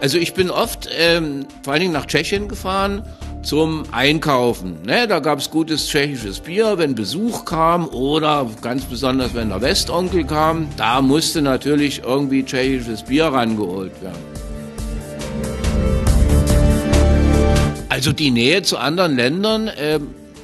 Also 0.00 0.18
ich 0.18 0.34
bin 0.34 0.50
oft 0.50 0.88
ähm, 0.96 1.46
vor 1.62 1.72
allen 1.72 1.80
Dingen 1.80 1.92
nach 1.92 2.06
Tschechien 2.06 2.48
gefahren 2.48 3.02
zum 3.42 3.84
Einkaufen. 3.92 4.82
Ne, 4.84 5.06
da 5.08 5.20
gab's 5.20 5.50
gutes 5.50 5.88
tschechisches 5.88 6.40
Bier, 6.40 6.78
wenn 6.78 6.94
Besuch 6.94 7.44
kam 7.44 7.88
oder 7.88 8.48
ganz 8.60 8.84
besonders, 8.84 9.34
wenn 9.34 9.48
der 9.48 9.62
Westonkel 9.62 10.24
kam. 10.24 10.68
Da 10.76 11.00
musste 11.00 11.40
natürlich 11.40 12.02
irgendwie 12.04 12.44
tschechisches 12.44 13.04
Bier 13.04 13.26
rangeholt 13.26 13.92
werden. 14.02 14.36
Also 17.88 18.12
die 18.12 18.30
Nähe 18.30 18.62
zu 18.62 18.76
anderen 18.76 19.16
Ländern, 19.16 19.68
äh, 19.68 20.00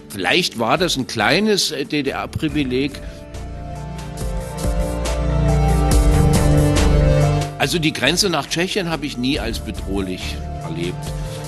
vielleicht 0.08 0.58
war 0.58 0.78
das 0.78 0.96
ein 0.96 1.06
kleines 1.06 1.70
äh, 1.70 1.84
DDR-Privileg. 1.84 2.92
Also 7.62 7.78
die 7.78 7.92
Grenze 7.92 8.28
nach 8.28 8.48
Tschechien 8.48 8.90
habe 8.90 9.06
ich 9.06 9.16
nie 9.16 9.38
als 9.38 9.60
bedrohlich 9.60 10.34
erlebt. 10.64 10.96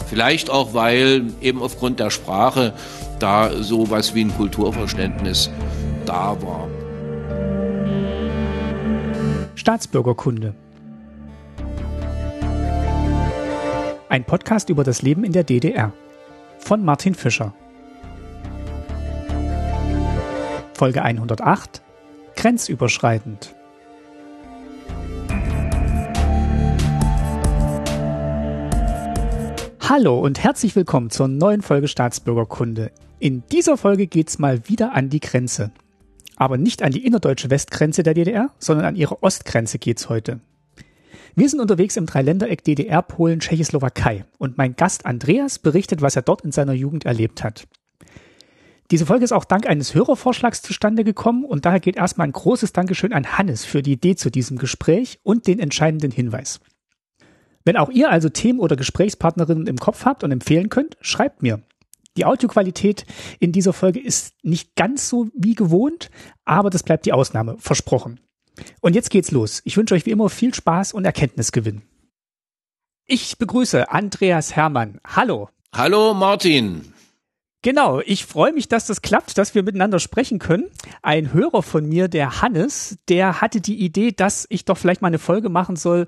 Vielleicht 0.09 0.49
auch, 0.49 0.73
weil 0.73 1.25
eben 1.41 1.61
aufgrund 1.61 1.99
der 1.99 2.11
Sprache 2.11 2.73
da 3.19 3.51
so 3.61 3.91
was 3.91 4.15
wie 4.15 4.23
ein 4.23 4.33
Kulturverständnis 4.33 5.51
da 6.07 6.41
war. 6.41 6.69
Staatsbürgerkunde. 9.57 10.55
Ein 14.09 14.25
Podcast 14.25 14.69
über 14.69 14.85
das 14.85 15.03
Leben 15.03 15.25
in 15.25 15.33
der 15.33 15.43
DDR 15.43 15.93
von 16.59 16.85
Martin 16.85 17.17
Fischer. 17.17 17.53
Folge 20.75 21.03
108 21.03 21.83
Grenzüberschreitend. 22.37 23.57
Hallo 29.87 30.19
und 30.19 30.43
herzlich 30.43 30.75
willkommen 30.77 31.11
zur 31.11 31.29
neuen 31.29 31.61
Folge 31.61 31.89
Staatsbürgerkunde. 31.89 32.91
In 33.19 33.43
dieser 33.53 33.77
Folge 33.77 34.07
geht's 34.07 34.39
mal 34.39 34.67
wieder 34.67 34.95
an 34.95 35.11
die 35.11 35.21
Grenze. 35.21 35.73
Aber 36.37 36.57
nicht 36.57 36.83
an 36.83 36.91
die 36.91 37.05
innerdeutsche 37.05 37.51
Westgrenze 37.51 38.03
der 38.03 38.15
DDR, 38.15 38.49
sondern 38.59 38.87
an 38.87 38.97
ihre 38.97 39.23
Ostgrenze 39.23 39.79
geht's 39.79 40.09
heute. 40.09 40.41
Wir 41.35 41.51
sind 41.51 41.61
unterwegs 41.61 41.99
im 41.99 42.07
Dreiländereck 42.07 42.65
DDR, 42.65 43.03
Polen, 43.03 43.41
Tschechoslowakei 43.41 44.25
und 44.39 44.57
mein 44.57 44.75
Gast 44.75 45.05
Andreas 45.05 45.59
berichtet, 45.59 46.01
was 46.01 46.17
er 46.17 46.23
dort 46.23 46.41
in 46.41 46.53
seiner 46.53 46.73
Jugend 46.73 47.05
erlebt 47.05 47.45
hat. 47.45 47.69
Diese 48.91 49.05
Folge 49.05 49.25
ist 49.25 49.33
auch 49.33 49.45
dank 49.45 49.67
eines 49.67 49.95
Hörervorschlags 49.95 50.63
zustande 50.63 51.05
gekommen 51.05 51.45
und 51.45 51.67
daher 51.67 51.81
geht 51.81 51.97
erstmal 51.97 52.27
ein 52.27 52.33
großes 52.33 52.73
Dankeschön 52.73 53.13
an 53.13 53.37
Hannes 53.37 53.67
für 53.67 53.83
die 53.83 53.93
Idee 53.93 54.17
zu 54.17 54.31
diesem 54.31 54.57
Gespräch 54.57 55.21
und 55.25 55.47
den 55.47 55.59
entscheidenden 55.59 56.11
Hinweis. 56.11 56.61
Wenn 57.65 57.77
auch 57.77 57.89
ihr 57.89 58.11
also 58.11 58.29
Themen 58.29 58.61
oder 58.61 58.77
Gesprächspartnerinnen 58.77 59.67
im 59.67 59.79
Kopf 59.79 60.05
habt 60.05 60.23
und 60.23 60.31
empfehlen 60.31 60.69
könnt, 60.69 60.97
schreibt 61.01 61.43
mir. 61.43 61.63
Die 62.17 62.27
Audioqualität 62.27 63.07
in 63.41 63.51
dieser 63.53 63.73
Folge 63.73 64.01
ist 64.01 64.35
nicht 64.43 64.77
ganz 64.77 65.09
so 65.09 65.29
wie 65.35 65.55
gewohnt, 65.55 66.11
aber 66.45 66.71
das 66.71 66.83
bleibt 66.83 67.07
die 67.07 67.13
Ausnahme, 67.13 67.57
versprochen. 67.59 68.21
Und 68.81 68.95
jetzt 68.95 69.11
geht's 69.11 69.33
los. 69.33 69.63
Ich 69.65 69.77
wünsche 69.77 69.95
euch 69.95 70.07
wie 70.07 70.13
immer 70.13 70.29
viel 70.29 70.55
Spaß 70.55 70.93
und 70.93 71.05
Erkenntnisgewinn. 71.05 71.83
Ich 73.07 73.39
begrüße 73.39 73.91
Andreas 73.91 74.55
Hermann. 74.55 75.01
Hallo. 75.05 75.49
Hallo 75.75 76.15
Martin. 76.15 76.93
Genau, 77.63 78.01
ich 78.01 78.27
freue 78.27 78.53
mich, 78.53 78.69
dass 78.69 78.87
das 78.87 79.03
klappt, 79.03 79.39
dass 79.39 79.55
wir 79.55 79.63
miteinander 79.63 79.99
sprechen 79.99 80.39
können. 80.39 80.71
Ein 81.03 81.33
Hörer 81.33 81.63
von 81.63 81.89
mir, 81.89 82.09
der 82.09 82.43
Hannes, 82.43 82.99
der 83.09 83.41
hatte 83.41 83.61
die 83.61 83.83
Idee, 83.83 84.13
dass 84.13 84.47
ich 84.51 84.67
doch 84.67 84.77
vielleicht 84.79 85.03
mal 85.03 85.09
eine 85.09 85.19
Folge 85.19 85.49
machen 85.49 85.75
soll 85.75 86.07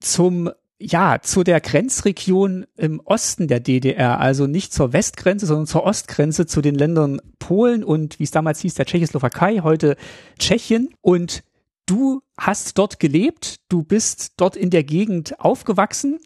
zum 0.00 0.50
ja, 0.78 1.20
zu 1.22 1.44
der 1.44 1.60
Grenzregion 1.60 2.66
im 2.76 3.00
Osten 3.00 3.48
der 3.48 3.60
DDR, 3.60 4.20
also 4.20 4.46
nicht 4.46 4.72
zur 4.72 4.92
Westgrenze, 4.92 5.46
sondern 5.46 5.66
zur 5.66 5.84
Ostgrenze, 5.84 6.46
zu 6.46 6.60
den 6.60 6.74
Ländern 6.74 7.20
Polen 7.38 7.84
und 7.84 8.18
wie 8.18 8.24
es 8.24 8.30
damals 8.30 8.60
hieß, 8.60 8.74
der 8.74 8.86
Tschechoslowakei, 8.86 9.60
heute 9.62 9.96
Tschechien. 10.38 10.90
Und 11.00 11.44
du 11.86 12.22
hast 12.36 12.76
dort 12.78 12.98
gelebt, 12.98 13.56
du 13.68 13.82
bist 13.82 14.32
dort 14.36 14.56
in 14.56 14.70
der 14.70 14.82
Gegend 14.82 15.38
aufgewachsen 15.40 16.18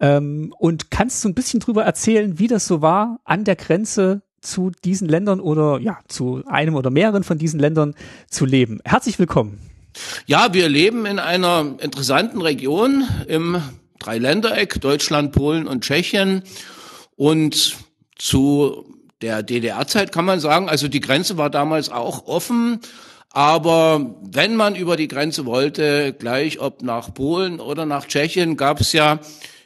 ähm, 0.00 0.54
und 0.58 0.90
kannst 0.90 1.20
so 1.20 1.28
ein 1.28 1.34
bisschen 1.34 1.60
drüber 1.60 1.84
erzählen, 1.84 2.38
wie 2.38 2.48
das 2.48 2.66
so 2.66 2.82
war, 2.82 3.20
an 3.24 3.44
der 3.44 3.56
Grenze 3.56 4.22
zu 4.40 4.70
diesen 4.84 5.08
Ländern 5.08 5.40
oder 5.40 5.80
ja, 5.80 5.98
zu 6.06 6.42
einem 6.46 6.76
oder 6.76 6.90
mehreren 6.90 7.24
von 7.24 7.38
diesen 7.38 7.58
Ländern 7.58 7.94
zu 8.28 8.44
leben. 8.44 8.80
Herzlich 8.84 9.18
willkommen. 9.18 9.58
Ja, 10.26 10.52
wir 10.52 10.68
leben 10.68 11.06
in 11.06 11.18
einer 11.18 11.74
interessanten 11.80 12.42
Region 12.42 13.04
im 13.26 13.60
Dreiländereck, 14.06 14.80
Deutschland, 14.80 15.32
Polen 15.32 15.66
und 15.66 15.82
Tschechien. 15.82 16.42
Und 17.16 17.76
zu 18.16 18.94
der 19.20 19.42
DDR-Zeit 19.42 20.12
kann 20.12 20.24
man 20.24 20.38
sagen, 20.38 20.68
also 20.68 20.86
die 20.86 21.00
Grenze 21.00 21.36
war 21.38 21.50
damals 21.50 21.88
auch 21.88 22.26
offen. 22.26 22.80
Aber 23.30 24.16
wenn 24.22 24.54
man 24.54 24.76
über 24.76 24.96
die 24.96 25.08
Grenze 25.08 25.44
wollte, 25.44 26.14
gleich 26.16 26.60
ob 26.60 26.82
nach 26.82 27.12
Polen 27.14 27.58
oder 27.58 27.84
nach 27.84 28.06
Tschechien, 28.06 28.56
gab 28.56 28.80
es 28.80 28.92
ja 28.92 29.18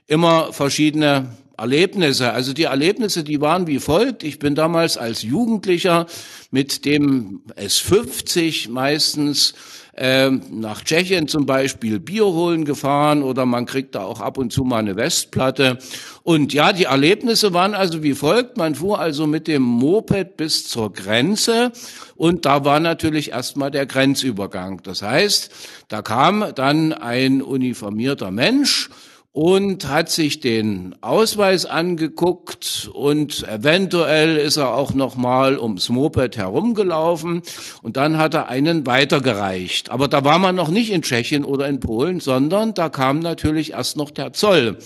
immer 0.06 0.52
verschiedene 0.52 1.36
Erlebnisse. 1.58 2.32
Also 2.32 2.54
die 2.54 2.64
Erlebnisse, 2.64 3.22
die 3.22 3.40
waren 3.42 3.66
wie 3.66 3.78
folgt. 3.78 4.24
Ich 4.24 4.38
bin 4.38 4.54
damals 4.54 4.96
als 4.96 5.22
Jugendlicher 5.22 6.06
mit 6.50 6.86
dem 6.86 7.42
S50 7.56 8.70
meistens 8.70 9.54
ähm, 10.02 10.40
nach 10.50 10.82
Tschechien 10.82 11.28
zum 11.28 11.44
Beispiel 11.44 12.00
Bier 12.00 12.24
holen 12.24 12.64
gefahren 12.64 13.22
oder 13.22 13.44
man 13.44 13.66
kriegt 13.66 13.94
da 13.94 14.00
auch 14.02 14.20
ab 14.20 14.38
und 14.38 14.50
zu 14.50 14.64
mal 14.64 14.78
eine 14.78 14.96
Westplatte. 14.96 15.78
Und 16.22 16.54
ja, 16.54 16.72
die 16.72 16.84
Erlebnisse 16.84 17.52
waren 17.52 17.74
also 17.74 18.02
wie 18.02 18.14
folgt. 18.14 18.56
Man 18.56 18.74
fuhr 18.74 18.98
also 18.98 19.26
mit 19.26 19.46
dem 19.46 19.60
Moped 19.60 20.38
bis 20.38 20.66
zur 20.66 20.90
Grenze 20.94 21.72
und 22.16 22.46
da 22.46 22.64
war 22.64 22.80
natürlich 22.80 23.32
erstmal 23.32 23.70
der 23.70 23.84
Grenzübergang. 23.84 24.80
Das 24.82 25.02
heißt, 25.02 25.50
da 25.88 26.00
kam 26.00 26.46
dann 26.54 26.94
ein 26.94 27.42
uniformierter 27.42 28.30
Mensch 28.30 28.88
und 29.32 29.88
hat 29.88 30.10
sich 30.10 30.40
den 30.40 30.96
Ausweis 31.02 31.64
angeguckt 31.64 32.90
und 32.92 33.46
eventuell 33.48 34.36
ist 34.36 34.56
er 34.56 34.74
auch 34.74 34.92
noch 34.92 35.14
mal 35.14 35.58
ums 35.58 35.88
Moped 35.88 36.36
herumgelaufen 36.36 37.42
und 37.82 37.96
dann 37.96 38.18
hat 38.18 38.34
er 38.34 38.48
einen 38.48 38.86
weitergereicht. 38.86 39.90
Aber 39.90 40.08
da 40.08 40.24
war 40.24 40.40
man 40.40 40.56
noch 40.56 40.68
nicht 40.68 40.90
in 40.90 41.02
Tschechien 41.02 41.44
oder 41.44 41.68
in 41.68 41.78
Polen, 41.78 42.18
sondern 42.18 42.74
da 42.74 42.88
kam 42.88 43.20
natürlich 43.20 43.72
erst 43.72 43.96
noch 43.96 44.10
der 44.10 44.32
Zoll. 44.32 44.78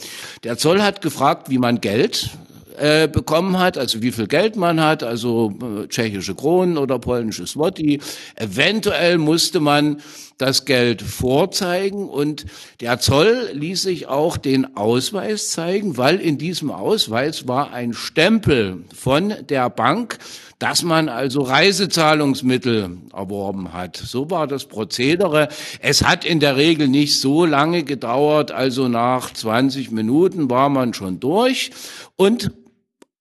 Der 0.42 0.58
Zoll 0.58 0.82
hat 0.82 1.00
gefragt, 1.00 1.48
wie 1.48 1.58
man 1.58 1.80
Geld 1.80 2.30
äh, 2.76 3.08
bekommen 3.08 3.58
hat, 3.58 3.78
also 3.78 4.02
wie 4.02 4.12
viel 4.12 4.26
Geld 4.26 4.56
man 4.56 4.80
hat, 4.80 5.02
also 5.02 5.54
äh, 5.62 5.86
tschechische 5.86 6.34
Kronen 6.34 6.76
oder 6.76 6.98
polnisches 6.98 7.52
Zloty. 7.52 8.00
Eventuell 8.34 9.18
musste 9.18 9.60
man 9.60 9.98
das 10.38 10.64
Geld 10.64 11.00
vorzeigen 11.00 12.08
und 12.08 12.46
der 12.80 12.98
Zoll 12.98 13.50
ließ 13.52 13.82
sich 13.82 14.08
auch 14.08 14.36
den 14.36 14.76
Ausweis 14.76 15.50
zeigen, 15.50 15.96
weil 15.96 16.20
in 16.20 16.38
diesem 16.38 16.72
Ausweis 16.72 17.46
war 17.46 17.72
ein 17.72 17.92
Stempel 17.92 18.84
von 18.92 19.32
der 19.48 19.70
Bank, 19.70 20.18
dass 20.58 20.82
man 20.82 21.08
also 21.08 21.42
Reisezahlungsmittel 21.42 22.96
erworben 23.12 23.72
hat. 23.72 23.96
So 23.96 24.30
war 24.30 24.46
das 24.46 24.64
Prozedere. 24.64 25.48
Es 25.80 26.02
hat 26.02 26.24
in 26.24 26.40
der 26.40 26.56
Regel 26.56 26.88
nicht 26.88 27.20
so 27.20 27.44
lange 27.44 27.84
gedauert, 27.84 28.50
also 28.50 28.88
nach 28.88 29.32
20 29.32 29.92
Minuten 29.92 30.50
war 30.50 30.68
man 30.68 30.94
schon 30.94 31.20
durch 31.20 31.70
und 32.16 32.50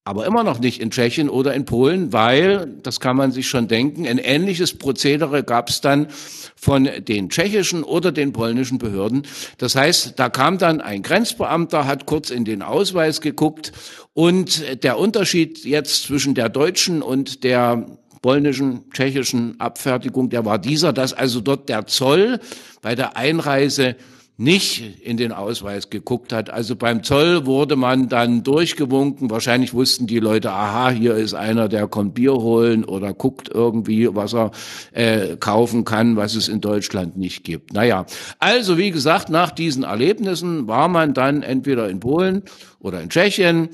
aber 0.06 0.25
immer 0.25 0.44
noch 0.44 0.59
nicht 0.59 0.81
in 0.81 0.91
Tschechien 0.91 1.30
oder 1.30 1.53
in 1.53 1.64
Polen, 1.64 2.12
weil, 2.12 2.68
das 2.84 3.00
kann 3.00 3.16
man 3.16 3.31
sich 3.31 3.47
schon 3.47 3.69
denken, 3.69 4.06
ein 4.06 4.18
ähnliches 4.18 4.78
Prozedere 4.78 5.44
gab 5.44 5.69
es 5.69 5.80
dann 5.80 6.08
von 6.56 6.90
den 7.00 7.30
tschechischen 7.30 7.84
oder 7.84 8.12
den 8.12 8.34
polnischen 8.34 8.79
Behörden. 8.79 9.23
Das 9.58 9.76
heißt, 9.76 10.20
da 10.20 10.29
kam 10.29 10.58
dann 10.58 10.82
ein 10.82 11.03
Grenzbeamter, 11.03 11.88
hat 11.88 12.05
kurz 12.05 12.32
in 12.32 12.44
den 12.44 12.61
Ausweis 12.61 13.22
geguckt 13.22 13.72
und 14.14 14.84
der 14.84 15.00
Unterschied 15.00 15.64
jetzt 15.64 16.03
zwischen 16.03 16.35
der 16.35 16.50
deutschen 16.50 17.02
und 17.02 17.46
der 17.46 17.85
polnischen, 18.22 18.90
tschechischen 18.91 19.59
Abfertigung, 19.59 20.29
der 20.29 20.46
war 20.46 20.58
dieser, 20.58 20.94
dass 20.94 21.14
also 21.14 21.41
dort 21.41 21.70
der 21.70 21.88
Zoll 21.88 22.40
bei 22.82 22.96
der 22.96 23.17
Einreise 23.17 23.96
nicht 24.35 25.02
in 25.02 25.18
den 25.18 25.32
Ausweis 25.32 25.91
geguckt 25.91 26.34
hat. 26.34 26.50
Also 26.50 26.76
beim 26.76 27.03
Zoll 27.03 27.46
wurde 27.46 27.76
man 27.76 28.09
dann 28.09 28.41
durchgewunken. 28.44 29.30
Wahrscheinlich 29.30 29.74
wussten 29.74 30.08
die 30.08 30.20
Leute, 30.20 30.52
aha, 30.52 30.90
hier 30.90 31.16
ist 31.16 31.35
einer, 31.35 31.70
der 31.70 31.88
kommt 31.88 32.16
Bier 32.16 32.34
holen 32.34 32.84
oder 32.84 33.14
guckt 33.14 33.50
irgendwie, 33.53 34.14
was 34.14 34.34
er 34.34 34.52
äh, 34.91 35.38
kaufen 35.38 35.85
kann, 35.85 36.16
was 36.16 36.34
es 36.34 36.47
in 36.47 36.62
Deutschland 36.62 37.16
nicht 37.16 37.44
gibt. 37.44 37.74
Naja, 37.74 38.06
also 38.40 38.78
wie 38.80 38.90
gesagt, 38.90 39.30
nach 39.30 39.52
diesen 39.52 39.84
Erlebnissen 39.84 40.68
war 40.68 40.88
man 40.88 41.14
dann 41.14 41.44
entweder 41.44 41.88
in 41.90 42.00
Polen 42.00 42.44
oder 42.79 43.02
in 43.02 43.09
Tschechien, 43.09 43.70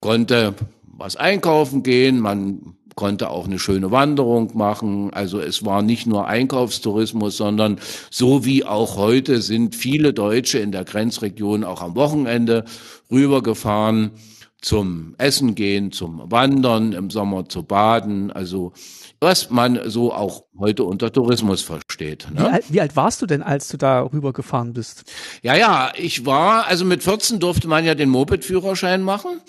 konnte 0.00 0.54
was 0.96 1.16
einkaufen 1.16 1.82
gehen, 1.82 2.20
man 2.20 2.76
konnte 2.94 3.30
auch 3.30 3.46
eine 3.46 3.58
schöne 3.58 3.90
Wanderung 3.90 4.56
machen. 4.56 5.12
Also 5.12 5.40
es 5.40 5.64
war 5.64 5.82
nicht 5.82 6.06
nur 6.06 6.26
Einkaufstourismus, 6.26 7.36
sondern 7.36 7.78
so 8.10 8.44
wie 8.44 8.64
auch 8.64 8.96
heute 8.96 9.40
sind 9.42 9.74
viele 9.74 10.12
Deutsche 10.12 10.58
in 10.58 10.72
der 10.72 10.84
Grenzregion 10.84 11.64
auch 11.64 11.82
am 11.82 11.96
Wochenende 11.96 12.64
rübergefahren 13.10 14.12
zum 14.60 15.14
Essen 15.18 15.54
gehen, 15.54 15.92
zum 15.92 16.22
Wandern, 16.30 16.92
im 16.92 17.10
Sommer 17.10 17.48
zu 17.48 17.62
baden. 17.64 18.32
Also 18.32 18.72
was 19.20 19.50
man 19.50 19.80
so 19.90 20.12
auch 20.12 20.44
heute 20.58 20.84
unter 20.84 21.12
Tourismus 21.12 21.62
versteht. 21.62 22.28
Ne? 22.32 22.40
Wie, 22.40 22.46
alt, 22.46 22.64
wie 22.68 22.80
alt 22.80 22.96
warst 22.96 23.22
du 23.22 23.26
denn, 23.26 23.42
als 23.42 23.68
du 23.68 23.76
da 23.76 24.02
rübergefahren 24.02 24.72
bist? 24.72 25.04
Ja, 25.42 25.54
ja, 25.56 25.92
ich 25.96 26.26
war, 26.26 26.66
also 26.66 26.84
mit 26.84 27.02
14 27.02 27.40
durfte 27.40 27.66
man 27.66 27.84
ja 27.84 27.94
den 27.94 28.10
Moped-Führerschein 28.10 29.02
machen. 29.02 29.40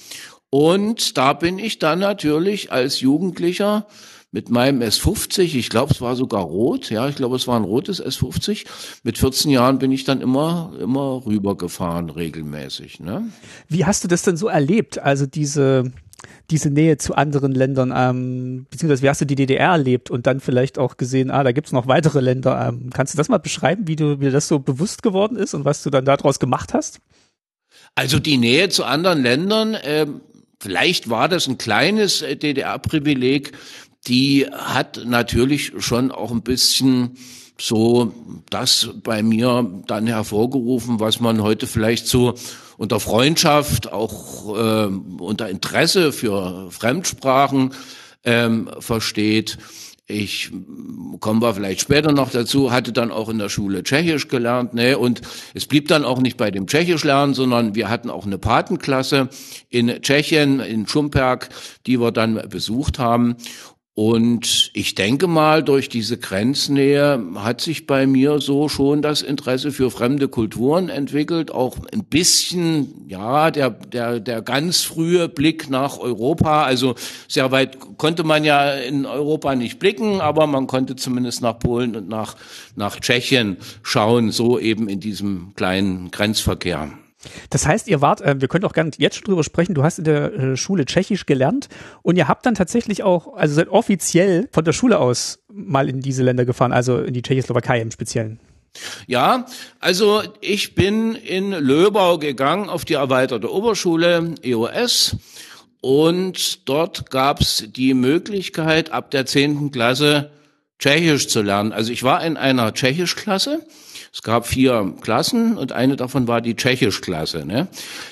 Und 0.57 1.17
da 1.17 1.33
bin 1.33 1.59
ich 1.59 1.79
dann 1.79 1.99
natürlich 1.99 2.71
als 2.71 3.01
Jugendlicher 3.01 3.87
mit 4.31 4.49
meinem 4.49 4.81
S50, 4.81 5.53
ich 5.53 5.69
glaube, 5.69 5.91
es 5.91 5.99
war 5.99 6.15
sogar 6.15 6.43
rot, 6.43 6.89
ja, 6.89 7.09
ich 7.09 7.17
glaube, 7.17 7.35
es 7.35 7.45
war 7.45 7.57
ein 7.57 7.65
rotes 7.65 8.01
S50. 8.01 8.65
Mit 9.03 9.17
14 9.17 9.51
Jahren 9.51 9.79
bin 9.79 9.91
ich 9.91 10.05
dann 10.05 10.21
immer, 10.21 10.71
immer 10.79 11.25
rübergefahren, 11.25 12.09
regelmäßig. 12.09 13.01
Ne? 13.01 13.29
Wie 13.67 13.83
hast 13.83 14.05
du 14.05 14.07
das 14.07 14.21
denn 14.21 14.37
so 14.37 14.47
erlebt? 14.47 14.97
Also 14.97 15.25
diese, 15.25 15.91
diese 16.49 16.69
Nähe 16.69 16.97
zu 16.99 17.15
anderen 17.15 17.51
Ländern, 17.51 17.91
ähm, 17.93 18.65
beziehungsweise 18.69 19.03
wie 19.03 19.09
hast 19.09 19.19
du 19.19 19.25
die 19.25 19.35
DDR 19.35 19.71
erlebt 19.71 20.09
und 20.09 20.25
dann 20.25 20.39
vielleicht 20.39 20.79
auch 20.79 20.95
gesehen, 20.95 21.31
ah, 21.31 21.43
da 21.43 21.51
gibt's 21.51 21.73
noch 21.73 21.87
weitere 21.87 22.21
Länder. 22.21 22.69
Ähm, 22.69 22.91
kannst 22.93 23.13
du 23.13 23.17
das 23.17 23.27
mal 23.27 23.39
beschreiben, 23.39 23.89
wie 23.89 23.97
du, 23.97 24.21
wie 24.21 24.31
das 24.31 24.47
so 24.47 24.59
bewusst 24.59 25.03
geworden 25.03 25.35
ist 25.35 25.53
und 25.53 25.65
was 25.65 25.83
du 25.83 25.89
dann 25.89 26.05
daraus 26.05 26.39
gemacht 26.39 26.73
hast? 26.73 27.01
Also 27.93 28.19
die 28.19 28.37
Nähe 28.37 28.69
zu 28.69 28.85
anderen 28.85 29.21
Ländern, 29.21 29.73
äh, 29.73 30.07
vielleicht 30.65 31.11
war 31.11 31.29
das 31.29 31.47
ein 31.47 31.59
kleines 31.59 32.23
äh, 32.23 32.35
DDR-Privileg, 32.35 33.51
die 34.07 34.47
hat 34.51 35.03
natürlich 35.05 35.73
schon 35.77 36.09
auch 36.11 36.31
ein 36.31 36.41
bisschen 36.41 37.17
so 37.61 38.13
das 38.49 38.89
bei 39.03 39.21
mir 39.21 39.83
dann 39.85 40.07
hervorgerufen, 40.07 40.99
was 40.99 41.19
man 41.19 41.43
heute 41.43 41.67
vielleicht 41.67 42.07
so 42.07 42.33
unter 42.77 42.99
Freundschaft, 42.99 43.93
auch 43.93 44.57
äh, 44.57 44.87
unter 45.19 45.49
Interesse 45.49 46.11
für 46.11 46.71
Fremdsprachen 46.71 47.71
ähm, 48.23 48.67
versteht. 48.79 49.59
Ich 50.07 50.51
kommen 51.19 51.41
wir 51.41 51.55
vielleicht 51.55 51.81
später 51.81 52.11
noch 52.11 52.29
dazu, 52.29 52.71
hatte 52.71 52.93
dann 52.93 53.11
auch 53.11 53.27
in 53.27 53.39
der 53.39 53.49
Schule 53.49 53.81
Tschechisch 53.81 54.27
gelernt, 54.27 54.75
ne? 54.75 54.99
Und 54.99 55.21
es 55.55 55.65
blieb 55.65 55.87
dann 55.87 56.05
auch 56.05 56.21
nicht 56.21 56.37
bei 56.37 56.51
dem 56.51 56.67
Tschechisch 56.67 57.03
lernen, 57.03 57.33
sondern 57.33 57.73
wir 57.73 57.89
hatten 57.89 58.11
auch 58.11 58.27
eine 58.27 58.37
Patenklasse 58.37 59.29
in 59.69 59.87
Tschechien, 59.87 60.59
in 60.59 60.85
Schumperk, 60.85 61.49
die 61.87 61.99
wir 61.99 62.11
dann 62.11 62.39
besucht 62.49 62.99
haben. 62.99 63.35
Und 63.97 64.71
ich 64.73 64.93
denke 64.93 65.25
mal, 65.25 65.63
durch 65.63 65.87
diese 65.87 66.17
Grenznähe 66.17 67.17
hat 67.35 67.61
sich 67.61 67.87
bei 67.87 68.05
mir 68.05 68.41
so 68.41 68.67
schon 68.67 69.01
das 69.01 69.21
Interesse 69.21 69.71
für 69.71 69.89
fremde 69.89 70.27
Kulturen 70.27 70.89
entwickelt. 70.89 71.49
Auch 71.49 71.77
ein 71.93 72.03
bisschen, 72.03 73.05
ja, 73.07 73.51
der, 73.51 73.69
der, 73.69 74.19
der 74.19 74.41
ganz 74.41 74.81
frühe 74.81 75.29
Blick 75.29 75.69
nach 75.69 75.97
Europa. 75.97 76.63
Also 76.63 76.95
sehr 77.29 77.51
weit 77.51 77.77
konnte 77.97 78.25
man 78.25 78.43
ja 78.43 78.73
in 78.73 79.05
Europa 79.05 79.55
nicht 79.55 79.79
blicken, 79.79 80.19
aber 80.19 80.45
man 80.45 80.67
konnte 80.67 80.97
zumindest 80.97 81.41
nach 81.41 81.57
Polen 81.57 81.95
und 81.95 82.09
nach, 82.09 82.35
nach 82.75 82.99
Tschechien 82.99 83.55
schauen, 83.81 84.31
so 84.31 84.59
eben 84.59 84.89
in 84.89 84.99
diesem 84.99 85.53
kleinen 85.55 86.11
Grenzverkehr. 86.11 86.89
Das 87.49 87.65
heißt, 87.67 87.87
ihr 87.87 88.01
wart, 88.01 88.21
äh, 88.21 88.39
wir 88.39 88.47
können 88.47 88.65
auch 88.65 88.73
gerne 88.73 88.91
jetzt 88.97 89.15
schon 89.15 89.25
drüber 89.25 89.43
sprechen, 89.43 89.73
du 89.73 89.83
hast 89.83 89.99
in 89.99 90.05
der 90.05 90.33
äh, 90.33 90.57
Schule 90.57 90.85
Tschechisch 90.85 91.25
gelernt 91.25 91.69
und 92.01 92.17
ihr 92.17 92.27
habt 92.27 92.45
dann 92.45 92.55
tatsächlich 92.55 93.03
auch, 93.03 93.35
also 93.35 93.55
seid 93.55 93.69
offiziell 93.69 94.47
von 94.51 94.65
der 94.65 94.73
Schule 94.73 94.99
aus 94.99 95.39
mal 95.51 95.89
in 95.89 96.01
diese 96.01 96.23
Länder 96.23 96.45
gefahren, 96.45 96.71
also 96.71 96.99
in 96.99 97.13
die 97.13 97.21
Tschechoslowakei 97.21 97.81
im 97.81 97.91
Speziellen. 97.91 98.39
Ja, 99.07 99.45
also 99.79 100.21
ich 100.41 100.75
bin 100.75 101.15
in 101.15 101.51
Löbau 101.51 102.17
gegangen 102.17 102.69
auf 102.69 102.83
die 102.83 102.95
erweiterte 102.95 103.51
Oberschule 103.51 104.35
EOS 104.41 105.15
und 105.81 106.67
dort 106.67 107.09
gab's 107.09 107.65
die 107.75 107.93
Möglichkeit, 107.93 108.91
ab 108.91 109.11
der 109.11 109.25
zehnten 109.25 109.71
Klasse 109.71 110.31
Tschechisch 110.79 111.27
zu 111.27 111.41
lernen. 111.41 111.71
Also 111.71 111.91
ich 111.91 112.03
war 112.03 112.23
in 112.23 112.37
einer 112.37 112.73
Tschechischklasse 112.73 113.65
es 114.15 114.21
gab 114.21 114.47
vier 114.47 114.95
Klassen 115.01 115.57
und 115.57 115.73
eine 115.73 115.97
davon 115.97 116.25
war 116.29 116.39
die 116.39 116.55
Tschechischklasse. 116.55 117.45
Ne? 117.45 117.67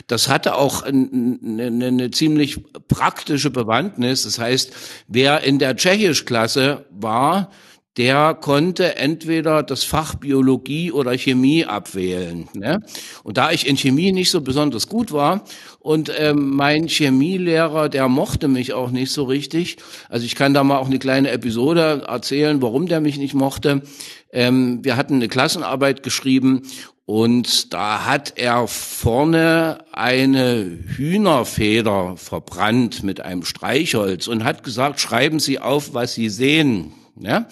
Das 0.08 0.28
hatte 0.28 0.56
auch 0.56 0.82
eine, 0.82 1.40
eine, 1.42 1.88
eine 1.88 2.12
ziemlich 2.12 2.60
praktische 2.90 3.52
Bewandtnis. 3.52 4.24
Das 4.24 4.38
heißt, 4.38 4.74
wer 5.08 5.46
in 5.46 5.60
der 5.60 5.78
Tschechischklasse 5.78 6.84
war, 6.92 7.52
der 7.98 8.34
konnte 8.34 8.96
entweder 8.96 9.62
das 9.62 9.84
Fach 9.84 10.16
Biologie 10.16 10.92
oder 10.92 11.16
Chemie 11.18 11.66
abwählen. 11.66 12.48
Ne? 12.54 12.82
Und 13.24 13.38
da 13.38 13.52
ich 13.52 13.68
in 13.68 13.78
Chemie 13.78 14.12
nicht 14.12 14.32
so 14.32 14.42
besonders 14.42 14.88
gut 14.88 15.12
war 15.12 15.44
und 15.80 16.12
ähm, 16.18 16.56
mein 16.56 16.88
Chemielehrer, 16.88 17.90
der 17.90 18.08
mochte 18.08 18.48
mich 18.48 18.74
auch 18.74 18.90
nicht 18.90 19.12
so 19.12 19.26
richtig, 19.26 19.78
also 20.10 20.26
ich 20.26 20.36
kann 20.36 20.54
da 20.54 20.64
mal 20.64 20.80
auch 20.80 20.88
eine 20.88 21.00
kleine 21.00 21.30
Episode 21.30 22.04
erzählen, 22.08 22.62
warum 22.62 22.88
der 22.88 23.00
mich 23.00 23.18
nicht 23.18 23.36
mochte. 23.36 23.84
Ähm, 24.32 24.84
wir 24.84 24.98
hatten 24.98 25.16
eine 25.16 25.28
Klassenarbeit 25.28 26.02
geschrieben 26.02 26.64
und 27.06 27.74
da 27.74 28.06
hat 28.06 28.34
er 28.38 28.68
vorne 28.68 29.80
eine 29.92 30.80
Hühnerfeder 30.96 32.16
verbrannt 32.18 33.04
mit 33.04 33.22
einem 33.22 33.44
Streichholz 33.44 34.28
und 34.28 34.44
hat 34.44 34.64
gesagt, 34.64 35.00
schreiben 35.00 35.40
Sie 35.40 35.60
auf, 35.60 35.94
was 35.94 36.16
Sie 36.16 36.30
sehen. 36.30 36.94
Ja? 37.20 37.48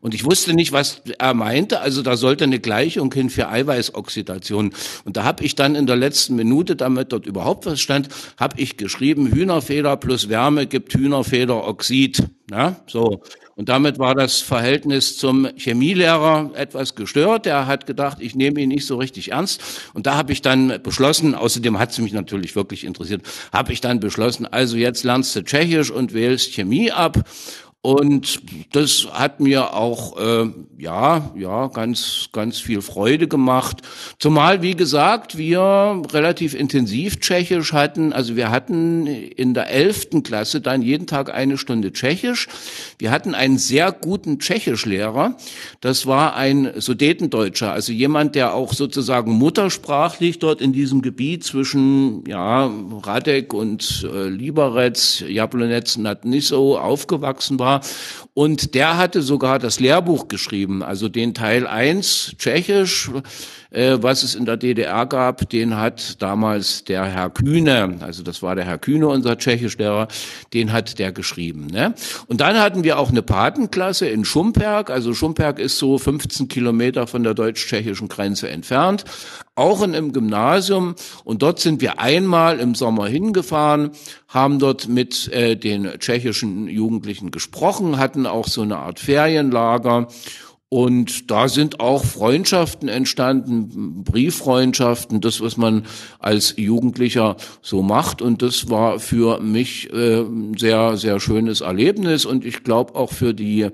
Und 0.00 0.14
ich 0.14 0.24
wusste 0.24 0.54
nicht, 0.54 0.72
was 0.72 1.02
er 1.18 1.34
meinte. 1.34 1.80
Also 1.80 2.02
da 2.02 2.16
sollte 2.16 2.44
eine 2.44 2.58
Gleichung 2.58 3.12
hin 3.12 3.28
für 3.28 3.48
Eiweißoxidation. 3.48 4.72
Und 5.04 5.16
da 5.16 5.24
habe 5.24 5.44
ich 5.44 5.54
dann 5.54 5.74
in 5.74 5.86
der 5.86 5.96
letzten 5.96 6.36
Minute, 6.36 6.74
damit 6.74 7.12
dort 7.12 7.26
überhaupt 7.26 7.66
was 7.66 7.80
stand, 7.80 8.08
habe 8.38 8.60
ich 8.60 8.76
geschrieben, 8.76 9.30
Hühnerfeder 9.30 9.96
plus 9.96 10.28
Wärme 10.28 10.66
gibt 10.66 10.94
Hühnerfederoxid. 10.94 12.24
Ja, 12.50 12.76
so. 12.86 13.22
Und 13.54 13.68
damit 13.68 13.98
war 13.98 14.14
das 14.14 14.40
Verhältnis 14.40 15.18
zum 15.18 15.46
Chemielehrer 15.54 16.50
etwas 16.54 16.94
gestört. 16.94 17.46
Er 17.46 17.66
hat 17.66 17.86
gedacht, 17.86 18.16
ich 18.20 18.34
nehme 18.34 18.60
ihn 18.60 18.70
nicht 18.70 18.86
so 18.86 18.96
richtig 18.96 19.32
ernst. 19.32 19.62
Und 19.92 20.06
da 20.06 20.16
habe 20.16 20.32
ich 20.32 20.40
dann 20.40 20.80
beschlossen, 20.82 21.34
außerdem 21.34 21.78
hat 21.78 21.90
es 21.90 21.98
mich 21.98 22.12
natürlich 22.12 22.56
wirklich 22.56 22.84
interessiert, 22.84 23.22
habe 23.52 23.72
ich 23.72 23.82
dann 23.82 24.00
beschlossen, 24.00 24.46
also 24.46 24.76
jetzt 24.76 25.04
lernst 25.04 25.36
du 25.36 25.44
Tschechisch 25.44 25.90
und 25.90 26.14
wählst 26.14 26.54
Chemie 26.54 26.90
ab. 26.90 27.22
Und 27.82 28.42
das 28.72 29.08
hat 29.10 29.40
mir 29.40 29.72
auch 29.72 30.18
äh, 30.18 30.50
ja 30.76 31.30
ja 31.34 31.68
ganz 31.68 32.28
ganz 32.30 32.58
viel 32.58 32.82
Freude 32.82 33.26
gemacht. 33.26 33.78
Zumal 34.18 34.60
wie 34.60 34.74
gesagt 34.74 35.38
wir 35.38 36.02
relativ 36.12 36.52
intensiv 36.52 37.20
Tschechisch 37.20 37.72
hatten. 37.72 38.12
Also 38.12 38.36
wir 38.36 38.50
hatten 38.50 39.06
in 39.06 39.54
der 39.54 39.70
elften 39.70 40.22
Klasse 40.22 40.60
dann 40.60 40.82
jeden 40.82 41.06
Tag 41.06 41.32
eine 41.32 41.56
Stunde 41.56 41.90
Tschechisch. 41.90 42.48
Wir 42.98 43.10
hatten 43.10 43.34
einen 43.34 43.56
sehr 43.56 43.92
guten 43.92 44.40
Tschechischlehrer. 44.40 45.36
Das 45.80 46.06
war 46.06 46.36
ein 46.36 46.72
Sudetendeutscher, 46.76 47.72
also 47.72 47.92
jemand, 47.92 48.34
der 48.34 48.52
auch 48.52 48.74
sozusagen 48.74 49.32
muttersprachlich 49.32 50.38
dort 50.38 50.60
in 50.60 50.74
diesem 50.74 51.00
Gebiet 51.00 51.44
zwischen 51.44 52.24
ja 52.26 52.70
Radek 53.04 53.54
und 53.54 54.06
äh, 54.12 54.28
Liberec, 54.28 55.20
Jablonec, 55.26 55.96
Nadniso 55.96 56.76
aufgewachsen 56.76 57.58
war 57.58 57.69
war. 57.70 57.80
Und 58.34 58.74
der 58.74 58.96
hatte 58.96 59.22
sogar 59.22 59.58
das 59.58 59.80
Lehrbuch 59.80 60.28
geschrieben, 60.28 60.82
also 60.82 61.08
den 61.08 61.34
Teil 61.34 61.66
1 61.66 62.36
Tschechisch, 62.38 63.10
äh, 63.70 63.98
was 64.00 64.22
es 64.22 64.34
in 64.34 64.44
der 64.44 64.56
DDR 64.56 65.06
gab, 65.06 65.48
den 65.48 65.76
hat 65.76 66.20
damals 66.20 66.84
der 66.84 67.04
Herr 67.04 67.30
Kühne, 67.30 67.96
also 68.00 68.22
das 68.22 68.42
war 68.42 68.54
der 68.54 68.64
Herr 68.64 68.78
Kühne, 68.78 69.08
unser 69.08 69.38
Tschechischlehrer, 69.38 70.08
den 70.52 70.72
hat 70.72 70.98
der 70.98 71.12
geschrieben. 71.12 71.66
Ne? 71.66 71.94
Und 72.26 72.40
dann 72.40 72.58
hatten 72.58 72.84
wir 72.84 72.98
auch 72.98 73.10
eine 73.10 73.22
Patenklasse 73.22 74.08
in 74.08 74.24
Schumperk, 74.24 74.90
also 74.90 75.14
Schumperk 75.14 75.58
ist 75.58 75.78
so 75.78 75.98
15 75.98 76.48
Kilometer 76.48 77.06
von 77.06 77.22
der 77.22 77.34
deutsch-tschechischen 77.34 78.08
Grenze 78.08 78.48
entfernt, 78.48 79.04
auch 79.54 79.82
in 79.82 79.94
einem 79.94 80.12
Gymnasium. 80.12 80.94
Und 81.24 81.42
dort 81.42 81.60
sind 81.60 81.80
wir 81.80 82.00
einmal 82.00 82.58
im 82.58 82.74
Sommer 82.74 83.06
hingefahren, 83.06 83.90
haben 84.28 84.58
dort 84.58 84.88
mit 84.88 85.28
äh, 85.32 85.56
den 85.56 85.84
tschechischen 85.98 86.66
Jugendlichen 86.68 87.30
gesprochen, 87.30 87.98
hatten 87.98 88.26
auch 88.26 88.48
so 88.48 88.62
eine 88.62 88.78
Art 88.78 89.00
Ferienlager 89.00 90.08
und 90.72 91.32
da 91.32 91.48
sind 91.48 91.80
auch 91.80 92.04
Freundschaften 92.04 92.88
entstanden, 92.88 94.04
Brieffreundschaften, 94.04 95.20
das, 95.20 95.40
was 95.40 95.56
man 95.56 95.84
als 96.20 96.54
Jugendlicher 96.56 97.36
so 97.60 97.82
macht. 97.82 98.22
Und 98.22 98.40
das 98.40 98.70
war 98.70 99.00
für 99.00 99.40
mich 99.40 99.92
äh, 99.92 100.20
ein 100.20 100.56
sehr, 100.56 100.96
sehr 100.96 101.18
schönes 101.18 101.60
Erlebnis 101.60 102.24
und 102.24 102.44
ich 102.44 102.62
glaube 102.62 102.94
auch 102.94 103.12
für 103.12 103.34
die 103.34 103.68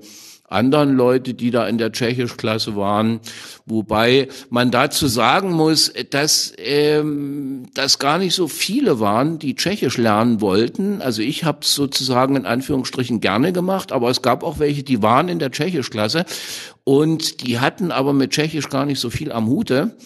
anderen 0.49 0.95
Leute, 0.95 1.33
die 1.33 1.51
da 1.51 1.67
in 1.67 1.77
der 1.77 1.91
Tschechischklasse 1.91 2.75
waren, 2.77 3.19
wobei 3.65 4.29
man 4.49 4.71
dazu 4.71 5.07
sagen 5.07 5.51
muss, 5.51 5.91
dass 6.09 6.53
ähm, 6.57 7.65
das 7.73 7.99
gar 7.99 8.17
nicht 8.17 8.33
so 8.33 8.47
viele 8.47 9.01
waren, 9.01 9.39
die 9.39 9.55
Tschechisch 9.55 9.97
lernen 9.97 10.39
wollten. 10.39 11.01
Also 11.01 11.21
ich 11.21 11.43
habe 11.43 11.59
es 11.61 11.75
sozusagen 11.75 12.37
in 12.37 12.45
Anführungsstrichen 12.45 13.19
gerne 13.19 13.51
gemacht, 13.51 13.91
aber 13.91 14.09
es 14.09 14.21
gab 14.21 14.41
auch 14.41 14.57
welche, 14.57 14.83
die 14.83 15.03
waren 15.03 15.27
in 15.27 15.39
der 15.39 15.51
Tschechischklasse 15.51 16.25
und 16.87 17.45
die 17.45 17.59
hatten 17.59 17.91
aber 17.91 18.13
mit 18.13 18.31
Tschechisch 18.31 18.69
gar 18.69 18.85
nicht 18.85 19.01
so 19.01 19.09
viel 19.09 19.33
am 19.33 19.47
Hute. 19.47 19.97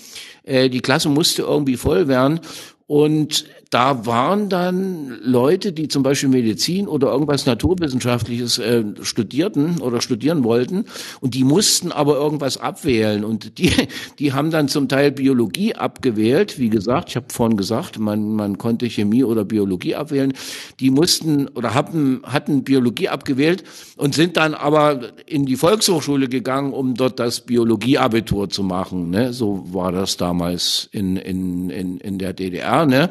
Äh, 0.41 0.67
die 0.67 0.81
Klasse 0.81 1.09
musste 1.09 1.43
irgendwie 1.43 1.77
voll 1.77 2.07
werden 2.07 2.39
und 2.87 3.45
da 3.71 4.05
waren 4.05 4.49
dann 4.49 5.17
Leute, 5.23 5.71
die 5.71 5.87
zum 5.87 6.03
Beispiel 6.03 6.27
Medizin 6.27 6.89
oder 6.89 7.07
irgendwas 7.07 7.45
Naturwissenschaftliches 7.45 8.59
äh, 8.59 8.83
studierten 9.01 9.79
oder 9.79 10.01
studieren 10.01 10.43
wollten 10.43 10.85
und 11.21 11.35
die 11.35 11.45
mussten 11.45 11.93
aber 11.93 12.15
irgendwas 12.15 12.57
abwählen 12.57 13.23
und 13.23 13.57
die, 13.57 13.71
die 14.19 14.33
haben 14.33 14.51
dann 14.51 14.67
zum 14.67 14.89
Teil 14.89 15.11
Biologie 15.11 15.73
abgewählt. 15.73 16.59
Wie 16.59 16.69
gesagt, 16.69 17.09
ich 17.09 17.15
habe 17.15 17.27
vorhin 17.29 17.55
gesagt, 17.55 17.97
man, 17.97 18.35
man 18.35 18.57
konnte 18.57 18.89
Chemie 18.89 19.23
oder 19.23 19.45
Biologie 19.45 19.95
abwählen. 19.95 20.33
Die 20.81 20.89
mussten 20.89 21.47
oder 21.47 21.73
haben, 21.73 22.21
hatten 22.23 22.65
Biologie 22.65 23.07
abgewählt 23.07 23.63
und 23.95 24.13
sind 24.13 24.35
dann 24.35 24.53
aber 24.53 25.11
in 25.25 25.45
die 25.45 25.55
Volkshochschule 25.55 26.27
gegangen, 26.27 26.73
um 26.73 26.95
dort 26.95 27.19
das 27.21 27.39
Biologieabitur 27.39 28.49
zu 28.49 28.63
machen. 28.63 29.11
Ne? 29.11 29.31
So 29.31 29.63
war 29.71 29.93
das 29.93 30.17
damals 30.17 30.89
in, 30.91 31.15
in, 31.15 31.69
in, 31.69 31.99
in 31.99 32.17
der 32.17 32.33
DDR. 32.33 32.85
Ne? 32.85 33.07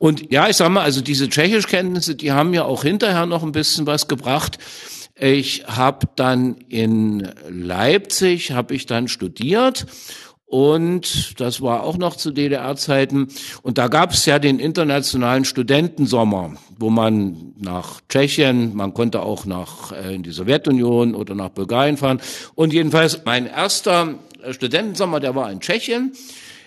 Und 0.00 0.32
ja, 0.32 0.48
ich 0.48 0.56
sag 0.56 0.70
mal, 0.70 0.82
also 0.82 1.02
diese 1.02 1.28
Tschechischkenntnisse, 1.28 2.14
die 2.14 2.32
haben 2.32 2.54
ja 2.54 2.64
auch 2.64 2.84
hinterher 2.84 3.26
noch 3.26 3.42
ein 3.42 3.52
bisschen 3.52 3.86
was 3.86 4.08
gebracht. 4.08 4.56
Ich 5.14 5.64
habe 5.66 6.08
dann 6.16 6.56
in 6.70 7.28
Leipzig, 7.50 8.52
habe 8.52 8.74
ich 8.74 8.86
dann 8.86 9.08
studiert 9.08 9.84
und 10.46 11.38
das 11.38 11.60
war 11.60 11.82
auch 11.82 11.98
noch 11.98 12.16
zu 12.16 12.30
DDR-Zeiten. 12.30 13.28
Und 13.60 13.76
da 13.76 13.88
gab 13.88 14.12
es 14.12 14.24
ja 14.24 14.38
den 14.38 14.58
internationalen 14.58 15.44
Studentensommer, 15.44 16.54
wo 16.78 16.88
man 16.88 17.52
nach 17.58 18.00
Tschechien, 18.08 18.74
man 18.74 18.94
konnte 18.94 19.20
auch 19.20 19.44
nach 19.44 19.92
äh, 19.92 20.14
in 20.14 20.22
die 20.22 20.32
Sowjetunion 20.32 21.14
oder 21.14 21.34
nach 21.34 21.50
Bulgarien 21.50 21.98
fahren. 21.98 22.22
Und 22.54 22.72
jedenfalls 22.72 23.20
mein 23.26 23.44
erster 23.44 24.14
Studentensommer, 24.50 25.20
der 25.20 25.34
war 25.34 25.52
in 25.52 25.60
Tschechien. 25.60 26.14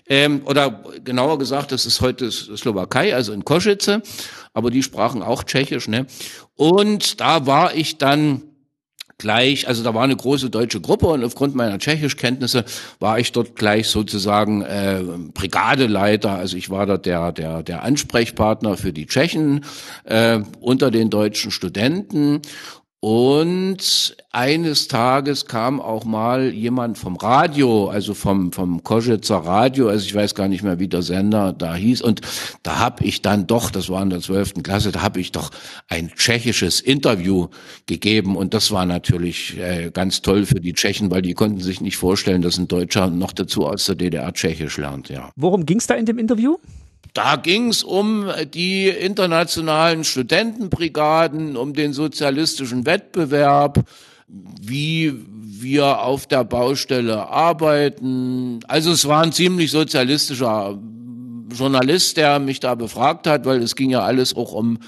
Ähm, 0.07 0.41
oder 0.45 0.83
genauer 1.03 1.39
gesagt, 1.39 1.71
das 1.71 1.85
ist 1.85 2.01
heute 2.01 2.31
Slowakei, 2.31 3.15
also 3.15 3.31
in 3.31 3.45
Koschice, 3.45 4.01
aber 4.53 4.69
die 4.69 4.83
sprachen 4.83 5.21
auch 5.21 5.43
Tschechisch, 5.43 5.87
ne? 5.87 6.05
Und 6.55 7.21
da 7.21 7.45
war 7.45 7.73
ich 7.73 7.97
dann 7.97 8.43
gleich, 9.17 9.67
also 9.67 9.83
da 9.83 9.93
war 9.93 10.03
eine 10.03 10.15
große 10.15 10.49
deutsche 10.49 10.81
Gruppe 10.81 11.07
und 11.07 11.23
aufgrund 11.23 11.55
meiner 11.55 11.79
Tschechischkenntnisse 11.79 12.65
war 12.99 13.19
ich 13.19 13.31
dort 13.31 13.55
gleich 13.55 13.87
sozusagen 13.87 14.61
äh, 14.63 15.01
Brigadeleiter. 15.33 16.31
Also 16.31 16.57
ich 16.57 16.69
war 16.69 16.85
dort 16.85 17.05
der 17.05 17.31
der 17.31 17.63
der 17.63 17.83
Ansprechpartner 17.83 18.75
für 18.75 18.91
die 18.91 19.05
Tschechen 19.05 19.63
äh, 20.03 20.39
unter 20.59 20.91
den 20.91 21.09
deutschen 21.09 21.51
Studenten 21.51 22.41
und 23.03 24.15
eines 24.31 24.87
Tages 24.87 25.45
kam 25.47 25.81
auch 25.81 26.05
mal 26.05 26.53
jemand 26.53 26.97
vom 26.97 27.17
Radio, 27.17 27.89
also 27.89 28.13
vom 28.13 28.53
vom 28.53 28.81
Koschitzer 28.81 29.39
Radio, 29.39 29.89
also 29.89 30.05
ich 30.05 30.15
weiß 30.15 30.35
gar 30.35 30.47
nicht 30.47 30.63
mehr, 30.63 30.79
wie 30.79 30.87
der 30.87 31.01
Sender 31.01 31.51
da 31.51 31.75
hieß. 31.75 32.01
Und 32.01 32.21
da 32.63 32.79
habe 32.79 33.03
ich 33.03 33.21
dann 33.21 33.45
doch, 33.45 33.71
das 33.71 33.89
war 33.89 34.01
in 34.01 34.09
der 34.09 34.21
zwölften 34.21 34.63
Klasse, 34.63 34.93
da 34.93 35.01
habe 35.01 35.19
ich 35.19 35.33
doch 35.33 35.51
ein 35.89 36.13
tschechisches 36.15 36.79
Interview 36.79 37.49
gegeben. 37.87 38.37
Und 38.37 38.53
das 38.53 38.71
war 38.71 38.85
natürlich 38.85 39.57
äh, 39.59 39.91
ganz 39.93 40.21
toll 40.21 40.45
für 40.45 40.61
die 40.61 40.71
Tschechen, 40.71 41.11
weil 41.11 41.21
die 41.21 41.33
konnten 41.33 41.59
sich 41.59 41.81
nicht 41.81 41.97
vorstellen, 41.97 42.41
dass 42.41 42.57
ein 42.57 42.69
Deutscher 42.69 43.09
noch 43.09 43.33
dazu 43.33 43.67
aus 43.67 43.83
der 43.83 43.95
DDR 43.95 44.31
Tschechisch 44.31 44.77
lernt. 44.77 45.09
Ja. 45.09 45.29
Worum 45.35 45.65
ging 45.65 45.79
es 45.79 45.87
da 45.87 45.95
in 45.95 46.05
dem 46.05 46.19
Interview? 46.19 46.55
Da 47.13 47.35
ging 47.35 47.69
es 47.69 47.83
um 47.83 48.27
die 48.53 48.89
internationalen 48.89 50.03
Studentenbrigaden, 50.03 51.55
um 51.55 51.73
den 51.73 51.93
sozialistischen 51.93 52.87
Wettbewerb, 52.87 53.85
wie 54.27 55.13
wir 55.27 56.01
auf 56.01 56.25
der 56.25 56.43
Baustelle 56.43 57.27
arbeiten. 57.27 58.61
Also 58.67 58.91
es 58.91 59.07
war 59.07 59.21
ein 59.21 59.31
ziemlich 59.31 59.69
sozialistischer 59.69 60.79
Journalist, 61.55 62.17
der 62.17 62.39
mich 62.39 62.59
da 62.59 62.73
befragt 62.73 63.27
hat, 63.27 63.45
weil 63.45 63.61
es 63.61 63.75
ging 63.75 63.91
ja 63.91 64.01
alles 64.01 64.35
auch 64.35 64.53
um 64.53 64.79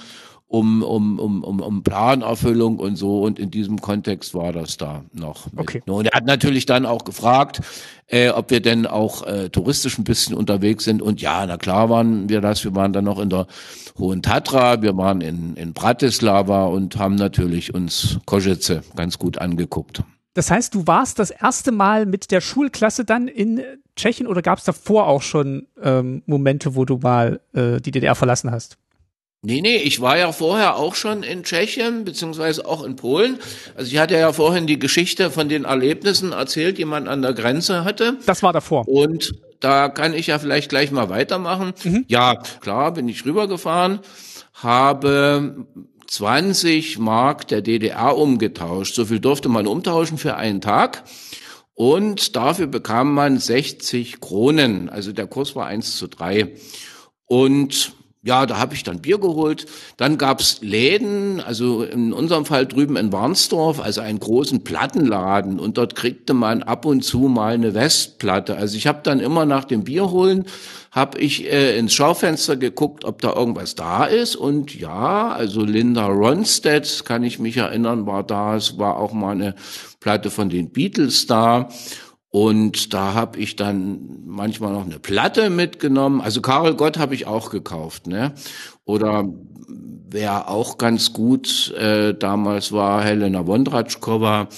um, 0.48 0.84
um, 0.84 1.20
um, 1.20 1.44
um, 1.44 1.60
um 1.60 1.84
Planerfüllung 1.84 2.80
und 2.80 2.96
so. 2.96 3.24
Und 3.24 3.40
in 3.40 3.52
diesem 3.52 3.82
Kontext 3.82 4.34
war 4.34 4.52
das 4.52 4.78
da 4.78 5.04
noch. 5.12 5.52
Mit. 5.52 5.60
Okay. 5.60 5.84
Und 5.86 6.06
er 6.06 6.16
hat 6.16 6.26
natürlich 6.26 6.66
dann 6.66 6.86
auch 6.86 7.04
gefragt, 7.04 7.62
äh, 8.08 8.30
ob 8.30 8.52
wir 8.52 8.62
denn 8.62 8.86
auch 8.86 9.26
äh, 9.26 9.50
touristisch 9.50 9.98
ein 9.98 10.04
bisschen 10.04 10.36
unterwegs 10.36 10.84
sind. 10.84 11.02
Und 11.02 11.22
ja, 11.22 11.46
na 11.46 11.58
klar 11.58 11.90
waren 11.90 12.30
wir 12.30 12.42
das. 12.42 12.64
Wir 12.64 12.76
waren 12.76 12.94
dann 12.94 13.06
noch 13.06 13.20
in 13.20 13.30
der 13.30 13.48
Hohen 13.98 14.22
Tatra, 14.22 14.82
wir 14.82 14.96
waren 14.98 15.22
in, 15.22 15.56
in 15.56 15.74
Bratislava 15.74 16.66
und 16.66 16.98
haben 16.98 17.16
natürlich 17.16 17.74
uns 17.74 18.20
Košice 18.26 18.82
ganz 18.96 19.18
gut 19.18 19.38
angeguckt. 19.38 20.04
Das 20.34 20.52
heißt, 20.52 20.76
du 20.76 20.86
warst 20.86 21.18
das 21.18 21.32
erste 21.32 21.72
Mal 21.72 22.06
mit 22.06 22.30
der 22.30 22.42
Schulklasse 22.42 23.06
dann 23.06 23.30
in 23.30 23.62
Tschechien 23.96 24.28
oder 24.28 24.42
gab 24.42 24.60
es 24.60 24.66
davor 24.66 25.08
auch 25.08 25.22
schon 25.22 25.68
ähm, 25.82 26.24
Momente, 26.26 26.76
wo 26.76 26.84
du 26.84 26.98
mal 26.98 27.40
äh, 27.54 27.80
die 27.80 27.92
DDR 27.92 28.16
verlassen 28.16 28.52
hast? 28.52 28.78
Nee, 29.46 29.62
nee, 29.62 29.78
ich 29.78 30.02
war 30.02 30.18
ja 30.18 30.32
vorher 30.32 30.76
auch 30.76 30.96
schon 30.96 31.22
in 31.22 31.44
Tschechien, 31.44 32.04
beziehungsweise 32.04 32.66
auch 32.66 32.84
in 32.84 32.96
Polen. 32.96 33.38
Also 33.76 33.92
ich 33.92 34.00
hatte 34.00 34.16
ja 34.16 34.34
vorhin 34.34 34.66
die 34.66 34.80
Geschichte 34.80 35.30
von 35.30 35.50
den 35.50 35.66
Erlebnissen 35.66 36.32
erzählt, 36.32 36.80
die 36.80 36.86
man 36.86 37.08
an 37.08 37.22
der 37.22 37.34
Grenze 37.34 37.84
hatte. 37.84 38.18
Das 38.26 38.42
war 38.42 38.54
davor. 38.54 38.88
Und 38.88 39.34
da 39.60 39.90
kann 39.90 40.16
ich 40.16 40.28
ja 40.28 40.40
vielleicht 40.40 40.70
gleich 40.70 40.90
mal 40.90 41.10
weitermachen. 41.10 41.74
Mhm. 41.84 42.06
Ja, 42.08 42.42
klar, 42.60 42.92
bin 42.94 43.08
ich 43.08 43.24
rübergefahren, 43.24 44.00
habe 44.54 45.68
20 46.08 46.98
Mark 46.98 47.48
der 47.48 47.62
DDR 47.62 48.18
umgetauscht. 48.18 48.96
So 48.96 49.06
viel 49.06 49.20
durfte 49.20 49.48
man 49.48 49.68
umtauschen 49.68 50.18
für 50.18 50.38
einen 50.38 50.60
Tag. 50.60 51.04
Und 51.76 52.36
dafür 52.36 52.66
bekam 52.66 53.14
man 53.14 53.38
60 53.38 54.22
Kronen. 54.22 54.90
Also 54.90 55.12
der 55.12 55.28
Kurs 55.28 55.56
war 55.56 55.68
eins 55.68 55.98
zu 55.98 56.08
drei. 56.08 56.54
Und 57.28 57.94
ja, 58.26 58.48
da 58.48 58.58
habe 58.58 58.74
ich 58.74 58.82
dann 58.82 59.02
Bier 59.02 59.20
geholt. 59.20 59.68
Dann 59.98 60.18
gab's 60.18 60.58
Läden, 60.62 61.40
also 61.42 61.84
in 61.84 62.12
unserem 62.12 62.46
Fall 62.46 62.66
drüben 62.66 62.98
in 62.98 63.14
Warnsdorf, 63.14 63.80
also 63.80 64.02
einen 64.02 64.20
großen 64.20 64.64
Plattenladen. 64.64 65.60
Und 65.60 65.78
dort 65.78 65.94
kriegte 65.96 66.34
man 66.34 66.64
ab 66.64 66.86
und 66.86 67.04
zu 67.04 67.20
mal 67.20 67.54
eine 67.54 67.76
Westplatte. 67.76 68.58
Also 68.58 68.78
ich 68.78 68.88
habe 68.88 69.02
dann 69.04 69.20
immer 69.20 69.46
nach 69.46 69.64
dem 69.64 69.84
Bier 69.84 70.10
holen, 70.10 70.46
habe 70.90 71.20
ich 71.20 71.46
äh, 71.46 71.78
ins 71.78 71.94
Schaufenster 71.94 72.58
geguckt, 72.58 73.06
ob 73.06 73.22
da 73.22 73.32
irgendwas 73.32 73.76
da 73.76 74.06
ist. 74.06 74.36
Und 74.36 74.74
ja, 74.74 75.32
also 75.32 75.64
Linda 75.64 76.08
Ronstadt, 76.08 77.06
kann 77.06 77.24
ich 77.24 77.38
mich 77.38 77.58
erinnern, 77.58 78.08
war 78.08 78.24
da. 78.24 78.56
Es 78.56 78.80
war 78.80 78.98
auch 78.98 79.14
mal 79.14 79.36
eine 79.36 79.54
Platte 80.00 80.32
von 80.32 80.50
den 80.50 80.72
Beatles 80.72 81.28
da. 81.28 81.70
Und 82.36 82.94
da 82.94 83.14
habe 83.14 83.40
ich 83.40 83.56
dann 83.56 84.26
manchmal 84.26 84.74
noch 84.74 84.84
eine 84.84 85.00
Platte 85.00 85.50
mitgenommen. 85.50 86.20
Also 86.20 86.42
Karel 86.42 86.76
Gott 86.76 86.98
habe 86.98 87.16
ich 87.16 87.28
auch 87.28 87.50
gekauft, 87.50 88.08
ne? 88.08 88.34
Oder 88.84 89.24
wer 90.10 90.50
auch 90.50 90.78
ganz 90.78 91.14
gut 91.14 91.74
äh, 91.78 92.14
damals 92.14 92.74
war, 92.74 93.06
Helena 93.06 93.48
Wondratschkova, 93.48 94.50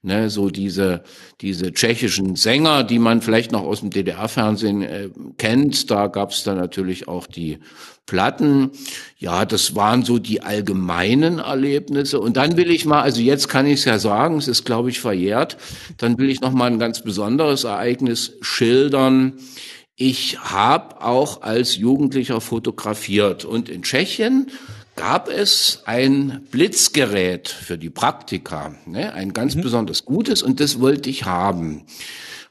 ne, 0.00 0.30
so 0.30 0.48
diese 0.48 1.02
diese 1.42 1.74
tschechischen 1.74 2.36
Sänger, 2.36 2.84
die 2.84 2.98
man 2.98 3.20
vielleicht 3.20 3.52
noch 3.52 3.64
aus 3.64 3.80
dem 3.80 3.90
DDR-Fernsehen 3.90 4.80
äh, 4.80 5.10
kennt. 5.36 5.90
Da 5.90 6.06
gab 6.06 6.30
es 6.30 6.42
dann 6.42 6.56
natürlich 6.56 7.06
auch 7.06 7.26
die 7.26 7.58
Platten. 8.06 8.70
Ja, 9.18 9.44
das 9.44 9.74
waren 9.74 10.04
so 10.04 10.18
die 10.18 10.42
allgemeinen 10.42 11.40
Erlebnisse. 11.40 12.20
Und 12.20 12.36
dann 12.36 12.56
will 12.56 12.70
ich 12.70 12.86
mal, 12.86 13.02
also 13.02 13.20
jetzt 13.20 13.48
kann 13.48 13.66
ich 13.66 13.80
es 13.80 13.84
ja 13.84 13.98
sagen, 13.98 14.38
es 14.38 14.48
ist, 14.48 14.64
glaube 14.64 14.90
ich, 14.90 15.00
verjährt. 15.00 15.56
Dann 15.98 16.16
will 16.18 16.30
ich 16.30 16.40
noch 16.40 16.52
mal 16.52 16.70
ein 16.70 16.78
ganz 16.78 17.02
besonderes 17.02 17.64
Ereignis 17.64 18.34
schildern. 18.40 19.34
Ich 19.96 20.38
habe 20.38 21.02
auch 21.02 21.42
als 21.42 21.76
Jugendlicher 21.76 22.40
fotografiert 22.40 23.44
und 23.44 23.68
in 23.68 23.82
Tschechien 23.82 24.50
gab 24.94 25.28
es 25.28 25.82
ein 25.84 26.46
Blitzgerät 26.50 27.48
für 27.48 27.78
die 27.78 27.90
Praktika, 27.90 28.74
ne? 28.86 29.12
ein 29.12 29.32
ganz 29.32 29.54
mhm. 29.54 29.62
besonders 29.62 30.04
gutes 30.04 30.42
und 30.42 30.60
das 30.60 30.80
wollte 30.80 31.10
ich 31.10 31.24
haben. 31.24 31.84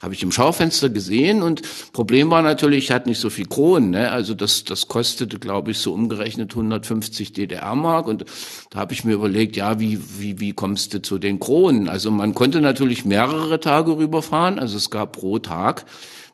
Habe 0.01 0.13
ich 0.13 0.23
im 0.23 0.31
Schaufenster 0.31 0.89
gesehen 0.89 1.41
und 1.41 1.61
Problem 1.93 2.29
war 2.29 2.41
natürlich, 2.41 2.85
ich 2.85 2.91
hatte 2.91 3.09
nicht 3.09 3.19
so 3.19 3.29
viel 3.29 3.45
Kronen, 3.45 3.91
ne? 3.91 4.11
also 4.11 4.33
das, 4.33 4.63
das 4.63 4.87
kostete, 4.87 5.39
glaube 5.39 5.71
ich, 5.71 5.79
so 5.79 5.93
umgerechnet 5.93 6.51
150 6.51 7.33
DDR-Mark 7.33 8.07
und 8.07 8.25
da 8.69 8.79
habe 8.79 8.93
ich 8.93 9.03
mir 9.03 9.13
überlegt, 9.13 9.55
ja, 9.55 9.79
wie, 9.79 9.99
wie, 10.19 10.39
wie 10.39 10.53
kommst 10.53 10.93
du 10.93 11.01
zu 11.01 11.17
den 11.17 11.39
Kronen? 11.39 11.89
Also 11.89 12.11
man 12.11 12.33
konnte 12.33 12.61
natürlich 12.61 13.05
mehrere 13.05 13.59
Tage 13.59 13.97
rüberfahren, 13.97 14.59
also 14.59 14.77
es 14.77 14.89
gab 14.89 15.13
pro 15.13 15.39
Tag 15.39 15.85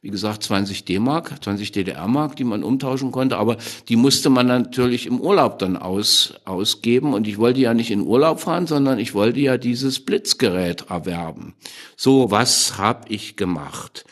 wie 0.02 0.10
gesagt, 0.10 0.42
20 0.44 0.86
D-Mark, 0.86 1.44
20 1.44 1.72
DDR-Mark, 1.72 2.36
die 2.36 2.44
man 2.44 2.64
umtauschen 2.64 3.12
konnte, 3.12 3.38
aber 3.38 3.58
die 3.88 3.96
musste 3.96 4.32
man 4.32 4.48
natürlich 4.48 5.06
im 5.06 5.20
Urlaub 5.20 5.60
dann 5.60 5.78
aus, 5.78 6.34
ausgeben 6.44 7.14
und 7.14 7.28
ich 7.28 7.38
wollte 7.38 7.60
ja 7.60 7.76
nicht 7.76 7.92
in 7.92 8.02
Urlaub 8.02 8.40
fahren, 8.40 8.66
sondern 8.66 8.98
ich 8.98 9.14
wollte 9.14 9.40
ja 9.40 9.58
dieses 9.58 10.04
Blitzgerät 10.04 10.90
erwerben. 10.90 11.54
So, 11.96 12.32
was 12.32 12.80
habe 12.80 13.10
ich 13.10 13.36
gemacht? 13.36 14.06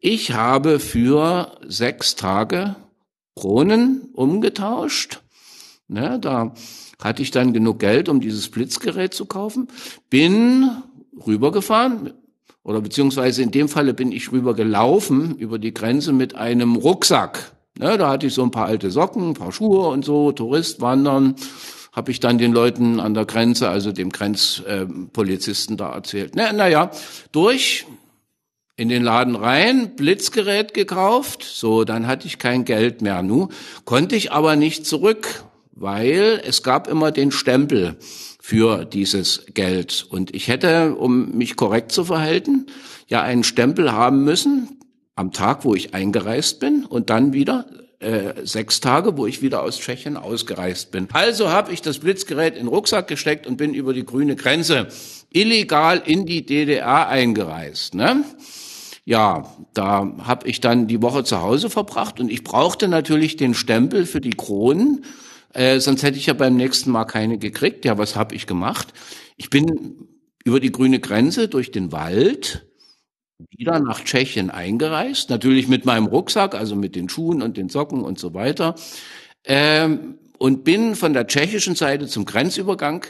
Ich 0.00 0.32
habe 0.32 0.78
für 0.78 1.56
sechs 1.66 2.14
Tage 2.14 2.76
Kronen 3.34 4.08
umgetauscht. 4.12 5.20
Ne, 5.88 6.18
da 6.20 6.54
hatte 7.02 7.22
ich 7.22 7.30
dann 7.30 7.52
genug 7.52 7.78
Geld, 7.78 8.08
um 8.08 8.20
dieses 8.20 8.50
Blitzgerät 8.50 9.14
zu 9.14 9.24
kaufen. 9.24 9.68
Bin 10.10 10.70
rübergefahren 11.26 12.12
oder 12.64 12.80
beziehungsweise 12.80 13.42
in 13.42 13.50
dem 13.50 13.68
Falle 13.68 13.94
bin 13.94 14.12
ich 14.12 14.32
rübergelaufen 14.32 15.36
über 15.36 15.58
die 15.58 15.74
Grenze 15.74 16.12
mit 16.12 16.34
einem 16.34 16.76
Rucksack. 16.76 17.52
Ne, 17.78 17.96
da 17.96 18.10
hatte 18.10 18.26
ich 18.26 18.34
so 18.34 18.42
ein 18.42 18.50
paar 18.50 18.66
alte 18.66 18.90
Socken, 18.90 19.30
ein 19.30 19.34
paar 19.34 19.52
Schuhe 19.52 19.88
und 19.88 20.04
so, 20.04 20.30
Tourist 20.32 20.80
wandern, 20.82 21.36
habe 21.92 22.10
ich 22.10 22.20
dann 22.20 22.38
den 22.38 22.52
Leuten 22.52 23.00
an 23.00 23.14
der 23.14 23.24
Grenze, 23.24 23.68
also 23.68 23.92
dem 23.92 24.10
Grenzpolizisten 24.10 25.74
äh, 25.74 25.78
da 25.78 25.92
erzählt. 25.92 26.36
Naja, 26.36 26.52
na 26.54 26.68
ja, 26.68 26.90
durch 27.32 27.86
in 28.76 28.88
den 28.88 29.02
Laden 29.02 29.36
rein, 29.36 29.96
Blitzgerät 29.96 30.74
gekauft, 30.74 31.44
so, 31.44 31.84
dann 31.84 32.06
hatte 32.06 32.26
ich 32.26 32.38
kein 32.38 32.64
Geld 32.64 33.00
mehr. 33.00 33.22
Nu 33.22 33.48
konnte 33.84 34.16
ich 34.16 34.32
aber 34.32 34.56
nicht 34.56 34.86
zurück, 34.86 35.44
weil 35.72 36.42
es 36.44 36.62
gab 36.62 36.88
immer 36.88 37.10
den 37.10 37.30
Stempel 37.30 37.96
für 38.44 38.84
dieses 38.84 39.46
Geld. 39.54 40.04
Und 40.10 40.34
ich 40.34 40.48
hätte, 40.48 40.96
um 40.96 41.30
mich 41.30 41.54
korrekt 41.54 41.92
zu 41.92 42.04
verhalten, 42.04 42.66
ja 43.06 43.22
einen 43.22 43.44
Stempel 43.44 43.92
haben 43.92 44.24
müssen 44.24 44.80
am 45.14 45.30
Tag, 45.30 45.64
wo 45.64 45.76
ich 45.76 45.94
eingereist 45.94 46.58
bin 46.58 46.84
und 46.84 47.08
dann 47.08 47.32
wieder 47.32 47.66
äh, 48.00 48.44
sechs 48.44 48.80
Tage, 48.80 49.16
wo 49.16 49.26
ich 49.28 49.42
wieder 49.42 49.62
aus 49.62 49.78
Tschechien 49.78 50.16
ausgereist 50.16 50.90
bin. 50.90 51.06
Also 51.12 51.50
habe 51.50 51.72
ich 51.72 51.82
das 51.82 52.00
Blitzgerät 52.00 52.54
in 52.54 52.64
den 52.64 52.68
Rucksack 52.68 53.06
gesteckt 53.06 53.46
und 53.46 53.58
bin 53.58 53.74
über 53.74 53.94
die 53.94 54.04
grüne 54.04 54.34
Grenze 54.34 54.88
illegal 55.30 56.02
in 56.04 56.26
die 56.26 56.44
DDR 56.44 57.06
eingereist. 57.08 57.94
Ne? 57.94 58.24
Ja, 59.04 59.54
da 59.72 60.16
habe 60.24 60.48
ich 60.48 60.60
dann 60.60 60.88
die 60.88 61.00
Woche 61.00 61.22
zu 61.22 61.42
Hause 61.42 61.70
verbracht 61.70 62.18
und 62.18 62.28
ich 62.28 62.42
brauchte 62.42 62.88
natürlich 62.88 63.36
den 63.36 63.54
Stempel 63.54 64.04
für 64.04 64.20
die 64.20 64.30
Kronen, 64.30 65.04
äh, 65.54 65.80
sonst 65.80 66.02
hätte 66.02 66.18
ich 66.18 66.26
ja 66.26 66.34
beim 66.34 66.56
nächsten 66.56 66.90
Mal 66.90 67.04
keine 67.04 67.38
gekriegt. 67.38 67.84
Ja, 67.84 67.98
was 67.98 68.16
habe 68.16 68.34
ich 68.34 68.46
gemacht? 68.46 68.88
Ich 69.36 69.50
bin 69.50 70.08
über 70.44 70.60
die 70.60 70.72
grüne 70.72 71.00
Grenze 71.00 71.48
durch 71.48 71.70
den 71.70 71.92
Wald 71.92 72.66
wieder 73.50 73.80
nach 73.80 74.04
Tschechien 74.04 74.50
eingereist, 74.50 75.30
natürlich 75.30 75.68
mit 75.68 75.84
meinem 75.84 76.06
Rucksack, 76.06 76.54
also 76.54 76.76
mit 76.76 76.94
den 76.94 77.08
Schuhen 77.08 77.42
und 77.42 77.56
den 77.56 77.68
Socken 77.68 78.02
und 78.02 78.18
so 78.18 78.34
weiter, 78.34 78.76
ähm, 79.44 80.18
und 80.38 80.64
bin 80.64 80.94
von 80.94 81.12
der 81.12 81.26
tschechischen 81.26 81.74
Seite 81.74 82.06
zum 82.06 82.24
Grenzübergang 82.24 83.06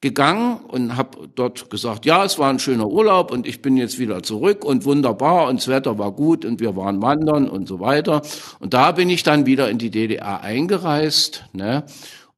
gegangen 0.00 0.56
und 0.56 0.96
habe 0.96 1.28
dort 1.34 1.68
gesagt, 1.68 2.06
ja, 2.06 2.24
es 2.24 2.38
war 2.38 2.48
ein 2.48 2.58
schöner 2.58 2.88
Urlaub 2.88 3.30
und 3.30 3.46
ich 3.46 3.60
bin 3.60 3.76
jetzt 3.76 3.98
wieder 3.98 4.22
zurück 4.22 4.64
und 4.64 4.84
wunderbar 4.84 5.48
und 5.48 5.60
das 5.60 5.68
Wetter 5.68 5.98
war 5.98 6.12
gut 6.12 6.44
und 6.44 6.60
wir 6.60 6.74
waren 6.74 7.02
wandern 7.02 7.48
und 7.48 7.68
so 7.68 7.80
weiter. 7.80 8.22
Und 8.60 8.72
da 8.72 8.92
bin 8.92 9.10
ich 9.10 9.22
dann 9.22 9.44
wieder 9.44 9.68
in 9.68 9.78
die 9.78 9.90
DDR 9.90 10.40
eingereist 10.40 11.44
ne, 11.52 11.84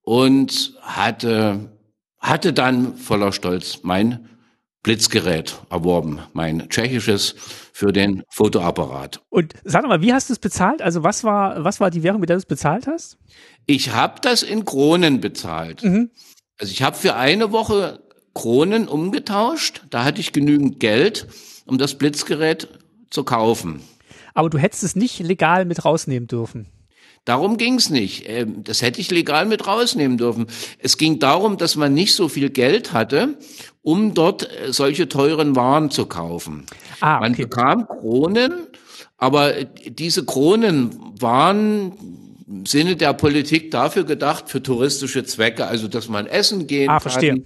und 0.02 0.74
hatte, 0.80 1.70
hatte 2.18 2.52
dann 2.52 2.96
voller 2.96 3.32
Stolz 3.32 3.80
mein 3.82 4.28
Blitzgerät 4.82 5.60
erworben, 5.70 6.18
mein 6.32 6.68
tschechisches 6.68 7.36
für 7.72 7.92
den 7.92 8.24
Fotoapparat. 8.28 9.20
Und 9.28 9.54
sag 9.62 9.86
mal, 9.86 10.02
wie 10.02 10.12
hast 10.12 10.28
du 10.28 10.32
es 10.32 10.40
bezahlt? 10.40 10.82
Also 10.82 11.04
was 11.04 11.22
war, 11.22 11.62
was 11.62 11.78
war 11.78 11.90
die 11.92 12.02
Währung, 12.02 12.20
mit 12.20 12.28
der 12.28 12.36
du 12.36 12.40
es 12.40 12.46
bezahlt 12.46 12.88
hast? 12.88 13.16
Ich 13.66 13.92
habe 13.92 14.20
das 14.20 14.42
in 14.42 14.64
Kronen 14.64 15.20
bezahlt. 15.20 15.84
Mhm. 15.84 16.10
Also 16.62 16.70
ich 16.70 16.82
habe 16.82 16.96
für 16.96 17.16
eine 17.16 17.50
Woche 17.50 17.98
Kronen 18.34 18.86
umgetauscht. 18.86 19.82
Da 19.90 20.04
hatte 20.04 20.20
ich 20.20 20.30
genügend 20.30 20.78
Geld, 20.78 21.26
um 21.66 21.76
das 21.76 21.98
Blitzgerät 21.98 22.68
zu 23.10 23.24
kaufen. 23.24 23.82
Aber 24.32 24.48
du 24.48 24.58
hättest 24.58 24.84
es 24.84 24.94
nicht 24.94 25.18
legal 25.18 25.64
mit 25.64 25.84
rausnehmen 25.84 26.28
dürfen. 26.28 26.68
Darum 27.24 27.56
ging's 27.56 27.90
nicht. 27.90 28.28
Ähm, 28.28 28.62
das 28.62 28.80
hätte 28.80 29.00
ich 29.00 29.10
legal 29.10 29.44
mit 29.46 29.66
rausnehmen 29.66 30.18
dürfen. 30.18 30.46
Es 30.78 30.98
ging 30.98 31.18
darum, 31.18 31.56
dass 31.56 31.74
man 31.74 31.94
nicht 31.94 32.14
so 32.14 32.28
viel 32.28 32.48
Geld 32.48 32.92
hatte, 32.92 33.38
um 33.82 34.14
dort 34.14 34.48
äh, 34.48 34.72
solche 34.72 35.08
teuren 35.08 35.56
Waren 35.56 35.90
zu 35.90 36.06
kaufen. 36.06 36.66
Ah, 37.00 37.16
okay. 37.16 37.22
Man 37.22 37.34
bekam 37.34 37.88
Kronen, 37.88 38.52
aber 39.16 39.64
diese 39.64 40.24
Kronen 40.24 40.96
waren 41.18 42.31
Sinne 42.66 42.96
der 42.96 43.12
Politik 43.12 43.70
dafür 43.70 44.04
gedacht, 44.04 44.48
für 44.48 44.62
touristische 44.62 45.24
Zwecke, 45.24 45.66
also 45.66 45.88
dass 45.88 46.08
man 46.08 46.26
essen 46.26 46.66
gehen 46.66 46.88
ah, 46.88 46.94
kann, 46.94 47.00
verstehe. 47.00 47.44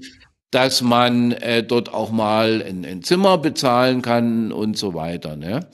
dass 0.50 0.82
man 0.82 1.32
äh, 1.32 1.62
dort 1.62 1.92
auch 1.92 2.10
mal 2.10 2.62
ein, 2.66 2.84
ein 2.84 3.02
Zimmer 3.02 3.38
bezahlen 3.38 4.02
kann 4.02 4.52
und 4.52 4.76
so 4.76 4.94
weiter. 4.94 5.36
Ne? 5.36 5.66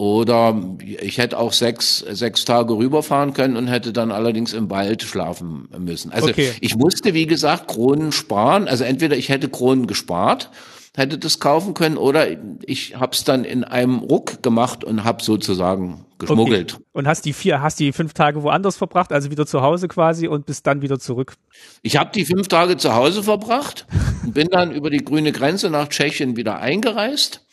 Oder 0.00 0.58
ich 0.78 1.18
hätte 1.18 1.38
auch 1.38 1.52
sechs, 1.52 1.98
sechs 1.98 2.46
Tage 2.46 2.74
rüberfahren 2.74 3.34
können 3.34 3.56
und 3.56 3.66
hätte 3.66 3.92
dann 3.92 4.10
allerdings 4.10 4.54
im 4.54 4.70
Wald 4.70 5.02
schlafen 5.02 5.68
müssen. 5.78 6.10
Also 6.10 6.28
okay. 6.28 6.52
ich 6.62 6.74
musste, 6.74 7.12
wie 7.12 7.26
gesagt, 7.26 7.68
Kronen 7.68 8.10
sparen. 8.10 8.66
Also 8.66 8.84
entweder 8.84 9.16
ich 9.16 9.28
hätte 9.28 9.50
Kronen 9.50 9.86
gespart 9.86 10.50
hätte 10.96 11.18
das 11.18 11.38
kaufen 11.38 11.74
können 11.74 11.96
oder 11.96 12.26
ich 12.62 12.96
habe 12.96 13.12
es 13.12 13.24
dann 13.24 13.44
in 13.44 13.64
einem 13.64 13.98
Ruck 13.98 14.42
gemacht 14.42 14.82
und 14.84 15.04
habe 15.04 15.22
sozusagen 15.22 16.04
geschmuggelt. 16.18 16.74
Okay. 16.74 16.84
Und 16.92 17.06
hast 17.06 17.24
die 17.24 17.32
vier, 17.32 17.62
hast 17.62 17.78
die 17.78 17.92
fünf 17.92 18.12
Tage 18.12 18.42
woanders 18.42 18.76
verbracht, 18.76 19.12
also 19.12 19.30
wieder 19.30 19.46
zu 19.46 19.62
Hause 19.62 19.88
quasi 19.88 20.26
und 20.26 20.46
bist 20.46 20.66
dann 20.66 20.82
wieder 20.82 20.98
zurück? 20.98 21.34
Ich 21.82 21.96
habe 21.96 22.10
die 22.12 22.24
fünf 22.24 22.48
Tage 22.48 22.76
zu 22.76 22.94
Hause 22.94 23.22
verbracht 23.22 23.86
und 24.24 24.34
bin 24.34 24.48
dann 24.48 24.72
über 24.72 24.90
die 24.90 25.04
grüne 25.04 25.32
Grenze 25.32 25.70
nach 25.70 25.88
Tschechien 25.88 26.36
wieder 26.36 26.58
eingereist 26.58 27.46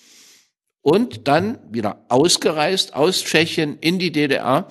und 0.81 1.27
dann 1.27 1.59
wieder 1.69 2.05
ausgereist 2.09 2.95
aus 2.95 3.23
Tschechien 3.23 3.77
in 3.79 3.99
die 3.99 4.11
DDR 4.11 4.67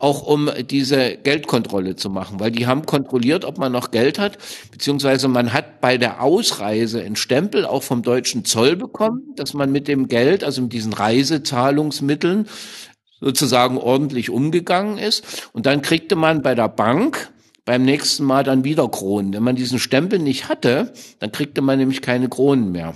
auch 0.00 0.22
um 0.22 0.50
diese 0.68 1.18
Geldkontrolle 1.18 1.94
zu 1.94 2.10
machen, 2.10 2.40
weil 2.40 2.50
die 2.50 2.66
haben 2.66 2.86
kontrolliert, 2.86 3.44
ob 3.44 3.58
man 3.58 3.70
noch 3.70 3.90
Geld 3.90 4.18
hat, 4.18 4.38
beziehungsweise 4.72 5.28
man 5.28 5.52
hat 5.52 5.80
bei 5.80 5.98
der 5.98 6.22
Ausreise 6.22 7.02
einen 7.02 7.16
Stempel 7.16 7.66
auch 7.66 7.82
vom 7.82 8.02
deutschen 8.02 8.44
Zoll 8.44 8.76
bekommen, 8.76 9.34
dass 9.36 9.52
man 9.54 9.70
mit 9.70 9.88
dem 9.88 10.08
Geld, 10.08 10.42
also 10.42 10.62
mit 10.62 10.72
diesen 10.72 10.94
Reisezahlungsmitteln 10.94 12.48
sozusagen 13.20 13.76
ordentlich 13.76 14.30
umgegangen 14.30 14.96
ist. 14.96 15.50
Und 15.52 15.66
dann 15.66 15.82
kriegte 15.82 16.16
man 16.16 16.40
bei 16.40 16.54
der 16.54 16.68
Bank 16.68 17.30
beim 17.66 17.84
nächsten 17.84 18.24
Mal 18.24 18.42
dann 18.42 18.64
wieder 18.64 18.88
Kronen. 18.88 19.34
Wenn 19.34 19.42
man 19.42 19.54
diesen 19.54 19.78
Stempel 19.78 20.18
nicht 20.18 20.48
hatte, 20.48 20.94
dann 21.18 21.30
kriegte 21.30 21.60
man 21.60 21.78
nämlich 21.78 22.00
keine 22.00 22.30
Kronen 22.30 22.72
mehr. 22.72 22.94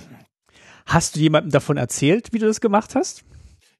Hast 0.87 1.15
du 1.15 1.19
jemandem 1.19 1.51
davon 1.51 1.77
erzählt, 1.77 2.33
wie 2.33 2.39
du 2.39 2.47
das 2.47 2.61
gemacht 2.61 2.95
hast? 2.95 3.23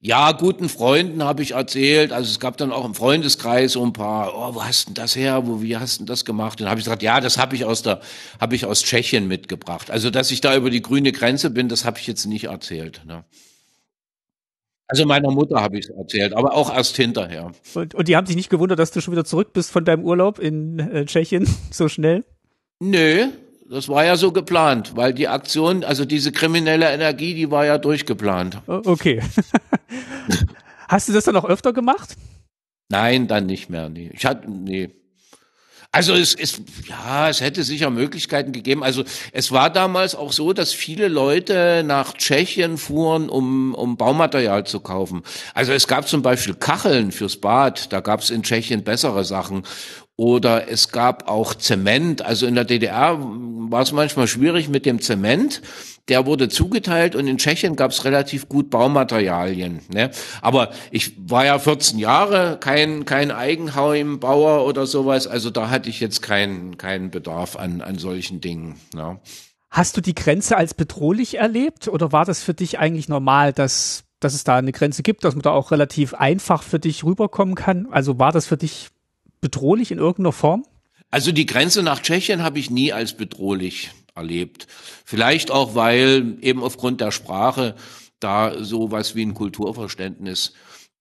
Ja, 0.06 0.34
guten 0.34 0.70
Freunden 0.70 1.24
habe 1.24 1.42
ich 1.42 1.54
erzählt. 1.54 2.14
Also 2.14 2.30
es 2.30 2.40
gab 2.40 2.58
dann 2.58 2.72
auch 2.72 2.86
im 2.86 2.94
Freundeskreis 2.94 3.72
so 3.72 3.84
ein 3.84 3.92
paar, 3.92 4.36
oh, 4.36 4.54
wo 4.54 4.64
hast 4.64 4.86
denn 4.86 4.94
das 4.94 5.16
her? 5.16 5.48
Wo, 5.48 5.64
wie 5.64 5.78
hast 5.78 5.98
denn 5.98 6.06
das 6.06 6.26
gemacht? 6.26 6.62
Und 6.62 6.70
habe 6.70 6.80
ich 6.80 6.86
gesagt, 6.86 7.02
ja, 7.02 7.20
das 7.20 7.40
habe 7.40 7.56
ich 7.56 7.66
aus 7.66 7.82
der, 7.82 8.02
habe 8.40 8.54
ich 8.54 8.68
aus 8.68 8.84
Tschechien 8.84 9.28
mitgebracht. 9.28 9.90
Also 9.90 10.12
dass 10.12 10.30
ich 10.30 10.42
da 10.42 10.56
über 10.56 10.70
die 10.70 10.84
grüne 10.84 11.12
Grenze 11.12 11.50
bin, 11.50 11.70
das 11.70 11.86
habe 11.86 11.98
ich 11.98 12.06
jetzt 12.06 12.28
nicht 12.28 12.44
erzählt. 12.44 13.02
Ne? 13.08 13.24
Also 14.88 15.08
meiner 15.08 15.32
Mutter 15.32 15.60
habe 15.60 15.80
ich 15.80 15.86
es 15.86 15.90
erzählt, 15.90 16.34
aber 16.34 16.54
auch 16.54 16.72
erst 16.72 16.96
hinterher. 16.98 17.54
Und, 17.74 17.96
und 17.96 18.08
die 18.08 18.16
haben 18.16 18.28
sich 18.28 18.36
nicht 18.36 18.52
gewundert, 18.52 18.78
dass 18.78 18.92
du 18.92 19.02
schon 19.02 19.12
wieder 19.12 19.26
zurück 19.26 19.54
bist 19.54 19.72
von 19.72 19.86
deinem 19.86 20.04
Urlaub 20.04 20.38
in 20.38 20.78
äh, 20.78 21.06
Tschechien 21.06 21.50
so 21.72 21.90
schnell? 21.90 22.24
Nö, 22.80 23.30
das 23.70 23.90
war 23.90 24.06
ja 24.06 24.16
so 24.16 24.32
geplant, 24.32 24.96
weil 24.96 25.14
die 25.14 25.28
Aktion, 25.28 25.84
also 25.84 26.06
diese 26.06 26.32
kriminelle 26.32 26.92
Energie, 26.92 27.34
die 27.34 27.50
war 27.50 27.66
ja 27.66 27.78
durchgeplant. 27.78 28.60
Okay. 28.68 29.22
Hast 30.88 31.10
du 31.10 31.14
das 31.14 31.24
dann 31.24 31.36
auch 31.36 31.46
öfter 31.46 31.74
gemacht? 31.74 32.16
Nein, 32.90 33.28
dann 33.28 33.48
nicht 33.48 33.70
mehr. 33.70 33.90
Nee. 33.90 34.12
Ich 34.14 34.26
hatte, 34.26 34.50
nee. 34.50 34.92
Also 35.92 36.14
es 36.14 36.34
ist, 36.34 36.62
ja, 36.90 37.30
es 37.30 37.40
hätte 37.40 37.64
sicher 37.64 37.90
Möglichkeiten 37.90 38.52
gegeben. 38.52 38.84
Also 38.84 39.06
es 39.32 39.54
war 39.54 39.70
damals 39.70 40.14
auch 40.14 40.34
so, 40.34 40.52
dass 40.52 40.74
viele 40.74 41.08
Leute 41.08 41.84
nach 41.86 42.14
Tschechien 42.14 42.78
fuhren, 42.78 43.30
um, 43.30 43.74
um 43.74 43.96
Baumaterial 43.96 44.66
zu 44.66 44.82
kaufen. 44.82 45.24
Also 45.54 45.72
es 45.72 45.88
gab 45.88 46.08
zum 46.08 46.22
Beispiel 46.22 46.54
Kacheln 46.54 47.14
fürs 47.14 47.38
Bad, 47.38 47.94
da 47.94 48.02
gab 48.02 48.20
es 48.20 48.30
in 48.30 48.44
Tschechien 48.44 48.84
bessere 48.84 49.24
Sachen. 49.24 49.64
Oder 50.18 50.70
es 50.70 50.90
gab 50.90 51.28
auch 51.28 51.54
Zement. 51.56 52.22
Also 52.22 52.48
in 52.48 52.56
der 52.56 52.64
DDR 52.64 53.18
war 53.20 53.82
es 53.82 53.92
manchmal 53.92 54.28
schwierig 54.28 54.70
mit 54.70 54.86
dem 54.86 55.02
Zement. 55.02 55.62
Der 56.08 56.26
wurde 56.26 56.48
zugeteilt 56.48 57.16
und 57.16 57.28
in 57.28 57.38
Tschechien 57.38 57.76
gab 57.76 57.92
es 57.92 58.06
relativ 58.06 58.48
gut 58.48 58.70
Baumaterialien. 58.70 59.82
Ne? 59.92 60.12
Aber 60.42 60.70
ich 60.92 61.14
war 61.18 61.46
ja 61.46 61.60
14 61.60 62.00
Jahre 62.00 62.58
kein, 62.60 63.06
kein 63.06 63.32
Eigenheimbauer 63.32 64.66
oder 64.66 64.86
sowas. 64.86 65.28
Also 65.28 65.50
da 65.50 65.70
hatte 65.70 65.90
ich 65.90 66.00
jetzt 66.00 66.22
keinen 66.22 66.78
keinen 66.78 67.10
Bedarf 67.10 67.58
an, 67.58 67.82
an 67.82 67.98
solchen 67.98 68.40
Dingen. 68.40 68.80
Ne? 68.94 69.20
Hast 69.70 69.98
du 69.98 70.02
die 70.02 70.16
Grenze 70.16 70.56
als 70.56 70.74
bedrohlich 70.74 71.40
erlebt 71.40 71.90
oder 71.90 72.14
war 72.14 72.24
das 72.24 72.42
für 72.42 72.54
dich 72.54 72.80
eigentlich 72.80 73.10
normal, 73.10 73.52
dass 73.52 74.04
dass 74.22 74.34
es 74.34 74.44
da 74.44 74.56
eine 74.56 74.72
Grenze 74.72 75.04
gibt, 75.04 75.24
dass 75.24 75.36
man 75.36 75.42
da 75.42 75.52
auch 75.52 75.72
relativ 75.72 76.14
einfach 76.14 76.64
für 76.64 76.80
dich 76.80 77.04
rüberkommen 77.04 77.54
kann. 77.54 77.88
Also 77.92 78.18
war 78.18 78.32
das 78.32 78.48
für 78.48 78.58
dich 78.58 78.88
bedrohlich 79.42 79.92
in 79.92 79.98
irgendeiner 79.98 80.32
Form? 80.32 80.66
Also 81.12 81.32
die 81.32 81.46
Grenze 81.46 81.84
nach 81.84 82.02
Tschechien 82.02 82.44
habe 82.44 82.60
ich 82.60 82.70
nie 82.70 82.92
als 82.92 83.14
bedrohlich 83.14 83.92
erlebt. 84.16 84.68
Vielleicht 85.06 85.52
auch, 85.52 85.76
weil 85.76 86.38
eben 86.42 86.64
aufgrund 86.64 87.02
der 87.02 87.12
Sprache 87.12 87.76
da 88.20 88.64
so 88.64 88.92
was 88.92 89.16
wie 89.16 89.26
ein 89.26 89.34
Kulturverständnis 89.34 90.54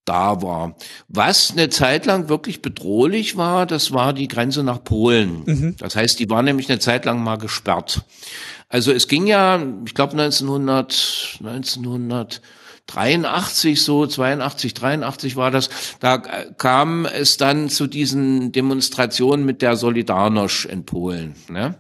da 0.04 0.42
war. 0.42 0.76
Was 1.08 1.52
eine 1.52 1.70
Zeit 1.70 2.06
lang 2.06 2.28
wirklich 2.28 2.60
bedrohlich 2.60 3.36
war, 3.36 3.66
das 3.66 3.92
war 3.92 4.12
die 4.12 4.28
Grenze 4.28 4.62
nach 4.62 4.84
Polen. 4.84 5.42
Mhm. 5.46 5.76
Das 5.78 5.96
heißt, 5.96 6.18
die 6.18 6.28
war 6.28 6.42
nämlich 6.42 6.68
eine 6.68 6.78
Zeit 6.78 7.06
lang 7.06 7.22
mal 7.22 7.36
gesperrt. 7.36 8.02
Also 8.68 8.92
es 8.92 9.08
ging 9.08 9.26
ja, 9.26 9.62
ich 9.86 9.94
glaube 9.94 10.12
1900, 10.12 12.42
1983 12.86 13.82
so, 13.82 14.06
82, 14.06 14.74
83 14.74 15.36
war 15.36 15.50
das, 15.50 15.70
da 16.00 16.18
kam 16.18 17.06
es 17.06 17.38
dann 17.38 17.68
zu 17.68 17.86
diesen 17.86 18.52
Demonstrationen 18.52 19.44
mit 19.44 19.62
der 19.62 19.76
Solidarność 19.76 20.66
in 20.66 20.84
Polen. 20.84 21.34
Ne? 21.48 21.76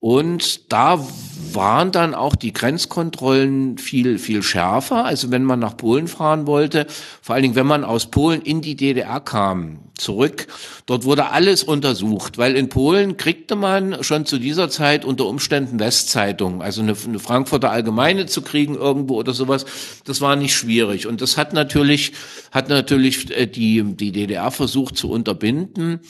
Und 0.00 0.72
da 0.72 1.06
waren 1.52 1.92
dann 1.92 2.14
auch 2.14 2.34
die 2.34 2.54
Grenzkontrollen 2.54 3.76
viel, 3.76 4.18
viel 4.18 4.42
schärfer. 4.42 5.04
Also 5.04 5.30
wenn 5.30 5.44
man 5.44 5.58
nach 5.58 5.76
Polen 5.76 6.08
fahren 6.08 6.46
wollte, 6.46 6.86
vor 7.20 7.34
allen 7.34 7.42
Dingen, 7.42 7.54
wenn 7.54 7.66
man 7.66 7.84
aus 7.84 8.10
Polen 8.10 8.40
in 8.40 8.62
die 8.62 8.76
DDR 8.76 9.20
kam, 9.20 9.80
zurück, 9.98 10.46
dort 10.86 11.04
wurde 11.04 11.28
alles 11.28 11.62
untersucht, 11.62 12.38
weil 12.38 12.56
in 12.56 12.70
Polen 12.70 13.18
kriegte 13.18 13.56
man 13.56 14.02
schon 14.02 14.24
zu 14.24 14.38
dieser 14.38 14.70
Zeit 14.70 15.04
unter 15.04 15.26
Umständen 15.26 15.78
Westzeitung, 15.78 16.62
also 16.62 16.80
eine, 16.80 16.96
eine 17.04 17.18
Frankfurter 17.18 17.70
Allgemeine 17.70 18.24
zu 18.24 18.40
kriegen 18.40 18.76
irgendwo 18.76 19.16
oder 19.16 19.34
sowas, 19.34 19.66
das 20.04 20.22
war 20.22 20.34
nicht 20.34 20.54
schwierig. 20.54 21.06
Und 21.06 21.20
das 21.20 21.36
hat 21.36 21.52
natürlich, 21.52 22.12
hat 22.52 22.70
natürlich 22.70 23.36
äh, 23.36 23.46
die, 23.46 23.82
die 23.82 24.12
DDR 24.12 24.50
versucht 24.50 24.96
zu 24.96 25.10
unterbinden. 25.10 26.00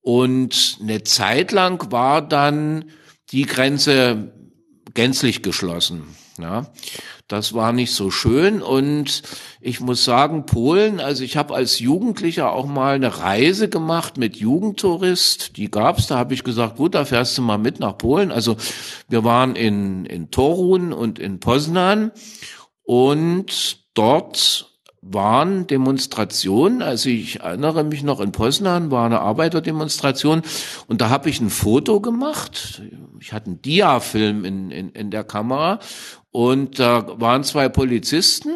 Und 0.00 0.78
eine 0.80 1.02
Zeit 1.02 1.52
lang 1.52 1.92
war 1.92 2.22
dann 2.22 2.86
die 3.32 3.46
Grenze 3.46 4.32
gänzlich 4.94 5.42
geschlossen. 5.42 6.04
Ja, 6.38 6.66
das 7.28 7.54
war 7.54 7.72
nicht 7.72 7.92
so 7.94 8.10
schön 8.10 8.60
und 8.60 9.22
ich 9.62 9.80
muss 9.80 10.04
sagen, 10.04 10.44
Polen, 10.44 11.00
also 11.00 11.24
ich 11.24 11.38
habe 11.38 11.54
als 11.54 11.78
Jugendlicher 11.78 12.52
auch 12.52 12.66
mal 12.66 12.96
eine 12.96 13.20
Reise 13.20 13.70
gemacht 13.70 14.18
mit 14.18 14.36
Jugendtourist, 14.36 15.56
die 15.56 15.70
gab's, 15.70 16.08
da 16.08 16.18
habe 16.18 16.34
ich 16.34 16.44
gesagt, 16.44 16.76
gut, 16.76 16.94
da 16.94 17.06
fährst 17.06 17.38
du 17.38 17.42
mal 17.42 17.56
mit 17.56 17.80
nach 17.80 17.96
Polen. 17.96 18.30
Also 18.30 18.58
wir 19.08 19.24
waren 19.24 19.56
in, 19.56 20.04
in 20.04 20.30
Torun 20.30 20.92
und 20.92 21.18
in 21.18 21.40
Poznan 21.40 22.12
und 22.82 23.78
dort 23.94 24.76
waren 25.00 25.66
Demonstrationen. 25.66 26.82
Also 26.82 27.08
ich 27.08 27.40
erinnere 27.40 27.84
mich 27.84 28.02
noch 28.02 28.20
in 28.20 28.32
Poznan 28.32 28.90
war 28.90 29.06
eine 29.06 29.20
Arbeiterdemonstration 29.20 30.42
und 30.86 31.00
da 31.00 31.08
habe 31.08 31.30
ich 31.30 31.40
ein 31.40 31.50
Foto 31.50 32.00
gemacht. 32.00 32.82
Ich 33.20 33.32
hatte 33.32 33.46
einen 33.46 33.62
Dia-Film 33.62 34.44
in, 34.44 34.70
in, 34.70 34.90
in 34.90 35.10
der 35.10 35.24
Kamera 35.24 35.80
und 36.30 36.78
da 36.78 37.06
waren 37.20 37.44
zwei 37.44 37.68
Polizisten 37.68 38.50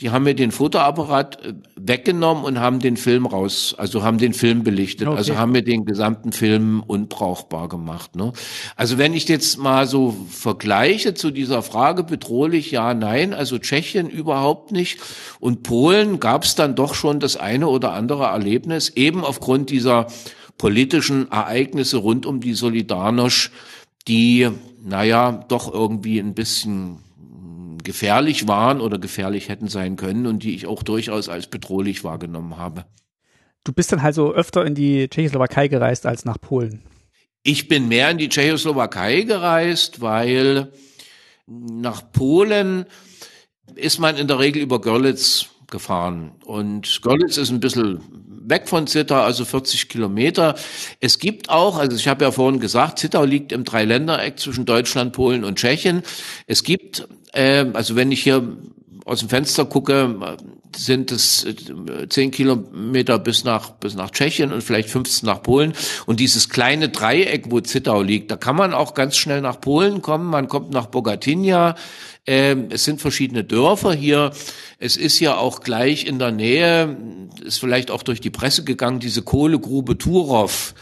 die 0.00 0.10
haben 0.10 0.24
mir 0.24 0.34
den 0.34 0.50
Fotoapparat 0.50 1.44
äh, 1.44 1.54
weggenommen 1.76 2.44
und 2.44 2.58
haben 2.58 2.80
den 2.80 2.96
Film 2.96 3.26
raus, 3.26 3.74
also 3.76 4.02
haben 4.02 4.18
den 4.18 4.32
Film 4.32 4.64
belichtet, 4.64 5.06
okay. 5.06 5.16
also 5.16 5.36
haben 5.36 5.52
mir 5.52 5.62
den 5.62 5.84
gesamten 5.84 6.32
Film 6.32 6.82
unbrauchbar 6.86 7.68
gemacht. 7.68 8.16
Ne? 8.16 8.32
Also 8.76 8.96
wenn 8.96 9.12
ich 9.12 9.28
jetzt 9.28 9.58
mal 9.58 9.86
so 9.86 10.16
vergleiche 10.30 11.14
zu 11.14 11.30
dieser 11.30 11.62
Frage 11.62 12.02
bedrohlich, 12.02 12.70
ja, 12.70 12.94
nein, 12.94 13.34
also 13.34 13.58
Tschechien 13.58 14.08
überhaupt 14.08 14.72
nicht 14.72 15.00
und 15.38 15.62
Polen 15.62 16.18
gab 16.18 16.44
es 16.44 16.54
dann 16.54 16.74
doch 16.74 16.94
schon 16.94 17.20
das 17.20 17.36
eine 17.36 17.68
oder 17.68 17.92
andere 17.92 18.24
Erlebnis, 18.24 18.88
eben 18.88 19.22
aufgrund 19.22 19.68
dieser 19.70 20.06
politischen 20.56 21.30
Ereignisse 21.30 21.98
rund 21.98 22.26
um 22.26 22.40
die 22.40 22.54
Solidarność, 22.54 23.50
die, 24.08 24.48
naja, 24.82 25.44
doch 25.48 25.72
irgendwie 25.72 26.18
ein 26.18 26.34
bisschen 26.34 26.98
gefährlich 27.82 28.46
waren 28.48 28.80
oder 28.80 28.98
gefährlich 28.98 29.48
hätten 29.48 29.68
sein 29.68 29.96
können 29.96 30.26
und 30.26 30.42
die 30.42 30.54
ich 30.54 30.66
auch 30.66 30.82
durchaus 30.82 31.28
als 31.28 31.46
bedrohlich 31.46 32.04
wahrgenommen 32.04 32.56
habe. 32.56 32.84
Du 33.64 33.72
bist 33.72 33.92
dann 33.92 34.00
also 34.00 34.32
öfter 34.32 34.64
in 34.64 34.74
die 34.74 35.08
Tschechoslowakei 35.08 35.68
gereist 35.68 36.06
als 36.06 36.24
nach 36.24 36.40
Polen. 36.40 36.82
Ich 37.42 37.68
bin 37.68 37.88
mehr 37.88 38.10
in 38.10 38.18
die 38.18 38.28
Tschechoslowakei 38.28 39.22
gereist, 39.22 40.00
weil 40.00 40.72
nach 41.46 42.12
Polen 42.12 42.86
ist 43.74 43.98
man 43.98 44.16
in 44.16 44.28
der 44.28 44.38
Regel 44.38 44.62
über 44.62 44.80
Görlitz 44.80 45.46
gefahren. 45.70 46.32
Und 46.44 47.00
Görlitz 47.02 47.36
ist 47.36 47.50
ein 47.50 47.60
bisschen 47.60 48.00
weg 48.50 48.68
von 48.68 48.86
Zittau, 48.86 49.22
also 49.22 49.44
40 49.44 49.88
Kilometer. 49.88 50.54
Es 51.00 51.18
gibt 51.18 51.48
auch, 51.48 51.78
also 51.78 51.96
ich 51.96 52.08
habe 52.08 52.24
ja 52.24 52.32
vorhin 52.32 52.60
gesagt, 52.60 52.98
Zittau 52.98 53.24
liegt 53.24 53.52
im 53.52 53.64
Dreiländereck 53.64 54.38
zwischen 54.38 54.66
Deutschland, 54.66 55.12
Polen 55.12 55.44
und 55.44 55.58
Tschechien. 55.58 56.02
Es 56.46 56.62
gibt, 56.62 57.08
äh, 57.32 57.64
also 57.72 57.96
wenn 57.96 58.12
ich 58.12 58.22
hier 58.22 58.56
aus 59.06 59.20
dem 59.20 59.28
Fenster 59.28 59.64
gucke, 59.64 60.36
sind 60.76 61.10
es 61.10 61.44
äh, 61.44 62.08
zehn 62.08 62.30
Kilometer 62.30 63.18
bis 63.18 63.44
nach, 63.44 63.70
bis 63.70 63.94
nach 63.94 64.10
Tschechien 64.10 64.52
und 64.52 64.62
vielleicht 64.62 64.88
15 64.88 65.26
nach 65.26 65.42
Polen. 65.42 65.72
Und 66.06 66.20
dieses 66.20 66.48
kleine 66.48 66.88
Dreieck, 66.88 67.50
wo 67.50 67.60
Zittau 67.60 68.02
liegt, 68.02 68.30
da 68.30 68.36
kann 68.36 68.56
man 68.56 68.72
auch 68.72 68.94
ganz 68.94 69.16
schnell 69.16 69.40
nach 69.40 69.60
Polen 69.60 70.02
kommen. 70.02 70.26
Man 70.26 70.48
kommt 70.48 70.70
nach 70.70 70.86
Bogatynia. 70.86 71.74
Ähm, 72.26 72.68
es 72.70 72.84
sind 72.84 73.00
verschiedene 73.00 73.44
Dörfer 73.44 73.92
hier. 73.92 74.32
Es 74.78 74.96
ist 74.96 75.20
ja 75.20 75.36
auch 75.36 75.60
gleich 75.60 76.06
in 76.06 76.18
der 76.18 76.30
Nähe, 76.30 76.96
ist 77.44 77.58
vielleicht 77.58 77.90
auch 77.90 78.02
durch 78.02 78.20
die 78.20 78.30
Presse 78.30 78.64
gegangen, 78.64 79.00
diese 79.00 79.22
Kohlegrube 79.22 79.98
Turov 79.98 80.74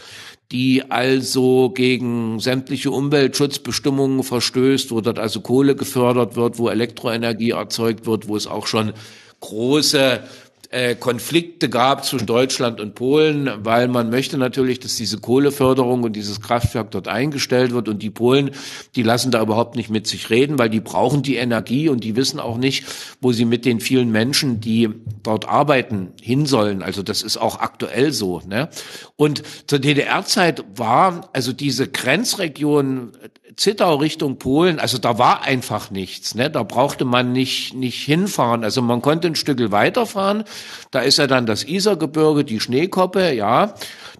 die 0.51 0.89
also 0.89 1.69
gegen 1.69 2.39
sämtliche 2.39 2.89
Umweltschutzbestimmungen 2.89 4.23
verstößt, 4.23 4.91
wo 4.91 4.99
dort 5.01 5.19
also 5.19 5.41
Kohle 5.41 5.75
gefördert 5.75 6.35
wird, 6.35 6.57
wo 6.57 6.69
Elektroenergie 6.69 7.51
erzeugt 7.51 8.07
wird, 8.07 8.27
wo 8.27 8.35
es 8.35 8.47
auch 8.47 8.65
schon 8.65 8.93
große 9.41 10.23
äh, 10.71 10.95
Konflikte 10.95 11.67
gab 11.67 12.05
zwischen 12.05 12.27
Deutschland 12.27 12.79
und 12.79 12.93
Polen, 12.93 13.49
weil 13.63 13.87
man 13.87 14.11
möchte 14.11 14.37
natürlich, 14.37 14.79
dass 14.79 14.95
diese 14.95 15.17
Kohleförderung 15.17 16.03
und 16.03 16.15
dieses 16.15 16.41
Kraftwerk 16.41 16.91
dort 16.91 17.07
eingestellt 17.07 17.71
wird 17.71 17.89
und 17.89 18.03
die 18.03 18.11
Polen, 18.11 18.51
die 18.95 19.01
lassen 19.01 19.31
da 19.31 19.41
überhaupt 19.41 19.75
nicht 19.75 19.89
mit 19.89 20.05
sich 20.05 20.29
reden, 20.29 20.59
weil 20.59 20.69
die 20.69 20.79
brauchen 20.79 21.23
die 21.23 21.37
Energie 21.37 21.89
und 21.89 22.03
die 22.03 22.15
wissen 22.15 22.39
auch 22.39 22.57
nicht, 22.57 22.85
wo 23.19 23.31
sie 23.31 23.45
mit 23.45 23.65
den 23.65 23.79
vielen 23.79 24.11
Menschen, 24.11 24.61
die 24.61 24.89
dort 25.23 25.49
arbeiten, 25.49 26.13
hin 26.21 26.45
sollen. 26.45 26.83
Also 26.83 27.01
das 27.01 27.23
ist 27.23 27.37
auch 27.37 27.59
aktuell 27.59 28.11
so. 28.11 28.41
Ne? 28.47 28.69
Und 29.15 29.41
zur 29.65 29.79
DDR-Zeit 29.79 30.63
war 30.75 31.29
also 31.33 31.51
diese 31.51 31.87
Grenzregion 31.87 33.13
Zittau 33.55 33.95
Richtung 33.95 34.37
Polen, 34.37 34.79
also 34.79 34.97
da 34.97 35.17
war 35.17 35.43
einfach 35.43 35.91
nichts, 35.91 36.33
ne? 36.33 36.49
Da 36.49 36.63
brauchte 36.63 37.03
man 37.03 37.33
nicht 37.33 37.73
nicht 37.73 38.01
hinfahren. 38.03 38.63
Also 38.63 38.81
man 38.81 39.01
konnte 39.01 39.27
ein 39.27 39.35
Stück 39.35 39.59
weiterfahren. 39.71 40.45
Da 40.91 40.99
ist 41.01 41.17
ja 41.17 41.27
dann 41.27 41.45
das 41.45 41.63
Isergebirge, 41.63 42.43
die 42.43 42.59
Schneekoppe, 42.59 43.33
ja. 43.33 43.73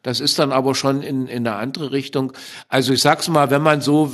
Das 0.04 0.20
ist 0.20 0.40
dann 0.40 0.52
aber 0.52 0.76
schon 0.76 1.02
in 1.02 1.28
in 1.28 1.48
eine 1.48 1.56
andere 1.56 1.92
Richtung. 1.92 2.34
Also 2.68 2.94
ich 2.94 3.02
sag's 3.02 3.28
mal, 3.28 3.50
wenn 3.50 3.62
man 3.62 3.82
so 3.82 4.12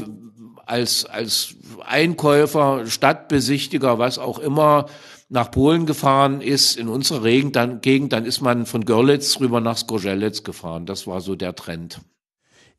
als 0.66 1.06
als 1.06 1.56
Einkäufer, 1.86 2.88
Stadtbesichtiger, 2.88 4.00
was 4.00 4.18
auch 4.18 4.40
immer 4.40 4.88
nach 5.30 5.52
Polen 5.52 5.86
gefahren 5.86 6.42
ist, 6.42 6.78
in 6.78 6.88
unserer 6.88 7.24
Gegend, 7.24 7.56
dann, 7.56 7.82
Gegend, 7.82 8.14
dann 8.14 8.26
ist 8.26 8.42
man 8.42 8.66
von 8.66 8.86
Görlitz 8.86 9.40
rüber 9.40 9.60
nach 9.60 9.78
Skorzelec 9.78 10.44
gefahren. 10.44 10.86
Das 10.86 11.08
war 11.08 11.22
so 11.22 11.36
der 11.36 11.56
Trend. 11.56 12.02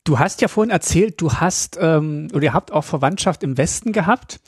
Du 0.05 0.21
hast 0.21 0.41
ja 0.41 0.49
vorhin 0.49 0.71
erzählt, 0.71 1.21
du 1.21 1.33
hast 1.33 1.77
ähm, 1.81 2.29
oder 2.33 2.45
ihr 2.45 2.55
habt 2.55 2.73
auch 2.73 2.85
Verwandtschaft 2.85 3.43
im 3.43 3.59
Westen 3.59 3.93
gehabt. 3.93 4.41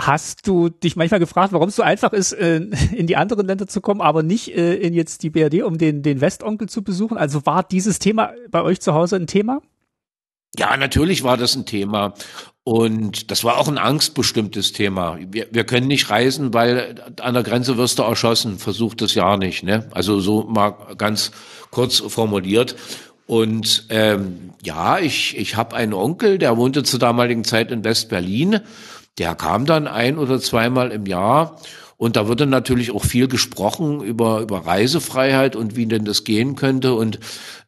Hast 0.00 0.46
du 0.46 0.68
dich 0.68 0.94
manchmal 0.94 1.18
gefragt, 1.18 1.52
warum 1.52 1.70
es 1.70 1.76
so 1.76 1.82
einfach 1.82 2.12
ist, 2.12 2.32
äh, 2.32 2.58
in 2.94 3.08
die 3.08 3.16
anderen 3.16 3.46
Länder 3.46 3.66
zu 3.66 3.80
kommen, 3.80 4.00
aber 4.00 4.22
nicht 4.22 4.56
äh, 4.56 4.74
in 4.74 4.94
jetzt 4.94 5.24
die 5.24 5.30
BRD, 5.30 5.62
um 5.64 5.76
den, 5.76 6.02
den 6.02 6.20
Westonkel 6.20 6.68
zu 6.68 6.82
besuchen? 6.82 7.18
Also 7.18 7.44
war 7.46 7.64
dieses 7.64 7.98
Thema 7.98 8.32
bei 8.48 8.62
euch 8.62 8.80
zu 8.80 8.94
Hause 8.94 9.16
ein 9.16 9.26
Thema? 9.26 9.60
Ja, 10.56 10.76
natürlich 10.76 11.24
war 11.24 11.36
das 11.36 11.56
ein 11.56 11.66
Thema. 11.66 12.14
Und 12.62 13.30
das 13.30 13.44
war 13.44 13.58
auch 13.58 13.66
ein 13.66 13.78
angstbestimmtes 13.78 14.72
Thema. 14.72 15.18
Wir, 15.30 15.48
wir 15.50 15.64
können 15.64 15.88
nicht 15.88 16.10
reisen, 16.10 16.54
weil 16.54 17.02
an 17.20 17.34
der 17.34 17.42
Grenze 17.42 17.76
wirst 17.76 17.98
du 17.98 18.04
erschossen. 18.04 18.58
Versucht 18.58 19.00
das 19.00 19.14
ja 19.14 19.36
nicht. 19.36 19.62
Ne? 19.62 19.88
Also 19.90 20.20
so 20.20 20.44
mal 20.44 20.76
ganz 20.96 21.32
kurz 21.70 21.98
formuliert. 21.98 22.76
Und 23.26 23.86
ähm, 23.88 24.50
ja, 24.62 24.98
ich, 24.98 25.36
ich 25.36 25.56
habe 25.56 25.76
einen 25.76 25.92
Onkel, 25.92 26.38
der 26.38 26.56
wohnte 26.56 26.82
zur 26.82 26.98
damaligen 26.98 27.44
Zeit 27.44 27.70
in 27.70 27.84
West-Berlin. 27.84 28.60
Der 29.18 29.34
kam 29.34 29.66
dann 29.66 29.86
ein 29.86 30.18
oder 30.18 30.40
zweimal 30.40 30.90
im 30.92 31.06
Jahr. 31.06 31.56
Und 31.96 32.14
da 32.14 32.28
wurde 32.28 32.46
natürlich 32.46 32.92
auch 32.92 33.04
viel 33.04 33.26
gesprochen 33.26 34.00
über, 34.00 34.40
über 34.40 34.64
Reisefreiheit 34.64 35.56
und 35.56 35.74
wie 35.74 35.86
denn 35.86 36.04
das 36.04 36.22
gehen 36.22 36.54
könnte. 36.54 36.94
Und 36.94 37.18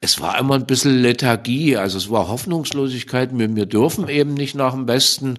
es 0.00 0.20
war 0.20 0.38
immer 0.38 0.54
ein 0.54 0.66
bisschen 0.66 1.02
Lethargie. 1.02 1.76
Also 1.76 1.98
es 1.98 2.10
war 2.10 2.28
Hoffnungslosigkeit. 2.28 3.36
Wir, 3.36 3.56
wir 3.56 3.66
dürfen 3.66 4.08
eben 4.08 4.34
nicht 4.34 4.54
nach 4.54 4.72
dem 4.72 4.86
Westen. 4.86 5.38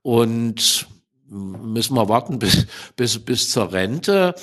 Und 0.00 0.86
müssen 1.28 1.94
wir 1.94 2.08
warten 2.08 2.38
bis, 2.38 2.66
bis, 2.96 3.18
bis 3.18 3.50
zur 3.50 3.72
Rente. 3.72 4.34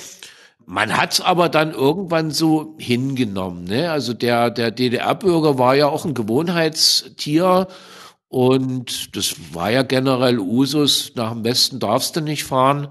Man 0.64 0.96
hat's 0.96 1.20
aber 1.20 1.48
dann 1.48 1.72
irgendwann 1.72 2.30
so 2.30 2.76
hingenommen. 2.78 3.64
Ne? 3.64 3.90
Also 3.90 4.12
der, 4.12 4.50
der 4.50 4.70
DDR-Bürger 4.70 5.58
war 5.58 5.74
ja 5.74 5.88
auch 5.88 6.04
ein 6.04 6.14
Gewohnheitstier 6.14 7.66
und 8.28 9.16
das 9.16 9.54
war 9.54 9.70
ja 9.70 9.82
generell 9.82 10.38
Usus. 10.38 11.12
Nach 11.14 11.32
dem 11.32 11.44
Westen 11.44 11.78
darfst 11.78 12.16
du 12.16 12.20
nicht 12.20 12.44
fahren, 12.44 12.88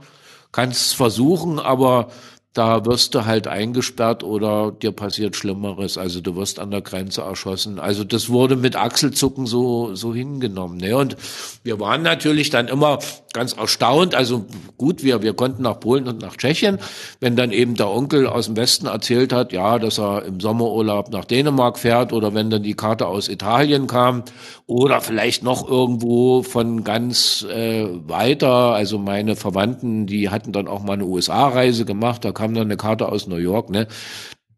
kannst 0.52 0.96
versuchen, 0.96 1.60
aber 1.60 2.10
da 2.58 2.86
wirst 2.86 3.14
du 3.14 3.26
halt 3.26 3.48
eingesperrt 3.48 4.24
oder 4.24 4.72
dir 4.72 4.92
passiert 4.92 5.36
Schlimmeres. 5.36 5.98
Also 5.98 6.22
du 6.22 6.36
wirst 6.36 6.60
an 6.60 6.72
der 6.72 6.82
Grenze 6.82 7.22
erschossen. 7.22 7.80
Also 7.80 8.04
das 8.04 8.30
wurde 8.30 8.56
mit 8.56 8.76
Achselzucken 8.76 9.46
so, 9.46 9.94
so 9.94 10.14
hingenommen. 10.14 10.78
Ne? 10.78 10.98
Und 10.98 11.18
wir 11.64 11.80
waren 11.80 12.02
natürlich 12.02 12.50
dann 12.50 12.68
immer 12.68 13.00
ganz 13.34 13.54
erstaunt. 13.54 14.16
Also 14.16 14.46
gut, 14.78 15.04
wir, 15.04 15.22
wir 15.22 15.34
konnten 15.34 15.62
nach 15.62 15.80
Polen 15.80 16.08
und 16.08 16.20
nach 16.22 16.36
Tschechien. 16.36 16.80
Wenn 17.20 17.36
dann 17.36 17.52
eben 17.52 17.76
der 17.76 17.90
Onkel 17.90 18.26
aus 18.26 18.48
dem 18.48 18.58
Westen 18.58 18.88
erzählt 18.88 19.32
hat, 19.32 19.54
ja, 19.54 19.78
dass 19.78 20.00
er 20.00 20.26
im 20.26 20.40
Sommerurlaub 20.40 21.12
nach 21.12 21.26
Dänemark 21.26 21.78
fährt 21.78 22.14
oder 22.14 22.34
wenn 22.34 22.50
dann 22.50 22.64
die 22.64 22.74
Karte 22.74 23.06
aus 23.06 23.30
Italien 23.30 23.86
kam 23.86 24.24
oder 24.66 25.02
vielleicht 25.02 25.44
noch 25.44 25.70
irgendwo 25.70 26.42
von 26.42 26.84
ganz 26.84 27.46
äh, 27.50 27.86
weiter. 28.08 28.74
Also 28.74 28.98
meine 28.98 29.36
Verwandten, 29.36 30.08
die 30.08 30.30
hatten 30.30 30.52
dann 30.52 30.68
auch 30.68 30.82
mal 30.82 30.94
eine 30.94 31.06
USA-Reise 31.06 31.86
gemacht. 31.86 32.26
Da 32.26 32.32
kam 32.32 32.47
kam 32.48 32.54
dann 32.54 32.68
eine 32.68 32.78
Karte 32.78 33.10
aus 33.10 33.28
New 33.28 33.36
York, 33.36 33.70
ne? 33.70 33.88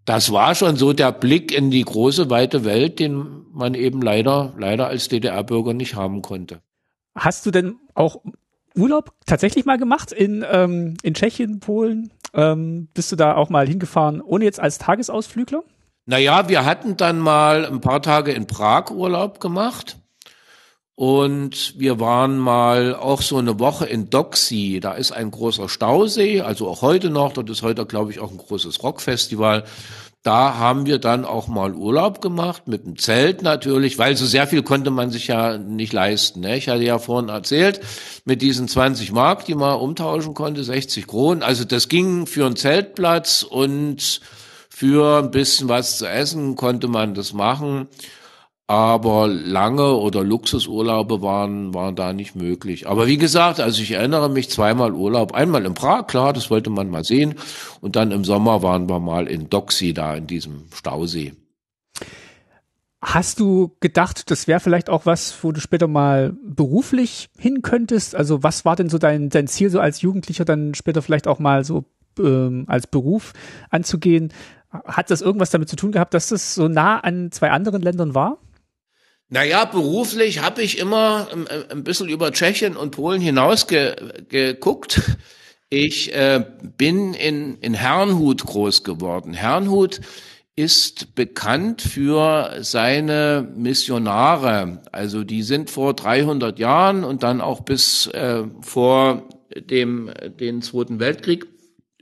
Das 0.06 0.32
war 0.32 0.56
schon 0.56 0.76
so 0.76 0.94
der 0.94 1.12
Blick 1.12 1.52
in 1.52 1.72
die 1.72 1.84
große, 1.84 2.30
weite 2.30 2.66
Welt, 2.66 3.00
den 3.00 3.46
man 3.52 3.74
eben 3.74 4.02
leider, 4.02 4.54
leider 4.58 4.88
als 4.88 5.08
DDR-Bürger 5.08 5.74
nicht 5.74 5.96
haben 5.96 6.22
konnte. 6.22 6.62
Hast 7.16 7.46
du 7.46 7.52
denn 7.52 7.76
auch 7.96 8.22
Urlaub 8.76 9.12
tatsächlich 9.26 9.66
mal 9.66 9.78
gemacht 9.78 10.12
in, 10.12 10.46
ähm, 10.50 10.98
in 11.04 11.14
Tschechien, 11.14 11.60
Polen? 11.60 12.12
Ähm, 12.34 12.90
bist 12.94 13.12
du 13.12 13.16
da 13.16 13.36
auch 13.36 13.50
mal 13.50 13.68
hingefahren, 13.68 14.22
ohne 14.22 14.46
jetzt 14.46 14.60
als 14.60 14.78
Tagesausflügler? 14.78 15.64
Naja, 16.06 16.48
wir 16.48 16.66
hatten 16.66 16.98
dann 16.98 17.20
mal 17.20 17.66
ein 17.66 17.82
paar 17.82 18.02
Tage 18.02 18.32
in 18.32 18.48
Prag 18.48 18.90
Urlaub 18.92 19.40
gemacht. 19.40 19.99
Und 21.00 21.76
wir 21.80 22.02
waren 22.02 22.38
mal 22.38 22.94
auch 22.94 23.22
so 23.22 23.38
eine 23.38 23.58
Woche 23.58 23.86
in 23.86 24.10
Doxy. 24.10 24.82
Da 24.82 24.92
ist 24.92 25.14
ein 25.14 25.32
großer 25.32 25.70
Stausee, 25.70 26.42
also 26.42 26.68
auch 26.68 26.82
heute 26.82 27.10
noch. 27.10 27.32
Dort 27.32 27.50
ist 27.50 27.62
heute, 27.62 27.86
glaube 27.86 28.12
ich, 28.12 28.20
auch 28.20 28.32
ein 28.32 28.38
großes 28.38 28.84
Rockfestival. 28.84 29.64
Da 30.24 30.56
haben 30.56 30.88
wir 30.88 31.00
dann 31.00 31.24
auch 31.24 31.48
mal 31.48 31.74
Urlaub 31.74 32.20
gemacht, 32.20 32.68
mit 32.68 32.86
dem 32.86 32.98
Zelt 32.98 33.44
natürlich, 33.44 33.98
weil 33.98 34.18
so 34.18 34.26
sehr 34.26 34.46
viel 34.46 34.62
konnte 34.62 34.92
man 34.92 35.10
sich 35.10 35.28
ja 35.28 35.58
nicht 35.58 35.94
leisten. 35.94 36.42
Ne? 36.42 36.58
Ich 36.58 36.68
hatte 36.68 36.84
ja 36.84 37.00
vorhin 37.00 37.30
erzählt, 37.30 37.80
mit 38.26 38.42
diesen 38.42 38.68
20 38.68 39.14
Mark, 39.14 39.46
die 39.46 39.56
man 39.56 39.80
umtauschen 39.80 40.34
konnte, 40.34 40.66
60 40.66 41.08
Kronen. 41.08 41.44
Also 41.44 41.64
das 41.64 41.88
ging 41.88 42.28
für 42.28 42.46
einen 42.46 42.58
Zeltplatz 42.58 43.44
und 43.44 44.20
für 44.68 45.20
ein 45.20 45.32
bisschen 45.32 45.70
was 45.70 45.98
zu 45.98 46.10
essen 46.10 46.58
konnte 46.58 46.90
man 46.90 47.14
das 47.14 47.32
machen 47.32 47.88
aber 48.70 49.28
lange 49.28 49.96
oder 49.96 50.24
Luxusurlaube 50.24 51.24
waren, 51.24 51.74
waren 51.74 51.96
da 51.96 52.14
nicht 52.14 52.36
möglich. 52.36 52.88
Aber 52.88 53.08
wie 53.08 53.18
gesagt, 53.18 53.60
also 53.60 53.82
ich 53.82 53.94
erinnere 53.94 54.30
mich 54.30 54.52
zweimal 54.52 54.94
Urlaub, 54.94 55.34
einmal 55.34 55.66
in 55.66 55.74
Prag, 55.74 56.06
klar, 56.06 56.34
das 56.34 56.52
wollte 56.52 56.70
man 56.70 56.88
mal 56.92 57.04
sehen, 57.04 57.34
und 57.82 57.96
dann 57.96 58.12
im 58.12 58.24
Sommer 58.24 58.62
waren 58.62 58.88
wir 58.88 59.00
mal 59.00 59.26
in 59.26 59.50
Doxy 59.50 59.96
da 59.96 60.14
in 60.14 60.28
diesem 60.28 60.66
Stausee. 60.72 61.34
Hast 63.02 63.40
du 63.40 63.76
gedacht, 63.80 64.30
das 64.30 64.48
wäre 64.48 64.60
vielleicht 64.60 64.92
auch 64.92 65.08
was, 65.08 65.44
wo 65.44 65.52
du 65.52 65.62
später 65.62 65.88
mal 65.88 66.34
beruflich 66.44 67.30
hin 67.40 67.64
könntest? 67.64 68.14
Also 68.14 68.44
was 68.44 68.66
war 68.66 68.76
denn 68.76 68.90
so 68.90 69.00
dein, 69.00 69.30
dein 69.30 69.48
Ziel, 69.48 69.72
so 69.72 69.80
als 69.80 70.02
Jugendlicher 70.02 70.46
dann 70.46 70.76
später 70.76 71.02
vielleicht 71.02 71.28
auch 71.28 71.40
mal 71.40 71.64
so 71.64 71.86
ähm, 72.20 72.66
als 72.68 72.86
Beruf 72.86 73.34
anzugehen? 73.72 74.32
Hat 74.70 75.10
das 75.10 75.22
irgendwas 75.22 75.50
damit 75.50 75.70
zu 75.70 75.76
tun 75.76 75.92
gehabt, 75.92 76.14
dass 76.14 76.28
das 76.28 76.54
so 76.54 76.68
nah 76.68 77.00
an 77.00 77.32
zwei 77.32 77.50
anderen 77.50 77.82
Ländern 77.82 78.14
war? 78.14 78.38
Naja, 79.32 79.66
beruflich 79.66 80.42
habe 80.42 80.64
ich 80.64 80.80
immer 80.80 81.28
ein 81.70 81.84
bisschen 81.84 82.10
über 82.10 82.32
Tschechien 82.32 82.76
und 82.76 82.92
Polen 82.92 83.22
hinaus 83.22 83.68
ge 83.68 83.96
geguckt. 84.28 85.02
Ich 85.70 86.12
äh, 86.16 86.44
bin 86.78 87.14
in, 87.14 87.60
in 87.60 87.76
Herrnhut 87.76 88.44
groß 88.44 88.84
geworden. 88.84 89.36
Herrnhut 89.36 90.02
ist 90.56 91.14
bekannt 91.14 91.84
für 91.84 92.58
seine 92.62 93.48
Missionare. 93.56 94.82
Also 94.92 95.24
die 95.24 95.44
sind 95.44 95.70
vor 95.70 95.94
300 95.94 96.58
Jahren 96.58 97.04
und 97.04 97.22
dann 97.22 97.40
auch 97.40 97.60
bis 97.60 98.08
äh, 98.08 98.46
vor 98.62 99.30
dem 99.56 100.12
den 100.40 100.64
Zweiten 100.64 101.00
Weltkrieg 101.00 101.46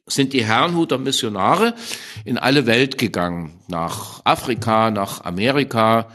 sind 0.05 0.31
die 0.31 0.45
Herrnhuter 0.45 0.97
Missionare 0.97 1.73
in 2.23 2.37
alle 2.37 2.65
Welt 2.65 2.97
gegangen, 2.97 3.59
nach 3.67 4.21
Afrika, 4.23 4.91
nach 4.91 5.25
Amerika, 5.25 6.07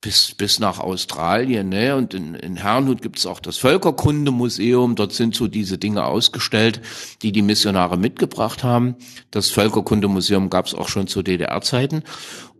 bis, 0.00 0.34
bis 0.34 0.58
nach 0.58 0.78
Australien. 0.78 1.68
Ne? 1.68 1.96
Und 1.96 2.14
in, 2.14 2.34
in 2.34 2.56
Herrnhut 2.56 3.02
gibt 3.02 3.18
es 3.18 3.26
auch 3.26 3.40
das 3.40 3.56
Völkerkundemuseum. 3.58 4.94
Dort 4.94 5.12
sind 5.12 5.34
so 5.34 5.48
diese 5.48 5.78
Dinge 5.78 6.04
ausgestellt, 6.04 6.80
die 7.22 7.32
die 7.32 7.42
Missionare 7.42 7.96
mitgebracht 7.96 8.62
haben. 8.62 8.96
Das 9.30 9.50
Völkerkundemuseum 9.50 10.50
gab 10.50 10.66
es 10.66 10.74
auch 10.74 10.88
schon 10.88 11.06
zu 11.06 11.22
DDR-Zeiten. 11.22 12.02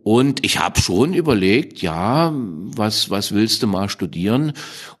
Und 0.03 0.45
ich 0.45 0.59
habe 0.59 0.79
schon 0.79 1.13
überlegt, 1.13 1.81
ja, 1.81 2.31
was, 2.33 3.09
was 3.09 3.33
willst 3.33 3.61
du 3.61 3.67
mal 3.67 3.89
studieren? 3.89 4.53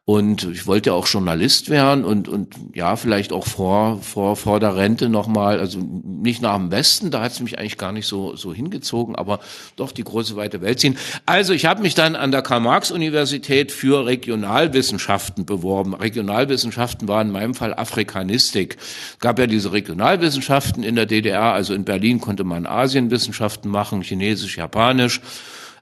Und 0.09 0.45
ich 0.45 0.67
wollte 0.67 0.93
auch 0.93 1.05
Journalist 1.05 1.69
werden 1.69 2.05
und, 2.05 2.29
und 2.29 2.55
ja, 2.73 2.95
vielleicht 2.95 3.33
auch 3.33 3.45
vor, 3.45 4.01
vor, 4.01 4.37
vor 4.37 4.61
der 4.61 4.77
Rente 4.77 5.09
nochmal, 5.09 5.59
also 5.59 5.79
nicht 5.79 6.41
nach 6.41 6.55
dem 6.55 6.71
Westen, 6.71 7.11
da 7.11 7.21
hat 7.21 7.33
es 7.33 7.41
mich 7.41 7.59
eigentlich 7.59 7.77
gar 7.77 7.91
nicht 7.91 8.07
so, 8.07 8.33
so 8.37 8.53
hingezogen, 8.53 9.17
aber 9.17 9.41
doch 9.75 9.91
die 9.91 10.05
große 10.05 10.37
weite 10.37 10.61
Welt 10.61 10.79
ziehen. 10.79 10.97
Also 11.25 11.51
ich 11.51 11.65
habe 11.65 11.81
mich 11.81 11.93
dann 11.93 12.15
an 12.15 12.31
der 12.31 12.41
Karl-Marx-Universität 12.41 13.73
für 13.73 14.05
Regionalwissenschaften 14.05 15.45
beworben. 15.45 15.93
Regionalwissenschaften 15.93 17.09
waren 17.09 17.27
in 17.27 17.33
meinem 17.33 17.53
Fall 17.53 17.73
Afrikanistik. 17.73 18.77
Gab 19.19 19.39
ja 19.39 19.45
diese 19.45 19.73
Regionalwissenschaften 19.73 20.83
in 20.83 20.95
der 20.95 21.05
DDR, 21.05 21.51
also 21.51 21.73
in 21.73 21.83
Berlin 21.83 22.21
konnte 22.21 22.45
man 22.45 22.65
Asienwissenschaften 22.65 23.69
machen, 23.69 24.03
Chinesisch, 24.03 24.55
Japanisch. 24.55 25.19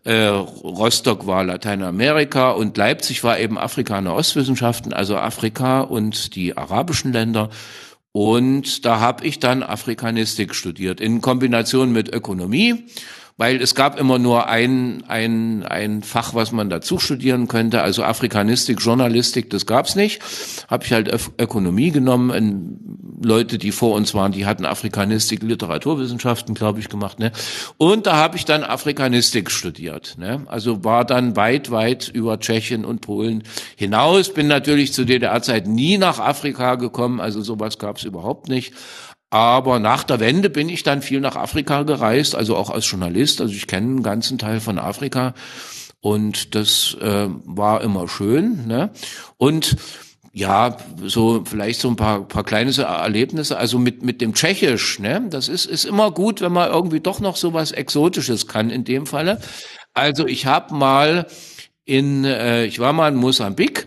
Äh, 0.05 0.27
Rostock 0.27 1.25
war 1.25 1.43
Lateinamerika 1.43 2.51
und 2.51 2.77
Leipzig 2.77 3.23
war 3.23 3.39
eben 3.39 3.57
Afrika- 3.57 3.97
und 3.97 4.07
Ostwissenschaften, 4.07 4.93
also 4.93 5.17
Afrika 5.17 5.81
und 5.81 6.35
die 6.35 6.55
arabischen 6.55 7.11
Länder. 7.11 7.49
Und 8.11 8.85
da 8.85 8.99
habe 8.99 9.25
ich 9.25 9.39
dann 9.39 9.63
Afrikanistik 9.63 10.53
studiert 10.53 11.01
in 11.01 11.21
Kombination 11.21 11.91
mit 11.91 12.13
Ökonomie 12.13 12.85
weil 13.37 13.61
es 13.61 13.75
gab 13.75 13.99
immer 13.99 14.17
nur 14.17 14.47
ein, 14.47 15.03
ein, 15.07 15.63
ein 15.63 16.03
Fach, 16.03 16.33
was 16.33 16.53
man 16.53 16.69
dazu 16.69 16.99
studieren 16.99 17.49
könnte. 17.49 17.81
Also 17.81 18.03
Afrikanistik, 18.03 18.79
Journalistik, 18.79 19.49
das 19.49 19.65
gab's 19.65 19.95
nicht. 19.95 20.21
Habe 20.69 20.85
ich 20.85 20.93
halt 20.93 21.11
Ökonomie 21.37 21.91
genommen. 21.91 23.19
Leute, 23.21 23.57
die 23.57 23.73
vor 23.73 23.93
uns 23.95 24.13
waren, 24.13 24.31
die 24.31 24.45
hatten 24.45 24.65
Afrikanistik, 24.65 25.43
Literaturwissenschaften, 25.43 26.55
glaube 26.55 26.79
ich, 26.79 26.87
gemacht. 26.87 27.19
Ne? 27.19 27.33
Und 27.77 28.07
da 28.07 28.15
habe 28.15 28.37
ich 28.37 28.45
dann 28.45 28.63
Afrikanistik 28.63 29.51
studiert. 29.51 30.15
Ne? 30.17 30.43
Also 30.45 30.85
war 30.85 31.03
dann 31.03 31.35
weit, 31.35 31.71
weit 31.71 32.07
über 32.07 32.39
Tschechien 32.39 32.85
und 32.85 33.01
Polen 33.01 33.43
hinaus. 33.75 34.33
Bin 34.33 34.47
natürlich 34.47 34.93
zu 34.93 35.03
DDR-Zeit 35.03 35.67
nie 35.67 35.97
nach 35.97 36.19
Afrika 36.19 36.75
gekommen. 36.75 37.19
Also 37.19 37.41
sowas 37.41 37.79
gab's 37.79 38.03
überhaupt 38.03 38.47
nicht. 38.47 38.73
Aber 39.35 39.79
nach 39.79 40.05
der 40.05 40.21
Wende 40.21 40.49
bin 40.49 40.69
ich 40.69 40.83
dann 40.83 41.01
viel 41.01 41.19
nach 41.19 41.35
Afrika 41.35 41.83
gereist, 41.83 42.35
also 42.35 42.55
auch 42.55 42.69
als 42.69 42.89
Journalist. 42.89 43.41
Also 43.41 43.53
ich 43.53 43.67
kenne 43.67 43.87
einen 43.87 44.01
ganzen 44.01 44.37
Teil 44.37 44.61
von 44.61 44.79
Afrika 44.79 45.33
und 45.99 46.55
das 46.55 46.95
äh, 47.01 47.27
war 47.43 47.81
immer 47.81 48.07
schön. 48.07 48.65
Ne? 48.65 48.91
Und 49.35 49.75
ja, 50.31 50.77
so 51.03 51.43
vielleicht 51.43 51.81
so 51.81 51.89
ein 51.89 51.97
paar, 51.97 52.25
paar 52.25 52.45
kleine 52.45 52.71
Erlebnisse. 52.71 53.57
Also 53.57 53.77
mit 53.77 54.03
mit 54.03 54.21
dem 54.21 54.33
Tschechisch, 54.33 54.99
ne, 54.99 55.27
das 55.29 55.49
ist 55.49 55.65
ist 55.65 55.83
immer 55.83 56.11
gut, 56.11 56.39
wenn 56.39 56.53
man 56.53 56.71
irgendwie 56.71 57.01
doch 57.01 57.19
noch 57.19 57.35
so 57.35 57.51
was 57.51 57.73
Exotisches 57.73 58.47
kann. 58.47 58.69
In 58.69 58.85
dem 58.85 59.05
Falle. 59.05 59.41
Also 59.93 60.25
ich 60.27 60.45
habe 60.45 60.73
mal 60.73 61.27
in, 61.83 62.23
äh, 62.23 62.65
ich 62.65 62.79
war 62.79 62.93
mal 62.93 63.09
in 63.09 63.15
Mosambik 63.15 63.85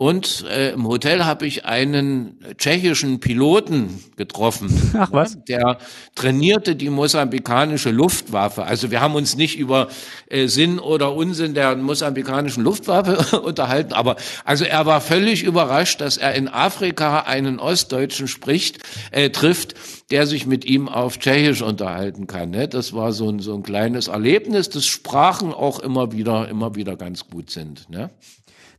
und 0.00 0.46
äh, 0.48 0.70
im 0.70 0.88
Hotel 0.88 1.26
habe 1.26 1.46
ich 1.46 1.66
einen 1.66 2.42
tschechischen 2.56 3.20
Piloten 3.20 4.02
getroffen. 4.16 4.94
Ach 4.98 5.12
was? 5.12 5.44
Der 5.44 5.76
trainierte 6.14 6.74
die 6.74 6.88
mosambikanische 6.88 7.90
Luftwaffe. 7.90 8.64
Also 8.64 8.90
wir 8.90 9.02
haben 9.02 9.14
uns 9.14 9.36
nicht 9.36 9.58
über 9.58 9.88
äh, 10.30 10.46
Sinn 10.46 10.78
oder 10.78 11.14
Unsinn 11.14 11.52
der 11.52 11.76
mosambikanischen 11.76 12.64
Luftwaffe 12.64 13.40
unterhalten, 13.42 13.92
aber 13.92 14.16
also 14.46 14.64
er 14.64 14.86
war 14.86 15.02
völlig 15.02 15.42
überrascht, 15.42 16.00
dass 16.00 16.16
er 16.16 16.34
in 16.34 16.48
Afrika 16.48 17.20
einen 17.20 17.58
Ostdeutschen 17.58 18.26
spricht, 18.26 18.78
äh, 19.10 19.28
trifft, 19.28 19.74
der 20.10 20.26
sich 20.26 20.46
mit 20.46 20.64
ihm 20.64 20.88
auf 20.88 21.18
Tschechisch 21.18 21.60
unterhalten 21.60 22.26
kann. 22.26 22.48
Ne? 22.48 22.68
Das 22.68 22.94
war 22.94 23.12
so 23.12 23.28
ein, 23.28 23.40
so 23.40 23.54
ein 23.54 23.62
kleines 23.62 24.08
Erlebnis, 24.08 24.70
das 24.70 24.86
Sprachen 24.86 25.52
auch 25.52 25.78
immer 25.78 26.12
wieder, 26.12 26.48
immer 26.48 26.74
wieder 26.74 26.96
ganz 26.96 27.28
gut 27.28 27.50
sind. 27.50 27.90
Ne? 27.90 28.08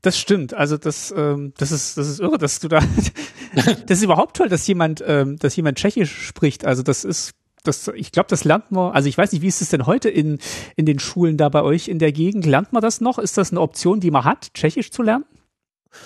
Das 0.02 0.18
stimmt. 0.18 0.54
Also 0.54 0.78
das, 0.78 1.14
ähm, 1.16 1.54
das 1.58 1.72
ist, 1.72 1.98
das 1.98 2.08
ist 2.08 2.20
irre, 2.20 2.38
dass 2.38 2.60
du 2.60 2.68
da. 2.68 2.80
das 3.86 3.98
ist 4.00 4.04
überhaupt 4.04 4.36
toll, 4.38 4.50
dass 4.50 4.66
jemand, 4.66 5.04
ähm, 5.06 5.38
dass 5.38 5.56
jemand 5.56 5.78
Tschechisch 5.78 6.26
spricht. 6.26 6.66
Also 6.66 6.82
das 6.82 7.04
ist, 7.04 7.34
das, 7.64 7.88
ich 7.90 8.12
glaube, 8.12 8.28
das 8.28 8.44
lernt 8.44 8.72
man. 8.72 8.92
Also 8.94 9.08
ich 9.10 9.18
weiß 9.18 9.32
nicht, 9.32 9.44
wie 9.44 9.48
ist 9.48 9.62
es 9.62 9.70
denn 9.70 9.86
heute 9.86 10.10
in 10.10 10.40
in 10.76 10.88
den 10.88 10.98
Schulen 10.98 11.38
da 11.38 11.50
bei 11.50 11.62
euch 11.62 11.88
in 11.88 12.00
der 12.00 12.12
Gegend? 12.12 12.48
Lernt 12.48 12.74
man 12.74 12.82
das 12.82 13.00
noch? 13.00 13.20
Ist 13.20 13.38
das 13.38 13.52
eine 13.52 13.62
Option, 13.62 14.00
die 14.00 14.10
man 14.10 14.24
hat, 14.24 14.54
Tschechisch 14.56 14.90
zu 14.90 15.04
lernen? 15.04 15.26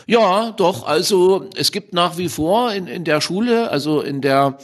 Ja, 0.08 0.51
doch. 0.51 0.86
Also 0.86 1.49
es 1.55 1.71
gibt 1.71 1.93
nach 1.93 2.17
wie 2.17 2.27
vor 2.27 2.73
in 2.73 2.88
in 2.88 3.05
der 3.05 3.21
Schule, 3.21 3.71
also 3.71 4.01
in 4.01 4.19
der 4.19 4.58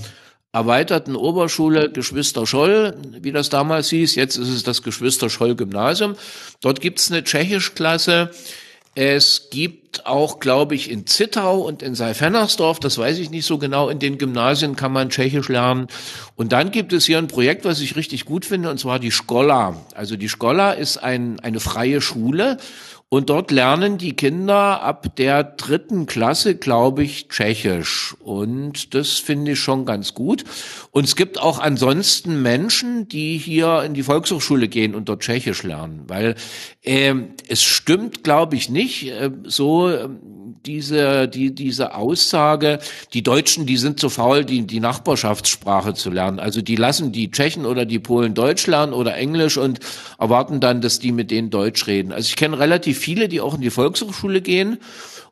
erweiterten 0.52 1.16
Oberschule 1.16 1.90
Geschwister 1.90 2.46
Scholl, 2.46 2.98
wie 3.22 3.32
das 3.32 3.50
damals 3.50 3.90
hieß. 3.90 4.16
Jetzt 4.16 4.36
ist 4.36 4.50
es 4.50 4.64
das 4.64 4.82
Geschwister 4.82 5.30
Scholl 5.30 5.56
Gymnasium. 5.56 6.16
Dort 6.60 6.82
gibt's 6.82 7.10
eine 7.10 7.24
Tschechischklasse. 7.24 8.32
Es 8.94 9.48
gibt 9.52 10.06
auch, 10.06 10.42
glaube 10.42 10.76
ich, 10.76 10.92
in 10.92 11.08
Zittau 11.08 11.62
und 11.62 11.82
in 11.82 11.96
Seifernersdorf, 11.96 12.78
das 12.78 12.98
weiß 12.98 13.20
ich 13.20 13.30
nicht 13.30 13.46
so 13.46 13.58
genau, 13.58 13.88
in 13.88 14.00
den 14.00 14.18
Gymnasien 14.18 14.76
kann 14.76 14.92
man 14.92 15.10
Tschechisch 15.10 15.48
lernen. 15.48 15.88
Und 16.36 16.52
dann 16.52 16.72
gibt 16.72 16.92
es 16.92 17.06
hier 17.06 17.18
ein 17.18 17.28
Projekt, 17.28 17.64
was 17.64 17.80
ich 17.80 17.96
richtig 17.96 18.26
gut 18.26 18.44
finde, 18.44 18.70
und 18.70 18.80
zwar 18.80 19.00
die 19.00 19.12
Skola. 19.12 19.78
Also 19.96 20.18
die 20.18 20.28
Skola 20.28 20.74
ist 20.74 20.98
ein, 20.98 21.40
eine 21.40 21.62
freie 21.62 22.02
Schule 22.02 22.58
und 23.14 23.30
dort 23.30 23.52
lernen 23.52 23.98
die 23.98 24.14
Kinder 24.14 24.82
ab 24.84 25.18
der 25.18 25.44
dritten 25.44 26.06
Klasse, 26.06 26.56
glaube 26.56 27.04
ich, 27.04 27.28
Tschechisch. 27.28 28.16
Und 28.22 28.96
das 28.96 29.20
finde 29.20 29.52
ich 29.52 29.60
schon 29.60 29.86
ganz 29.86 30.14
gut. 30.14 30.46
Und 30.92 31.04
es 31.04 31.18
gibt 31.18 31.38
auch 31.38 31.60
ansonsten 31.60 32.42
Menschen, 32.42 33.10
die 33.10 33.38
hier 33.38 33.84
in 33.84 33.94
die 33.94 34.04
Volkshochschule 34.04 34.70
gehen 34.70 34.96
und 34.96 35.10
dort 35.10 35.24
Tschechisch 35.24 35.64
lernen. 35.64 36.06
Weil 36.08 36.36
äh, 36.84 37.14
es 37.50 37.62
stimmt, 37.64 38.24
glaube 38.24 38.56
ich, 38.56 38.70
nicht 38.70 39.10
äh, 39.10 39.30
so 39.44 39.90
äh, 39.90 40.08
diese, 40.66 41.28
die, 41.28 41.54
diese 41.54 41.96
Aussage, 41.96 42.80
die 43.14 43.24
Deutschen, 43.24 43.66
die 43.66 43.78
sind 43.78 44.00
zu 44.00 44.10
faul, 44.10 44.46
die, 44.46 44.66
die 44.68 44.80
Nachbarschaftssprache 44.80 45.94
zu 45.94 46.10
lernen. 46.10 46.40
Also 46.40 46.62
die 46.62 46.76
lassen 46.76 47.12
die 47.12 47.32
Tschechen 47.32 47.66
oder 47.66 47.86
die 47.86 48.00
Polen 48.00 48.34
Deutsch 48.34 48.68
lernen 48.68 48.94
oder 48.94 49.16
Englisch 49.16 49.58
und 49.58 49.80
erwarten 50.20 50.60
dann, 50.60 50.82
dass 50.82 51.00
die 51.00 51.12
mit 51.12 51.32
denen 51.32 51.50
Deutsch 51.50 51.88
reden. 51.88 52.12
Also 52.12 52.28
ich 52.28 52.36
kenne 52.36 52.60
relativ 52.60 53.00
viele, 53.00 53.28
die 53.28 53.42
auch 53.42 53.56
in 53.56 53.62
die 53.62 53.70
Volkshochschule 53.70 54.42
gehen 54.42 54.78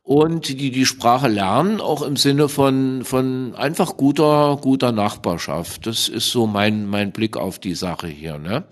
und 0.09 0.47
die 0.49 0.71
die 0.71 0.85
Sprache 0.87 1.27
lernen, 1.27 1.79
auch 1.79 2.01
im 2.01 2.17
Sinne 2.17 2.49
von, 2.49 3.03
von 3.03 3.53
einfach 3.55 3.95
guter, 3.95 4.57
guter 4.59 4.91
Nachbarschaft. 4.91 5.85
Das 5.85 6.07
ist 6.07 6.31
so 6.31 6.47
mein, 6.47 6.87
mein 6.87 7.11
Blick 7.11 7.37
auf 7.37 7.59
die 7.59 7.75
Sache 7.75 8.07
hier, 8.07 8.39
ne? 8.39 8.63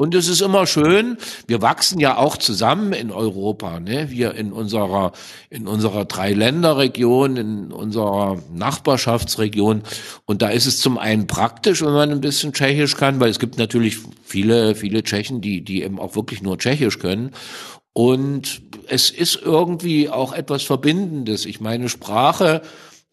Und 0.00 0.14
es 0.14 0.28
ist 0.28 0.40
immer 0.40 0.66
schön, 0.66 1.18
wir 1.46 1.60
wachsen 1.60 2.00
ja 2.00 2.16
auch 2.16 2.38
zusammen 2.38 2.94
in 2.94 3.10
Europa, 3.10 3.80
ne? 3.80 4.10
Wir 4.10 4.34
in 4.34 4.50
unserer, 4.50 5.12
in 5.50 5.66
unserer 5.66 6.06
Dreiländerregion, 6.06 7.36
in 7.36 7.70
unserer 7.70 8.38
Nachbarschaftsregion. 8.50 9.82
Und 10.24 10.40
da 10.40 10.48
ist 10.48 10.64
es 10.64 10.78
zum 10.78 10.96
einen 10.96 11.26
praktisch, 11.26 11.82
wenn 11.82 11.92
man 11.92 12.10
ein 12.12 12.22
bisschen 12.22 12.54
Tschechisch 12.54 12.96
kann, 12.96 13.20
weil 13.20 13.28
es 13.28 13.38
gibt 13.38 13.58
natürlich 13.58 13.98
viele, 14.24 14.74
viele 14.74 15.02
Tschechen, 15.02 15.42
die, 15.42 15.60
die 15.60 15.82
eben 15.82 16.00
auch 16.00 16.16
wirklich 16.16 16.40
nur 16.40 16.56
Tschechisch 16.56 16.98
können. 16.98 17.32
Und 17.92 18.62
es 18.88 19.10
ist 19.10 19.38
irgendwie 19.42 20.08
auch 20.08 20.32
etwas 20.32 20.62
Verbindendes. 20.62 21.44
Ich 21.44 21.60
meine, 21.60 21.90
Sprache 21.90 22.62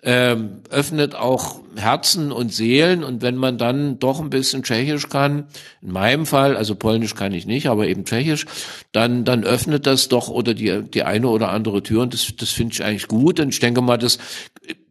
ähm, 0.04 0.62
öffnet 0.70 1.16
auch 1.16 1.60
Herzen 1.76 2.32
und 2.32 2.54
Seelen. 2.54 3.04
Und 3.04 3.22
wenn 3.22 3.36
man 3.36 3.58
dann 3.58 4.00
doch 4.00 4.20
ein 4.20 4.30
bisschen 4.30 4.64
Tschechisch 4.64 5.10
kann, 5.10 5.48
in 5.82 5.92
meinem 5.92 6.26
Fall, 6.26 6.56
also 6.56 6.76
Polnisch 6.76 7.16
kann 7.16 7.34
ich 7.34 7.46
nicht, 7.46 7.68
aber 7.68 7.88
eben 7.88 8.06
Tschechisch, 8.06 8.46
dann 8.92 9.26
dann 9.26 9.44
öffnet 9.44 9.88
das 9.88 10.08
doch 10.08 10.30
oder 10.30 10.54
die 10.54 10.84
die 10.84 11.04
eine 11.04 11.28
oder 11.28 11.50
andere 11.50 11.84
Tür. 11.84 12.04
Und 12.04 12.14
das 12.14 12.34
das 12.38 12.50
finde 12.50 12.74
ich 12.74 12.84
eigentlich 12.84 13.08
gut. 13.08 13.40
Und 13.40 13.50
ich 13.50 13.60
denke 13.60 13.82
mal, 13.82 13.98
das 13.98 14.20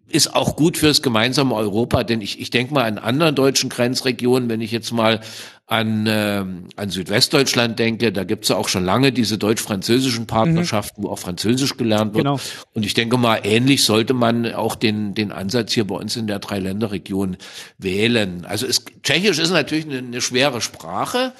ist 0.08 0.34
auch 0.34 0.56
gut 0.56 0.76
fürs 0.76 1.02
gemeinsame 1.02 1.54
Europa, 1.54 2.04
denn 2.04 2.20
ich, 2.20 2.40
ich 2.40 2.50
denke 2.50 2.72
mal 2.72 2.84
an 2.84 2.98
anderen 2.98 3.34
deutschen 3.34 3.70
Grenzregionen, 3.70 4.48
wenn 4.48 4.60
ich 4.60 4.70
jetzt 4.70 4.92
mal 4.92 5.20
an, 5.68 6.06
äh, 6.06 6.44
an 6.76 6.90
Südwestdeutschland 6.90 7.78
denke, 7.78 8.12
da 8.12 8.22
gibt's 8.22 8.48
ja 8.48 8.56
auch 8.56 8.68
schon 8.68 8.84
lange 8.84 9.10
diese 9.10 9.36
deutsch-französischen 9.36 10.26
Partnerschaften, 10.26 11.02
mhm. 11.02 11.06
wo 11.06 11.10
auch 11.10 11.18
Französisch 11.18 11.76
gelernt 11.76 12.14
wird. 12.14 12.24
Genau. 12.24 12.38
Und 12.72 12.86
ich 12.86 12.94
denke 12.94 13.16
mal, 13.18 13.40
ähnlich 13.42 13.84
sollte 13.84 14.14
man 14.14 14.52
auch 14.54 14.76
den, 14.76 15.14
den 15.14 15.32
Ansatz 15.32 15.72
hier 15.72 15.84
bei 15.84 15.96
uns 15.96 16.14
in 16.16 16.28
der 16.28 16.38
Dreiländerregion 16.38 17.36
wählen. 17.78 18.44
Also 18.44 18.64
es, 18.66 18.84
Tschechisch 19.02 19.40
ist 19.40 19.50
natürlich 19.50 19.86
eine, 19.86 19.98
eine 19.98 20.20
schwere 20.20 20.60
Sprache. 20.60 21.32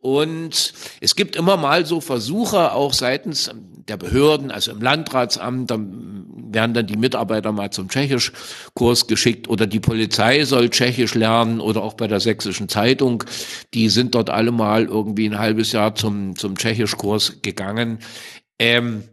Und 0.00 0.72
es 1.00 1.16
gibt 1.16 1.36
immer 1.36 1.56
mal 1.56 1.84
so 1.84 2.00
Versuche, 2.00 2.72
auch 2.72 2.92
seitens 2.92 3.50
der 3.88 3.96
Behörden, 3.96 4.50
also 4.50 4.72
im 4.72 4.80
Landratsamt, 4.80 5.70
dann 5.70 6.26
werden 6.52 6.74
dann 6.74 6.86
die 6.86 6.96
Mitarbeiter 6.96 7.52
mal 7.52 7.70
zum 7.70 7.88
Tschechischkurs 7.88 9.06
geschickt 9.06 9.48
oder 9.48 9.66
die 9.66 9.80
Polizei 9.80 10.44
soll 10.44 10.70
Tschechisch 10.70 11.14
lernen 11.14 11.60
oder 11.60 11.82
auch 11.82 11.94
bei 11.94 12.08
der 12.08 12.20
Sächsischen 12.20 12.68
Zeitung. 12.68 13.24
Die 13.74 13.88
sind 13.88 14.14
dort 14.14 14.30
alle 14.30 14.52
mal 14.52 14.84
irgendwie 14.84 15.28
ein 15.28 15.38
halbes 15.38 15.72
Jahr 15.72 15.94
zum, 15.94 16.36
zum 16.36 16.56
Tschechischkurs 16.56 17.42
gegangen. 17.42 17.98
Ähm, 18.58 19.04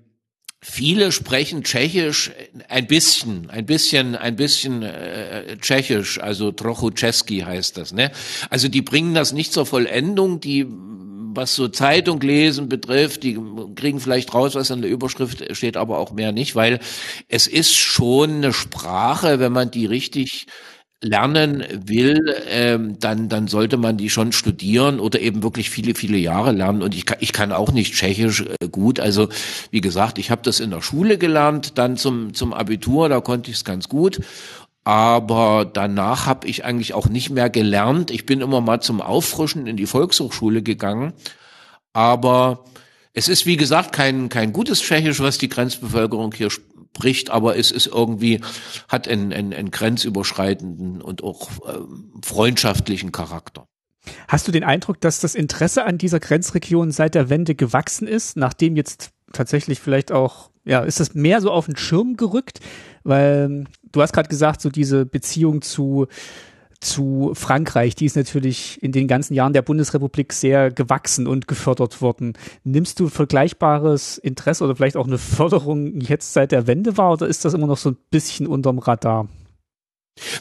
Viele 0.65 1.11
sprechen 1.11 1.65
Tschechisch 1.65 2.31
ein 2.69 2.87
bisschen, 2.87 3.49
ein 3.49 3.65
bisschen, 3.65 4.15
ein 4.15 4.37
bisschen 4.37 4.81
äh, 4.81 5.57
Tschechisch, 5.57 6.21
also 6.21 6.53
Trochu 6.53 6.89
heißt 6.89 7.77
das. 7.77 7.91
Ne? 7.91 8.13
Also 8.49 8.69
die 8.69 8.81
bringen 8.81 9.13
das 9.13 9.33
nicht 9.33 9.51
zur 9.51 9.65
Vollendung, 9.65 10.39
die 10.39 10.65
was 11.35 11.55
so 11.55 11.67
Zeitung 11.67 12.19
lesen 12.21 12.69
betrifft, 12.69 13.23
die 13.23 13.39
kriegen 13.75 13.99
vielleicht 13.99 14.33
raus, 14.33 14.55
was 14.55 14.69
in 14.69 14.81
der 14.81 14.91
Überschrift 14.91 15.55
steht, 15.55 15.77
aber 15.77 15.97
auch 15.99 16.11
mehr 16.11 16.31
nicht, 16.31 16.55
weil 16.55 16.79
es 17.27 17.47
ist 17.47 17.73
schon 17.73 18.35
eine 18.35 18.53
Sprache, 18.53 19.39
wenn 19.39 19.51
man 19.51 19.71
die 19.71 19.85
richtig 19.85 20.47
lernen 21.03 21.63
will, 21.69 22.35
ähm, 22.47 22.97
dann, 22.99 23.27
dann 23.29 23.47
sollte 23.47 23.77
man 23.77 23.97
die 23.97 24.09
schon 24.09 24.31
studieren 24.31 24.99
oder 24.99 25.19
eben 25.19 25.43
wirklich 25.43 25.69
viele, 25.69 25.95
viele 25.95 26.17
Jahre 26.17 26.51
lernen. 26.51 26.81
Und 26.81 26.95
ich 26.95 27.05
kann, 27.05 27.17
ich 27.19 27.33
kann 27.33 27.51
auch 27.51 27.71
nicht 27.71 27.93
Tschechisch 27.93 28.41
äh, 28.41 28.69
gut. 28.69 28.99
Also 28.99 29.27
wie 29.69 29.81
gesagt, 29.81 30.17
ich 30.17 30.31
habe 30.31 30.41
das 30.43 30.59
in 30.59 30.71
der 30.71 30.81
Schule 30.81 31.17
gelernt, 31.17 31.77
dann 31.77 31.97
zum, 31.97 32.33
zum 32.33 32.53
Abitur, 32.53 33.09
da 33.09 33.19
konnte 33.19 33.51
ich 33.51 33.57
es 33.57 33.65
ganz 33.65 33.89
gut. 33.89 34.21
Aber 34.83 35.65
danach 35.65 36.25
habe 36.25 36.47
ich 36.47 36.65
eigentlich 36.65 36.93
auch 36.93 37.07
nicht 37.07 37.29
mehr 37.29 37.49
gelernt. 37.49 38.11
Ich 38.11 38.25
bin 38.25 38.41
immer 38.41 38.59
mal 38.59 38.81
zum 38.81 39.01
Auffrischen 39.01 39.65
in 39.65 39.77
die 39.77 39.85
Volkshochschule 39.85 40.61
gegangen. 40.61 41.13
Aber 41.93 42.65
es 43.13 43.29
ist, 43.29 43.45
wie 43.45 43.57
gesagt, 43.57 43.93
kein, 43.93 44.29
kein 44.29 44.51
gutes 44.51 44.81
Tschechisch, 44.81 45.19
was 45.19 45.37
die 45.37 45.47
Grenzbevölkerung 45.47 46.33
hier 46.33 46.49
spricht, 46.49 47.29
aber 47.29 47.57
es 47.57 47.71
ist 47.71 47.87
irgendwie, 47.87 48.41
hat 48.89 49.07
einen, 49.07 49.31
einen, 49.31 49.53
einen 49.53 49.71
grenzüberschreitenden 49.71 51.01
und 51.01 51.23
auch 51.23 51.49
äh, 51.67 51.79
freundschaftlichen 52.23 53.11
Charakter. 53.11 53.65
Hast 54.27 54.47
du 54.47 54.51
den 54.51 54.63
Eindruck, 54.63 54.99
dass 54.99 55.19
das 55.19 55.35
Interesse 55.35 55.85
an 55.85 55.97
dieser 55.97 56.19
Grenzregion 56.19 56.91
seit 56.91 57.15
der 57.15 57.29
Wende 57.29 57.55
gewachsen 57.55 58.07
ist, 58.07 58.35
nachdem 58.35 58.75
jetzt 58.75 59.11
tatsächlich 59.31 59.79
vielleicht 59.79 60.11
auch, 60.11 60.49
ja, 60.65 60.81
ist 60.81 60.99
das 60.99 61.13
mehr 61.13 61.39
so 61.39 61.51
auf 61.51 61.67
den 61.67 61.77
Schirm 61.77 62.17
gerückt? 62.17 62.59
Weil 63.03 63.65
du 63.93 64.01
hast 64.01 64.11
gerade 64.11 64.27
gesagt, 64.27 64.59
so 64.59 64.69
diese 64.69 65.05
Beziehung 65.05 65.61
zu 65.61 66.07
zu 66.83 67.31
Frankreich, 67.33 67.95
die 67.95 68.05
ist 68.05 68.17
natürlich 68.17 68.81
in 68.83 68.91
den 68.91 69.07
ganzen 69.07 69.33
Jahren 69.33 69.53
der 69.53 69.61
Bundesrepublik 69.61 70.33
sehr 70.33 70.69
gewachsen 70.69 71.27
und 71.27 71.47
gefördert 71.47 72.01
worden. 72.01 72.33
Nimmst 72.65 72.99
du 72.99 73.07
vergleichbares 73.07 74.17
Interesse 74.17 74.65
oder 74.65 74.75
vielleicht 74.75 74.97
auch 74.97 75.07
eine 75.07 75.17
Förderung 75.17 76.01
jetzt 76.01 76.33
seit 76.33 76.51
der 76.51 76.67
Wende 76.67 76.97
wahr 76.97 77.13
oder 77.13 77.27
ist 77.27 77.45
das 77.45 77.53
immer 77.53 77.67
noch 77.67 77.77
so 77.77 77.91
ein 77.91 77.97
bisschen 78.11 78.47
unterm 78.47 78.79
Radar? 78.79 79.29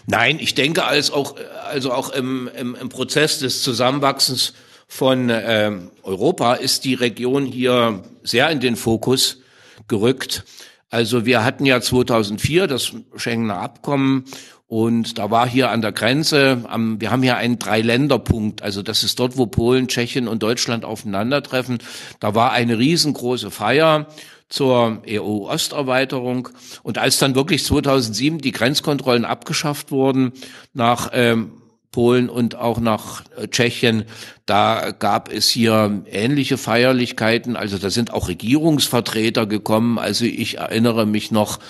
Nein, 0.07 0.39
ich 0.39 0.55
denke, 0.55 0.85
als 0.85 1.11
auch, 1.11 1.37
also 1.65 1.93
auch 1.93 2.11
im, 2.11 2.51
im, 2.59 2.75
im 2.75 2.89
Prozess 2.89 3.39
des 3.39 3.63
Zusammenwachsens 3.63 4.53
von 4.87 5.31
ähm, 5.33 5.91
Europa 6.03 6.55
ist 6.55 6.85
die 6.85 6.95
Region 6.95 7.47
hier 7.47 8.03
sehr 8.23 8.51
in 8.51 8.61
den 8.61 8.77
Fokus 8.77 9.41
gerückt. 9.89 10.45
Also 10.93 11.25
wir 11.25 11.43
hatten 11.43 11.65
ja 11.65 11.81
2004 11.81 12.67
das 12.67 12.93
Schengener 13.17 13.57
Abkommen 13.57 14.27
und 14.67 15.17
da 15.17 15.31
war 15.31 15.49
hier 15.49 15.71
an 15.71 15.81
der 15.81 15.91
Grenze, 15.91 16.65
am, 16.69 17.01
wir 17.01 17.11
haben 17.11 17.23
hier 17.23 17.39
einen 17.39 17.59
Dreiländerpunkt, 17.59 18.61
also 18.63 18.83
das 18.83 19.03
ist 19.03 19.19
dort, 19.19 19.39
wo 19.39 19.47
Polen, 19.47 19.89
Tschechien 19.89 20.29
und 20.29 20.43
Deutschland 20.43 20.85
aufeinandertreffen. 20.85 21.79
Da 22.21 22.35
war 22.35 22.53
eine 22.53 22.79
riesengroße 22.79 23.51
Feier 23.51 24.07
zur 24.51 25.03
EU-Osterweiterung. 25.09 26.51
Und 26.83 26.99
als 26.99 27.19
dann 27.19 27.35
wirklich 27.35 27.65
2007 27.65 28.39
die 28.39 28.53
Grenzkontrollen 28.53 29.25
abgeschafft 29.25 29.93
wurden 29.93 30.33
nach 30.75 31.09
ähm, 31.15 31.62
Polen 31.93 32.29
und 32.29 32.57
auch 32.57 32.81
nach 32.81 33.23
äh, 33.37 33.47
Tschechien. 33.47 34.05
Da 34.47 34.91
gab 34.91 35.33
es 35.33 35.49
hier 35.49 36.03
ähnliche 36.11 36.59
Feierlichkeiten. 36.59 37.55
Also 37.55 37.79
da 37.79 37.91
sind 37.91 38.13
auch 38.13 38.29
Regierungsvertreter 38.29 39.47
gekommen. 39.47 39.99
Also 39.99 40.25
ich 40.25 40.59
erinnere 40.59 41.07
mich 41.07 41.31
noch 41.31 41.61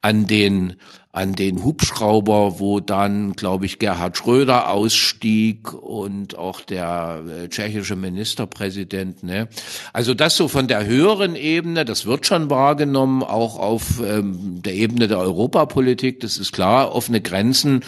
an 0.00 0.26
den 0.26 0.76
an 1.14 1.34
den 1.34 1.62
Hubschrauber, 1.62 2.58
wo 2.58 2.80
dann, 2.80 3.34
glaube 3.34 3.66
ich, 3.66 3.78
Gerhard 3.78 4.16
Schröder 4.16 4.70
ausstieg 4.70 5.74
und 5.74 6.38
auch 6.38 6.62
der 6.62 7.22
äh, 7.28 7.48
tschechische 7.50 7.96
Ministerpräsident. 7.96 9.22
Ne? 9.22 9.46
Also 9.92 10.14
das 10.14 10.38
so 10.38 10.48
von 10.48 10.68
der 10.68 10.86
höheren 10.86 11.36
Ebene, 11.36 11.84
das 11.84 12.06
wird 12.06 12.24
schon 12.24 12.48
wahrgenommen, 12.48 13.22
auch 13.22 13.58
auf 13.58 14.00
ähm, 14.02 14.62
der 14.62 14.72
Ebene 14.72 15.06
der 15.06 15.18
Europapolitik, 15.18 16.20
das 16.20 16.38
ist 16.38 16.52
klar, 16.52 16.94
offene 16.94 17.20
Grenzen 17.20 17.84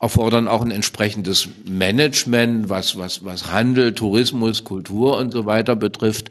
erfordern 0.00 0.48
auch 0.48 0.62
ein 0.62 0.70
entsprechendes 0.70 1.48
Management, 1.64 2.68
was, 2.68 2.98
was, 2.98 3.24
was 3.24 3.52
Handel, 3.52 3.94
Tourismus, 3.94 4.64
Kultur 4.64 5.18
und 5.18 5.32
so 5.32 5.46
weiter 5.46 5.76
betrifft. 5.76 6.30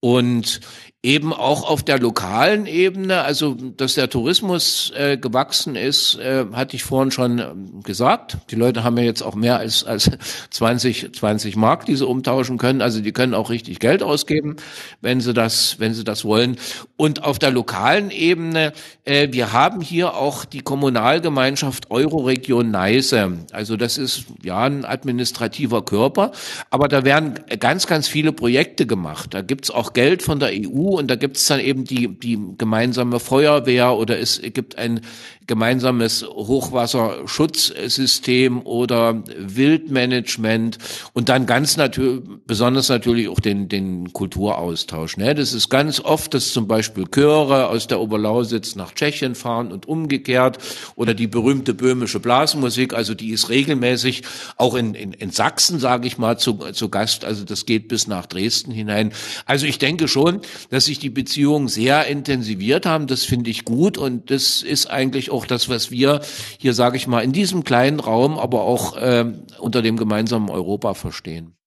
Und 0.00 0.60
eben 1.04 1.32
auch 1.32 1.68
auf 1.68 1.84
der 1.84 2.00
lokalen 2.00 2.66
Ebene, 2.66 3.22
also 3.22 3.54
dass 3.54 3.94
der 3.94 4.10
Tourismus 4.10 4.92
äh, 4.96 5.16
gewachsen 5.16 5.76
ist, 5.76 6.18
äh, 6.18 6.46
hatte 6.52 6.74
ich 6.74 6.82
vorhin 6.82 7.12
schon 7.12 7.38
ähm, 7.38 7.82
gesagt. 7.84 8.38
Die 8.50 8.56
Leute 8.56 8.82
haben 8.82 8.96
ja 8.98 9.04
jetzt 9.04 9.22
auch 9.22 9.36
mehr 9.36 9.58
als, 9.58 9.84
als 9.84 10.10
20, 10.50 11.14
20 11.14 11.54
Mark, 11.54 11.86
die 11.86 11.94
sie 11.94 12.04
umtauschen 12.04 12.58
können. 12.58 12.82
Also 12.82 13.00
die 13.00 13.12
können 13.12 13.34
auch 13.34 13.48
richtig 13.48 13.78
Geld 13.78 14.02
ausgeben, 14.02 14.56
wenn 15.00 15.20
sie 15.20 15.32
das, 15.32 15.78
wenn 15.78 15.94
sie 15.94 16.02
das 16.02 16.24
wollen. 16.24 16.56
Und 16.96 17.22
auf 17.22 17.38
der 17.38 17.52
lokalen 17.52 18.10
Ebene, 18.10 18.72
äh, 19.04 19.28
wir 19.30 19.52
haben 19.52 19.80
hier 19.80 20.14
auch 20.14 20.44
die 20.44 20.62
Kommunalgemeinschaft 20.62 21.92
Euroregion 21.92 22.72
Neiße. 22.72 23.38
Also 23.52 23.76
das 23.76 23.98
ist 23.98 24.24
ja 24.42 24.64
ein 24.64 24.84
administrativer 24.84 25.84
Körper, 25.84 26.32
aber 26.70 26.88
da 26.88 27.04
werden 27.04 27.34
ganz, 27.60 27.86
ganz 27.86 28.08
viele 28.08 28.32
Projekte 28.32 28.84
gemacht. 28.84 29.32
Da 29.32 29.42
gibt's 29.42 29.70
auch 29.70 29.92
Geld 29.92 30.24
von 30.24 30.40
der 30.40 30.50
EU 30.52 30.87
und 30.90 31.08
da 31.08 31.16
gibt 31.16 31.36
es 31.36 31.46
dann 31.46 31.60
eben 31.60 31.84
die, 31.84 32.08
die 32.08 32.38
gemeinsame 32.56 33.20
Feuerwehr 33.20 33.94
oder 33.96 34.18
es 34.18 34.40
gibt 34.42 34.76
ein 34.78 35.00
gemeinsames 35.48 36.24
Hochwasserschutzsystem 36.24 38.62
oder 38.62 39.24
Wildmanagement 39.36 40.78
und 41.14 41.28
dann 41.28 41.46
ganz 41.46 41.76
natürlich, 41.76 42.20
besonders 42.46 42.88
natürlich 42.88 43.28
auch 43.28 43.40
den, 43.40 43.68
den 43.68 44.12
Kulturaustausch. 44.12 45.16
Ne? 45.16 45.34
Das 45.34 45.52
ist 45.52 45.68
ganz 45.70 45.98
oft, 46.00 46.34
dass 46.34 46.52
zum 46.52 46.68
Beispiel 46.68 47.06
Chöre 47.06 47.68
aus 47.68 47.88
der 47.88 48.00
Oberlausitz 48.00 48.76
nach 48.76 48.94
Tschechien 48.94 49.34
fahren 49.34 49.72
und 49.72 49.88
umgekehrt 49.88 50.58
oder 50.94 51.14
die 51.14 51.26
berühmte 51.26 51.74
böhmische 51.74 52.20
Blasmusik, 52.20 52.94
also 52.94 53.14
die 53.14 53.30
ist 53.30 53.48
regelmäßig 53.48 54.22
auch 54.56 54.74
in, 54.74 54.94
in, 54.94 55.14
in 55.14 55.30
Sachsen, 55.30 55.80
sage 55.80 56.06
ich 56.06 56.18
mal, 56.18 56.38
zu, 56.38 56.58
zu 56.72 56.90
Gast. 56.90 57.24
Also 57.24 57.44
das 57.44 57.64
geht 57.64 57.88
bis 57.88 58.06
nach 58.06 58.26
Dresden 58.26 58.70
hinein. 58.70 59.12
Also 59.46 59.64
ich 59.66 59.78
denke 59.78 60.08
schon, 60.08 60.42
dass 60.68 60.84
sich 60.84 60.98
die 60.98 61.10
Beziehungen 61.10 61.68
sehr 61.68 62.06
intensiviert 62.06 62.84
haben. 62.84 63.06
Das 63.06 63.24
finde 63.24 63.48
ich 63.48 63.64
gut 63.64 63.96
und 63.96 64.30
das 64.30 64.62
ist 64.62 64.90
eigentlich 64.90 65.30
auch 65.30 65.37
auch 65.38 65.46
das, 65.46 65.68
was 65.68 65.90
wir 65.90 66.20
hier, 66.58 66.74
sage 66.74 66.96
ich 66.96 67.06
mal, 67.06 67.20
in 67.20 67.32
diesem 67.32 67.62
kleinen 67.62 68.00
Raum, 68.00 68.38
aber 68.38 68.62
auch 68.62 68.96
äh, 68.96 69.24
unter 69.58 69.82
dem 69.82 69.96
gemeinsamen 69.96 70.50
Europa 70.50 70.94
verstehen. 70.94 71.57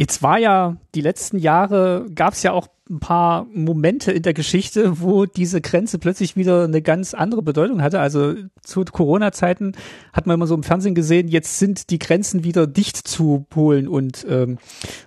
Jetzt 0.00 0.22
war 0.22 0.38
ja 0.38 0.78
die 0.94 1.02
letzten 1.02 1.38
Jahre, 1.38 2.06
gab 2.14 2.32
es 2.32 2.42
ja 2.42 2.52
auch 2.52 2.68
ein 2.88 3.00
paar 3.00 3.44
Momente 3.52 4.12
in 4.12 4.22
der 4.22 4.32
Geschichte, 4.32 5.02
wo 5.02 5.26
diese 5.26 5.60
Grenze 5.60 5.98
plötzlich 5.98 6.36
wieder 6.36 6.64
eine 6.64 6.80
ganz 6.80 7.12
andere 7.12 7.42
Bedeutung 7.42 7.82
hatte. 7.82 8.00
Also 8.00 8.34
zu 8.62 8.82
Corona-Zeiten 8.82 9.72
hat 10.14 10.26
man 10.26 10.36
immer 10.36 10.46
so 10.46 10.54
im 10.54 10.62
Fernsehen 10.62 10.94
gesehen, 10.94 11.28
jetzt 11.28 11.58
sind 11.58 11.90
die 11.90 11.98
Grenzen 11.98 12.44
wieder 12.44 12.66
dicht 12.66 12.96
zu 12.96 13.44
Polen 13.50 13.88
und, 13.88 14.24
ähm, 14.26 14.56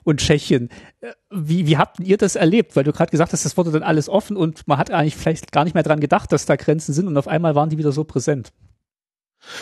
und 0.03 0.19
Tschechien. 0.19 0.69
Äh, 1.01 1.13
wie, 1.31 1.65
wie 1.65 1.77
habt 1.77 1.99
ihr 1.99 2.17
das 2.17 2.35
erlebt? 2.35 2.75
Weil 2.75 2.83
du 2.83 2.91
gerade 2.91 3.09
gesagt 3.09 3.33
hast, 3.33 3.45
das 3.45 3.57
wurde 3.57 3.71
dann 3.71 3.81
alles 3.81 4.09
offen 4.09 4.37
und 4.37 4.67
man 4.67 4.77
hat 4.77 4.91
eigentlich 4.91 5.15
vielleicht 5.15 5.51
gar 5.51 5.63
nicht 5.63 5.73
mehr 5.73 5.81
dran 5.81 6.01
gedacht, 6.01 6.31
dass 6.31 6.45
da 6.45 6.55
Grenzen 6.55 6.93
sind 6.93 7.07
und 7.07 7.17
auf 7.17 7.27
einmal 7.27 7.55
waren 7.55 7.71
die 7.71 7.79
wieder 7.79 7.93
so 7.93 8.03
präsent. 8.03 8.53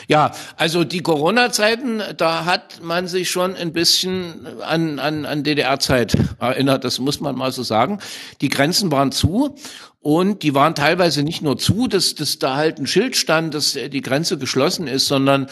Ja, 0.07 0.31
also 0.57 0.83
die 0.83 1.01
Corona-Zeiten, 1.01 2.01
da 2.17 2.45
hat 2.45 2.81
man 2.81 3.07
sich 3.07 3.29
schon 3.29 3.55
ein 3.55 3.73
bisschen 3.73 4.47
an, 4.61 4.99
an, 4.99 5.25
an 5.25 5.43
DDR-Zeit 5.43 6.15
erinnert, 6.39 6.83
das 6.83 6.99
muss 6.99 7.19
man 7.19 7.35
mal 7.35 7.51
so 7.51 7.63
sagen. 7.63 7.99
Die 8.41 8.49
Grenzen 8.49 8.91
waren 8.91 9.11
zu 9.11 9.55
und 9.99 10.43
die 10.43 10.53
waren 10.53 10.75
teilweise 10.75 11.23
nicht 11.23 11.41
nur 11.41 11.57
zu, 11.57 11.87
dass, 11.87 12.15
dass 12.15 12.39
da 12.39 12.55
halt 12.55 12.79
ein 12.79 12.87
Schild 12.87 13.15
stand, 13.15 13.53
dass 13.53 13.73
die 13.73 14.01
Grenze 14.01 14.37
geschlossen 14.37 14.87
ist, 14.87 15.07
sondern 15.07 15.47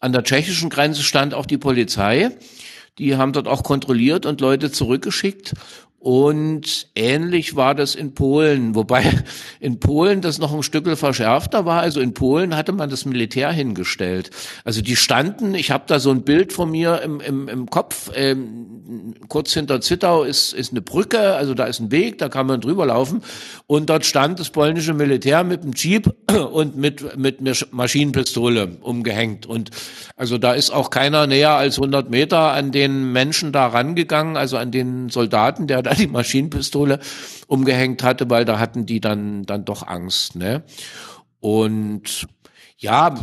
an 0.00 0.12
der 0.12 0.24
tschechischen 0.24 0.70
Grenze 0.70 1.02
stand 1.02 1.34
auch 1.34 1.46
die 1.46 1.58
Polizei. 1.58 2.30
Die 2.98 3.16
haben 3.16 3.32
dort 3.32 3.48
auch 3.48 3.62
kontrolliert 3.62 4.26
und 4.26 4.40
Leute 4.40 4.70
zurückgeschickt. 4.70 5.54
Und 6.02 6.88
ähnlich 6.96 7.54
war 7.54 7.76
das 7.76 7.94
in 7.94 8.12
Polen, 8.12 8.74
wobei 8.74 9.04
in 9.60 9.78
Polen 9.78 10.20
das 10.20 10.40
noch 10.40 10.52
ein 10.52 10.64
Stück 10.64 10.88
verschärfter 10.98 11.64
war. 11.64 11.80
Also 11.80 12.00
in 12.00 12.12
Polen 12.12 12.56
hatte 12.56 12.72
man 12.72 12.90
das 12.90 13.04
Militär 13.04 13.52
hingestellt. 13.52 14.30
Also 14.64 14.82
die 14.82 14.96
standen, 14.96 15.54
ich 15.54 15.70
habe 15.70 15.84
da 15.86 16.00
so 16.00 16.10
ein 16.10 16.22
Bild 16.22 16.52
von 16.52 16.72
mir 16.72 17.02
im, 17.02 17.20
im, 17.20 17.46
im 17.46 17.70
Kopf, 17.70 18.10
ähm, 18.16 19.14
kurz 19.28 19.52
hinter 19.52 19.80
Zittau 19.80 20.24
ist, 20.24 20.52
ist 20.54 20.72
eine 20.72 20.82
Brücke, 20.82 21.36
also 21.36 21.54
da 21.54 21.66
ist 21.66 21.78
ein 21.78 21.92
Weg, 21.92 22.18
da 22.18 22.28
kann 22.28 22.48
man 22.48 22.60
drüber 22.60 22.84
laufen. 22.84 23.22
Und 23.72 23.88
dort 23.88 24.04
stand 24.04 24.38
das 24.38 24.50
polnische 24.50 24.92
Militär 24.92 25.44
mit 25.44 25.64
dem 25.64 25.72
Jeep 25.72 26.14
und 26.52 26.76
mit, 26.76 27.16
mit 27.16 27.40
Maschinenpistole 27.72 28.76
umgehängt. 28.82 29.46
Und 29.46 29.70
also 30.14 30.36
da 30.36 30.52
ist 30.52 30.68
auch 30.68 30.90
keiner 30.90 31.26
näher 31.26 31.52
als 31.52 31.78
100 31.78 32.10
Meter 32.10 32.52
an 32.52 32.70
den 32.70 33.12
Menschen 33.12 33.50
da 33.50 33.68
rangegangen, 33.68 34.36
also 34.36 34.58
an 34.58 34.72
den 34.72 35.08
Soldaten, 35.08 35.68
der 35.68 35.80
da 35.80 35.94
die 35.94 36.06
Maschinenpistole 36.06 36.98
umgehängt 37.46 38.02
hatte, 38.02 38.28
weil 38.28 38.44
da 38.44 38.58
hatten 38.58 38.84
die 38.84 39.00
dann, 39.00 39.44
dann 39.44 39.64
doch 39.64 39.86
Angst, 39.86 40.36
ne? 40.36 40.64
Und 41.40 42.26
ja, 42.76 43.14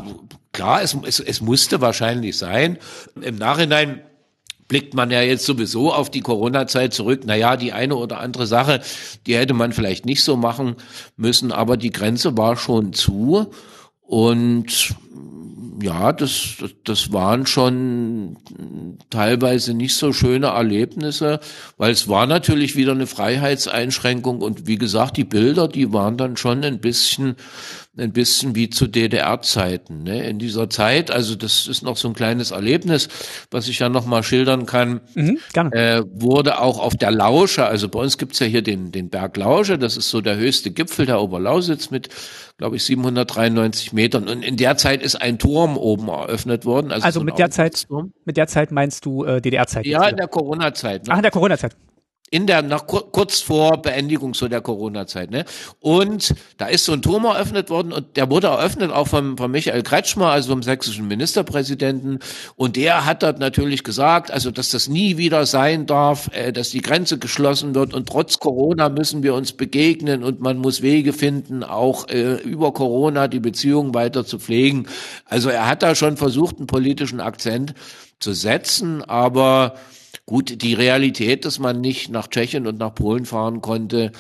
klar, 0.52 0.82
es, 0.82 0.98
es, 1.06 1.20
es 1.20 1.42
musste 1.42 1.80
wahrscheinlich 1.80 2.40
sein. 2.40 2.80
Im 3.22 3.36
Nachhinein 3.36 4.02
blickt 4.70 4.94
man 4.94 5.12
ja 5.12 5.22
jetzt 5.22 5.46
sowieso 5.46 5.92
auf 5.92 6.10
die 6.10 6.22
Corona-Zeit 6.22 6.94
zurück. 6.94 7.26
Naja, 7.26 7.58
die 7.58 7.74
eine 7.74 7.98
oder 7.98 8.20
andere 8.20 8.48
Sache, 8.48 8.80
die 9.28 9.36
hätte 9.36 9.54
man 9.54 9.74
vielleicht 9.74 10.06
nicht 10.06 10.24
so 10.24 10.38
machen 10.38 10.76
müssen, 11.18 11.52
aber 11.52 11.76
die 11.76 11.92
Grenze 11.92 12.38
war 12.38 12.56
schon 12.56 12.94
zu. 12.94 13.48
Und 14.02 14.96
ja, 15.82 16.14
das, 16.14 16.56
das, 16.84 17.14
waren 17.14 17.46
schon 17.46 18.38
teilweise 19.10 19.74
nicht 19.74 19.96
so 19.96 20.14
schöne 20.14 20.48
Erlebnisse, 20.48 21.40
weil 21.78 21.92
es 21.92 22.08
war 22.08 22.28
natürlich 22.28 22.76
wieder 22.76 22.92
eine 22.92 23.08
Freiheitseinschränkung 23.08 24.42
und 24.42 24.68
wie 24.68 24.78
gesagt, 24.78 25.18
die 25.18 25.24
Bilder, 25.24 25.68
die 25.68 25.94
waren 25.94 26.18
dann 26.18 26.38
schon 26.38 26.64
ein 26.64 26.80
bisschen, 26.80 27.36
ein 28.00 28.12
bisschen 28.12 28.56
wie 28.56 28.70
zu 28.70 28.88
DDR-Zeiten. 28.88 30.04
Ne? 30.04 30.28
In 30.28 30.40
dieser 30.40 30.70
Zeit, 30.70 31.12
also 31.12 31.36
das 31.36 31.68
ist 31.68 31.84
noch 31.84 31.98
so 31.98 32.08
ein 32.08 32.14
kleines 32.14 32.52
Erlebnis, 32.52 33.10
was 33.52 33.68
ich 33.68 33.80
ja 33.80 33.90
noch 33.90 34.06
mal 34.06 34.24
schildern 34.24 34.66
kann, 34.66 35.02
mhm, 35.16 35.40
äh, 35.72 36.04
wurde 36.12 36.60
auch 36.60 36.80
auf 36.80 36.96
der 36.96 37.12
Lausche, 37.12 37.66
also 37.66 37.90
bei 37.90 38.00
uns 38.00 38.18
gibt's 38.18 38.40
ja 38.40 38.48
hier 38.48 38.62
den, 38.62 38.92
den 38.92 39.10
Berg 39.10 39.38
Lausche, 39.38 39.78
das 39.78 39.98
ist 39.98 40.10
so 40.10 40.22
der 40.22 40.38
höchste 40.38 40.72
Gipfel 40.72 41.06
der 41.06 41.22
Oberlausitz 41.22 41.92
mit 41.92 42.10
glaube 42.60 42.76
ich, 42.76 42.84
793 42.84 43.94
Metern. 43.94 44.28
Und 44.28 44.44
in 44.44 44.58
der 44.58 44.76
Zeit 44.76 45.02
ist 45.02 45.16
ein 45.16 45.40
Turm 45.40 45.78
oben 45.78 46.10
eröffnet 46.10 46.66
worden. 46.66 46.92
Also, 46.92 47.06
also 47.06 47.20
so 47.22 47.24
mit 47.24 47.40
der 47.40 47.50
Zeit, 47.50 47.88
mit 48.26 48.36
der 48.36 48.48
Zeit 48.48 48.72
meinst 48.72 49.06
du 49.06 49.24
äh, 49.24 49.42
DDR-Zeit? 49.42 49.86
Ja, 49.86 50.10
in 50.10 50.18
der 50.18 50.28
Corona-Zeit. 50.28 51.08
Ne? 51.08 51.14
Ach, 51.14 51.16
in 51.16 51.22
der 51.24 51.32
Corona-Zeit 51.32 51.76
in 52.32 52.48
der 52.48 52.62
nach 52.62 52.86
kurz 52.88 53.42
vor 53.42 53.82
Beendigung 53.82 54.34
so 54.34 54.48
der 54.48 54.62
Corona-Zeit, 54.62 55.32
ne? 55.32 55.46
Und 55.80 56.36
da 56.58 56.68
ist 56.68 56.86
so 56.86 56.94
ein 56.94 57.02
Turm 57.02 57.26
eröffnet 57.26 57.70
worden 57.70 57.92
und 57.92 58.18
der 58.18 58.30
wurde 58.30 58.48
eröffnet 58.48 58.92
auch 58.92 59.08
vom, 59.08 59.38
von 59.38 59.50
Michael 59.52 59.84
Kretschmer, 59.84 60.28
also 60.28 60.52
vom 60.52 60.64
sächsischen 60.64 61.08
Ministerpräsidenten. 61.08 62.20
Und 62.56 62.76
der 62.76 63.06
hat 63.06 63.24
dort 63.24 63.40
natürlich 63.40 63.84
gesagt, 63.84 64.32
also 64.32 64.52
dass 64.52 64.70
das 64.70 64.88
nie 64.88 65.18
wieder 65.18 65.46
sein 65.46 65.86
darf, 65.86 66.30
äh, 66.34 66.52
dass 66.52 66.70
die 66.70 66.82
Grenze 66.82 67.18
geschlossen 67.18 67.76
wird 67.76 67.94
und 67.94 68.08
trotz 68.08 68.40
Corona 68.40 68.90
müssen 68.90 69.24
wir 69.24 69.34
uns 69.34 69.54
begegnen 69.54 70.24
und 70.24 70.40
man 70.40 70.58
muss 70.58 70.82
Wege 70.82 71.14
finden, 71.14 71.64
auch 71.64 72.08
äh, 72.10 72.36
über 72.36 72.74
Corona 72.74 73.28
die 73.28 73.40
Beziehungen 73.40 73.94
weiter 73.94 74.26
zu 74.26 74.40
pflegen. 74.40 74.88
Also 75.26 75.50
er 75.50 75.68
hat 75.68 75.84
da 75.84 75.96
schon 75.96 76.18
versucht, 76.18 76.58
einen 76.58 76.68
politischen 76.68 77.22
Akzent 77.22 77.74
zu 78.20 78.34
setzen, 78.34 79.04
aber 79.04 79.76
Gut, 80.30 80.62
die 80.62 80.76
Realität, 80.76 81.44
dass 81.44 81.58
man 81.58 81.82
nicht 81.82 82.12
nach 82.12 82.28
Tschechien 82.28 82.68
und 82.68 82.78
nach 82.78 82.94
Polen 82.94 83.26
fahren 83.26 83.62
konnte, 83.62 84.12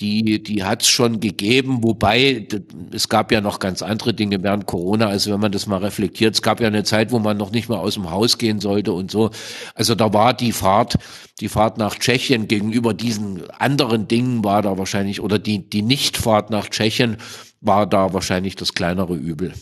die, 0.00 0.42
die 0.42 0.64
hat 0.64 0.80
es 0.80 0.88
schon 0.88 1.20
gegeben, 1.20 1.82
wobei 1.82 2.48
es 2.94 3.10
gab 3.10 3.30
ja 3.30 3.42
noch 3.42 3.58
ganz 3.58 3.82
andere 3.82 4.14
Dinge 4.14 4.42
während 4.42 4.64
Corona, 4.64 5.08
also 5.08 5.30
wenn 5.30 5.40
man 5.40 5.52
das 5.52 5.66
mal 5.66 5.76
reflektiert, 5.76 6.34
es 6.34 6.40
gab 6.40 6.62
ja 6.62 6.68
eine 6.68 6.84
Zeit, 6.84 7.12
wo 7.12 7.18
man 7.18 7.36
noch 7.36 7.50
nicht 7.50 7.68
mal 7.68 7.76
aus 7.76 7.92
dem 7.92 8.10
Haus 8.10 8.38
gehen 8.38 8.58
sollte 8.58 8.94
und 8.94 9.10
so. 9.10 9.32
Also 9.74 9.94
da 9.94 10.14
war 10.14 10.32
die 10.32 10.52
Fahrt, 10.52 10.96
die 11.40 11.48
Fahrt 11.48 11.76
nach 11.76 11.94
Tschechien 11.94 12.48
gegenüber 12.48 12.94
diesen 12.94 13.42
anderen 13.50 14.08
Dingen 14.08 14.42
war 14.42 14.62
da 14.62 14.78
wahrscheinlich, 14.78 15.20
oder 15.20 15.38
die, 15.38 15.68
die 15.68 15.82
Nichtfahrt 15.82 16.48
nach 16.48 16.70
Tschechien 16.70 17.18
war 17.60 17.86
da 17.86 18.14
wahrscheinlich 18.14 18.56
das 18.56 18.72
kleinere 18.72 19.14
Übel. 19.14 19.52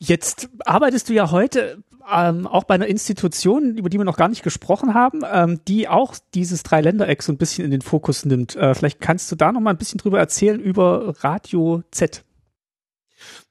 Jetzt 0.00 0.48
arbeitest 0.64 1.08
du 1.08 1.12
ja 1.12 1.30
heute 1.30 1.84
ähm, 2.12 2.46
auch 2.46 2.64
bei 2.64 2.74
einer 2.74 2.86
Institution, 2.86 3.76
über 3.76 3.88
die 3.88 3.98
wir 3.98 4.04
noch 4.04 4.16
gar 4.16 4.28
nicht 4.28 4.42
gesprochen 4.42 4.94
haben, 4.94 5.22
ähm, 5.30 5.60
die 5.66 5.88
auch 5.88 6.14
dieses 6.34 6.62
Dreiländereck 6.62 7.22
so 7.22 7.32
ein 7.32 7.38
bisschen 7.38 7.64
in 7.64 7.70
den 7.70 7.82
Fokus 7.82 8.24
nimmt. 8.24 8.56
Äh, 8.56 8.74
vielleicht 8.74 9.00
kannst 9.00 9.30
du 9.30 9.36
da 9.36 9.52
noch 9.52 9.60
mal 9.60 9.70
ein 9.70 9.78
bisschen 9.78 9.98
drüber 9.98 10.18
erzählen 10.18 10.60
über 10.60 11.14
Radio 11.22 11.82
Z. 11.90 12.22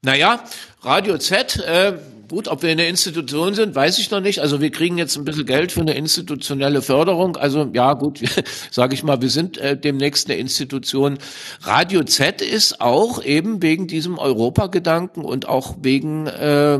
Naja, 0.02 0.42
Radio 0.82 1.18
Z, 1.18 1.58
äh, 1.58 1.98
gut, 2.30 2.48
ob 2.48 2.62
wir 2.62 2.70
eine 2.70 2.86
Institution 2.86 3.54
sind, 3.54 3.74
weiß 3.74 3.98
ich 3.98 4.10
noch 4.10 4.20
nicht. 4.20 4.38
Also 4.38 4.60
wir 4.60 4.70
kriegen 4.70 4.96
jetzt 4.96 5.16
ein 5.16 5.24
bisschen 5.24 5.46
Geld 5.46 5.72
für 5.72 5.80
eine 5.80 5.94
institutionelle 5.94 6.80
Förderung. 6.80 7.36
Also 7.36 7.68
ja, 7.72 7.94
gut, 7.94 8.20
sage 8.70 8.94
ich 8.94 9.02
mal, 9.02 9.20
wir 9.20 9.28
sind 9.28 9.58
äh, 9.58 9.76
demnächst 9.76 10.30
eine 10.30 10.38
Institution. 10.38 11.18
Radio 11.62 12.04
Z 12.04 12.40
ist 12.40 12.80
auch 12.80 13.22
eben 13.22 13.62
wegen 13.62 13.88
diesem 13.88 14.18
Europagedanken 14.18 15.24
und 15.24 15.48
auch 15.48 15.76
wegen 15.82 16.28
äh, 16.28 16.78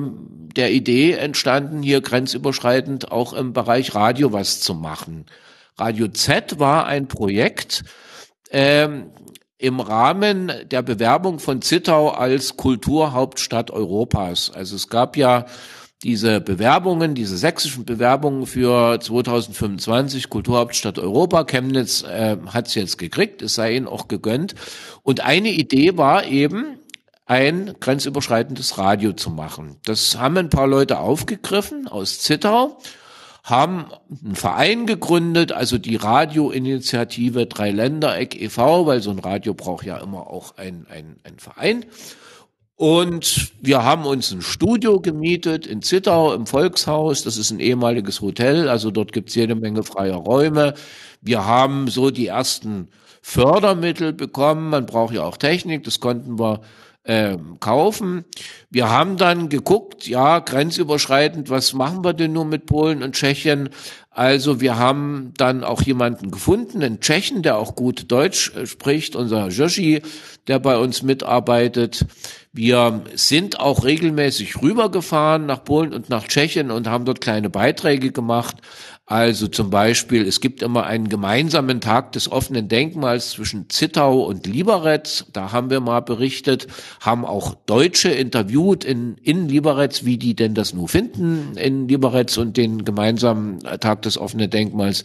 der 0.57 0.72
Idee 0.72 1.12
entstanden, 1.12 1.82
hier 1.82 2.01
grenzüberschreitend 2.01 3.11
auch 3.11 3.32
im 3.32 3.53
Bereich 3.53 3.94
Radio 3.94 4.32
was 4.32 4.61
zu 4.61 4.74
machen. 4.74 5.26
Radio 5.76 6.09
Z 6.09 6.59
war 6.61 6.86
ein 6.86 7.09
Projekt, 7.09 7.82
ähm, 8.53 9.11
im 9.61 9.78
Rahmen 9.78 10.50
der 10.70 10.80
Bewerbung 10.80 11.38
von 11.38 11.61
Zittau 11.61 12.08
als 12.08 12.56
Kulturhauptstadt 12.56 13.70
Europas. 13.70 14.50
Also 14.54 14.74
es 14.74 14.88
gab 14.88 15.18
ja 15.18 15.44
diese 16.02 16.40
Bewerbungen, 16.40 17.14
diese 17.14 17.36
sächsischen 17.36 17.84
Bewerbungen 17.84 18.46
für 18.46 18.98
2025 18.98 20.30
Kulturhauptstadt 20.30 20.98
Europa. 20.98 21.44
Chemnitz 21.44 22.02
äh, 22.02 22.38
hat 22.46 22.68
es 22.68 22.74
jetzt 22.74 22.96
gekriegt, 22.96 23.42
es 23.42 23.54
sei 23.54 23.76
ihnen 23.76 23.86
auch 23.86 24.08
gegönnt. 24.08 24.54
Und 25.02 25.20
eine 25.20 25.50
Idee 25.50 25.98
war 25.98 26.24
eben, 26.24 26.78
ein 27.26 27.74
grenzüberschreitendes 27.78 28.76
Radio 28.76 29.12
zu 29.12 29.30
machen. 29.30 29.76
Das 29.84 30.18
haben 30.18 30.36
ein 30.36 30.50
paar 30.50 30.66
Leute 30.66 30.98
aufgegriffen 30.98 31.86
aus 31.86 32.18
Zittau 32.18 32.78
haben 33.51 33.86
einen 34.24 34.34
Verein 34.34 34.86
gegründet, 34.86 35.53
also 35.53 35.78
die 35.78 35.96
Radioinitiative 35.96 37.46
Dreiländereck 37.46 38.40
e.V., 38.40 38.86
weil 38.86 39.03
so 39.03 39.11
ein 39.11 39.18
Radio 39.18 39.55
braucht 39.55 39.84
ja 39.84 39.98
immer 39.98 40.28
auch 40.28 40.57
ein, 40.57 40.86
ein, 40.88 41.16
ein 41.24 41.38
Verein. 41.38 41.84
Und 42.76 43.53
wir 43.61 43.84
haben 43.84 44.07
uns 44.07 44.30
ein 44.30 44.40
Studio 44.40 45.01
gemietet 45.01 45.66
in 45.66 45.82
Zittau 45.82 46.32
im 46.32 46.46
Volkshaus. 46.46 47.22
Das 47.24 47.36
ist 47.36 47.51
ein 47.51 47.61
ehemaliges 47.61 48.22
Hotel, 48.22 48.70
also 48.70 48.90
dort 48.90 49.12
gibt's 49.12 49.34
jede 49.34 49.55
Menge 49.55 49.82
freier 49.82 50.16
Räume. 50.16 50.72
Wir 51.20 51.44
haben 51.44 51.88
so 51.88 52.11
die 52.11 52.28
ersten 52.28 52.88
Fördermittel 53.20 54.14
bekommen. 54.14 54.70
Man 54.70 54.86
braucht 54.86 55.14
ja 55.14 55.24
auch 55.24 55.36
Technik, 55.36 55.84
das 55.84 56.01
konnten 56.01 56.38
wir 56.38 56.62
äh, 57.05 57.36
kaufen. 57.61 58.24
Wir 58.70 58.90
haben 58.90 59.16
dann 59.16 59.48
geguckt, 59.48 60.07
ja, 60.07 60.38
grenzüberschreitend, 60.38 61.51
was 61.51 61.72
machen 61.72 62.05
wir 62.05 62.12
denn 62.12 62.32
nur 62.32 62.44
mit 62.44 62.66
Polen 62.66 63.03
und 63.03 63.14
Tschechien? 63.14 63.70
Also 64.11 64.61
wir 64.61 64.76
haben 64.76 65.32
dann 65.36 65.64
auch 65.64 65.82
jemanden 65.82 66.30
gefunden, 66.30 66.82
einen 66.82 67.01
Tschechen, 67.01 67.42
der 67.42 67.57
auch 67.57 67.74
gut 67.74 68.11
Deutsch 68.11 68.55
äh, 68.55 68.66
spricht, 68.66 69.16
unser 69.16 69.48
Joshi, 69.48 70.03
der 70.47 70.59
bei 70.59 70.76
uns 70.76 71.03
mitarbeitet. 71.03 72.07
Wir 72.53 73.03
sind 73.14 73.61
auch 73.61 73.84
regelmäßig 73.84 74.61
rübergefahren 74.61 75.47
nach 75.47 75.62
Polen 75.62 75.93
und 75.93 76.09
nach 76.09 76.26
Tschechien 76.26 76.70
und 76.70 76.88
haben 76.88 77.05
dort 77.05 77.20
kleine 77.20 77.51
Beiträge 77.51 78.11
gemacht. 78.11 78.57
Also 79.11 79.49
zum 79.49 79.70
Beispiel, 79.70 80.24
es 80.24 80.41
gibt 80.41 80.62
immer 80.62 80.86
einen 80.86 81.09
gemeinsamen 81.09 81.80
Tag 81.80 82.12
des 82.12 82.30
offenen 82.30 82.68
Denkmals 82.68 83.32
zwischen 83.32 83.68
Zittau 83.68 84.20
und 84.20 84.47
Liberec. 84.47 85.24
Da 85.32 85.51
haben 85.51 85.68
wir 85.68 85.80
mal 85.80 85.99
berichtet, 85.99 86.68
haben 87.01 87.24
auch 87.24 87.57
Deutsche 87.66 88.11
interviewt 88.11 88.84
in, 88.84 89.16
in 89.16 89.49
Liberec, 89.49 90.05
wie 90.05 90.16
die 90.16 90.36
denn 90.36 90.55
das 90.55 90.74
nun 90.74 90.86
finden 90.86 91.57
in 91.57 91.88
Liberec 91.88 92.36
und 92.38 92.57
den 92.57 92.84
gemeinsamen 92.84 93.59
Tag 93.80 94.03
des 94.03 94.16
offenen 94.16 94.49
Denkmals. 94.49 95.03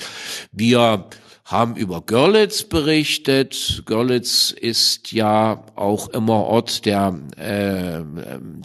Wir 0.52 1.06
haben 1.46 1.76
über 1.76 2.02
Görlitz 2.02 2.64
berichtet. 2.64 3.84
Görlitz 3.86 4.50
ist 4.50 5.12
ja 5.12 5.64
auch 5.76 6.08
immer 6.10 6.44
Ort 6.46 6.86
der, 6.88 7.20
äh, 7.38 8.02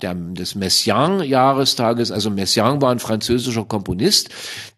der 0.01 0.14
des 0.14 0.55
Messiaen-Jahrestages. 0.55 2.11
Also 2.11 2.31
Messiaen 2.31 2.81
war 2.81 2.91
ein 2.91 2.99
französischer 2.99 3.66
Komponist, 3.66 4.31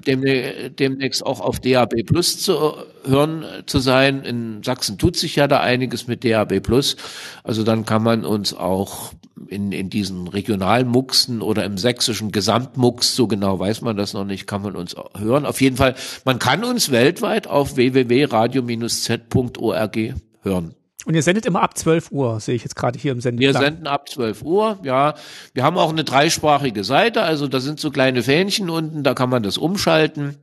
demnächst 0.07 1.25
auch 1.25 1.41
auf 1.41 1.61
DAB 1.61 2.05
Plus 2.05 2.39
zu 2.39 2.75
hören 3.07 3.45
zu 3.67 3.79
sein. 3.79 4.23
In 4.23 4.63
Sachsen 4.63 4.99
tut 4.99 5.17
sich 5.17 5.37
ja 5.37 5.49
da 5.49 5.61
einiges 5.61 6.07
mit 6.07 6.25
DAB 6.25 6.61
Plus. 6.61 6.97
Also 7.43 7.65
dann 7.65 7.87
kann 7.87 8.03
man 8.03 8.25
uns 8.25 8.55
auch 8.55 9.13
in, 9.49 9.73
in 9.73 9.91
diesen 9.91 10.29
Regionalmuxen 10.29 11.43
oder 11.43 11.65
im 11.65 11.77
sächsischen 11.79 12.31
Gesamtmux, 12.33 13.17
so 13.17 13.27
genau 13.27 13.59
weiß 13.59 13.81
man 13.81 13.97
das 13.97 14.13
noch 14.13 14.25
nicht, 14.25 14.47
kann 14.47 14.63
man 14.63 14.77
uns 14.77 14.95
hören. 15.17 15.47
Auf 15.47 15.61
jeden 15.61 15.77
Fall, 15.77 15.97
man 16.25 16.39
kann 16.39 16.63
uns 16.65 16.91
weltweit 16.91 17.47
auf 17.47 17.77
www.radio-z.org 17.77 19.99
hören. 20.43 20.75
Und 21.05 21.15
ihr 21.15 21.23
sendet 21.23 21.47
immer 21.47 21.63
ab 21.63 21.77
12 21.77 22.11
Uhr, 22.13 22.41
sehe 22.41 22.55
ich 22.55 22.63
jetzt 22.63 22.77
gerade 22.77 22.99
hier 22.99 23.13
im 23.13 23.21
Sendeplan. 23.21 23.55
Wir 23.55 23.61
senden 23.61 23.87
ab 23.87 24.09
12 24.09 24.43
Uhr, 24.43 24.79
ja. 24.83 25.15
Wir 25.53 25.63
haben 25.63 25.77
auch 25.77 25.91
eine 25.91 26.05
dreisprachige 26.05 26.85
Seite, 26.85 27.23
also 27.23 27.47
da 27.47 27.61
sind 27.61 27.79
so 27.79 27.91
kleine 27.91 28.23
Fähnchen 28.23 28.71
unten, 28.71 29.03
da 29.03 29.15
kann 29.15 29.31
man 29.31 29.43
das 29.43 29.59
umschalten. 29.59 30.37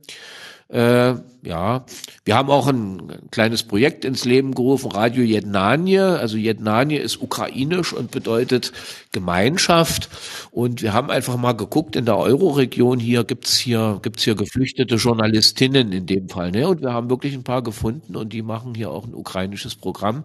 Äh, 0.72 1.16
ja, 1.44 1.84
wir 2.24 2.36
haben 2.36 2.50
auch 2.50 2.68
ein 2.68 3.28
kleines 3.32 3.64
Projekt 3.64 4.04
ins 4.04 4.24
Leben 4.24 4.54
gerufen, 4.54 4.92
Radio 4.92 5.24
Jednanie. 5.24 5.98
Also 5.98 6.36
Jednanie 6.36 6.96
ist 6.96 7.20
ukrainisch 7.20 7.92
und 7.92 8.12
bedeutet 8.12 8.72
Gemeinschaft. 9.10 10.08
Und 10.52 10.82
wir 10.82 10.92
haben 10.92 11.10
einfach 11.10 11.36
mal 11.36 11.52
geguckt, 11.52 11.96
in 11.96 12.04
der 12.04 12.16
Euroregion 12.16 13.00
hier 13.00 13.24
gibt's 13.24 13.58
hier, 13.58 13.98
gibt's 14.02 14.22
hier 14.22 14.36
geflüchtete 14.36 14.94
Journalistinnen 14.94 15.90
in 15.90 16.06
dem 16.06 16.28
Fall. 16.28 16.52
Ne? 16.52 16.68
Und 16.68 16.80
wir 16.80 16.92
haben 16.92 17.10
wirklich 17.10 17.34
ein 17.34 17.42
paar 17.42 17.62
gefunden 17.62 18.14
und 18.14 18.32
die 18.32 18.42
machen 18.42 18.76
hier 18.76 18.92
auch 18.92 19.04
ein 19.04 19.14
ukrainisches 19.14 19.74
Programm 19.74 20.22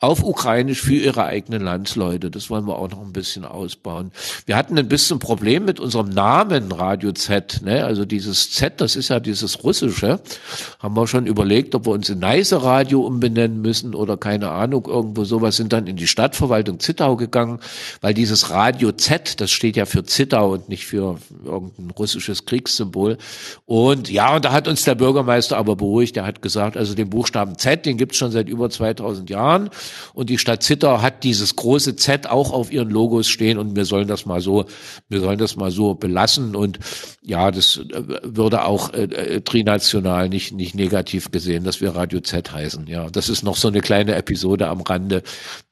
auf 0.00 0.22
Ukrainisch 0.22 0.82
für 0.82 0.96
ihre 0.96 1.24
eigenen 1.24 1.62
Landsleute. 1.62 2.30
Das 2.30 2.50
wollen 2.50 2.66
wir 2.66 2.76
auch 2.76 2.90
noch 2.90 3.00
ein 3.00 3.14
bisschen 3.14 3.46
ausbauen. 3.46 4.12
Wir 4.44 4.56
hatten 4.56 4.78
ein 4.78 4.88
bisschen 4.88 5.18
Problem 5.18 5.64
mit 5.64 5.80
unserem 5.80 6.10
Namen 6.10 6.72
Radio 6.72 7.12
Z. 7.12 7.62
Ne? 7.64 7.86
Also 7.86 8.04
dieses 8.04 8.50
Z, 8.50 8.82
das 8.82 8.94
ist 8.94 9.08
ja 9.08 9.18
dieses 9.18 9.64
russische 9.64 9.87
haben 9.92 10.94
wir 10.96 11.06
schon 11.06 11.26
überlegt, 11.26 11.74
ob 11.74 11.86
wir 11.86 11.92
uns 11.92 12.08
in 12.08 12.18
Neise 12.18 12.62
Radio 12.62 13.00
umbenennen 13.02 13.60
müssen 13.60 13.94
oder 13.94 14.16
keine 14.16 14.50
Ahnung, 14.50 14.86
irgendwo 14.86 15.24
sowas, 15.24 15.56
sind 15.56 15.72
dann 15.72 15.86
in 15.86 15.96
die 15.96 16.06
Stadtverwaltung 16.06 16.80
Zittau 16.80 17.16
gegangen, 17.16 17.60
weil 18.00 18.14
dieses 18.14 18.50
Radio 18.50 18.92
Z, 18.92 19.40
das 19.40 19.50
steht 19.50 19.76
ja 19.76 19.86
für 19.86 20.04
Zittau 20.04 20.52
und 20.52 20.68
nicht 20.68 20.86
für 20.86 21.18
irgendein 21.44 21.90
russisches 21.90 22.44
Kriegssymbol. 22.44 23.18
Und 23.66 24.10
ja, 24.10 24.36
und 24.36 24.44
da 24.44 24.52
hat 24.52 24.68
uns 24.68 24.84
der 24.84 24.94
Bürgermeister 24.94 25.56
aber 25.56 25.76
beruhigt, 25.76 26.16
der 26.16 26.26
hat 26.26 26.42
gesagt, 26.42 26.76
also 26.76 26.94
den 26.94 27.10
Buchstaben 27.10 27.58
Z, 27.58 27.86
den 27.86 27.96
gibt's 27.96 28.16
schon 28.16 28.30
seit 28.30 28.48
über 28.48 28.70
2000 28.70 29.30
Jahren. 29.30 29.70
Und 30.14 30.30
die 30.30 30.38
Stadt 30.38 30.62
Zittau 30.62 31.02
hat 31.02 31.24
dieses 31.24 31.56
große 31.56 31.96
Z 31.96 32.28
auch 32.28 32.52
auf 32.52 32.72
ihren 32.72 32.90
Logos 32.90 33.28
stehen 33.28 33.58
und 33.58 33.76
wir 33.76 33.84
sollen 33.84 34.08
das 34.08 34.26
mal 34.26 34.40
so, 34.40 34.66
wir 35.08 35.20
sollen 35.20 35.38
das 35.38 35.56
mal 35.56 35.70
so 35.70 35.94
belassen. 35.94 36.56
Und 36.56 36.78
ja, 37.22 37.50
das 37.50 37.76
äh, 37.76 38.02
würde 38.22 38.64
auch 38.64 38.92
äh, 38.92 39.04
äh 39.04 39.40
multinational 39.68 40.28
nicht, 40.28 40.52
nicht 40.52 40.74
negativ 40.74 41.30
gesehen, 41.30 41.64
dass 41.64 41.80
wir 41.80 41.94
Radio 41.94 42.20
Z 42.20 42.52
heißen. 42.52 42.86
Ja, 42.86 43.10
das 43.10 43.28
ist 43.28 43.42
noch 43.42 43.56
so 43.56 43.68
eine 43.68 43.80
kleine 43.80 44.14
Episode 44.14 44.68
am 44.68 44.80
Rande, 44.80 45.22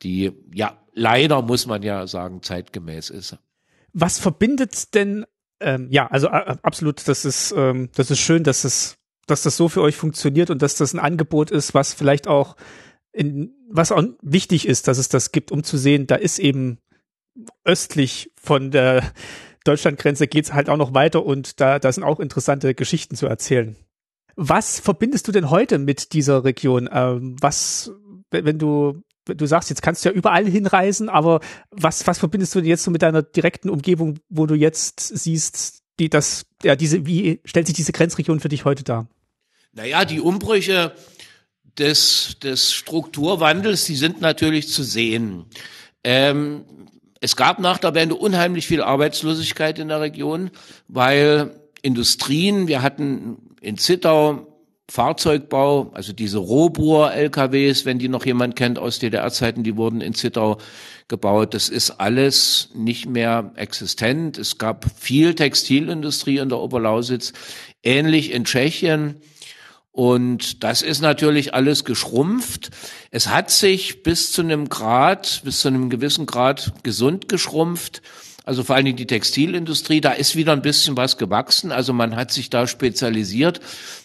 die, 0.03 0.33
ja, 0.55 0.79
leider 0.93 1.43
muss 1.43 1.67
man 1.67 1.83
ja 1.83 2.07
sagen, 2.07 2.43
zeitgemäß 2.43 3.11
ist. 3.11 3.39
Was 3.93 4.19
verbindet 4.19 4.95
denn, 4.95 5.25
ähm, 5.61 5.89
ja, 5.91 6.07
also 6.09 6.27
äh, 6.29 6.57
absolut, 6.63 7.09
das 7.09 7.25
ist, 7.25 7.55
ähm, 7.57 7.89
das 7.95 8.11
ist 8.11 8.21
schön, 8.21 8.45
dass 8.45 8.65
es, 8.65 8.99
dass 9.27 9.43
das 9.43 9.57
so 9.57 9.69
für 9.69 9.81
euch 9.81 9.97
funktioniert 9.97 10.51
und 10.51 10.61
dass 10.61 10.77
das 10.77 10.93
ein 10.93 11.01
Angebot 11.01 11.51
ist, 11.51 11.73
was 11.73 11.95
vielleicht 11.95 12.29
auch 12.29 12.57
in, 13.13 13.55
was 13.71 13.93
auch 13.93 14.03
wichtig 14.21 14.69
ist, 14.69 14.89
dass 14.89 14.99
es 14.99 15.09
das 15.09 15.33
gibt, 15.33 15.51
um 15.51 15.65
zu 15.65 15.79
sehen, 15.79 16.07
da 16.07 16.17
ist 16.17 16.39
eben 16.39 16.79
östlich 17.65 18.31
von 18.37 18.71
der 18.71 19.03
Deutschlandgrenze 19.65 20.29
geht's 20.29 20.53
halt 20.53 20.69
auch 20.69 20.77
noch 20.77 20.95
weiter 20.95 21.25
und 21.25 21.61
da, 21.61 21.79
da 21.79 21.91
sind 21.91 22.05
auch 22.05 22.21
interessante 22.21 22.75
Geschichten 22.75 23.17
zu 23.17 23.27
erzählen. 23.27 23.77
Was 24.37 24.81
verbindest 24.81 25.27
du 25.27 25.33
denn 25.33 25.51
heute 25.51 25.79
mit 25.79 26.13
dieser 26.13 26.45
Region? 26.45 26.89
Ähm, 26.93 27.37
was, 27.41 27.91
wenn 28.31 28.59
du, 28.59 29.03
wenn 29.25 29.39
du 29.39 29.47
sagst, 29.47 29.71
jetzt 29.71 29.81
kannst 29.81 30.05
du 30.05 30.11
ja 30.11 30.15
überall 30.15 30.47
hinreisen, 30.47 31.09
aber 31.09 31.41
was, 31.71 32.07
was 32.07 32.19
verbindest 32.19 32.55
du 32.55 32.61
jetzt 32.61 32.85
so 32.85 32.91
mit 32.91 33.01
deiner 33.01 33.23
direkten 33.23 33.71
Umgebung, 33.71 34.19
wo 34.29 34.45
du 34.45 34.55
jetzt 34.55 35.01
siehst, 35.01 35.83
die 35.99 36.11
das, 36.11 36.45
ja, 36.63 36.77
diese, 36.77 37.07
wie 37.07 37.41
stellt 37.47 37.67
sich 37.67 37.77
diese 37.77 37.93
Grenzregion 37.93 38.41
für 38.41 38.51
dich 38.51 38.67
heute 38.67 38.85
dar? 38.85 39.09
Naja, 39.73 40.05
die 40.05 40.21
Umbrüche 40.21 40.93
des, 41.79 42.39
des 42.43 42.75
Strukturwandels, 42.75 43.87
die 43.87 43.97
sind 43.97 44.21
natürlich 44.21 44.69
zu 44.69 44.83
sehen. 44.83 45.47
Ähm, 46.05 46.65
es 47.21 47.37
gab 47.37 47.59
nach 47.59 47.79
der 47.79 47.95
Wende 47.95 48.15
unheimlich 48.15 48.67
viel 48.67 48.83
Arbeitslosigkeit 48.83 49.79
in 49.79 49.89
der 49.89 50.03
Region, 50.03 50.51
weil 50.89 51.59
Industrien, 51.83 52.69
wir 52.69 52.83
hatten 52.83 53.46
in 53.61 53.79
Zittau 53.79 54.47
Fahrzeugbau, 54.89 55.91
also 55.95 56.13
diese 56.13 56.39
Rohbohr-LKWs, 56.39 57.85
wenn 57.87 57.99
die 57.99 58.09
noch 58.09 58.25
jemand 58.25 58.55
kennt 58.55 58.79
aus 58.79 59.01
DDR-Zeiten, 59.01 59.65
die 59.65 59.77
wurden 59.77 60.01
in 60.01 60.15
Zittau 60.15 60.59
gebaut. 61.09 61.55
Das 61.55 61.69
ist 61.69 61.91
alles 61.91 62.71
nicht 62.73 63.07
mehr 63.07 63.53
existent. 63.57 64.39
Es 64.39 64.59
gab 64.59 64.87
viel 64.97 65.35
Textilindustrie 65.35 66.39
in 66.39 66.51
der 66.51 66.59
Oberlausitz, 66.59 67.33
ähnlich 67.83 68.31
in 68.31 68.45
Tschechien. 68.45 69.21
Und 69.91 70.63
das 70.63 70.83
ist 70.83 71.01
natürlich 71.01 71.53
alles 71.53 71.85
geschrumpft. 71.85 72.71
Es 73.11 73.29
hat 73.29 73.51
sich 73.51 74.05
bis 74.05 74.31
zu 74.31 74.43
einem 74.43 74.69
Grad, 74.69 75.41
bis 75.43 75.61
zu 75.61 75.69
einem 75.69 75.91
gewissen 75.91 76.27
Grad 76.27 76.75
gesund 76.85 77.29
geschrumpft. 77.29 78.03
Also 78.47 78.63
vor 78.63 78.77
allen 78.77 78.85
Dingen 78.85 78.97
die 78.97 79.09
Textilindustrie, 79.09 80.01
da 80.01 80.13
ist 80.13 80.37
wieder 80.37 80.53
ein 80.53 80.63
bisschen 80.63 80.97
was 80.97 81.19
gewachsen. 81.19 81.73
Also 81.73 81.93
man 81.93 82.15
hat 82.15 82.31
sich 82.31 82.49
da 82.49 82.69
spezialisiert, 82.69 83.61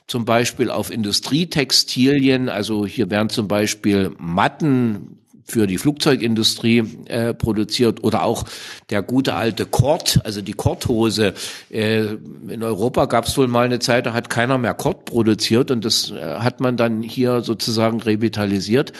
zum 0.08 0.26
Beispiel 0.26 0.72
auf 0.72 0.92
Industrietextilien. 0.92 2.50
Also 2.50 2.88
hier 2.88 3.12
werden 3.12 3.30
zum 3.30 3.48
Beispiel 3.48 4.12
Matten 4.18 5.20
für 5.46 5.68
die 5.68 5.78
Flugzeugindustrie 5.78 6.84
äh, 7.06 7.34
produziert 7.36 8.04
oder 8.04 8.24
auch 8.24 8.46
der 8.90 9.04
gute 9.04 9.36
alte 9.36 9.66
Kord, 9.66 10.20
also 10.24 10.42
die 10.42 10.54
Kordhose. 10.54 11.34
Äh, 11.70 12.16
in 12.48 12.64
Europa 12.64 13.06
gab 13.06 13.26
es 13.26 13.38
wohl 13.38 13.48
mal 13.48 13.66
eine 13.66 13.80
Zeit, 13.80 14.06
da 14.08 14.14
hat 14.14 14.30
keiner 14.30 14.58
mehr 14.58 14.74
Kord 14.74 15.06
produziert 15.06 15.70
und 15.70 15.86
das 15.86 16.10
äh, 16.10 16.20
hat 16.40 16.62
man 16.62 16.78
dann 16.78 17.04
hier 17.04 17.42
sozusagen 17.42 18.02
revitalisiert. 18.02 18.94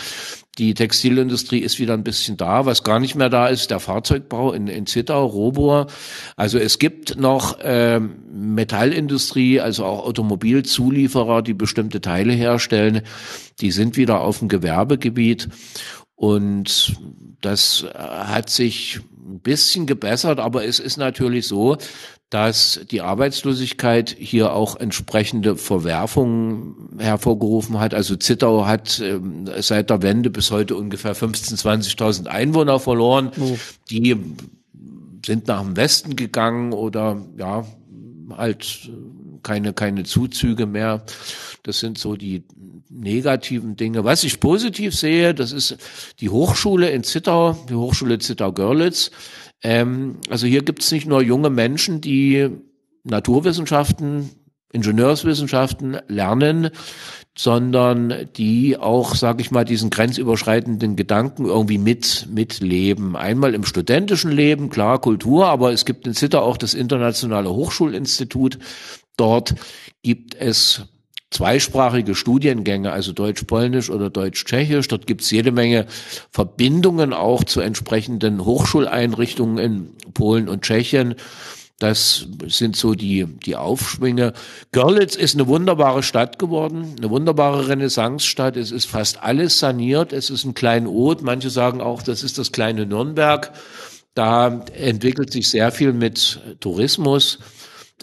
Die 0.58 0.74
Textilindustrie 0.74 1.60
ist 1.60 1.80
wieder 1.80 1.94
ein 1.94 2.04
bisschen 2.04 2.36
da. 2.36 2.66
Was 2.66 2.84
gar 2.84 3.00
nicht 3.00 3.16
mehr 3.16 3.30
da 3.30 3.48
ist, 3.48 3.72
der 3.72 3.80
Fahrzeugbau 3.80 4.52
in, 4.52 4.68
in 4.68 4.86
Zittau, 4.86 5.26
Robur. 5.26 5.88
Also 6.36 6.58
es 6.60 6.78
gibt 6.78 7.18
noch 7.18 7.60
äh, 7.62 8.00
Metallindustrie, 8.00 9.62
also 9.62 9.86
auch 9.86 10.06
Automobilzulieferer, 10.06 11.42
die 11.42 11.54
bestimmte 11.54 12.02
Teile 12.02 12.34
herstellen. 12.34 13.02
Die 13.62 13.72
sind 13.72 13.96
wieder 13.96 14.20
auf 14.20 14.40
dem 14.40 14.50
Gewerbegebiet. 14.50 15.48
Und 16.22 16.98
das 17.42 17.84
hat 17.96 18.52
sich 18.52 19.00
ein 19.28 19.40
bisschen 19.40 19.88
gebessert, 19.88 20.40
aber 20.40 20.64
es 20.64 20.78
ist 20.78 20.98
natürlich 20.98 21.48
so, 21.48 21.80
dass 22.30 22.80
die 22.92 23.02
Arbeitslosigkeit 23.02 24.16
hier 24.20 24.54
auch 24.54 24.76
entsprechende 24.76 25.56
Verwerfungen 25.56 27.00
hervorgerufen 27.00 27.80
hat. 27.80 27.96
Also 27.96 28.16
Zittau 28.18 28.68
hat 28.68 29.00
äh, 29.00 29.20
seit 29.64 29.90
der 29.90 30.04
Wende 30.04 30.30
bis 30.30 30.52
heute 30.52 30.76
ungefähr 30.76 31.16
15.000, 31.16 31.96
20.000 31.98 32.28
Einwohner 32.28 32.80
verloren. 32.80 33.32
Oh. 33.40 33.58
Die 33.90 34.16
sind 35.26 35.48
nach 35.48 35.64
dem 35.64 35.76
Westen 35.76 36.16
gegangen 36.16 36.74
oder 36.74 37.26
ja, 37.36 37.66
halt 38.38 38.92
keine, 39.44 39.74
keine 39.74 40.04
Zuzüge 40.04 40.66
mehr. 40.66 41.04
Das 41.64 41.80
sind 41.80 41.98
so 41.98 42.16
die 42.16 42.44
negativen 42.90 43.76
Dinge. 43.76 44.04
Was 44.04 44.24
ich 44.24 44.40
positiv 44.40 44.96
sehe, 44.96 45.34
das 45.34 45.52
ist 45.52 45.78
die 46.20 46.30
Hochschule 46.30 46.90
in 46.90 47.04
Zittau, 47.04 47.54
die 47.70 47.76
Hochschule 47.76 48.20
Zittau-Görlitz. 48.20 49.12
Ähm, 49.64 50.18
also 50.30 50.48
hier 50.48 50.64
gibt 50.64 50.82
es 50.82 50.92
nicht 50.92 51.08
nur 51.08 51.22
junge 51.22 51.50
Menschen, 51.50 52.02
die 52.02 52.50
Naturwissenschaften, 53.04 54.30
Ingenieurswissenschaften 54.74 55.98
lernen, 56.08 56.70
sondern 57.38 58.28
die 58.36 58.78
auch, 58.78 59.16
sage 59.16 59.42
ich 59.42 59.52
mal, 59.52 59.64
diesen 59.64 59.90
grenzüberschreitenden 59.90 60.96
Gedanken 60.96 61.46
irgendwie 61.46 61.78
mit 61.78 62.28
mitleben. 62.30 63.16
Einmal 63.16 63.54
im 63.54 63.64
studentischen 63.64 64.32
Leben, 64.32 64.70
klar 64.70 65.00
Kultur, 65.00 65.48
aber 65.48 65.72
es 65.72 65.86
gibt 65.86 66.08
in 66.08 66.14
Zittau 66.14 66.42
auch 66.42 66.58
das 66.58 66.74
internationale 66.74 67.50
Hochschulinstitut. 67.50 68.60
Dort 69.18 69.56
gibt 70.04 70.36
es 70.36 70.84
zweisprachige 71.32 72.14
Studiengänge, 72.14 72.92
also 72.92 73.14
Deutsch-Polnisch 73.14 73.90
oder 73.90 74.10
Deutsch-Tschechisch. 74.10 74.88
Dort 74.90 75.08
gibt's 75.08 75.32
jede 75.32 75.52
Menge 75.52 75.88
Verbindungen 76.30 77.14
auch 77.14 77.44
zu 77.44 77.62
entsprechenden 77.62 78.44
Hochschuleinrichtungen 78.44 79.58
in 79.58 80.14
Polen 80.14 80.50
und 80.50 80.64
Tschechien. 80.64 81.16
Das 81.80 82.28
sind 82.46 82.76
so 82.76 82.94
die, 82.94 83.26
die 83.26 83.56
Aufschwinge. 83.56 84.34
Görlitz 84.72 85.16
ist 85.16 85.34
eine 85.34 85.48
wunderbare 85.48 86.04
Stadt 86.04 86.38
geworden, 86.38 86.96
eine 87.00 87.10
wunderbare 87.10 87.70
Renaissancestadt. 87.70 88.56
Es 88.56 88.70
ist 88.70 88.86
fast 88.86 89.24
alles 89.24 89.58
saniert. 89.58 90.14
Es 90.14 90.30
ist 90.30 90.44
ein 90.44 90.54
Kleinod. 90.54 91.24
Manche 91.24 91.50
sagen 91.50 91.82
auch, 91.82 92.04
das 92.04 92.22
ist 92.22 92.38
das 92.38 92.52
kleine 92.52 92.86
Nürnberg. 92.86 93.52
Da 94.14 94.64
entwickelt 94.78 95.32
sich 95.32 95.50
sehr 95.50 95.72
viel 95.72 95.92
mit 95.92 96.40
Tourismus. 96.60 97.40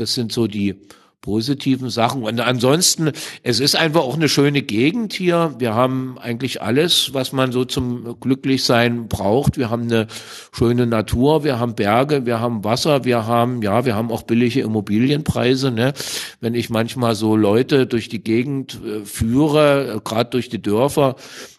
Das 0.00 0.14
sind 0.14 0.32
so 0.32 0.46
die 0.46 0.76
positiven 1.20 1.90
Sachen. 1.90 2.22
Und 2.22 2.40
ansonsten, 2.40 3.10
es 3.42 3.60
ist 3.60 3.76
einfach 3.76 4.02
auch 4.02 4.14
eine 4.14 4.28
schöne 4.28 4.62
Gegend 4.62 5.12
hier. 5.12 5.54
Wir 5.58 5.74
haben 5.74 6.16
eigentlich 6.18 6.62
alles, 6.62 7.12
was 7.12 7.32
man 7.32 7.50
so 7.50 7.64
zum 7.64 8.18
Glücklichsein 8.20 9.08
braucht. 9.08 9.58
Wir 9.58 9.68
haben 9.68 9.82
eine 9.82 10.06
schöne 10.52 10.86
Natur, 10.86 11.42
wir 11.42 11.58
haben 11.58 11.74
Berge, 11.74 12.24
wir 12.24 12.40
haben 12.40 12.64
Wasser, 12.64 13.04
wir 13.04 13.26
haben, 13.26 13.62
ja, 13.62 13.84
wir 13.84 13.96
haben 13.96 14.12
auch 14.12 14.22
billige 14.22 14.60
Immobilienpreise. 14.60 15.70
Ne? 15.70 15.92
Wenn 16.40 16.54
ich 16.54 16.70
manchmal 16.70 17.14
so 17.14 17.34
Leute 17.34 17.86
durch 17.86 18.08
die 18.08 18.22
Gegend 18.22 18.80
äh, 18.84 19.04
führe, 19.04 19.96
äh, 19.96 20.00
gerade 20.02 20.30
durch 20.30 20.48
die 20.48 20.62
Dörfer, 20.62 21.16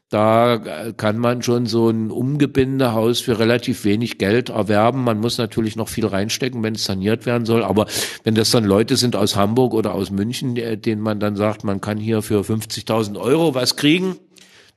da 0.10 0.92
kann 0.98 1.20
man 1.20 1.44
schon 1.44 1.68
so 1.68 1.90
ein 1.90 2.10
Umgebindehaus 2.10 3.20
für 3.20 3.38
relativ 3.38 3.86
wenig 3.86 4.18
Geld 4.18 4.50
erwerben. 4.50 5.04
Man 5.04 5.20
muss 5.20 5.38
natürlich 5.38 5.76
noch 5.76 5.88
viel 5.88 6.08
reinstecken, 6.08 6.64
wenn 6.64 6.74
es 6.74 6.86
saniert 6.86 7.28
werden 7.28 7.46
soll. 7.46 7.64
Aber 7.64 7.86
wenn 8.24 8.34
das 8.34 8.50
dann 8.50 8.66
Leute 8.66 8.98
sind 8.98 9.16
aus 9.16 9.36
Hamburg 9.36 9.76
oder 9.76 9.94
aus 9.94 10.10
München, 10.10 10.56
denen 10.56 11.02
man 11.02 11.20
dann 11.20 11.36
sagt, 11.36 11.64
man 11.64 11.80
kann 11.80 12.00
hier 12.00 12.24
für 12.24 12.42
50.000 12.42 13.20
Euro 13.20 13.54
was 13.54 13.76
kriegen, 13.76 14.16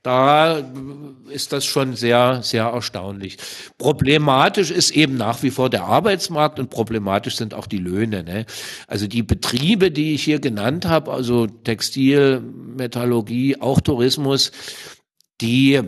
da 0.03 0.61
ist 1.29 1.53
das 1.53 1.63
schon 1.65 1.95
sehr, 1.95 2.43
sehr 2.43 2.65
erstaunlich. 2.65 3.37
Problematisch 3.77 4.69
ist 4.69 4.91
eben 4.91 5.15
nach 5.15 5.41
wie 5.41 5.49
vor 5.49 5.69
der 5.69 5.85
Arbeitsmarkt 5.85 6.59
und 6.59 6.69
problematisch 6.69 7.37
sind 7.37 7.53
auch 7.53 7.67
die 7.67 7.77
Löhne. 7.77 8.21
Ne? 8.23 8.45
Also 8.85 9.07
die 9.07 9.23
Betriebe, 9.23 9.91
die 9.91 10.13
ich 10.13 10.23
hier 10.23 10.39
genannt 10.39 10.85
habe, 10.85 11.11
also 11.11 11.47
Textil, 11.47 12.41
Metallurgie, 12.41 13.61
auch 13.61 13.79
Tourismus, 13.79 14.51
die 15.41 15.73
äh, 15.75 15.83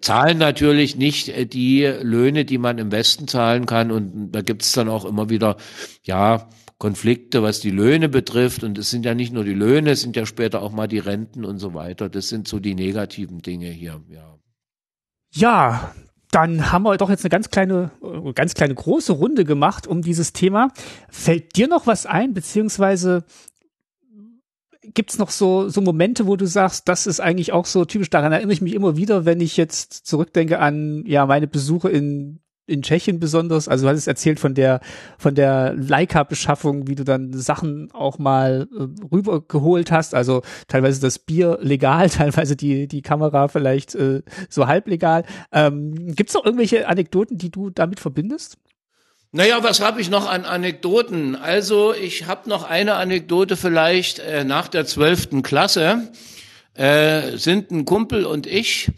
zahlen 0.00 0.38
natürlich 0.38 0.96
nicht 0.96 1.28
äh, 1.28 1.46
die 1.46 1.84
Löhne, 1.84 2.44
die 2.44 2.58
man 2.58 2.78
im 2.78 2.92
Westen 2.92 3.28
zahlen 3.28 3.66
kann. 3.66 3.90
Und 3.90 4.32
da 4.32 4.42
gibt 4.42 4.62
es 4.62 4.72
dann 4.72 4.88
auch 4.88 5.04
immer 5.04 5.30
wieder, 5.30 5.56
ja, 6.02 6.48
Konflikte, 6.78 7.42
was 7.42 7.60
die 7.60 7.70
Löhne 7.70 8.08
betrifft. 8.08 8.62
Und 8.62 8.78
es 8.78 8.90
sind 8.90 9.04
ja 9.04 9.14
nicht 9.14 9.32
nur 9.32 9.44
die 9.44 9.54
Löhne, 9.54 9.90
es 9.90 10.00
sind 10.00 10.16
ja 10.16 10.26
später 10.26 10.62
auch 10.62 10.72
mal 10.72 10.86
die 10.86 10.98
Renten 10.98 11.44
und 11.44 11.58
so 11.58 11.74
weiter. 11.74 12.08
Das 12.08 12.28
sind 12.28 12.46
so 12.46 12.60
die 12.60 12.74
negativen 12.74 13.40
Dinge 13.40 13.68
hier, 13.68 14.00
ja. 14.08 14.38
Ja, 15.34 15.94
dann 16.30 16.72
haben 16.72 16.84
wir 16.84 16.96
doch 16.96 17.10
jetzt 17.10 17.24
eine 17.24 17.30
ganz 17.30 17.50
kleine, 17.50 17.90
äh, 18.02 18.32
ganz 18.32 18.54
kleine 18.54 18.74
große 18.74 19.12
Runde 19.12 19.44
gemacht 19.44 19.86
um 19.86 20.02
dieses 20.02 20.32
Thema. 20.32 20.72
Fällt 21.08 21.56
dir 21.56 21.68
noch 21.68 21.86
was 21.86 22.06
ein, 22.06 22.34
beziehungsweise 22.34 23.24
gibt's 24.94 25.18
noch 25.18 25.30
so, 25.30 25.68
so 25.68 25.80
Momente, 25.80 26.26
wo 26.26 26.36
du 26.36 26.46
sagst, 26.46 26.88
das 26.88 27.06
ist 27.06 27.20
eigentlich 27.20 27.52
auch 27.52 27.66
so 27.66 27.84
typisch, 27.84 28.10
daran 28.10 28.32
erinnere 28.32 28.52
ich 28.52 28.60
mich 28.60 28.74
immer 28.74 28.96
wieder, 28.96 29.24
wenn 29.24 29.40
ich 29.40 29.56
jetzt 29.56 29.92
zurückdenke 29.92 30.58
an 30.58 31.04
ja 31.06 31.26
meine 31.26 31.46
Besuche 31.46 31.90
in 31.90 32.40
in 32.68 32.82
Tschechien 32.82 33.18
besonders? 33.18 33.66
Also 33.66 33.86
du 33.86 33.90
hattest 33.90 34.06
erzählt 34.06 34.38
von 34.38 34.54
der 34.54 34.80
von 35.16 35.34
der 35.34 35.74
Leica-Beschaffung, 35.74 36.86
wie 36.86 36.94
du 36.94 37.04
dann 37.04 37.32
Sachen 37.32 37.90
auch 37.92 38.18
mal 38.18 38.68
äh, 38.72 38.86
rübergeholt 39.10 39.90
hast. 39.90 40.14
Also 40.14 40.42
teilweise 40.68 41.00
das 41.00 41.18
Bier 41.18 41.58
legal, 41.60 42.10
teilweise 42.10 42.54
die 42.54 42.86
die 42.86 43.02
Kamera 43.02 43.48
vielleicht 43.48 43.94
äh, 43.94 44.22
so 44.48 44.66
halblegal. 44.66 45.24
Ähm, 45.50 46.14
Gibt 46.14 46.30
es 46.30 46.34
noch 46.34 46.44
irgendwelche 46.44 46.86
Anekdoten, 46.88 47.38
die 47.38 47.50
du 47.50 47.70
damit 47.70 48.00
verbindest? 48.00 48.58
Naja, 49.30 49.62
was 49.62 49.80
habe 49.80 50.00
ich 50.00 50.08
noch 50.08 50.26
an 50.26 50.46
Anekdoten? 50.46 51.36
Also 51.36 51.92
ich 51.92 52.24
habe 52.26 52.48
noch 52.48 52.62
eine 52.62 52.94
Anekdote 52.94 53.58
vielleicht 53.58 54.20
äh, 54.20 54.42
nach 54.42 54.68
der 54.68 54.86
zwölften 54.86 55.42
Klasse. 55.42 56.10
Äh, 56.72 57.36
sind 57.36 57.70
ein 57.70 57.84
Kumpel 57.84 58.24
und 58.24 58.46
ich 58.46 58.88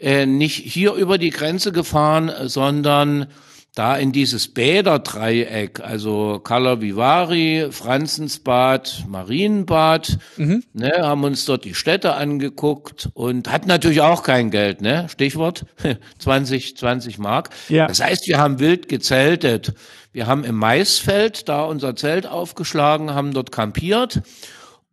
äh, 0.00 0.26
nicht 0.26 0.56
hier 0.56 0.94
über 0.94 1.18
die 1.18 1.30
Grenze 1.30 1.70
gefahren, 1.70 2.32
sondern 2.48 3.28
da 3.74 3.96
in 3.96 4.12
dieses 4.12 4.48
Bäderdreieck, 4.48 5.80
also 5.80 6.40
Cala 6.40 6.80
Vivari, 6.80 7.68
Franzensbad, 7.70 9.04
Marienbad, 9.08 10.18
mhm. 10.36 10.64
ne, 10.72 10.92
haben 11.00 11.24
uns 11.24 11.44
dort 11.44 11.64
die 11.64 11.74
Städte 11.74 12.14
angeguckt 12.14 13.08
und 13.14 13.50
hatten 13.50 13.68
natürlich 13.68 14.00
auch 14.00 14.22
kein 14.22 14.50
Geld, 14.50 14.80
ne? 14.80 15.06
Stichwort 15.08 15.66
20, 16.18 16.76
20 16.76 17.18
Mark. 17.18 17.50
Ja. 17.68 17.86
Das 17.86 18.02
heißt, 18.02 18.26
wir 18.26 18.38
haben 18.38 18.58
wild 18.58 18.88
gezeltet. 18.88 19.72
Wir 20.12 20.26
haben 20.26 20.42
im 20.42 20.56
Maisfeld 20.56 21.48
da 21.48 21.62
unser 21.62 21.94
Zelt 21.94 22.26
aufgeschlagen, 22.26 23.14
haben 23.14 23.32
dort 23.32 23.52
kampiert 23.52 24.22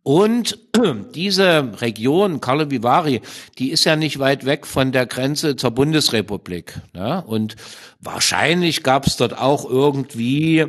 und 0.02 0.58
diese 1.14 1.72
Region, 1.80 2.40
Carlo 2.40 2.70
Vivari, 2.70 3.20
die 3.58 3.70
ist 3.70 3.84
ja 3.84 3.96
nicht 3.96 4.18
weit 4.18 4.46
weg 4.46 4.66
von 4.66 4.92
der 4.92 5.06
Grenze 5.06 5.56
zur 5.56 5.70
Bundesrepublik. 5.72 6.80
Ne? 6.94 7.22
Und 7.26 7.56
wahrscheinlich 8.00 8.82
gab 8.82 9.06
es 9.06 9.16
dort 9.16 9.36
auch 9.36 9.68
irgendwie, 9.68 10.66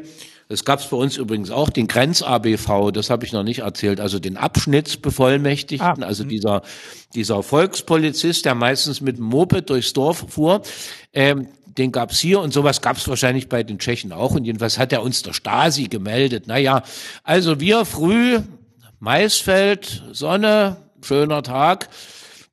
es 0.50 0.66
gab 0.66 0.80
es 0.80 0.88
bei 0.88 0.98
uns 0.98 1.18
übrigens 1.18 1.52
auch, 1.52 1.70
den 1.70 1.88
Grenz-ABV, 1.88 2.92
das 2.92 3.10
habe 3.10 3.24
ich 3.24 3.32
noch 3.32 3.44
nicht 3.44 3.60
erzählt, 3.60 4.00
also 4.00 4.20
den 4.20 4.36
Abschnittsbevollmächtigten, 4.36 6.04
ah. 6.04 6.08
also 6.08 6.26
mhm. 6.26 6.30
dieser, 6.30 6.62
dieser 7.14 7.44
Volkspolizist, 7.44 8.46
der 8.46 8.56
meistens 8.56 9.00
mit 9.00 9.18
dem 9.18 9.26
Moped 9.26 9.70
durchs 9.70 9.94
Dorf 9.94 10.26
fuhr. 10.28 10.62
Ähm, 11.14 11.48
den 11.78 11.92
gab's 11.94 12.20
hier 12.20 12.42
und 12.42 12.52
sowas 12.52 12.82
gab's 12.82 13.08
wahrscheinlich 13.08 13.48
bei 13.48 13.64
den 13.64 13.80
Tschechen 13.80 14.12
auch. 14.12 14.32
Und 14.32 14.44
jedenfalls 14.44 14.78
hat 14.78 14.92
er 14.92 15.02
uns 15.02 15.22
der 15.22 15.34
Stasi 15.34 15.86
gemeldet. 15.86 16.46
Naja, 16.48 16.84
also 17.24 17.60
wir 17.62 17.86
früh 17.86 18.40
Maisfeld, 19.00 20.04
Sonne, 20.12 20.78
schöner 21.02 21.42
Tag, 21.42 21.90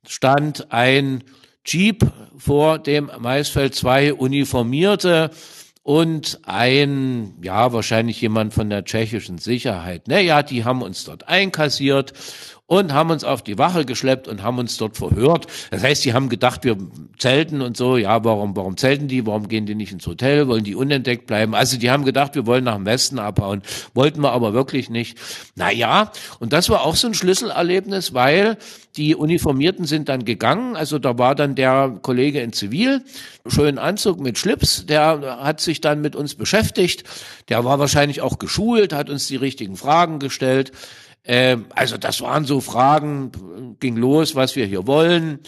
stand 0.07 0.71
ein 0.71 1.23
Jeep 1.65 2.05
vor 2.37 2.79
dem 2.79 3.11
Maisfeld, 3.19 3.75
zwei 3.75 4.13
uniformierte 4.13 5.31
und 5.83 6.39
ein, 6.43 7.35
ja, 7.41 7.73
wahrscheinlich 7.73 8.21
jemand 8.21 8.53
von 8.53 8.69
der 8.69 8.85
tschechischen 8.85 9.37
Sicherheit. 9.37 10.07
Naja, 10.07 10.43
die 10.43 10.63
haben 10.63 10.81
uns 10.81 11.03
dort 11.03 11.27
einkassiert 11.27 12.13
und 12.67 12.93
haben 12.93 13.11
uns 13.11 13.23
auf 13.23 13.41
die 13.41 13.57
Wache 13.57 13.85
geschleppt 13.85 14.27
und 14.27 14.43
haben 14.43 14.59
uns 14.59 14.75
dort 14.77 14.97
verhört. 14.97 15.47
Das 15.71 15.83
heißt, 15.83 16.03
die 16.03 16.13
haben 16.13 16.27
gedacht, 16.27 16.65
wir 16.65 16.77
zelten 17.17 17.61
und 17.61 17.77
so. 17.77 17.95
Ja, 17.95 18.23
warum, 18.25 18.55
warum 18.57 18.75
zelten 18.75 19.07
die? 19.07 19.25
Warum 19.25 19.47
gehen 19.47 19.65
die 19.65 19.73
nicht 19.73 19.93
ins 19.93 20.05
Hotel? 20.05 20.47
Wollen 20.49 20.65
die 20.65 20.75
unentdeckt 20.75 21.27
bleiben? 21.27 21.55
Also 21.55 21.77
die 21.77 21.89
haben 21.89 22.03
gedacht, 22.03 22.35
wir 22.35 22.45
wollen 22.45 22.65
nach 22.65 22.75
dem 22.75 22.85
Westen 22.85 23.19
abhauen. 23.19 23.61
Wollten 23.93 24.21
wir 24.21 24.33
aber 24.33 24.53
wirklich 24.53 24.89
nicht. 24.89 25.17
Na 25.55 25.71
ja, 25.71 26.11
und 26.39 26.51
das 26.51 26.69
war 26.69 26.81
auch 26.81 26.95
so 26.95 27.07
ein 27.07 27.13
Schlüsselerlebnis, 27.13 28.13
weil 28.13 28.57
die 28.97 29.15
Uniformierten 29.15 29.85
sind 29.85 30.09
dann 30.09 30.25
gegangen. 30.25 30.75
Also 30.75 30.99
da 30.99 31.17
war 31.17 31.35
dann 31.35 31.55
der 31.55 31.97
Kollege 32.01 32.41
in 32.41 32.51
Zivil, 32.51 33.01
schönen 33.45 33.77
Anzug 33.77 34.19
mit 34.19 34.37
Schlips, 34.37 34.85
der 34.85 35.39
hat 35.41 35.61
sich 35.61 35.79
dann 35.79 36.01
mit 36.01 36.15
uns 36.17 36.35
beschäftigt. 36.35 37.03
Der 37.47 37.63
war 37.63 37.79
wahrscheinlich 37.79 38.21
auch 38.21 38.39
geschult, 38.39 38.91
hat 38.91 39.09
uns 39.09 39.27
die 39.27 39.37
richtigen 39.37 39.77
Fragen 39.77 40.19
gestellt. 40.19 40.73
Ähm, 41.27 41.65
also 41.75 41.97
das 41.97 42.21
waren 42.21 42.45
so 42.45 42.61
Fragen, 42.61 43.75
ging 43.79 43.97
los, 43.97 44.35
was 44.35 44.55
wir 44.55 44.65
hier 44.65 44.87
wollen 44.87 45.39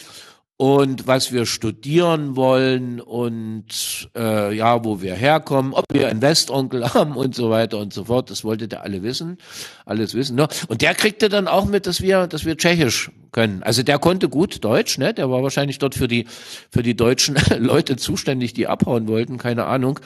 und 0.62 1.08
was 1.08 1.32
wir 1.32 1.46
studieren 1.46 2.36
wollen 2.36 3.00
und 3.00 4.10
äh, 4.14 4.54
ja, 4.54 4.84
wo 4.84 5.02
wir 5.02 5.16
herkommen, 5.16 5.74
ob 5.74 5.86
wir 5.90 6.10
einen 6.10 6.22
Westonkel 6.22 6.86
haben 6.94 7.16
und 7.16 7.34
so 7.34 7.50
weiter 7.50 7.78
und 7.78 7.94
so 7.94 8.04
fort. 8.04 8.30
Das 8.30 8.44
wollte 8.44 8.68
der 8.68 8.84
alle 8.84 9.02
wissen, 9.02 9.38
alles 9.86 10.14
wissen. 10.16 10.36
Ne? 10.36 10.50
Und 10.68 10.82
der 10.82 10.96
kriegte 10.96 11.30
dann 11.30 11.48
auch 11.48 11.64
mit, 11.64 11.88
dass 11.88 12.02
wir, 12.02 12.28
dass 12.28 12.44
wir 12.44 12.58
Tschechisch 12.58 13.10
können. 13.32 13.64
Also 13.64 13.84
der 13.84 14.00
konnte 14.00 14.28
gut 14.28 14.62
Deutsch, 14.64 14.98
ne? 14.98 15.14
Der 15.14 15.30
war 15.30 15.44
wahrscheinlich 15.44 15.80
dort 15.80 15.96
für 15.96 16.10
die 16.10 16.26
für 16.72 16.84
die 16.84 16.96
deutschen 16.96 17.38
Leute 17.58 17.96
zuständig, 17.96 18.54
die 18.54 18.68
abhauen 18.68 19.08
wollten, 19.08 19.38
keine 19.38 19.66
Ahnung. 19.66 20.00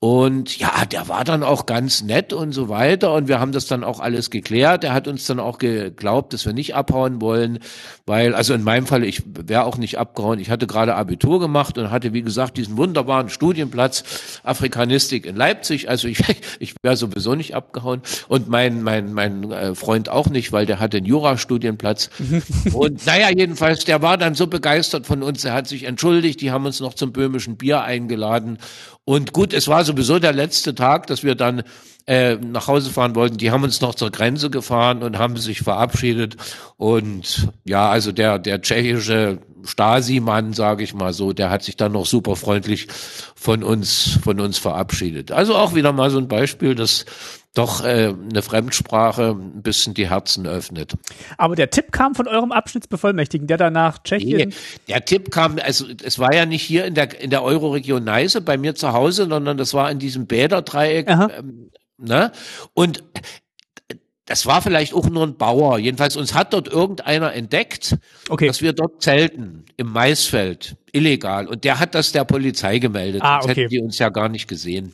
Und 0.00 0.56
ja, 0.58 0.84
der 0.84 1.08
war 1.08 1.24
dann 1.24 1.42
auch 1.42 1.66
ganz 1.66 2.02
nett 2.02 2.32
und 2.32 2.52
so 2.52 2.68
weiter. 2.68 3.12
Und 3.14 3.26
wir 3.26 3.40
haben 3.40 3.50
das 3.50 3.66
dann 3.66 3.82
auch 3.82 3.98
alles 3.98 4.30
geklärt. 4.30 4.84
Er 4.84 4.94
hat 4.94 5.08
uns 5.08 5.26
dann 5.26 5.40
auch 5.40 5.58
geglaubt, 5.58 6.32
dass 6.32 6.46
wir 6.46 6.52
nicht 6.52 6.76
abhauen 6.76 7.20
wollen, 7.20 7.58
weil, 8.06 8.36
also 8.36 8.54
in 8.54 8.62
meinem 8.62 8.86
Fall, 8.86 9.02
ich 9.02 9.24
wäre 9.26 9.64
auch 9.64 9.76
nicht 9.76 9.98
abgehauen. 9.98 10.38
Ich 10.38 10.50
hatte 10.50 10.68
gerade 10.68 10.94
Abitur 10.94 11.40
gemacht 11.40 11.78
und 11.78 11.90
hatte, 11.90 12.12
wie 12.12 12.22
gesagt, 12.22 12.58
diesen 12.58 12.76
wunderbaren 12.76 13.28
Studienplatz 13.28 14.40
Afrikanistik 14.44 15.26
in 15.26 15.34
Leipzig. 15.34 15.88
Also 15.88 16.06
ich, 16.06 16.22
ich 16.60 16.76
wäre 16.80 16.96
sowieso 16.96 17.34
nicht 17.34 17.56
abgehauen. 17.56 18.02
Und 18.28 18.48
mein, 18.48 18.84
mein, 18.84 19.12
mein 19.12 19.50
äh, 19.50 19.74
Freund 19.74 20.10
auch 20.10 20.28
nicht, 20.28 20.52
weil 20.52 20.64
der 20.64 20.78
hatte 20.78 20.98
einen 20.98 21.06
Jurastudienplatz. 21.06 22.10
und 22.72 23.04
naja, 23.04 23.30
jedenfalls, 23.36 23.84
der 23.84 24.00
war 24.00 24.16
dann 24.16 24.36
so 24.36 24.46
begeistert 24.46 25.08
von 25.08 25.24
uns. 25.24 25.44
Er 25.44 25.54
hat 25.54 25.66
sich 25.66 25.82
entschuldigt. 25.82 26.40
Die 26.40 26.52
haben 26.52 26.66
uns 26.66 26.78
noch 26.78 26.94
zum 26.94 27.10
böhmischen 27.10 27.56
Bier 27.56 27.82
eingeladen. 27.82 28.58
Und 29.08 29.32
gut, 29.32 29.54
es 29.54 29.68
war 29.68 29.86
sowieso 29.86 30.18
der 30.18 30.34
letzte 30.34 30.74
Tag, 30.74 31.06
dass 31.06 31.22
wir 31.22 31.34
dann 31.34 31.62
äh, 32.06 32.34
nach 32.34 32.68
Hause 32.68 32.90
fahren 32.90 33.14
wollten. 33.14 33.38
Die 33.38 33.50
haben 33.50 33.62
uns 33.62 33.80
noch 33.80 33.94
zur 33.94 34.10
Grenze 34.10 34.50
gefahren 34.50 35.02
und 35.02 35.16
haben 35.16 35.38
sich 35.38 35.60
verabschiedet. 35.60 36.36
Und 36.76 37.48
ja, 37.64 37.88
also 37.88 38.12
der, 38.12 38.38
der 38.38 38.60
tschechische 38.60 39.38
Stasi-Mann, 39.64 40.52
sage 40.52 40.84
ich 40.84 40.92
mal 40.92 41.14
so, 41.14 41.32
der 41.32 41.48
hat 41.48 41.62
sich 41.62 41.78
dann 41.78 41.92
noch 41.92 42.04
super 42.04 42.36
freundlich 42.36 42.88
von 43.34 43.62
uns, 43.62 44.18
von 44.22 44.40
uns 44.40 44.58
verabschiedet. 44.58 45.32
Also 45.32 45.56
auch 45.56 45.74
wieder 45.74 45.94
mal 45.94 46.10
so 46.10 46.18
ein 46.18 46.28
Beispiel, 46.28 46.74
dass 46.74 47.06
doch 47.54 47.84
äh, 47.84 48.14
eine 48.30 48.42
Fremdsprache 48.42 49.30
ein 49.30 49.62
bisschen 49.62 49.94
die 49.94 50.08
Herzen 50.08 50.46
öffnet. 50.46 50.92
Aber 51.38 51.56
der 51.56 51.70
Tipp 51.70 51.92
kam 51.92 52.14
von 52.14 52.28
eurem 52.28 52.52
Abschnittsbevollmächtigen, 52.52 53.46
der 53.46 53.56
danach 53.56 54.02
Tschechien. 54.02 54.50
Nee, 54.50 54.54
der 54.88 55.04
Tipp 55.04 55.30
kam, 55.30 55.58
also 55.62 55.86
es 56.02 56.18
war 56.18 56.34
ja 56.34 56.46
nicht 56.46 56.62
hier 56.62 56.84
in 56.84 56.94
der 56.94 57.20
in 57.20 57.30
der 57.30 57.42
Euroregion 57.42 58.04
Neiße 58.04 58.42
bei 58.42 58.56
mir 58.56 58.74
zu 58.74 58.92
Hause, 58.92 59.26
sondern 59.28 59.56
das 59.56 59.74
war 59.74 59.90
in 59.90 59.98
diesem 59.98 60.26
Bäderdreieck. 60.26 61.08
Ähm, 61.08 61.70
ne? 61.96 62.32
Und 62.74 63.02
das 64.28 64.44
war 64.44 64.60
vielleicht 64.60 64.92
auch 64.92 65.08
nur 65.08 65.26
ein 65.26 65.36
Bauer. 65.36 65.78
Jedenfalls 65.78 66.14
uns 66.14 66.34
hat 66.34 66.52
dort 66.52 66.68
irgendeiner 66.68 67.32
entdeckt, 67.32 67.96
okay. 68.28 68.46
dass 68.46 68.60
wir 68.60 68.74
dort 68.74 69.02
zelten 69.02 69.64
im 69.78 69.90
Maisfeld, 69.90 70.76
illegal. 70.92 71.46
Und 71.46 71.64
der 71.64 71.80
hat 71.80 71.94
das 71.94 72.12
der 72.12 72.24
Polizei 72.24 72.78
gemeldet. 72.78 73.22
Ah, 73.24 73.38
okay. 73.38 73.48
Hätten 73.48 73.68
die 73.70 73.80
uns 73.80 73.98
ja 73.98 74.10
gar 74.10 74.28
nicht 74.28 74.46
gesehen. 74.46 74.92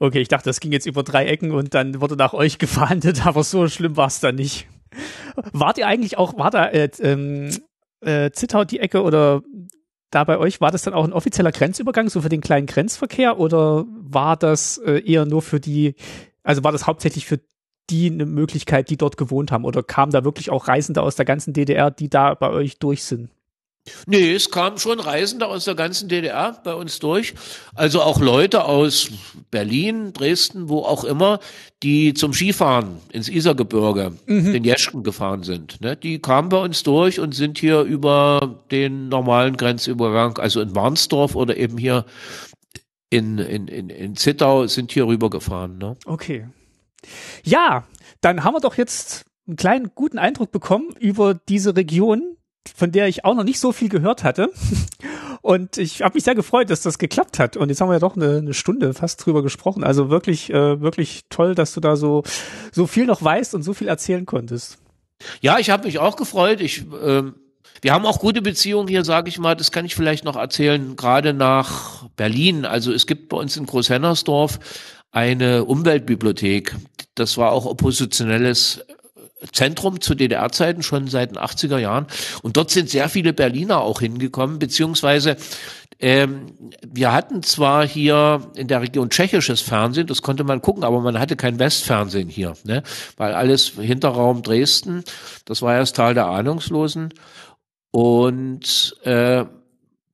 Okay, 0.00 0.20
ich 0.20 0.28
dachte, 0.28 0.50
das 0.50 0.60
ging 0.60 0.70
jetzt 0.70 0.84
über 0.84 1.02
drei 1.02 1.24
Ecken 1.26 1.50
und 1.52 1.72
dann 1.72 2.02
wurde 2.02 2.16
nach 2.16 2.34
euch 2.34 2.58
gefahndet, 2.64 3.24
aber 3.26 3.42
so 3.42 3.66
schlimm 3.68 3.96
war 3.96 4.08
es 4.08 4.20
dann 4.20 4.34
nicht. 4.34 4.66
Wart 5.52 5.78
ihr 5.78 5.86
eigentlich 5.86 6.18
auch, 6.18 6.36
war 6.36 6.50
da 6.50 6.66
äh, 6.66 6.90
ähm, 7.00 7.56
äh, 8.02 8.32
Zittau 8.32 8.64
die 8.64 8.80
Ecke 8.80 9.02
oder 9.02 9.42
da 10.10 10.24
bei 10.24 10.36
euch, 10.36 10.60
war 10.60 10.70
das 10.70 10.82
dann 10.82 10.92
auch 10.92 11.04
ein 11.04 11.12
offizieller 11.14 11.52
Grenzübergang, 11.52 12.10
so 12.10 12.20
für 12.20 12.28
den 12.28 12.42
kleinen 12.42 12.66
Grenzverkehr 12.66 13.40
oder 13.40 13.86
war 13.88 14.36
das 14.36 14.76
äh, 14.76 15.00
eher 15.00 15.24
nur 15.24 15.40
für 15.40 15.58
die, 15.58 15.94
also 16.42 16.62
war 16.62 16.70
das 16.70 16.86
hauptsächlich 16.86 17.24
für 17.24 17.40
die 17.90 18.10
eine 18.10 18.26
Möglichkeit, 18.26 18.90
die 18.90 18.96
dort 18.96 19.16
gewohnt 19.16 19.52
haben? 19.52 19.64
Oder 19.64 19.82
kamen 19.82 20.12
da 20.12 20.24
wirklich 20.24 20.50
auch 20.50 20.68
Reisende 20.68 21.02
aus 21.02 21.16
der 21.16 21.24
ganzen 21.24 21.52
DDR, 21.52 21.90
die 21.90 22.08
da 22.08 22.34
bei 22.34 22.50
euch 22.50 22.78
durch 22.78 23.04
sind? 23.04 23.30
Nee, 24.06 24.32
es 24.32 24.50
kamen 24.50 24.78
schon 24.78 24.98
Reisende 24.98 25.46
aus 25.46 25.66
der 25.66 25.74
ganzen 25.74 26.08
DDR 26.08 26.58
bei 26.64 26.74
uns 26.74 27.00
durch. 27.00 27.34
Also 27.74 28.00
auch 28.00 28.18
Leute 28.18 28.64
aus 28.64 29.10
Berlin, 29.50 30.14
Dresden, 30.14 30.70
wo 30.70 30.80
auch 30.80 31.04
immer, 31.04 31.38
die 31.82 32.14
zum 32.14 32.32
Skifahren 32.32 32.96
ins 33.12 33.28
Isergebirge, 33.28 34.12
mhm. 34.26 34.52
den 34.54 34.64
Jeschken 34.64 35.02
gefahren 35.02 35.42
sind. 35.42 35.82
Ne? 35.82 35.96
Die 35.96 36.18
kamen 36.18 36.48
bei 36.48 36.62
uns 36.62 36.82
durch 36.82 37.20
und 37.20 37.34
sind 37.34 37.58
hier 37.58 37.82
über 37.82 38.62
den 38.70 39.10
normalen 39.10 39.56
Grenzübergang, 39.58 40.38
also 40.38 40.62
in 40.62 40.74
Warnsdorf 40.74 41.34
oder 41.34 41.56
eben 41.58 41.76
hier 41.76 42.06
in, 43.10 43.38
in, 43.38 43.68
in, 43.68 43.90
in 43.90 44.16
Zittau, 44.16 44.66
sind 44.66 44.92
hier 44.92 45.06
rübergefahren. 45.06 45.76
Ne? 45.76 45.96
Okay. 46.06 46.46
Ja, 47.44 47.84
dann 48.20 48.44
haben 48.44 48.54
wir 48.54 48.60
doch 48.60 48.76
jetzt 48.76 49.24
einen 49.46 49.56
kleinen 49.56 49.90
guten 49.94 50.18
Eindruck 50.18 50.52
bekommen 50.52 50.94
über 50.98 51.34
diese 51.34 51.76
Region, 51.76 52.36
von 52.74 52.92
der 52.92 53.08
ich 53.08 53.24
auch 53.24 53.34
noch 53.34 53.44
nicht 53.44 53.60
so 53.60 53.72
viel 53.72 53.88
gehört 53.88 54.24
hatte. 54.24 54.50
Und 55.42 55.76
ich 55.76 56.00
habe 56.00 56.14
mich 56.14 56.24
sehr 56.24 56.34
gefreut, 56.34 56.70
dass 56.70 56.80
das 56.80 56.98
geklappt 56.98 57.38
hat. 57.38 57.58
Und 57.58 57.68
jetzt 57.68 57.82
haben 57.82 57.90
wir 57.90 57.94
ja 57.94 58.00
doch 58.00 58.16
eine, 58.16 58.38
eine 58.38 58.54
Stunde 58.54 58.94
fast 58.94 59.24
drüber 59.24 59.42
gesprochen. 59.42 59.84
Also 59.84 60.08
wirklich, 60.08 60.48
äh, 60.48 60.80
wirklich 60.80 61.24
toll, 61.28 61.54
dass 61.54 61.74
du 61.74 61.80
da 61.80 61.96
so 61.96 62.22
so 62.72 62.86
viel 62.86 63.04
noch 63.04 63.22
weißt 63.22 63.54
und 63.54 63.62
so 63.62 63.74
viel 63.74 63.88
erzählen 63.88 64.24
konntest. 64.24 64.78
Ja, 65.42 65.58
ich 65.58 65.68
habe 65.68 65.84
mich 65.84 65.98
auch 65.98 66.16
gefreut. 66.16 66.62
Ich 66.62 66.86
ähm 67.02 67.34
Wir 67.82 67.92
haben 67.92 68.06
auch 68.06 68.20
gute 68.20 68.40
Beziehungen 68.40 68.88
hier, 68.88 69.04
sage 69.04 69.28
ich 69.28 69.38
mal, 69.38 69.54
das 69.54 69.70
kann 69.70 69.84
ich 69.84 69.94
vielleicht 69.94 70.24
noch 70.24 70.36
erzählen, 70.36 70.96
gerade 70.96 71.34
nach 71.34 72.08
Berlin. 72.16 72.64
Also 72.64 72.90
es 72.90 73.06
gibt 73.06 73.28
bei 73.28 73.36
uns 73.36 73.58
in 73.58 73.66
Großhennersdorf 73.66 74.58
eine 75.10 75.66
Umweltbibliothek. 75.66 76.74
Das 77.14 77.36
war 77.36 77.52
auch 77.52 77.66
oppositionelles 77.66 78.84
Zentrum 79.52 80.00
zu 80.00 80.14
DDR-Zeiten 80.14 80.82
schon 80.82 81.08
seit 81.08 81.30
den 81.30 81.38
80er 81.38 81.78
Jahren. 81.78 82.06
Und 82.42 82.56
dort 82.56 82.70
sind 82.70 82.88
sehr 82.88 83.08
viele 83.08 83.32
Berliner 83.32 83.80
auch 83.80 84.00
hingekommen, 84.00 84.58
beziehungsweise 84.58 85.36
ähm, 86.00 86.46
wir 86.86 87.12
hatten 87.12 87.42
zwar 87.42 87.86
hier 87.86 88.50
in 88.56 88.68
der 88.68 88.82
Region 88.82 89.10
tschechisches 89.10 89.60
Fernsehen, 89.60 90.06
das 90.06 90.22
konnte 90.22 90.44
man 90.44 90.60
gucken, 90.60 90.82
aber 90.84 91.00
man 91.00 91.18
hatte 91.18 91.36
kein 91.36 91.58
Westfernsehen 91.58 92.28
hier, 92.28 92.54
ne? 92.64 92.82
weil 93.16 93.34
alles 93.34 93.72
Hinterraum 93.80 94.42
Dresden, 94.42 95.04
das 95.44 95.62
war 95.62 95.74
ja 95.74 95.80
das 95.80 95.92
Tal 95.92 96.14
der 96.14 96.26
Ahnungslosen. 96.26 97.14
Und 97.90 98.96
äh, 99.04 99.44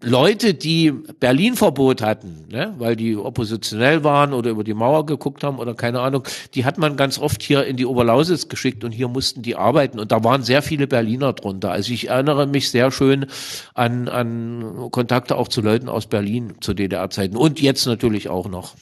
Leute, 0.02 0.54
die 0.54 0.92
Berlin-Verbot 0.92 2.00
hatten, 2.00 2.46
ne, 2.48 2.74
weil 2.78 2.96
die 2.96 3.16
oppositionell 3.16 4.02
waren 4.02 4.32
oder 4.32 4.50
über 4.50 4.64
die 4.64 4.72
Mauer 4.72 5.04
geguckt 5.04 5.44
haben 5.44 5.58
oder 5.58 5.74
keine 5.74 6.00
Ahnung, 6.00 6.24
die 6.54 6.64
hat 6.64 6.78
man 6.78 6.96
ganz 6.96 7.18
oft 7.18 7.42
hier 7.42 7.66
in 7.66 7.76
die 7.76 7.84
Oberlausitz 7.84 8.48
geschickt 8.48 8.82
und 8.82 8.92
hier 8.92 9.08
mussten 9.08 9.42
die 9.42 9.56
arbeiten 9.56 10.00
und 10.00 10.10
da 10.10 10.24
waren 10.24 10.42
sehr 10.42 10.62
viele 10.62 10.86
Berliner 10.86 11.34
drunter. 11.34 11.70
Also 11.72 11.92
ich 11.92 12.08
erinnere 12.08 12.46
mich 12.46 12.70
sehr 12.70 12.90
schön 12.90 13.26
an, 13.74 14.08
an 14.08 14.88
Kontakte 14.90 15.36
auch 15.36 15.48
zu 15.48 15.60
Leuten 15.60 15.90
aus 15.90 16.06
Berlin 16.06 16.54
zu 16.60 16.72
DDR-Zeiten 16.72 17.36
und 17.36 17.60
jetzt 17.60 17.84
natürlich 17.84 18.30
auch 18.30 18.48
noch. 18.48 18.76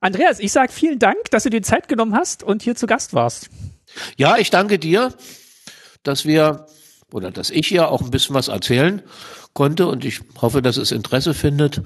Andreas, 0.00 0.38
ich 0.38 0.52
sage 0.52 0.72
vielen 0.72 1.00
Dank, 1.00 1.30
dass 1.32 1.42
du 1.42 1.50
dir 1.50 1.62
Zeit 1.62 1.88
genommen 1.88 2.14
hast 2.14 2.44
und 2.44 2.62
hier 2.62 2.76
zu 2.76 2.86
Gast 2.86 3.14
warst. 3.14 3.50
Ja, 4.16 4.36
ich 4.36 4.50
danke 4.50 4.78
dir, 4.78 5.12
dass 6.04 6.24
wir 6.24 6.66
oder 7.12 7.30
dass 7.30 7.50
ich 7.50 7.66
hier 7.66 7.88
auch 7.88 8.00
ein 8.00 8.10
bisschen 8.10 8.34
was 8.34 8.48
erzählen 8.48 9.02
konnte 9.54 9.86
und 9.86 10.04
ich 10.04 10.20
hoffe, 10.40 10.62
dass 10.62 10.76
es 10.76 10.92
Interesse 10.92 11.34
findet 11.34 11.82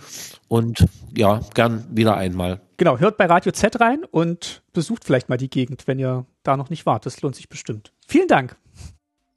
und 0.48 0.86
ja, 1.14 1.40
gern 1.54 1.86
wieder 1.90 2.16
einmal. 2.16 2.60
Genau, 2.76 2.98
hört 2.98 3.16
bei 3.16 3.26
Radio 3.26 3.52
Z 3.52 3.80
rein 3.80 4.04
und 4.04 4.62
besucht 4.72 5.04
vielleicht 5.04 5.28
mal 5.28 5.38
die 5.38 5.50
Gegend, 5.50 5.86
wenn 5.86 5.98
ihr 5.98 6.26
da 6.42 6.56
noch 6.56 6.70
nicht 6.70 6.86
wart. 6.86 7.06
Das 7.06 7.20
lohnt 7.22 7.34
sich 7.34 7.48
bestimmt. 7.48 7.92
Vielen 8.06 8.28
Dank. 8.28 8.56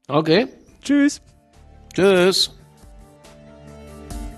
Okay. 0.07 0.47
Tschüss. 0.81 1.21
Tschüss. 1.93 2.55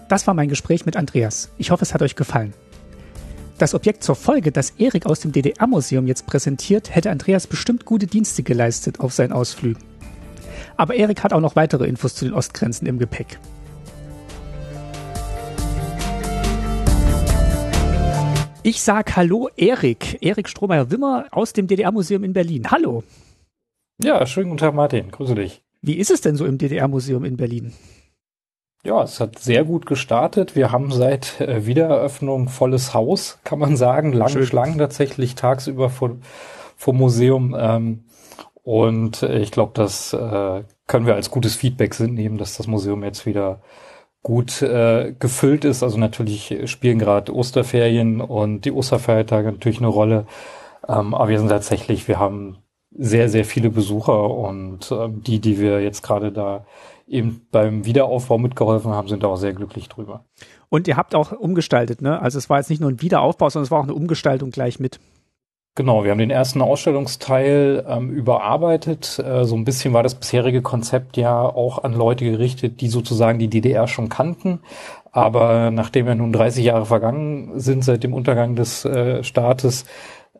Das 0.07 0.27
war 0.27 0.33
mein 0.33 0.49
Gespräch 0.49 0.85
mit 0.85 0.97
Andreas. 0.97 1.49
Ich 1.57 1.71
hoffe, 1.71 1.83
es 1.83 1.93
hat 1.93 2.01
euch 2.01 2.15
gefallen. 2.15 2.53
Das 3.57 3.73
Objekt 3.75 4.03
zur 4.03 4.15
Folge, 4.15 4.51
das 4.51 4.71
Erik 4.71 5.05
aus 5.05 5.19
dem 5.19 5.31
DDR-Museum 5.31 6.07
jetzt 6.07 6.25
präsentiert, 6.25 6.93
hätte 6.93 7.11
Andreas 7.11 7.47
bestimmt 7.47 7.85
gute 7.85 8.07
Dienste 8.07 8.43
geleistet 8.43 8.99
auf 8.99 9.13
seinen 9.13 9.31
Ausflügen. 9.31 9.83
Aber 10.77 10.95
Erik 10.95 11.23
hat 11.23 11.31
auch 11.31 11.39
noch 11.39 11.55
weitere 11.55 11.85
Infos 11.85 12.15
zu 12.15 12.25
den 12.25 12.33
Ostgrenzen 12.33 12.87
im 12.87 12.97
Gepäck. 12.97 13.39
Ich 18.63 18.83
sag 18.83 19.15
Hallo 19.15 19.49
Erik, 19.57 20.19
Erik 20.21 20.47
Strohmeier-Wimmer 20.47 21.25
aus 21.31 21.51
dem 21.51 21.65
DDR-Museum 21.65 22.23
in 22.23 22.33
Berlin. 22.33 22.69
Hallo. 22.69 23.03
Ja, 24.03 24.23
schönen 24.27 24.49
guten 24.49 24.59
Tag, 24.59 24.75
Martin. 24.75 25.09
Grüße 25.09 25.33
dich. 25.33 25.63
Wie 25.81 25.95
ist 25.95 26.11
es 26.11 26.21
denn 26.21 26.35
so 26.35 26.45
im 26.45 26.59
DDR-Museum 26.59 27.25
in 27.25 27.37
Berlin? 27.37 27.73
Ja, 28.83 29.01
es 29.01 29.19
hat 29.19 29.39
sehr 29.39 29.63
gut 29.63 29.87
gestartet. 29.87 30.55
Wir 30.55 30.71
haben 30.71 30.91
seit 30.91 31.41
äh, 31.41 31.65
Wiedereröffnung 31.65 32.49
volles 32.49 32.93
Haus, 32.93 33.39
kann 33.43 33.57
man 33.57 33.77
sagen. 33.77 34.13
Lange 34.13 34.31
Schön. 34.31 34.45
Schlangen 34.45 34.77
tatsächlich 34.77 35.33
tagsüber 35.33 35.89
vor, 35.89 36.17
vor 36.77 36.93
Museum. 36.93 37.55
Ähm, 37.57 38.03
und 38.61 39.23
äh, 39.23 39.39
ich 39.39 39.49
glaube, 39.49 39.71
das 39.73 40.13
äh, 40.13 40.63
können 40.85 41.07
wir 41.07 41.15
als 41.15 41.31
gutes 41.31 41.55
Feedback 41.55 41.99
nehmen, 41.99 42.37
dass 42.37 42.57
das 42.57 42.67
Museum 42.67 43.03
jetzt 43.03 43.25
wieder 43.25 43.63
gut 44.23 44.61
äh, 44.61 45.13
gefüllt 45.17 45.65
ist. 45.65 45.83
Also 45.83 45.97
natürlich 45.97 46.69
spielen 46.69 46.99
gerade 46.99 47.33
Osterferien 47.35 48.21
und 48.21 48.65
die 48.65 48.71
Osterfeiertage 48.71 49.51
natürlich 49.51 49.79
eine 49.79 49.87
Rolle. 49.87 50.25
Ähm, 50.87 51.13
aber 51.13 51.29
wir 51.29 51.39
sind 51.39 51.49
tatsächlich, 51.49 52.07
wir 52.07 52.19
haben 52.19 52.57
sehr, 52.91 53.29
sehr 53.29 53.45
viele 53.45 53.69
Besucher 53.69 54.29
und 54.29 54.91
ähm, 54.91 55.23
die, 55.23 55.39
die 55.39 55.59
wir 55.59 55.81
jetzt 55.81 56.01
gerade 56.03 56.31
da 56.31 56.65
eben 57.07 57.47
beim 57.51 57.85
Wiederaufbau 57.85 58.37
mitgeholfen 58.37 58.91
haben, 58.91 59.07
sind 59.07 59.25
auch 59.25 59.35
sehr 59.35 59.53
glücklich 59.53 59.89
drüber. 59.89 60.25
Und 60.69 60.87
ihr 60.87 60.97
habt 60.97 61.15
auch 61.15 61.31
umgestaltet, 61.33 62.01
ne? 62.01 62.21
Also 62.21 62.37
es 62.37 62.49
war 62.49 62.57
jetzt 62.57 62.69
nicht 62.69 62.79
nur 62.79 62.89
ein 62.89 63.01
Wiederaufbau, 63.01 63.49
sondern 63.49 63.65
es 63.65 63.71
war 63.71 63.79
auch 63.79 63.83
eine 63.83 63.93
Umgestaltung 63.93 64.51
gleich 64.51 64.79
mit. 64.79 64.99
Genau, 65.75 66.03
wir 66.03 66.11
haben 66.11 66.17
den 66.17 66.31
ersten 66.31 66.61
Ausstellungsteil 66.61 67.85
ähm, 67.87 68.09
überarbeitet. 68.09 69.19
Äh, 69.19 69.45
so 69.45 69.55
ein 69.55 69.63
bisschen 69.63 69.93
war 69.93 70.03
das 70.03 70.15
bisherige 70.15 70.61
Konzept 70.61 71.15
ja 71.15 71.41
auch 71.43 71.85
an 71.85 71.93
Leute 71.93 72.25
gerichtet, 72.25 72.81
die 72.81 72.89
sozusagen 72.89 73.39
die 73.39 73.47
DDR 73.47 73.87
schon 73.87 74.09
kannten. 74.09 74.59
Aber 75.13 75.71
nachdem 75.71 76.07
ja 76.07 76.15
nun 76.15 76.33
30 76.33 76.65
Jahre 76.65 76.85
vergangen 76.85 77.57
sind 77.57 77.85
seit 77.85 78.03
dem 78.03 78.13
Untergang 78.13 78.55
des 78.57 78.83
äh, 78.83 79.23
Staates, 79.23 79.85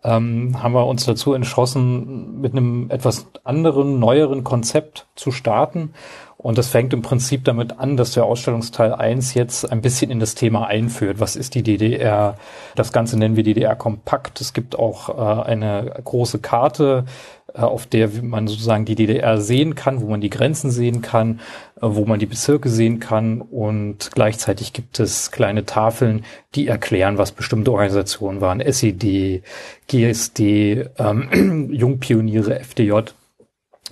ähm, 0.04 0.62
haben 0.62 0.74
wir 0.74 0.86
uns 0.88 1.06
dazu 1.06 1.34
entschlossen, 1.34 2.42
mit 2.42 2.52
einem 2.52 2.90
etwas 2.90 3.28
anderen, 3.46 4.00
neueren 4.00 4.44
Konzept 4.44 5.08
zu 5.16 5.32
starten 5.32 5.94
und 6.42 6.58
das 6.58 6.70
fängt 6.70 6.92
im 6.94 7.04
Prinzip 7.04 7.46
damit 7.46 7.78
an, 7.78 7.98
dass 7.98 8.14
der 8.14 8.26
Ausstellungsteil 8.26 8.94
1 8.94 9.36
jetzt 9.36 9.72
ein 9.72 9.82
bisschen 9.82 10.10
in 10.10 10.20
das 10.20 10.34
Thema 10.34 10.66
einführt. 10.66 11.20
Was 11.20 11.36
ist 11.36 11.54
die 11.54 11.62
DDR? 11.62 12.36
Das 12.76 12.92
Ganze 12.92 13.18
nennen 13.18 13.36
wir 13.36 13.44
DDR 13.44 13.76
kompakt. 13.76 14.42
Es 14.42 14.54
gibt 14.54 14.78
auch 14.78 15.10
äh, 15.10 15.44
eine 15.44 15.94
große 16.04 16.40
Karte, 16.40 17.06
äh, 17.54 17.60
auf 17.60 17.86
der 17.86 18.10
man 18.24 18.48
sozusagen 18.48 18.86
die 18.86 18.96
DDR 18.96 19.40
sehen 19.40 19.76
kann, 19.76 20.02
wo 20.02 20.08
man 20.08 20.20
die 20.20 20.32
Grenzen 20.32 20.72
sehen 20.72 21.04
kann, 21.04 21.42
äh, 21.76 21.82
wo 21.82 22.06
man 22.06 22.20
die 22.20 22.26
Bezirke 22.26 22.70
sehen 22.70 23.00
kann. 23.00 23.42
Und 23.42 24.10
gleichzeitig 24.12 24.74
gibt 24.74 25.00
es 25.00 25.30
kleine 25.30 25.68
Tafeln, 25.68 26.26
die 26.56 26.66
erklären, 26.66 27.20
was 27.20 27.34
bestimmte 27.34 27.72
Organisationen 27.72 28.42
waren. 28.42 28.62
SED, 28.62 29.44
GSD, 29.88 30.90
ähm, 30.98 31.70
Jungpioniere, 31.72 32.60
FDJ 32.62 33.12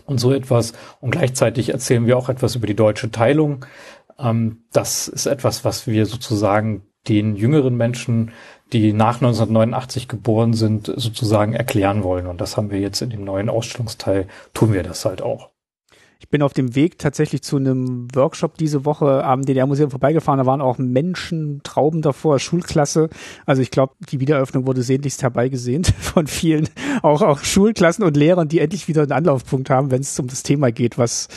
und 0.05 0.19
so 0.19 0.33
etwas. 0.33 0.73
Und 1.01 1.11
gleichzeitig 1.11 1.69
erzählen 1.69 2.05
wir 2.05 2.17
auch 2.17 2.29
etwas 2.29 2.55
über 2.55 2.67
die 2.67 2.75
deutsche 2.75 3.11
Teilung. 3.11 3.65
Ähm, 4.17 4.63
das 4.71 5.07
ist 5.07 5.25
etwas, 5.25 5.65
was 5.65 5.87
wir 5.87 6.05
sozusagen 6.05 6.83
den 7.07 7.35
jüngeren 7.35 7.77
Menschen, 7.77 8.31
die 8.73 8.93
nach 8.93 9.15
1989 9.15 10.07
geboren 10.07 10.53
sind, 10.53 10.87
sozusagen 10.95 11.53
erklären 11.53 12.03
wollen. 12.03 12.27
Und 12.27 12.39
das 12.41 12.57
haben 12.57 12.69
wir 12.71 12.79
jetzt 12.79 13.01
in 13.01 13.09
dem 13.09 13.23
neuen 13.23 13.49
Ausstellungsteil, 13.49 14.27
tun 14.53 14.73
wir 14.73 14.83
das 14.83 15.05
halt 15.05 15.21
auch. 15.21 15.48
Ich 16.21 16.27
bin 16.27 16.41
auf 16.41 16.51
dem 16.51 16.75
Weg 16.75 16.99
tatsächlich 16.99 17.43
zu 17.43 17.55
einem 17.55 18.09
Workshop 18.13 18.57
diese 18.57 18.83
Woche 18.83 19.23
am 19.23 19.41
DDR-Museum 19.41 19.89
vorbeigefahren. 19.89 20.37
Da 20.37 20.45
waren 20.45 20.59
auch 20.59 20.77
Menschen, 20.77 21.61
Trauben 21.63 22.01
davor, 22.01 22.39
Schulklasse. 22.39 23.09
Also 23.45 23.61
ich 23.61 23.71
glaube, 23.71 23.93
die 24.11 24.19
Wiedereröffnung 24.19 24.67
wurde 24.67 24.83
sehnlichst 24.83 25.23
herbeigesehnt 25.23 25.87
von 25.99 26.27
vielen, 26.27 26.67
auch, 27.03 27.21
auch 27.21 27.39
Schulklassen 27.39 28.03
und 28.03 28.17
Lehrern, 28.17 28.49
die 28.49 28.59
endlich 28.59 28.89
wieder 28.89 29.03
einen 29.03 29.13
Anlaufpunkt 29.13 29.69
haben, 29.69 29.91
wenn 29.91 30.01
es 30.01 30.19
um 30.19 30.27
das 30.27 30.43
Thema 30.43 30.73
geht, 30.73 30.97
was 30.97 31.29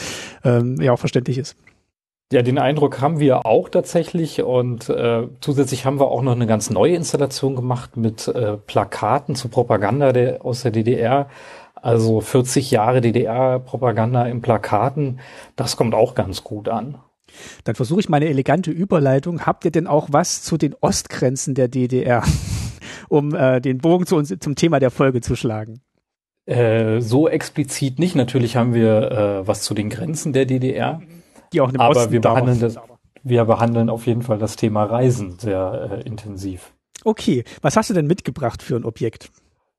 ähm, 0.43 0.81
ja 0.81 0.93
auch 0.93 0.99
verständlich 0.99 1.39
ist. 1.39 1.57
Ja, 2.33 2.41
den 2.41 2.59
Eindruck 2.59 3.01
haben 3.03 3.21
wir 3.21 3.45
auch 3.45 3.69
tatsächlich 3.69 4.43
und 4.43 4.89
äh, 4.89 5.29
zusätzlich 5.43 5.85
haben 5.85 6.01
wir 6.01 6.09
auch 6.09 6.23
noch 6.23 6.33
eine 6.33 6.47
ganz 6.47 6.71
neue 6.71 6.97
Installation 6.97 7.55
gemacht 7.55 7.99
mit 7.99 8.27
äh, 8.27 8.57
Plakaten 8.57 9.35
zur 9.35 9.51
Propaganda 9.51 10.13
der, 10.13 10.43
aus 10.45 10.63
der 10.63 10.71
DDR. 10.71 11.29
Also 11.83 12.21
40 12.21 12.71
Jahre 12.71 13.01
DDR-Propaganda 13.01 14.25
in 14.27 14.41
Plakaten, 14.41 15.19
das 15.57 15.77
kommt 15.77 15.95
auch 15.95 16.15
ganz 16.15 16.45
gut 16.45 16.69
an. 16.69 16.99
Dann 17.65 17.75
versuche 17.75 18.01
ich 18.01 18.09
meine 18.09 18.27
elegante 18.27 18.71
Überleitung. 18.71 19.47
Habt 19.47 19.65
ihr 19.65 19.73
denn 19.73 19.89
auch 19.89 20.09
was 20.13 20.43
zu 20.43 20.57
den 20.57 20.77
Ostgrenzen 20.81 21.55
der 21.55 21.67
DDR, 21.67 22.23
um 23.09 23.35
äh, 23.35 23.61
den 23.61 23.79
Bogen 23.79 24.07
zu 24.07 24.17
uns 24.17 24.33
zum 24.39 24.55
Thema 24.55 24.79
der 24.79 24.91
Folge 24.91 25.21
zu 25.21 25.35
schlagen? 25.35 25.81
Äh, 26.47 27.01
so 27.01 27.29
explizit 27.29 27.99
nicht. 27.99 28.15
Natürlich 28.15 28.57
haben 28.57 28.75
wir 28.75 29.11
äh, 29.11 29.47
was 29.47 29.63
zu 29.63 29.75
den 29.75 29.91
Grenzen 29.91 30.33
der 30.33 30.47
DDR. 30.47 31.03
Die 31.53 31.61
auch 31.61 31.73
im 31.73 31.81
aber 31.81 31.97
Osten 31.97 32.13
wir 32.13 32.21
behandeln 32.21 32.61
das, 32.61 32.79
wir 33.25 33.45
behandeln 33.45 33.91
auf 33.91 34.07
jeden 34.07 34.23
Fall 34.23 34.39
das 34.39 34.55
Thema 34.55 34.85
Reisen 34.85 35.39
sehr 35.39 35.91
äh, 35.91 36.07
intensiv. 36.07 36.73
Okay, 37.05 37.43
was 37.61 37.77
hast 37.77 37.91
du 37.91 37.95
denn 37.95 38.07
mitgebracht 38.07 38.63
für 38.63 38.77
ein 38.77 38.85
Objekt? 38.85 39.31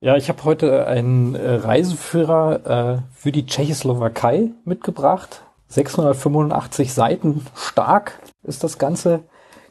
Ja, 0.04 0.18
ich 0.18 0.28
habe 0.28 0.44
heute 0.44 0.86
einen 0.86 1.34
äh, 1.34 1.50
Reiseführer 1.50 2.98
äh, 2.98 3.16
für 3.16 3.32
die 3.32 3.46
Tschechoslowakei 3.46 4.50
mitgebracht. 4.66 5.46
685 5.70 6.92
Seiten 6.92 7.46
stark 7.56 8.20
ist 8.44 8.66
das 8.66 8.78
ganze 8.78 9.24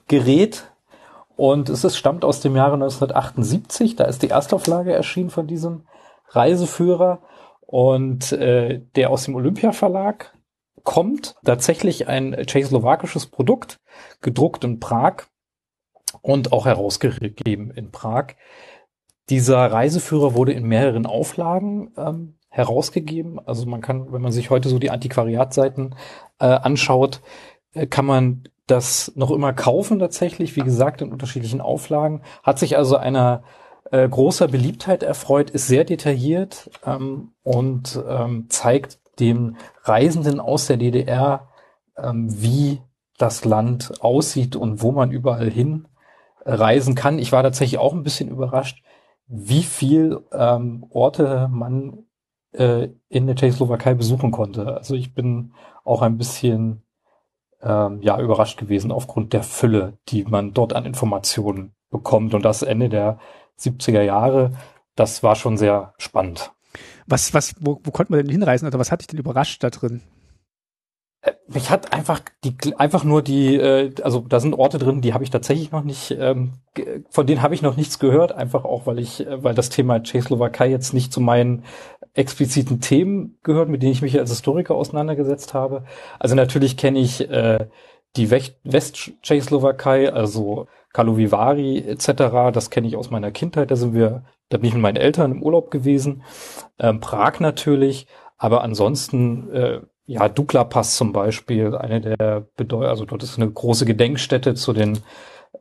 Gerät. 0.08 0.72
Und 1.36 1.68
es 1.68 1.84
ist, 1.84 1.98
stammt 1.98 2.24
aus 2.24 2.40
dem 2.40 2.56
Jahre 2.56 2.76
1978. 2.76 3.94
Da 3.96 4.04
ist 4.04 4.22
die 4.22 4.30
Erstauflage 4.30 4.94
erschienen 4.94 5.28
von 5.28 5.46
diesem 5.46 5.86
Reiseführer. 6.28 7.20
Und 7.66 8.32
äh, 8.32 8.80
der 8.96 9.10
aus 9.10 9.26
dem 9.26 9.34
Olympia 9.34 9.72
Verlag 9.72 10.32
kommt. 10.82 11.34
Tatsächlich 11.44 12.08
ein 12.08 12.32
tschechoslowakisches 12.46 13.26
Produkt, 13.26 13.80
gedruckt 14.22 14.64
in 14.64 14.80
Prag 14.80 15.24
und 16.22 16.52
auch 16.52 16.64
herausgegeben 16.64 17.70
in 17.70 17.90
Prag. 17.90 18.28
Dieser 19.32 19.72
Reiseführer 19.72 20.34
wurde 20.34 20.52
in 20.52 20.66
mehreren 20.66 21.06
Auflagen 21.06 21.90
ähm, 21.96 22.34
herausgegeben. 22.50 23.40
Also 23.46 23.64
man 23.64 23.80
kann, 23.80 24.12
wenn 24.12 24.20
man 24.20 24.30
sich 24.30 24.50
heute 24.50 24.68
so 24.68 24.78
die 24.78 24.90
Antiquariatseiten 24.90 25.94
äh, 26.38 26.44
anschaut, 26.44 27.22
äh, 27.72 27.86
kann 27.86 28.04
man 28.04 28.42
das 28.66 29.10
noch 29.14 29.30
immer 29.30 29.54
kaufen 29.54 29.98
tatsächlich, 29.98 30.54
wie 30.56 30.60
gesagt, 30.60 31.00
in 31.00 31.10
unterschiedlichen 31.10 31.62
Auflagen. 31.62 32.20
Hat 32.42 32.58
sich 32.58 32.76
also 32.76 32.98
einer 32.98 33.42
äh, 33.90 34.06
großer 34.06 34.48
Beliebtheit 34.48 35.02
erfreut, 35.02 35.48
ist 35.48 35.66
sehr 35.66 35.84
detailliert 35.84 36.68
ähm, 36.84 37.32
und 37.42 38.04
ähm, 38.06 38.50
zeigt 38.50 38.98
dem 39.18 39.56
Reisenden 39.84 40.40
aus 40.40 40.66
der 40.66 40.76
DDR, 40.76 41.48
ähm, 41.96 42.26
wie 42.28 42.82
das 43.16 43.46
Land 43.46 43.94
aussieht 44.02 44.56
und 44.56 44.82
wo 44.82 44.92
man 44.92 45.10
überall 45.10 45.48
hin 45.48 45.88
äh, 46.44 46.52
reisen 46.52 46.94
kann. 46.94 47.18
Ich 47.18 47.32
war 47.32 47.42
tatsächlich 47.42 47.78
auch 47.78 47.94
ein 47.94 48.02
bisschen 48.02 48.28
überrascht, 48.28 48.82
wie 49.34 49.62
viel 49.62 50.20
ähm, 50.30 50.84
Orte 50.90 51.48
man 51.50 52.04
äh, 52.52 52.88
in 53.08 53.26
der 53.26 53.34
Tschechoslowakei 53.34 53.94
besuchen 53.94 54.30
konnte. 54.30 54.76
Also 54.76 54.94
ich 54.94 55.14
bin 55.14 55.54
auch 55.84 56.02
ein 56.02 56.18
bisschen 56.18 56.82
ähm, 57.62 58.02
ja 58.02 58.20
überrascht 58.20 58.58
gewesen 58.58 58.92
aufgrund 58.92 59.32
der 59.32 59.42
Fülle, 59.42 59.94
die 60.08 60.24
man 60.24 60.52
dort 60.52 60.74
an 60.74 60.84
Informationen 60.84 61.72
bekommt. 61.90 62.34
Und 62.34 62.44
das 62.44 62.62
Ende 62.62 62.90
der 62.90 63.18
70er 63.58 64.02
Jahre, 64.02 64.52
das 64.96 65.22
war 65.22 65.34
schon 65.34 65.56
sehr 65.56 65.94
spannend. 65.96 66.52
Was, 67.06 67.32
was, 67.32 67.54
wo, 67.58 67.80
wo 67.82 67.90
konnte 67.90 68.12
man 68.12 68.20
denn 68.20 68.30
hinreisen 68.30 68.66
oder 68.66 68.78
was 68.78 68.92
hat 68.92 69.00
dich 69.00 69.06
denn 69.06 69.18
überrascht 69.18 69.64
da 69.64 69.70
drin? 69.70 70.02
Äh, 71.22 71.32
mich 71.48 71.70
hat 71.70 71.92
einfach 71.92 72.20
die 72.44 72.54
einfach 72.76 73.04
nur 73.04 73.22
die, 73.22 73.56
äh, 73.56 73.94
also 74.02 74.20
da 74.28 74.40
sind 74.40 74.54
Orte 74.54 74.78
drin, 74.78 75.00
die 75.00 75.14
habe 75.14 75.24
ich 75.24 75.30
tatsächlich 75.30 75.72
noch 75.72 75.84
nicht, 75.84 76.10
ähm, 76.18 76.54
von 77.10 77.26
denen 77.26 77.42
habe 77.42 77.54
ich 77.54 77.62
noch 77.62 77.76
nichts 77.76 77.98
gehört, 77.98 78.32
einfach 78.32 78.64
auch 78.64 78.86
weil 78.86 78.98
ich, 78.98 79.26
äh, 79.26 79.42
weil 79.42 79.54
das 79.54 79.70
Thema 79.70 80.02
Tschechoslowakei 80.02 80.68
jetzt 80.68 80.92
nicht 80.92 81.12
zu 81.12 81.20
meinen 81.20 81.64
expliziten 82.14 82.80
Themen 82.80 83.38
gehört, 83.42 83.68
mit 83.68 83.82
denen 83.82 83.92
ich 83.92 84.02
mich 84.02 84.18
als 84.18 84.30
Historiker 84.30 84.74
auseinandergesetzt 84.74 85.54
habe. 85.54 85.84
Also 86.18 86.34
natürlich 86.34 86.76
kenne 86.76 86.98
ich 86.98 87.30
äh, 87.30 87.66
die 88.16 88.30
West-Tschechoslowakei, 88.30 90.12
also 90.12 90.66
Karlovy 90.92 91.32
Vary 91.32 91.78
etc., 91.78 92.52
das 92.52 92.68
kenne 92.68 92.86
ich 92.86 92.96
aus 92.96 93.10
meiner 93.10 93.30
Kindheit, 93.30 93.70
da 93.70 93.76
sind 93.76 93.94
wir, 93.94 94.24
da 94.50 94.58
bin 94.58 94.68
ich 94.68 94.74
mit 94.74 94.82
meinen 94.82 94.96
Eltern 94.96 95.32
im 95.32 95.42
Urlaub 95.42 95.70
gewesen. 95.70 96.22
Ähm, 96.78 97.00
Prag 97.00 97.40
natürlich, 97.40 98.06
aber 98.36 98.62
ansonsten, 98.62 99.50
äh, 99.52 99.80
ja, 100.12 100.28
Dukla 100.28 100.64
Pass 100.64 100.96
zum 100.96 101.12
Beispiel, 101.12 101.74
eine 101.74 102.00
der 102.02 102.46
Bedeutung, 102.56 102.88
also 102.88 103.06
dort 103.06 103.22
ist 103.22 103.38
eine 103.38 103.50
große 103.50 103.86
Gedenkstätte 103.86 104.54
zu 104.54 104.74
den 104.74 104.98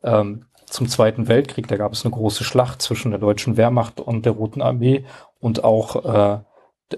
ähm, 0.04 0.46
zum 0.66 0.90
Zweiten 0.90 1.30
Weltkrieg. 1.30 1.68
Da 1.70 1.78
gab 1.78 1.94
es 1.94 2.04
eine 2.04 2.14
große 2.14 2.44
Schlacht 2.44 2.82
zwischen 2.82 3.12
der 3.12 3.20
deutschen 3.20 3.56
Wehrmacht 3.56 4.02
und 4.02 4.26
der 4.26 4.34
Roten 4.34 4.62
Armee 4.62 5.06
und 5.40 5.64
auch 5.64 6.04
äh, 6.04 6.40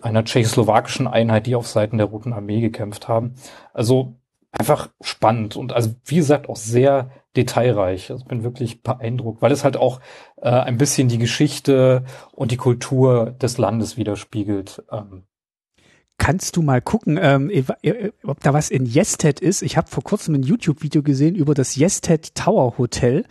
einer 0.02 0.26
tschechoslowakischen 0.26 1.08
Einheit, 1.08 1.46
die 1.46 1.56
auf 1.56 1.68
Seiten 1.68 2.00
der 2.00 2.08
Roten 2.08 2.34
Armee 2.34 2.60
gekämpft 2.60 3.08
haben. 3.08 3.36
Also 3.72 4.16
einfach 4.52 4.90
spannend 5.02 5.56
und 5.56 5.74
also 5.74 5.94
wie 6.06 6.16
gesagt 6.16 6.50
auch 6.50 6.56
sehr 6.56 7.12
detailreich. 7.36 8.10
Also 8.10 8.26
bin 8.26 8.44
wirklich 8.44 8.82
beeindruckt, 8.82 9.44
weil 9.44 9.52
es 9.52 9.64
halt 9.64 9.78
auch 9.78 10.00
äh, 10.42 10.50
ein 10.50 10.80
bisschen 10.80 11.08
die 11.08 11.20
Geschichte 11.20 12.04
und 12.32 12.52
die 12.52 12.58
Kultur 12.58 13.32
des 13.32 13.60
Landes 13.60 13.96
widerspiegelt. 13.96 14.84
Ähm, 14.92 15.24
Kannst 16.24 16.56
du 16.56 16.62
mal 16.62 16.82
gucken, 16.82 17.20
ähm, 17.22 17.52
ob 18.24 18.40
da 18.40 18.54
was 18.54 18.70
in 18.70 18.86
Yested 18.86 19.42
ist? 19.42 19.62
Ich 19.62 19.76
habe 19.76 19.90
vor 19.90 20.04
kurzem 20.04 20.36
ein 20.36 20.44
YouTube-Video 20.44 21.04
gesehen 21.04 21.36
über 21.36 21.54
das 21.54 21.76
Yested 21.76 22.34
Tower 22.34 22.78
Hotel. 22.78 23.26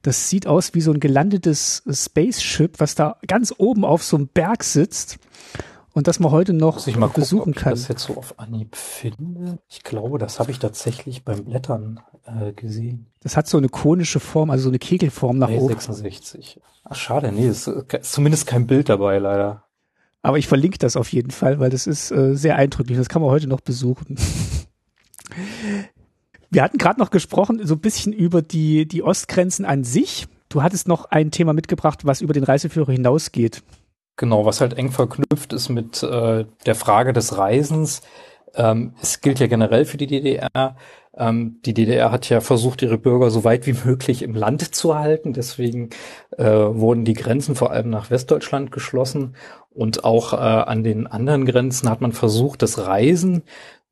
Das 0.00 0.30
sieht 0.30 0.46
aus 0.46 0.72
wie 0.72 0.80
so 0.80 0.90
ein 0.90 1.00
gelandetes 1.00 1.82
Spaceship, 1.90 2.80
was 2.80 2.94
da 2.94 3.18
ganz 3.26 3.52
oben 3.58 3.84
auf 3.84 4.02
so 4.02 4.16
einem 4.16 4.28
Berg 4.28 4.64
sitzt 4.64 5.18
und 5.92 6.08
das 6.08 6.18
man 6.18 6.30
heute 6.30 6.54
noch 6.54 6.86
ich 6.86 6.96
mal 6.96 7.08
besuchen 7.08 7.52
gucken, 7.52 7.54
kann. 7.54 7.72
Ob 7.74 7.78
ich 7.78 7.82
das 7.82 7.88
jetzt 7.88 8.04
so 8.04 8.16
auf 8.16 8.38
Anhieb 8.38 8.74
finde. 8.74 9.58
Ich 9.68 9.82
glaube, 9.82 10.16
das 10.16 10.40
habe 10.40 10.50
ich 10.50 10.58
tatsächlich 10.58 11.26
beim 11.26 11.44
Blättern 11.44 12.00
äh, 12.24 12.54
gesehen. 12.54 13.10
Das 13.20 13.36
hat 13.36 13.48
so 13.48 13.58
eine 13.58 13.68
konische 13.68 14.18
Form, 14.18 14.48
also 14.48 14.64
so 14.64 14.70
eine 14.70 14.78
Kegelform 14.78 15.36
nach 15.36 15.50
oben. 15.50 15.68
66. 15.68 16.58
Ach 16.84 16.96
schade, 16.96 17.32
nee, 17.32 17.46
ist, 17.46 17.68
ist 17.68 18.12
zumindest 18.12 18.46
kein 18.46 18.66
Bild 18.66 18.88
dabei 18.88 19.18
leider. 19.18 19.64
Aber 20.22 20.38
ich 20.38 20.48
verlinke 20.48 20.78
das 20.78 20.96
auf 20.96 21.12
jeden 21.12 21.30
Fall, 21.30 21.60
weil 21.60 21.70
das 21.70 21.86
ist 21.86 22.10
äh, 22.10 22.34
sehr 22.36 22.56
eindrücklich. 22.56 22.98
Das 22.98 23.08
kann 23.08 23.22
man 23.22 23.30
heute 23.30 23.46
noch 23.46 23.60
besuchen. 23.60 24.16
Wir 26.50 26.62
hatten 26.62 26.78
gerade 26.78 26.98
noch 26.98 27.10
gesprochen, 27.10 27.64
so 27.64 27.74
ein 27.74 27.80
bisschen 27.80 28.12
über 28.12 28.42
die, 28.42 28.86
die 28.86 29.02
Ostgrenzen 29.02 29.64
an 29.64 29.84
sich. 29.84 30.26
Du 30.48 30.62
hattest 30.62 30.88
noch 30.88 31.04
ein 31.04 31.30
Thema 31.30 31.52
mitgebracht, 31.52 32.04
was 32.04 32.20
über 32.20 32.32
den 32.32 32.42
Reiseführer 32.42 32.90
hinausgeht. 32.92 33.62
Genau, 34.16 34.44
was 34.44 34.60
halt 34.60 34.74
eng 34.74 34.90
verknüpft 34.90 35.52
ist 35.52 35.68
mit 35.68 36.02
äh, 36.02 36.44
der 36.66 36.74
Frage 36.74 37.12
des 37.12 37.38
Reisens. 37.38 38.02
Ähm, 38.54 38.94
es 39.00 39.20
gilt 39.20 39.38
ja 39.38 39.46
generell 39.46 39.84
für 39.84 39.96
die 39.96 40.08
DDR. 40.08 40.76
Ähm, 41.16 41.60
die 41.64 41.74
DDR 41.74 42.12
hat 42.12 42.28
ja 42.28 42.40
versucht, 42.40 42.82
ihre 42.82 42.98
Bürger 42.98 43.30
so 43.30 43.44
weit 43.44 43.66
wie 43.66 43.74
möglich 43.84 44.22
im 44.22 44.34
Land 44.34 44.74
zu 44.74 44.98
halten. 44.98 45.32
Deswegen 45.32 45.90
äh, 46.36 46.44
wurden 46.44 47.04
die 47.04 47.14
Grenzen 47.14 47.54
vor 47.54 47.70
allem 47.70 47.90
nach 47.90 48.10
Westdeutschland 48.10 48.72
geschlossen. 48.72 49.34
Und 49.70 50.04
auch 50.04 50.32
äh, 50.32 50.36
an 50.36 50.84
den 50.84 51.06
anderen 51.06 51.46
Grenzen 51.46 51.88
hat 51.88 52.00
man 52.00 52.12
versucht, 52.12 52.62
das 52.62 52.86
Reisen, 52.86 53.42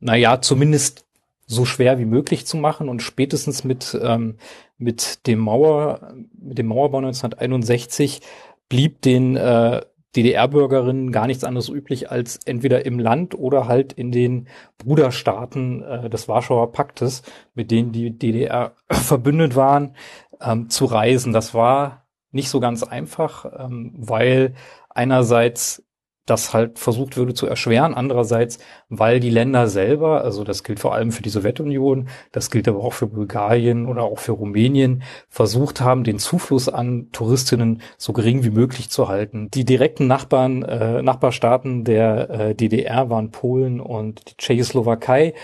naja, 0.01 0.41
zumindest 0.41 1.05
so 1.47 1.65
schwer 1.65 1.99
wie 1.99 2.05
möglich 2.05 2.47
zu 2.47 2.57
machen. 2.57 2.89
Und 2.89 3.03
spätestens 3.03 3.65
mit, 3.65 3.99
ähm, 4.01 4.37
mit 4.77 5.27
dem 5.27 5.39
Mauer, 5.39 6.15
mit 6.39 6.59
dem 6.59 6.67
Mauerbau 6.67 6.99
1961 6.99 8.21
blieb 8.69 9.01
den 9.03 9.37
äh, 9.37 9.81
DDR-Bürgerinnen 10.17 11.13
gar 11.13 11.27
nichts 11.27 11.45
anderes 11.45 11.69
üblich, 11.69 12.11
als 12.11 12.39
entweder 12.45 12.87
im 12.87 12.99
Land 12.99 13.35
oder 13.35 13.69
halt 13.69 13.93
in 13.93 14.11
den 14.11 14.49
Bruderstaaten 14.79 15.83
äh, 15.83 16.11
des 16.11 16.29
Warschauer 16.29 16.73
Paktes, 16.73 17.23
mit 17.55 17.71
denen 17.71 17.93
die 17.93 18.17
DDR 18.17 18.75
verbündet 18.91 19.55
waren, 19.55 19.95
ähm, 20.41 20.71
zu 20.71 20.87
reisen. 20.87 21.33
Das 21.33 21.55
war 21.55 22.07
nicht 22.31 22.49
so 22.49 22.61
ganz 22.61 22.83
einfach, 22.83 23.45
ähm, 23.59 23.93
weil 23.97 24.55
einerseits 24.89 25.85
das 26.31 26.53
halt 26.53 26.79
versucht 26.79 27.17
würde 27.17 27.35
zu 27.35 27.47
erschweren. 27.47 27.95
Andererseits, 27.95 28.59
weil 28.89 29.21
die 29.21 29.31
Länder 29.31 29.69
selber, 29.69 30.23
also 30.23 30.45
das 30.45 30.65
gilt 30.65 30.81
vor 30.81 30.95
allem 30.95 31.13
für 31.13 31.23
die 31.23 31.31
Sowjetunion, 31.31 32.09
das 32.33 32.51
gilt 32.51 32.69
aber 32.69 32.81
auch 32.81 32.93
für 32.93 33.07
Bulgarien 33.07 33.87
oder 33.87 34.03
auch 34.03 34.19
für 34.19 34.33
Rumänien, 34.33 35.03
versucht 35.29 35.81
haben, 35.81 36.05
den 36.05 36.19
Zufluss 36.19 36.69
an 36.69 37.09
Touristinnen 37.13 37.83
so 37.97 38.13
gering 38.13 38.45
wie 38.45 38.51
möglich 38.51 38.91
zu 38.91 39.09
halten. 39.09 39.51
Die 39.53 39.65
direkten 39.65 40.07
Nachbarn, 40.07 40.63
äh, 40.63 41.03
Nachbarstaaten 41.03 41.85
der 41.85 42.31
äh, 42.31 42.55
DDR 42.55 43.11
waren 43.11 43.31
Polen 43.31 43.81
und 43.81 44.31
die 44.31 44.37
Tschechoslowakei. 44.37 45.35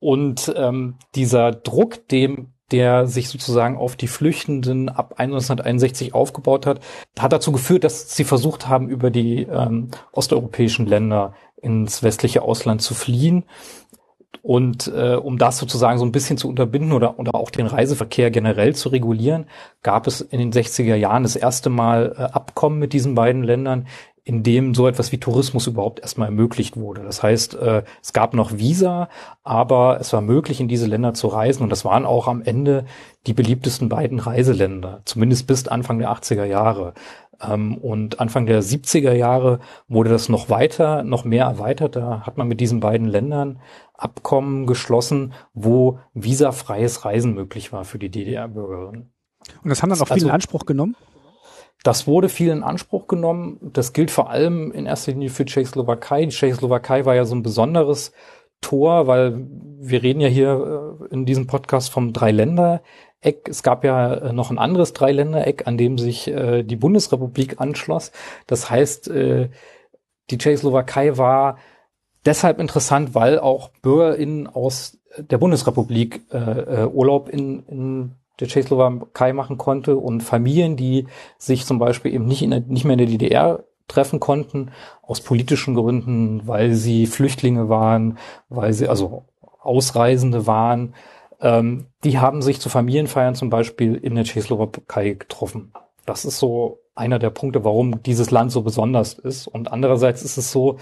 Und 0.00 0.52
ähm, 0.56 0.96
dieser 1.14 1.52
Druck, 1.52 2.08
dem 2.08 2.51
der 2.72 3.06
sich 3.06 3.28
sozusagen 3.28 3.76
auf 3.76 3.94
die 3.96 4.08
Flüchtenden 4.08 4.88
ab 4.88 5.14
1961 5.18 6.14
aufgebaut 6.14 6.66
hat, 6.66 6.80
hat 7.18 7.32
dazu 7.32 7.52
geführt, 7.52 7.84
dass 7.84 8.16
sie 8.16 8.24
versucht 8.24 8.68
haben, 8.68 8.88
über 8.88 9.10
die 9.10 9.42
ähm, 9.42 9.90
osteuropäischen 10.12 10.86
Länder 10.86 11.34
ins 11.60 12.02
westliche 12.02 12.42
Ausland 12.42 12.82
zu 12.82 12.94
fliehen. 12.94 13.44
Und 14.42 14.88
äh, 14.88 15.14
um 15.14 15.38
das 15.38 15.58
sozusagen 15.58 15.98
so 16.00 16.04
ein 16.04 16.10
bisschen 16.10 16.36
zu 16.36 16.48
unterbinden 16.48 16.92
oder, 16.92 17.20
oder 17.20 17.36
auch 17.36 17.50
den 17.50 17.66
Reiseverkehr 17.66 18.32
generell 18.32 18.74
zu 18.74 18.88
regulieren, 18.88 19.46
gab 19.84 20.08
es 20.08 20.20
in 20.20 20.40
den 20.40 20.52
60er 20.52 20.96
Jahren 20.96 21.22
das 21.22 21.36
erste 21.36 21.70
Mal 21.70 22.16
äh, 22.18 22.22
Abkommen 22.22 22.80
mit 22.80 22.92
diesen 22.92 23.14
beiden 23.14 23.44
Ländern, 23.44 23.86
in 24.24 24.44
dem 24.44 24.74
so 24.74 24.86
etwas 24.86 25.10
wie 25.10 25.18
Tourismus 25.18 25.66
überhaupt 25.66 26.00
erstmal 26.00 26.28
ermöglicht 26.28 26.76
wurde. 26.76 27.02
Das 27.02 27.22
heißt, 27.22 27.54
äh, 27.54 27.82
es 28.00 28.12
gab 28.12 28.34
noch 28.34 28.56
Visa, 28.56 29.08
aber 29.42 29.98
es 30.00 30.12
war 30.12 30.20
möglich, 30.20 30.60
in 30.60 30.68
diese 30.68 30.86
Länder 30.86 31.12
zu 31.12 31.26
reisen 31.26 31.64
und 31.64 31.70
das 31.70 31.84
waren 31.84 32.06
auch 32.06 32.28
am 32.28 32.42
Ende 32.42 32.84
die 33.26 33.34
beliebtesten 33.34 33.88
beiden 33.88 34.20
Reiseländer, 34.20 35.02
zumindest 35.04 35.46
bis 35.48 35.66
Anfang 35.66 35.98
der 35.98 36.12
80er 36.12 36.44
Jahre. 36.44 36.94
Ähm, 37.40 37.76
und 37.78 38.20
Anfang 38.20 38.46
der 38.46 38.62
70er 38.62 39.12
Jahre 39.12 39.58
wurde 39.88 40.10
das 40.10 40.28
noch 40.28 40.48
weiter, 40.48 41.02
noch 41.02 41.24
mehr 41.24 41.44
erweitert. 41.44 41.96
Da 41.96 42.20
hat 42.24 42.38
man 42.38 42.46
mit 42.46 42.60
diesen 42.60 42.80
beiden 42.80 43.08
Ländern 43.08 43.58
Abkommen 43.94 44.66
geschlossen, 44.66 45.32
wo 45.54 45.98
visafreies 46.14 47.04
Reisen 47.04 47.34
möglich 47.34 47.72
war 47.72 47.84
für 47.84 47.98
die 47.98 48.10
DDR-Bürgerinnen. 48.10 49.12
Und 49.62 49.68
das 49.68 49.82
haben 49.82 49.90
dann 49.90 50.00
auch 50.00 50.06
viele 50.06 50.14
also, 50.14 50.28
in 50.28 50.32
Anspruch 50.32 50.66
genommen? 50.66 50.96
Das 51.82 52.06
wurde 52.06 52.28
viel 52.28 52.50
in 52.50 52.62
Anspruch 52.62 53.08
genommen. 53.08 53.58
Das 53.60 53.92
gilt 53.92 54.10
vor 54.10 54.30
allem 54.30 54.70
in 54.70 54.86
erster 54.86 55.12
Linie 55.12 55.30
für 55.30 55.44
Tschechoslowakei. 55.44 56.26
Die 56.26 56.30
Tschechoslowakei 56.30 57.04
war 57.04 57.14
ja 57.14 57.24
so 57.24 57.34
ein 57.34 57.42
besonderes 57.42 58.12
Tor, 58.60 59.08
weil 59.08 59.44
wir 59.80 60.02
reden 60.02 60.20
ja 60.20 60.28
hier 60.28 60.98
äh, 61.10 61.12
in 61.12 61.26
diesem 61.26 61.48
Podcast 61.48 61.90
vom 61.90 62.12
Dreiländereck. 62.12 63.48
Es 63.48 63.64
gab 63.64 63.84
ja 63.84 64.14
äh, 64.14 64.32
noch 64.32 64.50
ein 64.50 64.58
anderes 64.58 64.92
Dreiländereck, 64.92 65.66
an 65.66 65.76
dem 65.76 65.98
sich 65.98 66.28
äh, 66.28 66.62
die 66.62 66.76
Bundesrepublik 66.76 67.60
anschloss. 67.60 68.12
Das 68.46 68.70
heißt, 68.70 69.10
die 69.12 70.38
Tschechoslowakei 70.38 71.18
war 71.18 71.58
deshalb 72.24 72.60
interessant, 72.60 73.16
weil 73.16 73.40
auch 73.40 73.70
BürgerInnen 73.82 74.46
aus 74.46 74.98
der 75.18 75.38
Bundesrepublik 75.38 76.22
Urlaub 76.32 77.28
in, 77.28 77.64
in 77.66 78.14
der 78.42 78.48
Tschechoslowakei 78.48 79.32
machen 79.32 79.56
konnte 79.56 79.96
und 79.96 80.20
Familien, 80.22 80.76
die 80.76 81.06
sich 81.38 81.64
zum 81.64 81.78
Beispiel 81.78 82.12
eben 82.12 82.26
nicht, 82.26 82.42
in 82.42 82.50
nicht 82.68 82.84
mehr 82.84 82.94
in 82.94 82.98
der 82.98 83.06
DDR 83.06 83.64
treffen 83.86 84.20
konnten, 84.20 84.72
aus 85.02 85.20
politischen 85.20 85.74
Gründen, 85.74 86.46
weil 86.46 86.74
sie 86.74 87.06
Flüchtlinge 87.06 87.68
waren, 87.68 88.18
weil 88.48 88.72
sie 88.72 88.88
also 88.88 89.24
Ausreisende 89.60 90.46
waren. 90.46 90.94
Ähm, 91.40 91.86
die 92.02 92.18
haben 92.18 92.42
sich 92.42 92.60
zu 92.60 92.68
Familienfeiern 92.68 93.36
zum 93.36 93.48
Beispiel 93.48 93.94
in 93.94 94.16
der 94.16 94.24
Tschechoslowakei 94.24 95.10
getroffen. 95.10 95.72
Das 96.04 96.24
ist 96.24 96.38
so 96.38 96.80
einer 96.94 97.20
der 97.20 97.30
Punkte, 97.30 97.64
warum 97.64 98.02
dieses 98.02 98.30
Land 98.32 98.50
so 98.50 98.62
besonders 98.62 99.14
ist. 99.14 99.46
Und 99.46 99.70
andererseits 99.70 100.22
ist 100.22 100.36
es 100.36 100.50
so, 100.50 100.78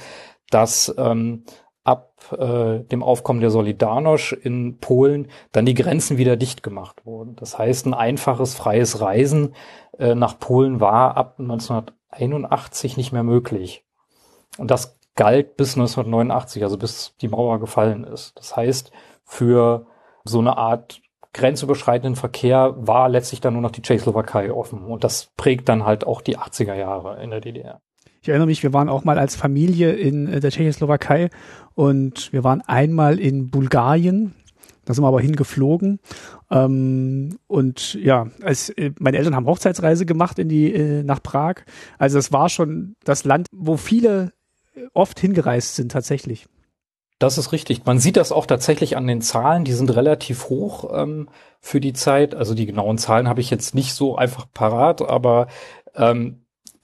dass 0.50 0.94
ähm, 0.96 1.44
ab 1.84 2.12
äh, 2.32 2.80
dem 2.80 3.02
Aufkommen 3.02 3.40
der 3.40 3.50
Solidarność 3.50 4.34
in 4.34 4.78
Polen 4.78 5.28
dann 5.52 5.66
die 5.66 5.74
Grenzen 5.74 6.18
wieder 6.18 6.36
dicht 6.36 6.62
gemacht 6.62 7.06
wurden. 7.06 7.36
Das 7.36 7.58
heißt, 7.58 7.86
ein 7.86 7.94
einfaches, 7.94 8.54
freies 8.54 9.00
Reisen 9.00 9.54
äh, 9.98 10.14
nach 10.14 10.38
Polen 10.38 10.80
war 10.80 11.16
ab 11.16 11.36
1981 11.38 12.96
nicht 12.96 13.12
mehr 13.12 13.22
möglich. 13.22 13.84
Und 14.58 14.70
das 14.70 14.98
galt 15.16 15.56
bis 15.56 15.74
1989, 15.76 16.62
also 16.62 16.76
bis 16.78 17.16
die 17.20 17.28
Mauer 17.28 17.60
gefallen 17.60 18.04
ist. 18.04 18.38
Das 18.38 18.56
heißt, 18.56 18.92
für 19.24 19.86
so 20.24 20.38
eine 20.38 20.56
Art 20.56 21.00
grenzüberschreitenden 21.32 22.16
Verkehr 22.16 22.74
war 22.76 23.08
letztlich 23.08 23.40
dann 23.40 23.54
nur 23.54 23.62
noch 23.62 23.70
die 23.70 23.82
Tschechoslowakei 23.82 24.52
offen. 24.52 24.84
Und 24.84 25.04
das 25.04 25.30
prägt 25.36 25.68
dann 25.68 25.84
halt 25.84 26.06
auch 26.06 26.20
die 26.20 26.38
80er 26.38 26.74
Jahre 26.74 27.22
in 27.22 27.30
der 27.30 27.40
DDR. 27.40 27.80
Ich 28.22 28.28
erinnere 28.28 28.46
mich, 28.46 28.62
wir 28.62 28.72
waren 28.72 28.88
auch 28.88 29.04
mal 29.04 29.18
als 29.18 29.34
Familie 29.34 29.92
in 29.92 30.28
äh, 30.28 30.40
der 30.40 30.50
Tschechoslowakei 30.50 31.30
und 31.74 32.32
wir 32.32 32.44
waren 32.44 32.60
einmal 32.60 33.18
in 33.18 33.50
Bulgarien. 33.50 34.34
Da 34.84 34.94
sind 34.94 35.04
wir 35.04 35.08
aber 35.08 35.20
hingeflogen. 35.20 36.00
Ähm, 36.50 37.38
und 37.46 37.94
ja, 37.94 38.26
als, 38.42 38.70
äh, 38.70 38.92
meine 38.98 39.18
Eltern 39.18 39.36
haben 39.36 39.46
Hochzeitsreise 39.46 40.04
gemacht 40.04 40.38
in 40.38 40.48
die, 40.48 40.72
äh, 40.72 41.02
nach 41.02 41.22
Prag. 41.22 41.62
Also 41.98 42.18
es 42.18 42.32
war 42.32 42.48
schon 42.48 42.96
das 43.04 43.24
Land, 43.24 43.46
wo 43.52 43.76
viele 43.76 44.32
äh, 44.74 44.82
oft 44.92 45.18
hingereist 45.18 45.76
sind 45.76 45.92
tatsächlich. 45.92 46.46
Das 47.18 47.38
ist 47.38 47.52
richtig. 47.52 47.84
Man 47.84 47.98
sieht 47.98 48.16
das 48.16 48.32
auch 48.32 48.46
tatsächlich 48.46 48.96
an 48.96 49.06
den 49.06 49.20
Zahlen. 49.20 49.64
Die 49.64 49.72
sind 49.72 49.94
relativ 49.94 50.48
hoch 50.48 50.90
ähm, 50.94 51.28
für 51.60 51.80
die 51.80 51.92
Zeit. 51.92 52.34
Also 52.34 52.54
die 52.54 52.66
genauen 52.66 52.98
Zahlen 52.98 53.28
habe 53.28 53.40
ich 53.40 53.50
jetzt 53.50 53.74
nicht 53.74 53.94
so 53.94 54.16
einfach 54.16 54.46
parat, 54.52 55.02
aber 55.02 55.46
ähm, 55.94 56.40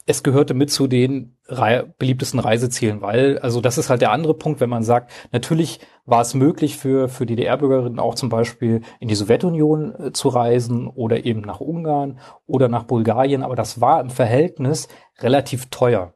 es 0.07 0.23
gehörte 0.23 0.55
mit 0.55 0.71
zu 0.71 0.87
den 0.87 1.37
rei 1.49 1.83
beliebtesten 1.99 2.39
Reisezielen, 2.39 3.03
weil, 3.03 3.39
also 3.41 3.61
das 3.61 3.77
ist 3.77 3.91
halt 3.91 4.01
der 4.01 4.13
andere 4.13 4.35
Punkt, 4.35 4.61
wenn 4.61 4.71
man 4.71 4.85
sagt, 4.85 5.11
natürlich 5.33 5.81
war 6.05 6.21
es 6.21 6.35
möglich 6.35 6.77
für, 6.77 7.09
für 7.09 7.27
DDR-Bürgerinnen 7.27 7.99
auch 7.99 8.15
zum 8.15 8.29
Beispiel 8.29 8.83
in 9.01 9.09
die 9.09 9.17
Sowjetunion 9.17 9.95
äh, 9.99 10.13
zu 10.13 10.29
reisen 10.29 10.87
oder 10.87 11.25
eben 11.25 11.41
nach 11.41 11.61
Ungarn 11.61 12.21
oder 12.47 12.69
nach 12.69 12.85
Bulgarien, 12.85 13.43
aber 13.43 13.57
das 13.57 13.81
war 13.81 14.01
im 14.01 14.11
Verhältnis 14.11 14.89
relativ 15.19 15.67
teuer. 15.67 16.15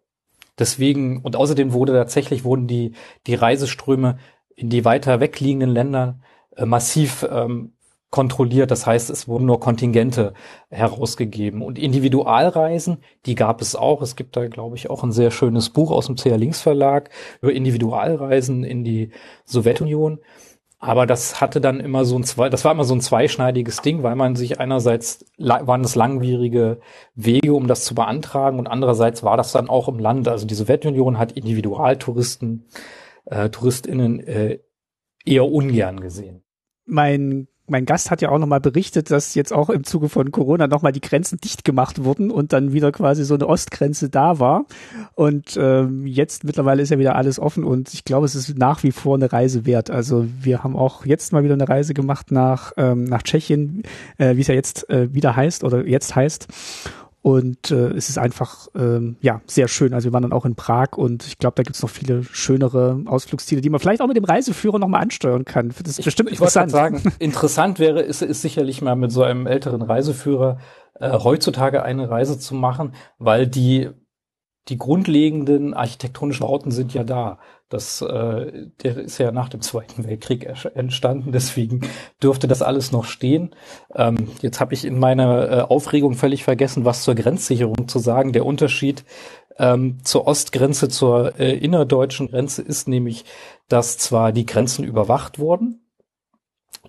Deswegen, 0.58 1.20
und 1.22 1.34
außerdem 1.34 1.72
wurde 1.72 1.92
tatsächlich, 1.92 2.44
wurden 2.44 2.68
die, 2.68 2.92
die 3.26 3.34
Reiseströme 3.34 4.18
in 4.54 4.68
die 4.68 4.84
weiter 4.84 5.18
wegliegenden 5.18 5.70
Länder 5.70 6.20
äh, 6.56 6.64
massiv 6.64 7.26
ähm, 7.28 7.72
kontrolliert. 8.10 8.70
Das 8.70 8.86
heißt, 8.86 9.10
es 9.10 9.28
wurden 9.28 9.46
nur 9.46 9.60
Kontingente 9.60 10.34
herausgegeben. 10.68 11.62
Und 11.62 11.78
Individualreisen, 11.78 12.98
die 13.26 13.34
gab 13.34 13.60
es 13.60 13.76
auch. 13.76 14.02
Es 14.02 14.16
gibt 14.16 14.36
da, 14.36 14.48
glaube 14.48 14.76
ich, 14.76 14.90
auch 14.90 15.02
ein 15.02 15.12
sehr 15.12 15.30
schönes 15.30 15.70
Buch 15.70 15.90
aus 15.90 16.06
dem 16.06 16.16
CR 16.16 16.36
Links 16.36 16.60
Verlag 16.60 17.10
über 17.40 17.52
Individualreisen 17.52 18.64
in 18.64 18.84
die 18.84 19.10
Sowjetunion. 19.44 20.18
Aber 20.82 21.04
das 21.04 21.42
hatte 21.42 21.60
dann 21.60 21.78
immer 21.78 22.06
so 22.06 22.18
ein 22.18 22.24
zwei, 22.24 22.48
das 22.48 22.64
war 22.64 22.72
immer 22.72 22.84
so 22.84 22.94
ein 22.94 23.02
zweischneidiges 23.02 23.82
Ding, 23.82 24.02
weil 24.02 24.16
man 24.16 24.34
sich 24.34 24.60
einerseits 24.60 25.26
waren 25.36 25.84
es 25.84 25.94
langwierige 25.94 26.80
Wege, 27.14 27.52
um 27.52 27.66
das 27.66 27.84
zu 27.84 27.94
beantragen, 27.94 28.58
und 28.58 28.66
andererseits 28.66 29.22
war 29.22 29.36
das 29.36 29.52
dann 29.52 29.68
auch 29.68 29.88
im 29.88 29.98
Land. 29.98 30.26
Also 30.26 30.46
die 30.46 30.54
Sowjetunion 30.54 31.18
hat 31.18 31.32
Individualtouristen, 31.32 32.66
äh, 33.26 33.50
TouristInnen 33.50 34.20
äh, 34.20 34.60
eher 35.26 35.44
ungern 35.44 36.00
gesehen. 36.00 36.44
Mein 36.86 37.46
mein 37.70 37.86
Gast 37.86 38.10
hat 38.10 38.20
ja 38.20 38.30
auch 38.30 38.38
nochmal 38.38 38.60
berichtet, 38.60 39.10
dass 39.10 39.34
jetzt 39.34 39.52
auch 39.52 39.70
im 39.70 39.84
Zuge 39.84 40.08
von 40.08 40.30
Corona 40.30 40.66
nochmal 40.66 40.92
die 40.92 41.00
Grenzen 41.00 41.40
dicht 41.40 41.64
gemacht 41.64 42.04
wurden 42.04 42.30
und 42.30 42.52
dann 42.52 42.72
wieder 42.72 42.92
quasi 42.92 43.24
so 43.24 43.34
eine 43.34 43.46
Ostgrenze 43.46 44.10
da 44.10 44.38
war. 44.38 44.66
Und 45.14 45.56
ähm, 45.60 46.06
jetzt 46.06 46.44
mittlerweile 46.44 46.82
ist 46.82 46.90
ja 46.90 46.98
wieder 46.98 47.16
alles 47.16 47.38
offen 47.38 47.64
und 47.64 47.94
ich 47.94 48.04
glaube, 48.04 48.26
es 48.26 48.34
ist 48.34 48.58
nach 48.58 48.82
wie 48.82 48.92
vor 48.92 49.16
eine 49.16 49.32
Reise 49.32 49.66
wert. 49.66 49.90
Also 49.90 50.26
wir 50.40 50.62
haben 50.62 50.76
auch 50.76 51.06
jetzt 51.06 51.32
mal 51.32 51.44
wieder 51.44 51.54
eine 51.54 51.68
Reise 51.68 51.94
gemacht 51.94 52.30
nach, 52.30 52.72
ähm, 52.76 53.04
nach 53.04 53.22
Tschechien, 53.22 53.82
äh, 54.18 54.36
wie 54.36 54.40
es 54.40 54.48
ja 54.48 54.54
jetzt 54.54 54.90
äh, 54.90 55.12
wieder 55.14 55.36
heißt 55.36 55.64
oder 55.64 55.86
jetzt 55.86 56.14
heißt. 56.14 56.48
Und 57.22 57.70
äh, 57.70 57.88
es 57.90 58.08
ist 58.08 58.16
einfach 58.16 58.68
ähm, 58.74 59.16
ja 59.20 59.42
sehr 59.46 59.68
schön. 59.68 59.92
Also 59.92 60.08
wir 60.08 60.12
waren 60.14 60.22
dann 60.22 60.32
auch 60.32 60.46
in 60.46 60.54
Prag 60.54 60.96
und 60.96 61.26
ich 61.26 61.38
glaube, 61.38 61.54
da 61.56 61.62
gibt's 61.62 61.82
noch 61.82 61.90
viele 61.90 62.24
schönere 62.24 63.02
Ausflugsziele, 63.04 63.60
die 63.60 63.68
man 63.68 63.78
vielleicht 63.78 64.00
auch 64.00 64.06
mit 64.06 64.16
dem 64.16 64.24
Reiseführer 64.24 64.78
nochmal 64.78 65.02
ansteuern 65.02 65.44
kann. 65.44 65.68
Das 65.68 65.92
ist 65.92 65.98
ich, 65.98 66.04
bestimmt 66.06 66.30
ich 66.30 66.38
interessant. 66.38 66.70
sagen, 66.70 67.02
interessant 67.18 67.78
wäre, 67.78 68.00
ist, 68.00 68.22
ist 68.22 68.40
sicherlich 68.40 68.80
mal 68.80 68.96
mit 68.96 69.12
so 69.12 69.22
einem 69.22 69.46
älteren 69.46 69.82
Reiseführer 69.82 70.58
äh, 70.94 71.12
heutzutage 71.12 71.82
eine 71.82 72.08
Reise 72.08 72.38
zu 72.38 72.54
machen, 72.54 72.94
weil 73.18 73.46
die 73.46 73.90
die 74.68 74.78
grundlegenden 74.78 75.74
architektonischen 75.74 76.46
Bauten 76.46 76.70
sind 76.70 76.94
ja 76.94 77.04
da. 77.04 77.38
Das, 77.70 78.02
äh, 78.02 78.66
der 78.82 78.96
ist 78.96 79.18
ja 79.18 79.30
nach 79.30 79.48
dem 79.48 79.60
Zweiten 79.60 80.04
Weltkrieg 80.04 80.44
entstanden, 80.74 81.30
deswegen 81.30 81.82
dürfte 82.20 82.48
das 82.48 82.62
alles 82.62 82.90
noch 82.90 83.04
stehen. 83.04 83.54
Ähm, 83.94 84.28
jetzt 84.42 84.58
habe 84.58 84.74
ich 84.74 84.84
in 84.84 84.98
meiner 84.98 85.50
äh, 85.50 85.60
Aufregung 85.62 86.14
völlig 86.14 86.42
vergessen, 86.42 86.84
was 86.84 87.04
zur 87.04 87.14
Grenzsicherung 87.14 87.86
zu 87.86 88.00
sagen. 88.00 88.32
Der 88.32 88.44
Unterschied 88.44 89.04
ähm, 89.56 89.98
zur 90.02 90.26
Ostgrenze, 90.26 90.88
zur 90.88 91.38
äh, 91.38 91.56
innerdeutschen 91.56 92.28
Grenze 92.28 92.60
ist 92.60 92.88
nämlich, 92.88 93.24
dass 93.68 93.98
zwar 93.98 94.32
die 94.32 94.46
Grenzen 94.46 94.84
überwacht 94.84 95.38
wurden, 95.38 95.79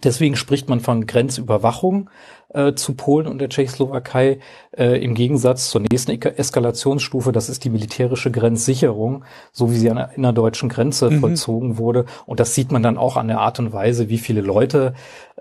Deswegen 0.04 0.36
spricht 0.36 0.70
man 0.70 0.80
von 0.80 1.06
Grenzüberwachung 1.06 2.10
äh, 2.54 2.74
zu 2.74 2.96
Polen 2.96 3.28
und 3.28 3.40
der 3.40 3.50
Tschechoslowakei 3.50 4.40
äh, 4.78 5.04
im 5.04 5.14
Gegensatz 5.14 5.70
zur 5.70 5.82
nächsten 5.82 6.12
Eskalationsstufe, 6.12 7.32
das 7.32 7.50
ist 7.50 7.64
die 7.64 7.70
militärische 7.70 8.32
Grenzsicherung, 8.32 9.24
so 9.52 9.72
wie 9.72 9.78
sie 9.78 9.90
an 9.90 9.98
der 9.98 10.12
innerdeutschen 10.16 10.70
Grenze 10.70 11.10
mhm. 11.10 11.20
vollzogen 11.20 11.78
wurde. 11.78 12.06
Und 12.26 12.40
das 12.40 12.56
sieht 12.56 12.72
man 12.72 12.84
dann 12.84 12.98
auch 12.98 13.18
an 13.18 13.28
der 13.28 13.40
Art 13.40 13.60
und 13.60 13.74
Weise, 13.74 14.10
wie 14.10 14.18
viele 14.18 14.42
Leute 14.42 14.94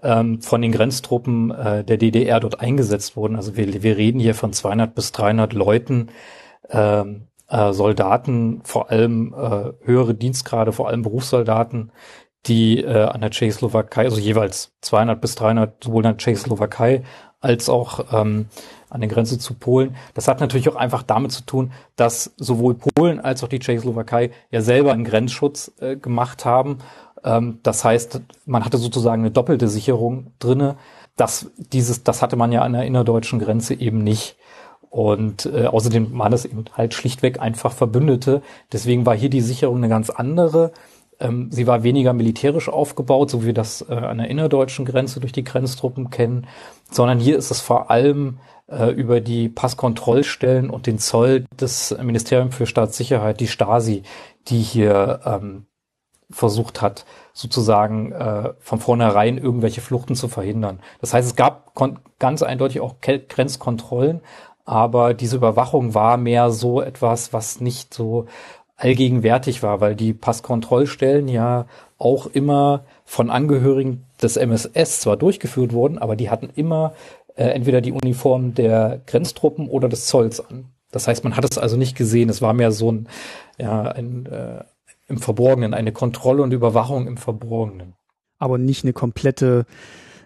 ähm, 0.03 0.41
von 0.41 0.63
den 0.63 0.73
Grenztruppen 0.73 1.51
äh, 1.51 1.85
der 1.85 1.97
DDR 1.97 2.41
dort 2.41 2.61
eingesetzt 2.61 3.17
wurden. 3.17 3.37
Also 3.37 3.57
wir, 3.57 3.83
wir 3.83 3.97
reden 3.97 4.21
hier 4.21 4.35
von 4.35 4.53
200 4.53 4.95
bis 4.95 5.13
300 5.13 5.53
Leuten, 5.53 6.09
ähm, 6.71 7.27
äh, 7.51 7.73
Soldaten, 7.73 8.61
vor 8.63 8.91
allem 8.91 9.35
äh, 9.35 9.73
höhere 9.85 10.15
Dienstgrade, 10.15 10.73
vor 10.73 10.89
allem 10.89 11.03
Berufssoldaten, 11.03 11.91
die 12.47 12.83
äh, 12.83 13.05
an 13.05 13.21
der 13.21 13.31
Tschechoslowakei, 13.31 14.05
also 14.05 14.19
jeweils 14.19 14.73
200 14.81 15.21
bis 15.21 15.35
300 15.35 15.85
sowohl 15.85 16.07
an 16.07 16.13
der 16.13 16.19
Tschechoslowakei 16.19 17.03
als 17.41 17.69
auch 17.69 18.13
ähm, 18.13 18.47
an 18.91 19.01
der 19.01 19.09
Grenze 19.09 19.39
zu 19.39 19.55
Polen. 19.55 19.97
Das 20.15 20.29
hat 20.29 20.41
natürlich 20.41 20.69
auch 20.69 20.77
einfach 20.77 21.03
damit 21.03 21.33
zu 21.33 21.43
tun, 21.43 21.73
dass 21.97 22.33
sowohl 22.37 22.75
Polen 22.75 23.21
als 23.21 23.43
auch 23.43 23.49
die 23.49 23.59
Tschechoslowakei 23.59 24.31
ja 24.51 24.61
selber 24.61 24.93
einen 24.93 25.05
Grenzschutz 25.05 25.73
äh, 25.81 25.97
gemacht 25.97 26.45
haben. 26.45 26.79
Ähm, 27.25 27.61
das 27.63 27.85
heißt, 27.85 28.21
man 28.47 28.65
hatte 28.65 28.79
sozusagen 28.79 29.23
eine 29.23 29.31
doppelte 29.31 29.69
Sicherung 29.69 30.33
drinne. 30.39 30.77
Das, 31.17 31.51
dieses, 31.57 32.05
das 32.05 32.23
hatte 32.23 32.37
man 32.37 32.53
ja 32.53 32.63
an 32.63 32.73
der 32.73 32.85
innerdeutschen 32.85 33.39
Grenze 33.39 33.75
eben 33.75 34.03
nicht. 34.03 34.37
Und 34.91 35.47
äh, 35.47 35.67
außerdem 35.67 36.19
waren 36.19 36.33
es 36.33 36.45
eben 36.45 36.65
halt 36.77 36.95
schlichtweg 36.95 37.41
einfach 37.41 37.73
Verbündete. 37.73 38.43
Deswegen 38.73 39.07
war 39.07 39.15
hier 39.15 39.31
die 39.31 39.41
Sicherung 39.41 39.77
eine 39.77 39.89
ganz 39.89 40.11
andere. 40.11 40.73
Ähm, 41.21 41.51
sie 41.51 41.67
war 41.67 41.83
weniger 41.83 42.13
militärisch 42.13 42.69
aufgebaut, 42.69 43.31
so 43.31 43.43
wie 43.43 43.47
wir 43.47 43.55
das 43.55 43.85
äh, 43.89 43.95
an 43.95 44.19
der 44.19 44.29
innerdeutschen 44.29 44.85
Grenze 44.85 45.21
durch 45.21 45.33
die 45.33 45.45
Grenztruppen 45.45 46.11
kennen, 46.11 46.47
sondern 46.91 47.19
hier 47.19 47.37
ist 47.37 47.51
es 47.51 47.61
vor 47.61 47.91
allem 47.91 48.39
äh, 48.69 48.91
über 48.91 49.21
die 49.21 49.49
Passkontrollstellen 49.49 50.71
und 50.71 50.87
den 50.87 50.99
Zoll 50.99 51.45
des 51.61 51.97
Ministeriums 52.03 52.55
für 52.55 52.67
Staatssicherheit, 52.67 53.41
die 53.41 53.49
Stasi, 53.49 54.03
die 54.49 54.61
hier 54.61 55.21
ähm, 55.25 55.67
versucht 56.31 56.81
hat, 56.81 57.05
sozusagen 57.33 58.13
äh, 58.13 58.53
von 58.61 58.79
vornherein 58.79 59.37
irgendwelche 59.37 59.81
Fluchten 59.81 60.15
zu 60.15 60.29
verhindern. 60.29 60.81
Das 61.01 61.13
heißt, 61.13 61.29
es 61.29 61.37
gab 61.37 61.75
ganz 62.19 62.43
eindeutig 62.43 62.81
auch 62.81 62.97
Grenzkontrollen, 63.01 64.21
aber 64.65 65.15
diese 65.15 65.37
Überwachung 65.37 65.95
war 65.95 66.17
mehr 66.17 66.51
so 66.51 66.81
etwas, 66.81 67.33
was 67.33 67.61
nicht 67.61 67.93
so 67.93 68.27
allgegenwärtig 68.81 69.63
war, 69.63 69.81
weil 69.81 69.95
die 69.95 70.13
Passkontrollstellen 70.15 71.29
ja 71.29 71.67
auch 71.99 72.27
immer 72.27 72.85
von 73.05 73.31
Angehörigen 73.31 74.07
des 74.23 74.37
MSS 74.37 75.01
zwar 75.01 75.17
durchgeführt 75.17 75.73
wurden, 75.73 75.99
aber 75.99 76.17
die 76.17 76.31
hatten 76.31 76.49
immer 76.55 76.95
äh, 77.37 77.45
entweder 77.45 77.83
die 77.83 77.93
Uniform 77.93 78.55
der 78.55 79.01
Grenztruppen 79.07 79.69
oder 79.69 79.89
des 79.89 80.07
Zolls 80.07 80.41
an. 80.41 80.67
Das 80.91 81.07
heißt, 81.07 81.25
man 81.25 81.37
hat 81.37 81.45
es 81.45 81.59
also 81.59 81.77
nicht 81.77 81.97
gesehen. 81.97 82.31
Es 82.31 82.43
war 82.43 82.55
mehr 82.55 82.73
so 82.73 82.91
ein, 82.91 83.09
ja, 83.59 83.83
ein 83.83 84.27
äh, 84.27 84.65
im 85.09 85.19
Verborgenen, 85.19 85.75
eine 85.75 85.93
Kontrolle 85.93 86.43
und 86.43 86.53
Überwachung 86.53 87.07
im 87.07 87.17
Verborgenen. 87.17 87.95
Aber 88.39 88.57
nicht 88.57 88.85
eine 88.85 88.93
komplette, 88.93 89.67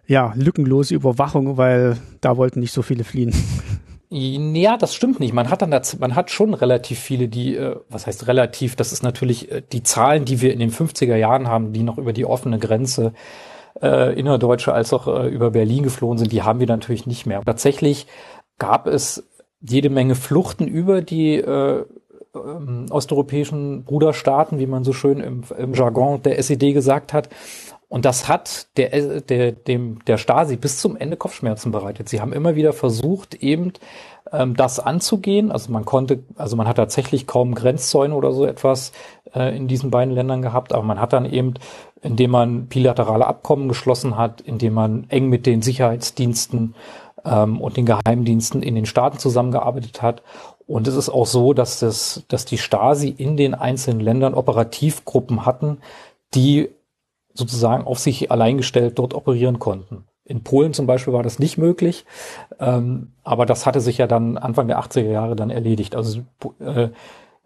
ja, 0.07 0.33
lückenlose 0.37 0.95
Überwachung, 0.95 1.57
weil 1.57 1.97
da 2.21 2.37
wollten 2.37 2.61
nicht 2.61 2.73
so 2.73 2.83
viele 2.83 3.03
fliehen. 3.03 3.35
Ja, 4.16 4.77
das 4.77 4.95
stimmt 4.95 5.19
nicht. 5.19 5.32
Man 5.32 5.51
hat 5.51 5.61
dann, 5.61 5.73
das, 5.73 5.99
man 5.99 6.15
hat 6.15 6.31
schon 6.31 6.55
relativ 6.55 7.01
viele, 7.01 7.27
die, 7.27 7.57
äh, 7.57 7.74
was 7.89 8.07
heißt 8.07 8.28
relativ? 8.28 8.77
Das 8.77 8.93
ist 8.93 9.03
natürlich 9.03 9.51
äh, 9.51 9.62
die 9.73 9.82
Zahlen, 9.82 10.24
die 10.24 10.41
wir 10.41 10.53
in 10.53 10.61
den 10.61 10.70
50er 10.70 11.16
Jahren 11.16 11.49
haben, 11.49 11.73
die 11.73 11.82
noch 11.82 11.99
über 11.99 12.12
die 12.12 12.24
offene 12.24 12.61
Grenze 12.61 13.12
äh, 13.82 14.16
innerdeutsche 14.16 14.73
als 14.73 14.93
auch 14.93 15.09
äh, 15.09 15.28
über 15.28 15.51
Berlin 15.51 15.82
geflohen 15.82 16.19
sind, 16.19 16.31
die 16.31 16.43
haben 16.43 16.61
wir 16.61 16.69
natürlich 16.69 17.07
nicht 17.07 17.27
mehr. 17.27 17.43
Tatsächlich 17.45 18.07
gab 18.59 18.86
es 18.86 19.27
jede 19.61 19.91
Menge 19.91 20.15
Fluchten 20.15 20.69
über 20.69 21.03
die 21.03 21.35
äh, 21.35 21.85
ähm, 22.36 22.86
osteuropäischen 22.91 23.82
Bruderstaaten, 23.82 24.61
wie 24.61 24.66
man 24.66 24.85
so 24.85 24.93
schön 24.93 25.19
im, 25.19 25.43
im 25.59 25.74
Jargon 25.74 26.23
der 26.23 26.39
SED 26.39 26.73
gesagt 26.73 27.12
hat. 27.12 27.28
Und 27.95 28.05
das 28.05 28.29
hat 28.29 28.66
der, 28.77 29.21
der, 29.21 29.53
dem, 29.53 30.05
der 30.07 30.19
Stasi 30.19 30.57
bis 30.57 30.81
zum 30.81 30.97
Ende 30.97 31.16
Kopfschmerzen 31.16 31.71
bereitet. 31.71 32.09
Sie 32.09 32.21
haben 32.21 32.33
immer 32.33 32.57
wieder 32.57 32.73
versucht, 32.73 33.37
eben 33.37 33.73
ähm, 34.33 34.57
das 34.57 34.81
anzugehen. 34.81 35.53
Also 35.53 35.71
man 35.71 35.85
konnte, 35.85 36.25
also 36.35 36.57
man 36.57 36.66
hat 36.66 36.75
tatsächlich 36.75 37.29
kaum 37.29 37.55
Grenzzäune 37.55 38.12
oder 38.12 38.33
so 38.33 38.47
etwas 38.47 38.91
äh, 39.33 39.57
in 39.57 39.69
diesen 39.69 39.93
beiden 39.93 40.12
Ländern 40.12 40.43
gehabt, 40.43 40.73
aber 40.73 40.83
man 40.83 41.01
hat 41.01 41.12
dann 41.12 41.25
eben, 41.25 41.55
indem 42.03 42.33
man 42.33 42.66
bilaterale 42.66 43.29
Abkommen 43.29 43.69
geschlossen 43.69 44.16
hat, 44.16 44.41
indem 44.41 44.75
man 44.75 45.07
eng 45.09 45.29
mit 45.29 45.47
den 45.47 45.62
Sicherheitsdiensten 45.62 46.75
ähm, 47.25 47.61
und 47.61 47.77
den 47.77 47.87
Geheimdiensten 47.87 48.65
in 48.65 48.75
den 48.75 48.87
Staaten 48.87 49.21
zusammengearbeitet 49.21 50.03
hat. 50.03 50.25
Und 50.66 50.89
es 50.89 50.97
ist 50.97 51.11
auch 51.11 51.27
so, 51.27 51.53
dass 51.53 51.79
das, 51.79 52.25
dass 52.27 52.45
die 52.45 52.59
Stasi 52.59 53.15
in 53.16 53.37
den 53.37 53.55
einzelnen 53.55 54.01
Ländern 54.01 54.35
Operativgruppen 54.35 55.47
hatten, 55.47 55.79
die 56.35 56.71
sozusagen 57.35 57.85
auf 57.85 57.98
sich 57.98 58.31
allein 58.31 58.56
gestellt 58.56 58.98
dort 58.98 59.12
operieren 59.12 59.59
konnten. 59.59 60.05
In 60.24 60.43
Polen 60.43 60.73
zum 60.73 60.86
Beispiel 60.86 61.12
war 61.12 61.23
das 61.23 61.39
nicht 61.39 61.59
möglich, 61.59 62.06
ähm, 62.59 63.12
aber 63.23 63.44
das 63.44 63.66
hatte 63.66 63.81
sich 63.81 63.98
ja 63.98 64.06
dann 64.06 64.39
Anfang 64.39 64.69
der 64.69 64.81
80er 64.81 65.11
Jahre 65.11 65.36
dann 65.36 65.51
erledigt. 65.51 65.94
Also 65.94 66.23
äh, 66.61 66.89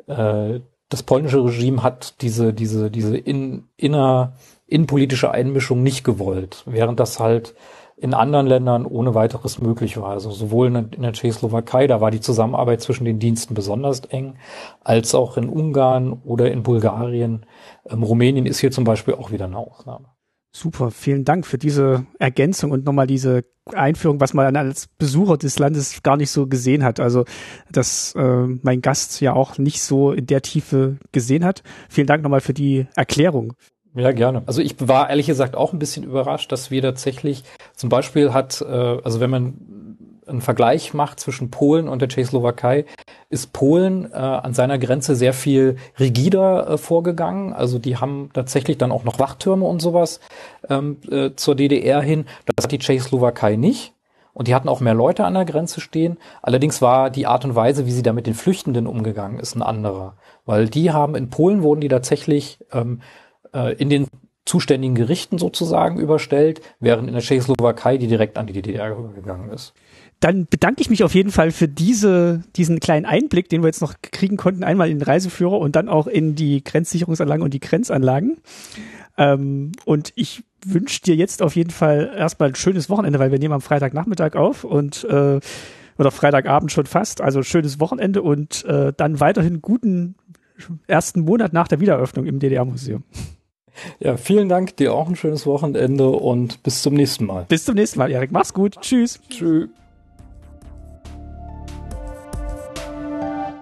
äh, 0.06 0.60
das 0.88 1.02
polnische 1.02 1.44
Regime 1.44 1.82
hat 1.82 2.22
diese 2.22 2.54
diese 2.54 2.90
diese 2.90 3.16
in, 3.16 3.64
inner 3.76 4.34
innenpolitische 4.66 5.30
Einmischung 5.30 5.82
nicht 5.82 6.04
gewollt, 6.04 6.62
während 6.66 7.00
das 7.00 7.18
halt 7.18 7.54
in 8.00 8.14
anderen 8.14 8.46
Ländern 8.46 8.86
ohne 8.86 9.14
weiteres 9.14 9.60
möglich 9.60 9.96
war. 9.96 10.10
Also 10.10 10.30
sowohl 10.30 10.68
in 10.68 11.02
der 11.02 11.12
Tschechoslowakei, 11.12 11.86
da 11.86 12.00
war 12.00 12.10
die 12.10 12.20
Zusammenarbeit 12.20 12.80
zwischen 12.80 13.04
den 13.04 13.18
Diensten 13.18 13.54
besonders 13.54 14.00
eng, 14.00 14.36
als 14.82 15.14
auch 15.14 15.36
in 15.36 15.48
Ungarn 15.48 16.12
oder 16.12 16.50
in 16.50 16.62
Bulgarien. 16.62 17.46
Ähm, 17.88 18.02
Rumänien 18.02 18.46
ist 18.46 18.60
hier 18.60 18.70
zum 18.70 18.84
Beispiel 18.84 19.14
auch 19.14 19.30
wieder 19.30 19.46
eine 19.46 19.58
Ausnahme. 19.58 20.06
Super, 20.50 20.90
vielen 20.90 21.24
Dank 21.24 21.46
für 21.46 21.58
diese 21.58 22.06
Ergänzung 22.18 22.70
und 22.70 22.84
nochmal 22.84 23.06
diese 23.06 23.44
Einführung, 23.74 24.18
was 24.18 24.32
man 24.32 24.56
als 24.56 24.88
Besucher 24.98 25.36
des 25.36 25.58
Landes 25.58 26.02
gar 26.02 26.16
nicht 26.16 26.30
so 26.30 26.46
gesehen 26.46 26.84
hat. 26.84 27.00
Also, 27.00 27.26
dass 27.70 28.14
äh, 28.14 28.46
mein 28.62 28.80
Gast 28.80 29.20
ja 29.20 29.34
auch 29.34 29.58
nicht 29.58 29.82
so 29.82 30.12
in 30.12 30.26
der 30.26 30.40
Tiefe 30.40 30.96
gesehen 31.12 31.44
hat. 31.44 31.62
Vielen 31.90 32.06
Dank 32.06 32.22
nochmal 32.22 32.40
für 32.40 32.54
die 32.54 32.86
Erklärung. 32.96 33.52
Ja, 33.94 34.12
gerne. 34.12 34.42
Also 34.46 34.60
ich 34.60 34.76
war 34.78 35.10
ehrlich 35.10 35.26
gesagt 35.26 35.56
auch 35.56 35.72
ein 35.72 35.78
bisschen 35.78 36.04
überrascht, 36.04 36.52
dass 36.52 36.70
wir 36.70 36.82
tatsächlich 36.82 37.42
zum 37.74 37.88
Beispiel 37.88 38.32
hat, 38.32 38.60
äh, 38.60 38.98
also 39.02 39.20
wenn 39.20 39.30
man 39.30 39.54
einen 40.28 40.40
Vergleich 40.42 40.94
macht 40.94 41.20
zwischen 41.20 41.50
Polen 41.50 41.88
und 41.88 42.00
der 42.00 42.08
Tschechoslowakei, 42.08 42.84
ist 43.30 43.52
Polen 43.52 44.10
äh, 44.12 44.16
an 44.16 44.54
seiner 44.54 44.78
Grenze 44.78 45.14
sehr 45.14 45.32
viel 45.32 45.76
rigider 45.98 46.68
äh, 46.68 46.78
vorgegangen. 46.78 47.52
Also 47.52 47.78
die 47.78 47.96
haben 47.96 48.30
tatsächlich 48.34 48.78
dann 48.78 48.92
auch 48.92 49.04
noch 49.04 49.18
Wachtürme 49.18 49.64
und 49.64 49.80
sowas 49.80 50.20
ähm, 50.68 50.98
äh, 51.10 51.30
zur 51.34 51.54
DDR 51.54 52.00
hin. 52.00 52.26
Das 52.56 52.64
hat 52.64 52.72
die 52.72 52.78
Tschechoslowakei 52.78 53.56
nicht. 53.56 53.94
Und 54.34 54.46
die 54.46 54.54
hatten 54.54 54.68
auch 54.68 54.78
mehr 54.78 54.94
Leute 54.94 55.24
an 55.24 55.34
der 55.34 55.44
Grenze 55.44 55.80
stehen. 55.80 56.16
Allerdings 56.42 56.80
war 56.80 57.10
die 57.10 57.26
Art 57.26 57.44
und 57.44 57.56
Weise, 57.56 57.86
wie 57.86 57.90
sie 57.90 58.04
da 58.04 58.12
mit 58.12 58.28
den 58.28 58.34
Flüchtenden 58.34 58.86
umgegangen 58.86 59.40
ist, 59.40 59.56
ein 59.56 59.62
anderer. 59.62 60.14
Weil 60.46 60.68
die 60.68 60.92
haben 60.92 61.16
in 61.16 61.28
Polen 61.28 61.62
wurden 61.62 61.80
die 61.80 61.88
tatsächlich 61.88 62.60
ähm, 62.72 63.00
äh, 63.52 63.74
in 63.74 63.90
den 63.90 64.06
zuständigen 64.44 64.94
Gerichten 64.94 65.38
sozusagen 65.38 66.00
überstellt, 66.00 66.60
während 66.80 67.06
in 67.08 67.14
der 67.14 67.22
Tschechoslowakei 67.22 67.98
die 67.98 68.06
direkt 68.06 68.38
an 68.38 68.46
die 68.46 68.54
DDR 68.54 68.94
gegangen 69.14 69.50
ist. 69.50 69.74
Dann 70.20 70.46
bedanke 70.46 70.80
ich 70.80 70.90
mich 70.90 71.04
auf 71.04 71.14
jeden 71.14 71.30
Fall 71.30 71.52
für 71.52 71.68
diese, 71.68 72.42
diesen 72.56 72.80
kleinen 72.80 73.06
Einblick, 73.06 73.48
den 73.48 73.62
wir 73.62 73.68
jetzt 73.68 73.82
noch 73.82 73.94
kriegen 74.00 74.36
konnten, 74.36 74.64
einmal 74.64 74.90
in 74.90 74.98
den 74.98 75.04
Reiseführer 75.04 75.58
und 75.58 75.76
dann 75.76 75.88
auch 75.88 76.08
in 76.08 76.34
die 76.34 76.64
Grenzsicherungsanlagen 76.64 77.44
und 77.44 77.54
die 77.54 77.60
Grenzanlagen. 77.60 78.38
Ähm, 79.16 79.72
und 79.84 80.12
ich 80.16 80.42
wünsche 80.64 81.02
dir 81.02 81.14
jetzt 81.14 81.40
auf 81.40 81.54
jeden 81.54 81.70
Fall 81.70 82.12
erstmal 82.16 82.48
ein 82.48 82.54
schönes 82.56 82.90
Wochenende, 82.90 83.20
weil 83.20 83.30
wir 83.30 83.38
nehmen 83.38 83.54
am 83.54 83.60
Freitagnachmittag 83.60 84.34
auf 84.34 84.64
und 84.64 85.04
äh, 85.04 85.38
oder 85.98 86.10
Freitagabend 86.10 86.72
schon 86.72 86.86
fast. 86.86 87.20
Also 87.20 87.42
schönes 87.42 87.78
Wochenende 87.78 88.22
und 88.22 88.64
äh, 88.64 88.92
dann 88.96 89.20
weiterhin 89.20 89.60
guten 89.60 90.16
ersten 90.88 91.20
Monat 91.20 91.52
nach 91.52 91.68
der 91.68 91.80
Wiedereröffnung 91.80 92.26
im 92.26 92.40
DDR-Museum. 92.40 93.04
Ja, 94.00 94.16
vielen 94.16 94.48
Dank, 94.48 94.76
dir 94.76 94.94
auch 94.94 95.08
ein 95.08 95.16
schönes 95.16 95.46
Wochenende 95.46 96.08
und 96.08 96.62
bis 96.62 96.82
zum 96.82 96.94
nächsten 96.94 97.26
Mal. 97.26 97.46
Bis 97.48 97.64
zum 97.64 97.74
nächsten 97.74 97.98
Mal, 97.98 98.10
Erik. 98.10 98.32
Mach's 98.32 98.52
gut. 98.52 98.76
Tschüss. 98.80 99.20
Tschüss. 99.28 99.68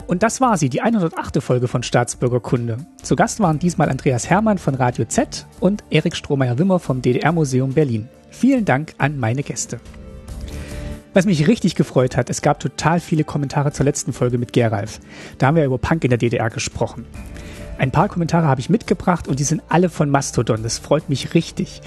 Und 0.06 0.22
das 0.22 0.40
war 0.40 0.56
sie, 0.56 0.68
die 0.68 0.82
108. 0.82 1.42
Folge 1.42 1.66
von 1.66 1.82
Staatsbürgerkunde. 1.82 2.78
Zu 3.02 3.16
Gast 3.16 3.40
waren 3.40 3.58
diesmal 3.58 3.88
Andreas 3.88 4.30
Hermann 4.30 4.58
von 4.58 4.76
Radio 4.76 5.04
Z 5.04 5.46
und 5.58 5.82
Erik 5.90 6.14
Strohmeier-Wimmer 6.14 6.78
vom 6.78 7.02
DDR-Museum 7.02 7.72
Berlin. 7.72 8.08
Vielen 8.30 8.64
Dank 8.64 8.94
an 8.98 9.18
meine 9.18 9.42
Gäste. 9.42 9.80
Was 11.12 11.24
mich 11.24 11.48
richtig 11.48 11.74
gefreut 11.74 12.16
hat, 12.16 12.30
es 12.30 12.42
gab 12.42 12.60
total 12.60 13.00
viele 13.00 13.24
Kommentare 13.24 13.72
zur 13.72 13.84
letzten 13.84 14.12
Folge 14.12 14.38
mit 14.38 14.52
Geralf. 14.52 15.00
Da 15.38 15.46
haben 15.46 15.56
wir 15.56 15.64
über 15.64 15.78
Punk 15.78 16.04
in 16.04 16.10
der 16.10 16.18
DDR 16.18 16.50
gesprochen. 16.50 17.06
Ein 17.78 17.90
paar 17.90 18.08
Kommentare 18.08 18.46
habe 18.46 18.60
ich 18.60 18.70
mitgebracht 18.70 19.28
und 19.28 19.38
die 19.38 19.44
sind 19.44 19.62
alle 19.68 19.88
von 19.88 20.10
Mastodon. 20.10 20.62
Das 20.62 20.78
freut 20.78 21.08
mich 21.08 21.34
richtig. 21.34 21.80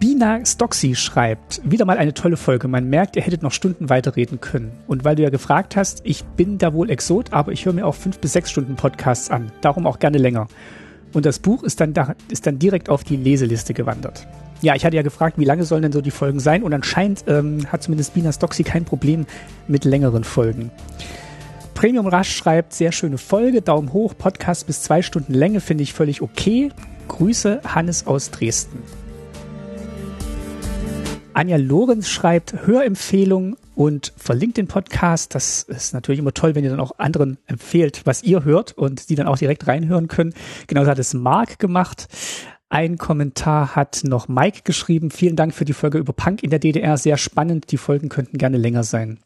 Bina 0.00 0.44
Stoxy 0.46 0.94
schreibt, 0.94 1.60
wieder 1.64 1.84
mal 1.84 1.98
eine 1.98 2.14
tolle 2.14 2.36
Folge. 2.36 2.68
Man 2.68 2.88
merkt, 2.88 3.16
ihr 3.16 3.22
hättet 3.22 3.42
noch 3.42 3.50
Stunden 3.50 3.88
weiterreden 3.90 4.40
können. 4.40 4.70
Und 4.86 5.04
weil 5.04 5.16
du 5.16 5.24
ja 5.24 5.30
gefragt 5.30 5.74
hast, 5.74 6.02
ich 6.04 6.24
bin 6.24 6.56
da 6.58 6.72
wohl 6.72 6.88
Exot, 6.88 7.32
aber 7.32 7.50
ich 7.50 7.66
höre 7.66 7.72
mir 7.72 7.84
auch 7.84 7.96
fünf 7.96 8.20
bis 8.20 8.32
sechs 8.32 8.50
Stunden 8.50 8.76
Podcasts 8.76 9.28
an. 9.28 9.50
Darum 9.60 9.88
auch 9.88 9.98
gerne 9.98 10.18
länger. 10.18 10.46
Und 11.14 11.26
das 11.26 11.40
Buch 11.40 11.64
ist 11.64 11.80
dann, 11.80 11.94
da, 11.94 12.14
ist 12.30 12.46
dann 12.46 12.60
direkt 12.60 12.90
auf 12.90 13.02
die 13.02 13.16
Leseliste 13.16 13.74
gewandert. 13.74 14.28
Ja, 14.60 14.74
ich 14.74 14.84
hatte 14.84 14.96
ja 14.96 15.02
gefragt, 15.02 15.38
wie 15.38 15.44
lange 15.44 15.64
sollen 15.64 15.82
denn 15.82 15.92
so 15.92 16.00
die 16.00 16.10
Folgen 16.10 16.40
sein? 16.40 16.64
Und 16.64 16.74
anscheinend 16.74 17.24
ähm, 17.28 17.70
hat 17.70 17.82
zumindest 17.82 18.14
Bina 18.14 18.32
Stoxy 18.32 18.64
kein 18.64 18.84
Problem 18.84 19.26
mit 19.68 19.84
längeren 19.84 20.24
Folgen. 20.24 20.70
Premium 21.74 22.08
Rush 22.08 22.34
schreibt, 22.34 22.72
sehr 22.72 22.90
schöne 22.90 23.18
Folge, 23.18 23.62
Daumen 23.62 23.92
hoch, 23.92 24.14
Podcast 24.18 24.66
bis 24.66 24.82
zwei 24.82 25.00
Stunden 25.00 25.32
Länge 25.32 25.60
finde 25.60 25.84
ich 25.84 25.92
völlig 25.92 26.22
okay. 26.22 26.70
Grüße, 27.06 27.60
Hannes 27.64 28.06
aus 28.08 28.32
Dresden. 28.32 28.82
Anja 31.34 31.56
Lorenz 31.56 32.08
schreibt 32.08 32.66
Hörempfehlung 32.66 33.56
und 33.76 34.12
verlinkt 34.16 34.56
den 34.56 34.66
Podcast. 34.66 35.36
Das 35.36 35.62
ist 35.62 35.94
natürlich 35.94 36.18
immer 36.18 36.34
toll, 36.34 36.56
wenn 36.56 36.64
ihr 36.64 36.70
dann 36.70 36.80
auch 36.80 36.98
anderen 36.98 37.38
empfehlt, 37.46 38.00
was 38.06 38.24
ihr 38.24 38.42
hört 38.42 38.72
und 38.76 39.08
die 39.08 39.14
dann 39.14 39.28
auch 39.28 39.38
direkt 39.38 39.68
reinhören 39.68 40.08
können. 40.08 40.34
Genauso 40.66 40.90
hat 40.90 40.98
es 40.98 41.14
Mark 41.14 41.60
gemacht. 41.60 42.08
Ein 42.70 42.98
Kommentar 42.98 43.74
hat 43.76 44.02
noch 44.04 44.28
Mike 44.28 44.60
geschrieben. 44.64 45.10
Vielen 45.10 45.36
Dank 45.36 45.54
für 45.54 45.64
die 45.64 45.72
Folge 45.72 45.98
über 45.98 46.12
Punk 46.12 46.42
in 46.42 46.50
der 46.50 46.58
DDR. 46.58 46.98
Sehr 46.98 47.16
spannend. 47.16 47.72
Die 47.72 47.78
Folgen 47.78 48.10
könnten 48.10 48.36
gerne 48.36 48.58
länger 48.58 48.84
sein. 48.84 49.20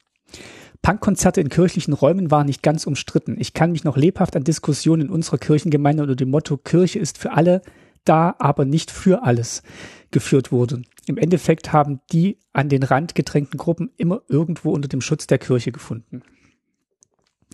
Punkkonzerte 0.81 1.41
in 1.41 1.49
kirchlichen 1.49 1.93
Räumen 1.93 2.31
waren 2.31 2.47
nicht 2.47 2.63
ganz 2.63 2.87
umstritten. 2.87 3.37
Ich 3.39 3.53
kann 3.53 3.73
mich 3.73 3.85
noch 3.85 3.97
lebhaft 3.97 4.37
an 4.37 4.45
Diskussionen 4.45 5.03
in 5.03 5.11
unserer 5.11 5.39
Kirchengemeinde 5.39 6.03
unter 6.03 6.17
dem 6.17 6.31
Motto 6.31 6.57
Kirche 6.57 6.99
ist 6.99 7.19
für 7.19 7.33
alle 7.33 7.63
da, 8.05 8.35
aber 8.39 8.65
nicht 8.65 8.91
für 8.91 9.23
alles 9.23 9.63
geführt 10.11 10.53
wurden. 10.53 10.87
Im 11.07 11.19
Endeffekt 11.19 11.73
haben 11.73 12.01
die 12.13 12.39
an 12.53 12.69
den 12.69 12.83
Rand 12.83 13.15
gedrängten 13.15 13.59
Gruppen 13.59 13.91
immer 13.97 14.23
irgendwo 14.29 14.73
unter 14.73 14.89
dem 14.89 15.01
Schutz 15.01 15.27
der 15.27 15.39
Kirche 15.39 15.73
gefunden. 15.73 16.23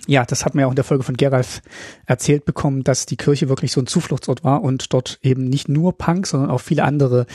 Ja, 0.06 0.24
das 0.24 0.44
hat 0.44 0.54
man 0.54 0.62
ja 0.62 0.66
auch 0.66 0.72
in 0.72 0.76
der 0.76 0.84
Folge 0.84 1.04
von 1.04 1.16
Geralf 1.16 1.62
erzählt 2.06 2.44
bekommen, 2.44 2.84
dass 2.84 3.06
die 3.06 3.16
Kirche 3.16 3.48
wirklich 3.48 3.72
so 3.72 3.80
ein 3.80 3.86
Zufluchtsort 3.86 4.44
war 4.44 4.62
und 4.62 4.92
dort 4.92 5.18
eben 5.22 5.44
nicht 5.44 5.68
nur 5.68 5.96
Punk, 5.96 6.26
sondern 6.26 6.50
auch 6.50 6.60
viele 6.60 6.84
andere 6.84 7.26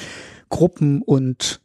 Gruppen 0.49 1.01
und 1.01 1.61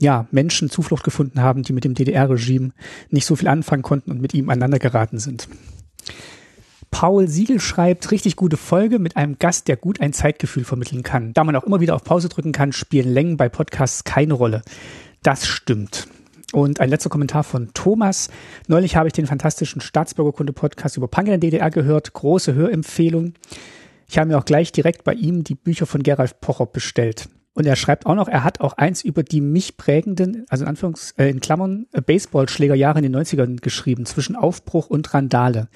ja, 0.00 0.26
Menschen 0.30 0.70
Zuflucht 0.70 1.04
gefunden 1.04 1.42
haben, 1.42 1.62
die 1.62 1.72
mit 1.72 1.84
dem 1.84 1.94
DDR-Regime 1.94 2.70
nicht 3.10 3.26
so 3.26 3.36
viel 3.36 3.48
anfangen 3.48 3.82
konnten 3.82 4.10
und 4.10 4.20
mit 4.20 4.34
ihm 4.34 4.48
aneinander 4.48 4.78
geraten 4.78 5.18
sind. 5.18 5.48
Paul 6.90 7.28
Siegel 7.28 7.60
schreibt, 7.60 8.10
richtig 8.10 8.36
gute 8.36 8.56
Folge 8.56 8.98
mit 8.98 9.16
einem 9.16 9.38
Gast, 9.38 9.68
der 9.68 9.76
gut 9.76 10.00
ein 10.00 10.12
Zeitgefühl 10.12 10.64
vermitteln 10.64 11.02
kann. 11.02 11.34
Da 11.34 11.44
man 11.44 11.54
auch 11.56 11.64
immer 11.64 11.80
wieder 11.80 11.94
auf 11.94 12.04
Pause 12.04 12.28
drücken 12.28 12.52
kann, 12.52 12.72
spielen 12.72 13.12
Längen 13.12 13.36
bei 13.36 13.48
Podcasts 13.48 14.04
keine 14.04 14.34
Rolle. 14.34 14.62
Das 15.22 15.46
stimmt. 15.46 16.08
Und 16.52 16.80
ein 16.80 16.88
letzter 16.88 17.10
Kommentar 17.10 17.44
von 17.44 17.72
Thomas. 17.74 18.30
Neulich 18.68 18.96
habe 18.96 19.08
ich 19.08 19.12
den 19.12 19.26
fantastischen 19.26 19.82
Staatsbürgerkunde-Podcast 19.82 20.96
über 20.96 21.08
Punk 21.08 21.26
in 21.28 21.32
der 21.32 21.38
DDR 21.38 21.70
gehört. 21.70 22.12
Große 22.14 22.54
Hörempfehlung. 22.54 23.34
Ich 24.08 24.16
habe 24.16 24.28
mir 24.28 24.38
auch 24.38 24.46
gleich 24.46 24.72
direkt 24.72 25.04
bei 25.04 25.12
ihm 25.12 25.44
die 25.44 25.54
Bücher 25.54 25.84
von 25.84 26.02
Gerald 26.02 26.40
Pocher 26.40 26.64
bestellt. 26.64 27.28
Und 27.58 27.66
er 27.66 27.74
schreibt 27.74 28.06
auch 28.06 28.14
noch, 28.14 28.28
er 28.28 28.44
hat 28.44 28.60
auch 28.60 28.74
eins 28.74 29.02
über 29.02 29.24
die 29.24 29.40
mich 29.40 29.76
prägenden, 29.76 30.46
also 30.48 30.62
in 30.62 30.68
Anführungs, 30.68 31.10
äh, 31.18 31.28
in 31.28 31.40
Klammern, 31.40 31.86
äh, 31.90 32.00
Baseballschlägerjahre 32.00 33.00
in 33.00 33.02
den 33.02 33.16
90ern 33.16 33.60
geschrieben, 33.60 34.06
zwischen 34.06 34.36
Aufbruch 34.36 34.86
und 34.86 35.12
Randale. 35.12 35.66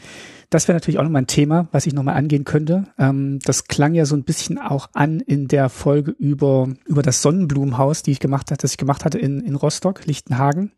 Das 0.49 0.69
wäre 0.69 0.77
natürlich 0.77 1.01
auch 1.01 1.03
nochmal 1.03 1.23
ein 1.23 1.27
Thema, 1.27 1.67
was 1.73 1.87
ich 1.87 1.93
nochmal 1.93 2.15
angehen 2.15 2.45
könnte. 2.45 2.85
Ähm, 3.01 3.41
das 3.45 3.65
klang 3.65 3.95
ja 3.95 4.07
so 4.07 4.15
ein 4.15 4.23
bisschen 4.23 4.59
auch 4.59 4.91
an 4.93 5.19
in 5.19 5.49
der 5.49 5.69
Folge 5.69 6.13
über, 6.13 6.69
über 6.87 7.03
das 7.03 7.21
Sonnenblumenhaus, 7.21 8.05
die 8.05 8.13
ich 8.13 8.21
gemacht 8.21 8.53
hatte, 8.53 8.63
das 8.63 8.71
ich 8.71 8.79
gemacht 8.79 9.05
hatte 9.05 9.19
in, 9.19 9.41
in 9.41 9.57
Rostock, 9.57 10.07
Lichtenhagen. 10.07 10.71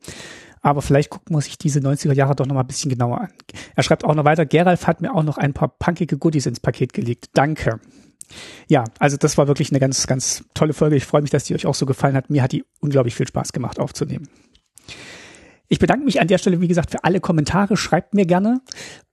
Aber 0.63 0.81
vielleicht 0.81 1.11
gucken 1.11 1.37
wir 1.37 1.43
sich 1.43 1.59
diese 1.59 1.81
90er 1.81 2.15
Jahre 2.15 2.35
doch 2.35 2.47
nochmal 2.47 2.65
ein 2.65 2.69
bisschen 2.69 2.91
genauer 2.91 3.21
an. 3.21 3.29
Er 3.77 3.83
schreibt 3.83 4.05
auch 4.05 4.15
noch 4.15 4.25
weiter, 4.25 4.47
Geralf 4.47 4.87
hat 4.87 5.03
mir 5.03 5.15
auch 5.15 5.23
noch 5.23 5.37
ein 5.37 5.53
paar 5.53 5.69
punkige 5.69 6.17
Goodies 6.17 6.47
ins 6.47 6.61
Paket 6.61 6.95
gelegt. 6.95 7.27
Danke. 7.35 7.79
Ja, 8.69 8.85
also 8.99 9.17
das 9.17 9.39
war 9.39 9.49
wirklich 9.49 9.71
eine 9.71 9.81
ganz, 9.81 10.07
ganz 10.07 10.45
tolle 10.55 10.73
Folge. 10.73 10.97
Ich 10.97 11.05
freue 11.05 11.23
mich, 11.23 11.31
dass 11.31 11.45
die 11.45 11.55
euch 11.55 11.67
auch 11.67 11.75
so 11.75 11.87
gefallen 11.87 12.17
hat. 12.17 12.31
Mir 12.31 12.43
hat 12.43 12.53
die 12.53 12.65
unglaublich 12.81 13.15
viel 13.15 13.29
Spaß 13.29 13.53
gemacht 13.53 13.79
aufzunehmen. 13.79 14.29
Ich 15.69 15.79
bedanke 15.79 16.05
mich 16.05 16.21
an 16.21 16.29
der 16.29 16.39
Stelle, 16.39 16.61
wie 16.61 16.69
gesagt, 16.69 16.91
für 16.91 17.05
alle 17.05 17.21
Kommentare. 17.21 17.77
Schreibt 17.77 18.15
mir 18.15 18.27
gerne. 18.27 18.61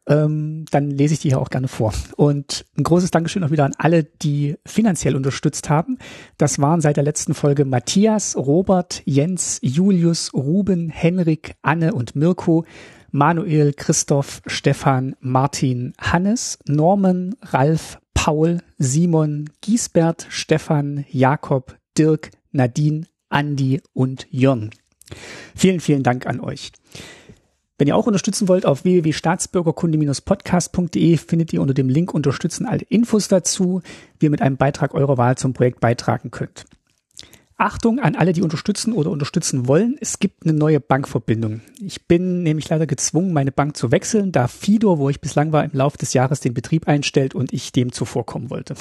Ähm, 0.08 0.66
dann 0.72 0.90
lese 0.90 1.14
ich 1.14 1.20
die 1.20 1.30
hier 1.30 1.40
auch 1.40 1.50
gerne 1.50 1.68
vor. 1.68 1.94
Und 2.18 2.66
ein 2.78 2.84
großes 2.84 3.12
Dankeschön 3.12 3.44
auch 3.44 3.52
wieder 3.52 3.66
an 3.66 3.76
alle, 3.78 4.04
die 4.04 4.56
finanziell 4.66 5.16
unterstützt 5.16 5.70
haben. 5.70 5.98
Das 6.38 6.60
waren 6.60 6.82
seit 6.82 6.98
der 6.98 7.04
letzten 7.04 7.34
Folge 7.34 7.66
Matthias, 7.66 8.36
Robert, 8.36 9.04
Jens, 9.06 9.60
Julius, 9.62 10.34
Ruben, 10.34 10.90
Henrik, 10.90 11.56
Anne 11.62 11.94
und 11.94 12.16
Mirko. 12.16 12.66
Manuel, 13.14 13.74
Christoph, 13.74 14.42
Stefan, 14.48 15.16
Martin, 15.20 15.94
Hannes, 16.00 16.58
Norman, 16.66 17.36
Ralf, 17.42 18.00
Paul, 18.14 18.60
Simon, 18.78 19.50
Giesbert, 19.62 20.28
Stefan, 20.30 21.06
Jakob, 21.10 21.76
Dirk, 21.98 22.30
Nadine, 22.52 23.08
Andi 23.30 23.82
und 23.94 24.28
Jörn. 24.30 24.70
Vielen, 25.56 25.80
vielen 25.80 26.04
Dank 26.04 26.28
an 26.28 26.40
euch. 26.40 26.72
Wenn 27.78 27.88
ihr 27.88 27.96
auch 27.96 28.06
unterstützen 28.06 28.48
wollt, 28.48 28.68
auf 28.68 28.84
www.staatsbürgerkunde-podcast.de 28.84 31.18
findet 31.18 31.52
ihr 31.52 31.62
unter 31.62 31.74
dem 31.74 31.90
Link 31.90 32.14
Unterstützen 32.14 32.68
alle 32.68 32.86
Infos 32.90 33.28
dazu, 33.28 33.82
wie 34.20 34.28
ihr 34.28 34.30
mit 34.30 34.44
einem 34.44 34.58
Beitrag 34.58 34.94
eurer 34.94 35.18
Wahl 35.18 35.36
zum 35.36 35.54
Projekt 35.54 35.80
beitragen 35.80 36.30
könnt. 36.30 36.66
Achtung 37.62 38.00
an 38.00 38.16
alle, 38.16 38.34
die 38.34 38.42
unterstützen 38.42 38.92
oder 38.92 39.12
unterstützen 39.12 39.68
wollen. 39.68 39.96
Es 40.02 40.18
gibt 40.18 40.44
eine 40.44 40.54
neue 40.54 40.80
Bankverbindung. 40.80 41.62
Ich 41.80 42.08
bin 42.08 42.42
nämlich 42.42 42.68
leider 42.70 42.88
gezwungen, 42.88 43.34
meine 43.34 43.52
Bank 43.52 43.78
zu 43.78 43.92
wechseln, 43.92 44.32
da 44.32 44.48
Fidor, 44.48 44.98
wo 44.98 45.10
ich 45.10 45.22
bislang 45.22 45.52
war, 45.52 45.64
im 45.64 45.72
Laufe 45.72 46.00
des 46.00 46.14
Jahres 46.14 46.40
den 46.40 46.56
Betrieb 46.56 46.88
einstellt 46.88 47.36
und 47.36 47.54
ich 47.54 47.72
dem 47.72 47.92
zuvorkommen 47.92 48.50
wollte. 48.50 48.74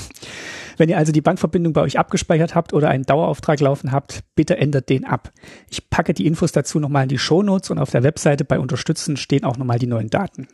Wenn 0.79 0.89
ihr 0.89 0.97
also 0.97 1.13
die 1.13 1.21
Bankverbindung 1.21 1.75
bei 1.75 1.83
euch 1.83 1.99
abgespeichert 1.99 2.55
habt 2.55 2.73
oder 2.73 2.89
einen 2.89 3.05
Dauerauftrag 3.05 3.61
laufen 3.61 3.93
habt, 3.93 4.25
bitte 4.35 4.57
ändert 4.57 4.89
den 4.89 5.05
ab. 5.05 5.31
Ich 5.69 5.91
packe 5.91 6.15
die 6.15 6.27
Infos 6.27 6.53
dazu 6.53 6.81
nochmal 6.81 7.03
in 7.03 7.11
die 7.11 7.19
Shownotes 7.19 7.69
und 7.71 7.79
auf 7.79 7.91
der 7.91 8.03
Webseite 8.03 8.47
bei 8.47 8.59
Unterstützen 8.59 9.19
stehen 9.19 9.45
auch 9.45 9.59
nochmal 9.59 9.79
die 9.79 9.89
neuen 9.89 10.09
Daten. 10.09 10.49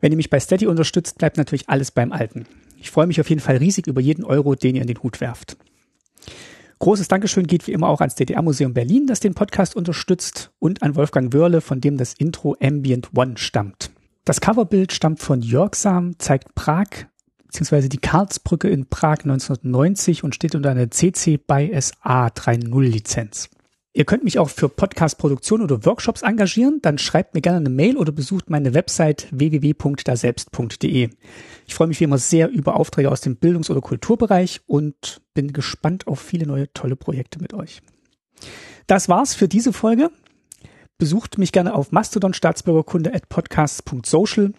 Wenn 0.00 0.12
ihr 0.12 0.16
mich 0.16 0.30
bei 0.30 0.38
Steady 0.38 0.68
unterstützt, 0.68 1.18
bleibt 1.18 1.36
natürlich 1.36 1.68
alles 1.68 1.90
beim 1.90 2.12
Alten. 2.12 2.46
Ich 2.78 2.92
freue 2.92 3.08
mich 3.08 3.20
auf 3.20 3.28
jeden 3.28 3.40
Fall 3.40 3.56
riesig 3.56 3.88
über 3.88 4.00
jeden 4.00 4.22
Euro, 4.22 4.54
den 4.54 4.76
ihr 4.76 4.82
in 4.82 4.86
den 4.86 5.02
Hut 5.02 5.20
werft. 5.20 5.56
Großes 6.84 7.08
Dankeschön 7.08 7.46
geht 7.46 7.66
wie 7.66 7.72
immer 7.72 7.88
auch 7.88 8.02
ans 8.02 8.14
DDR-Museum 8.14 8.74
Berlin, 8.74 9.06
das 9.06 9.18
den 9.18 9.32
Podcast 9.32 9.74
unterstützt, 9.74 10.50
und 10.58 10.82
an 10.82 10.96
Wolfgang 10.96 11.32
Wörle, 11.32 11.62
von 11.62 11.80
dem 11.80 11.96
das 11.96 12.12
Intro 12.12 12.56
Ambient 12.60 13.08
One 13.16 13.38
stammt. 13.38 13.90
Das 14.26 14.42
Coverbild 14.42 14.92
stammt 14.92 15.20
von 15.20 15.40
Jörg 15.40 15.76
Sam, 15.76 16.18
zeigt 16.18 16.54
Prag 16.54 16.84
bzw. 17.46 17.88
die 17.88 17.96
Karlsbrücke 17.96 18.68
in 18.68 18.84
Prag 18.84 19.20
1990 19.20 20.24
und 20.24 20.34
steht 20.34 20.54
unter 20.54 20.72
einer 20.72 20.90
CC 20.90 21.38
by 21.38 21.72
SA 21.80 22.26
3.0 22.26 22.82
Lizenz. 22.82 23.48
Ihr 23.96 24.04
könnt 24.04 24.24
mich 24.24 24.40
auch 24.40 24.50
für 24.50 24.68
Podcast-Produktion 24.68 25.62
oder 25.62 25.84
Workshops 25.84 26.22
engagieren, 26.22 26.80
dann 26.82 26.98
schreibt 26.98 27.34
mir 27.34 27.40
gerne 27.40 27.58
eine 27.58 27.70
Mail 27.70 27.96
oder 27.96 28.10
besucht 28.10 28.50
meine 28.50 28.74
Website 28.74 29.28
www.daselbst.de. 29.30 31.10
Ich 31.66 31.74
freue 31.74 31.86
mich 31.86 32.00
wie 32.00 32.04
immer 32.04 32.18
sehr 32.18 32.50
über 32.50 32.74
Aufträge 32.74 33.12
aus 33.12 33.20
dem 33.20 33.36
Bildungs- 33.36 33.70
oder 33.70 33.80
Kulturbereich 33.80 34.62
und 34.66 35.22
bin 35.32 35.52
gespannt 35.52 36.08
auf 36.08 36.20
viele 36.20 36.44
neue 36.44 36.72
tolle 36.72 36.96
Projekte 36.96 37.40
mit 37.40 37.54
euch. 37.54 37.82
Das 38.88 39.08
war's 39.08 39.36
für 39.36 39.46
diese 39.46 39.72
Folge. 39.72 40.10
Besucht 40.98 41.38
mich 41.38 41.52
gerne 41.52 41.72
auf 41.72 41.92
Mastodon 41.92 42.34
Staatsbürgerkunde 42.34 43.14
at 43.14 43.28
podcasts.social 43.28 44.54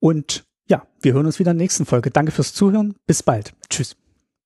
und 0.00 0.44
ja, 0.68 0.86
wir 1.00 1.14
hören 1.14 1.24
uns 1.24 1.38
wieder 1.38 1.52
in 1.52 1.58
der 1.58 1.64
nächsten 1.64 1.86
Folge. 1.86 2.10
Danke 2.10 2.30
fürs 2.30 2.52
Zuhören. 2.52 2.94
Bis 3.06 3.22
bald. 3.22 3.54
Tschüss. 3.70 3.96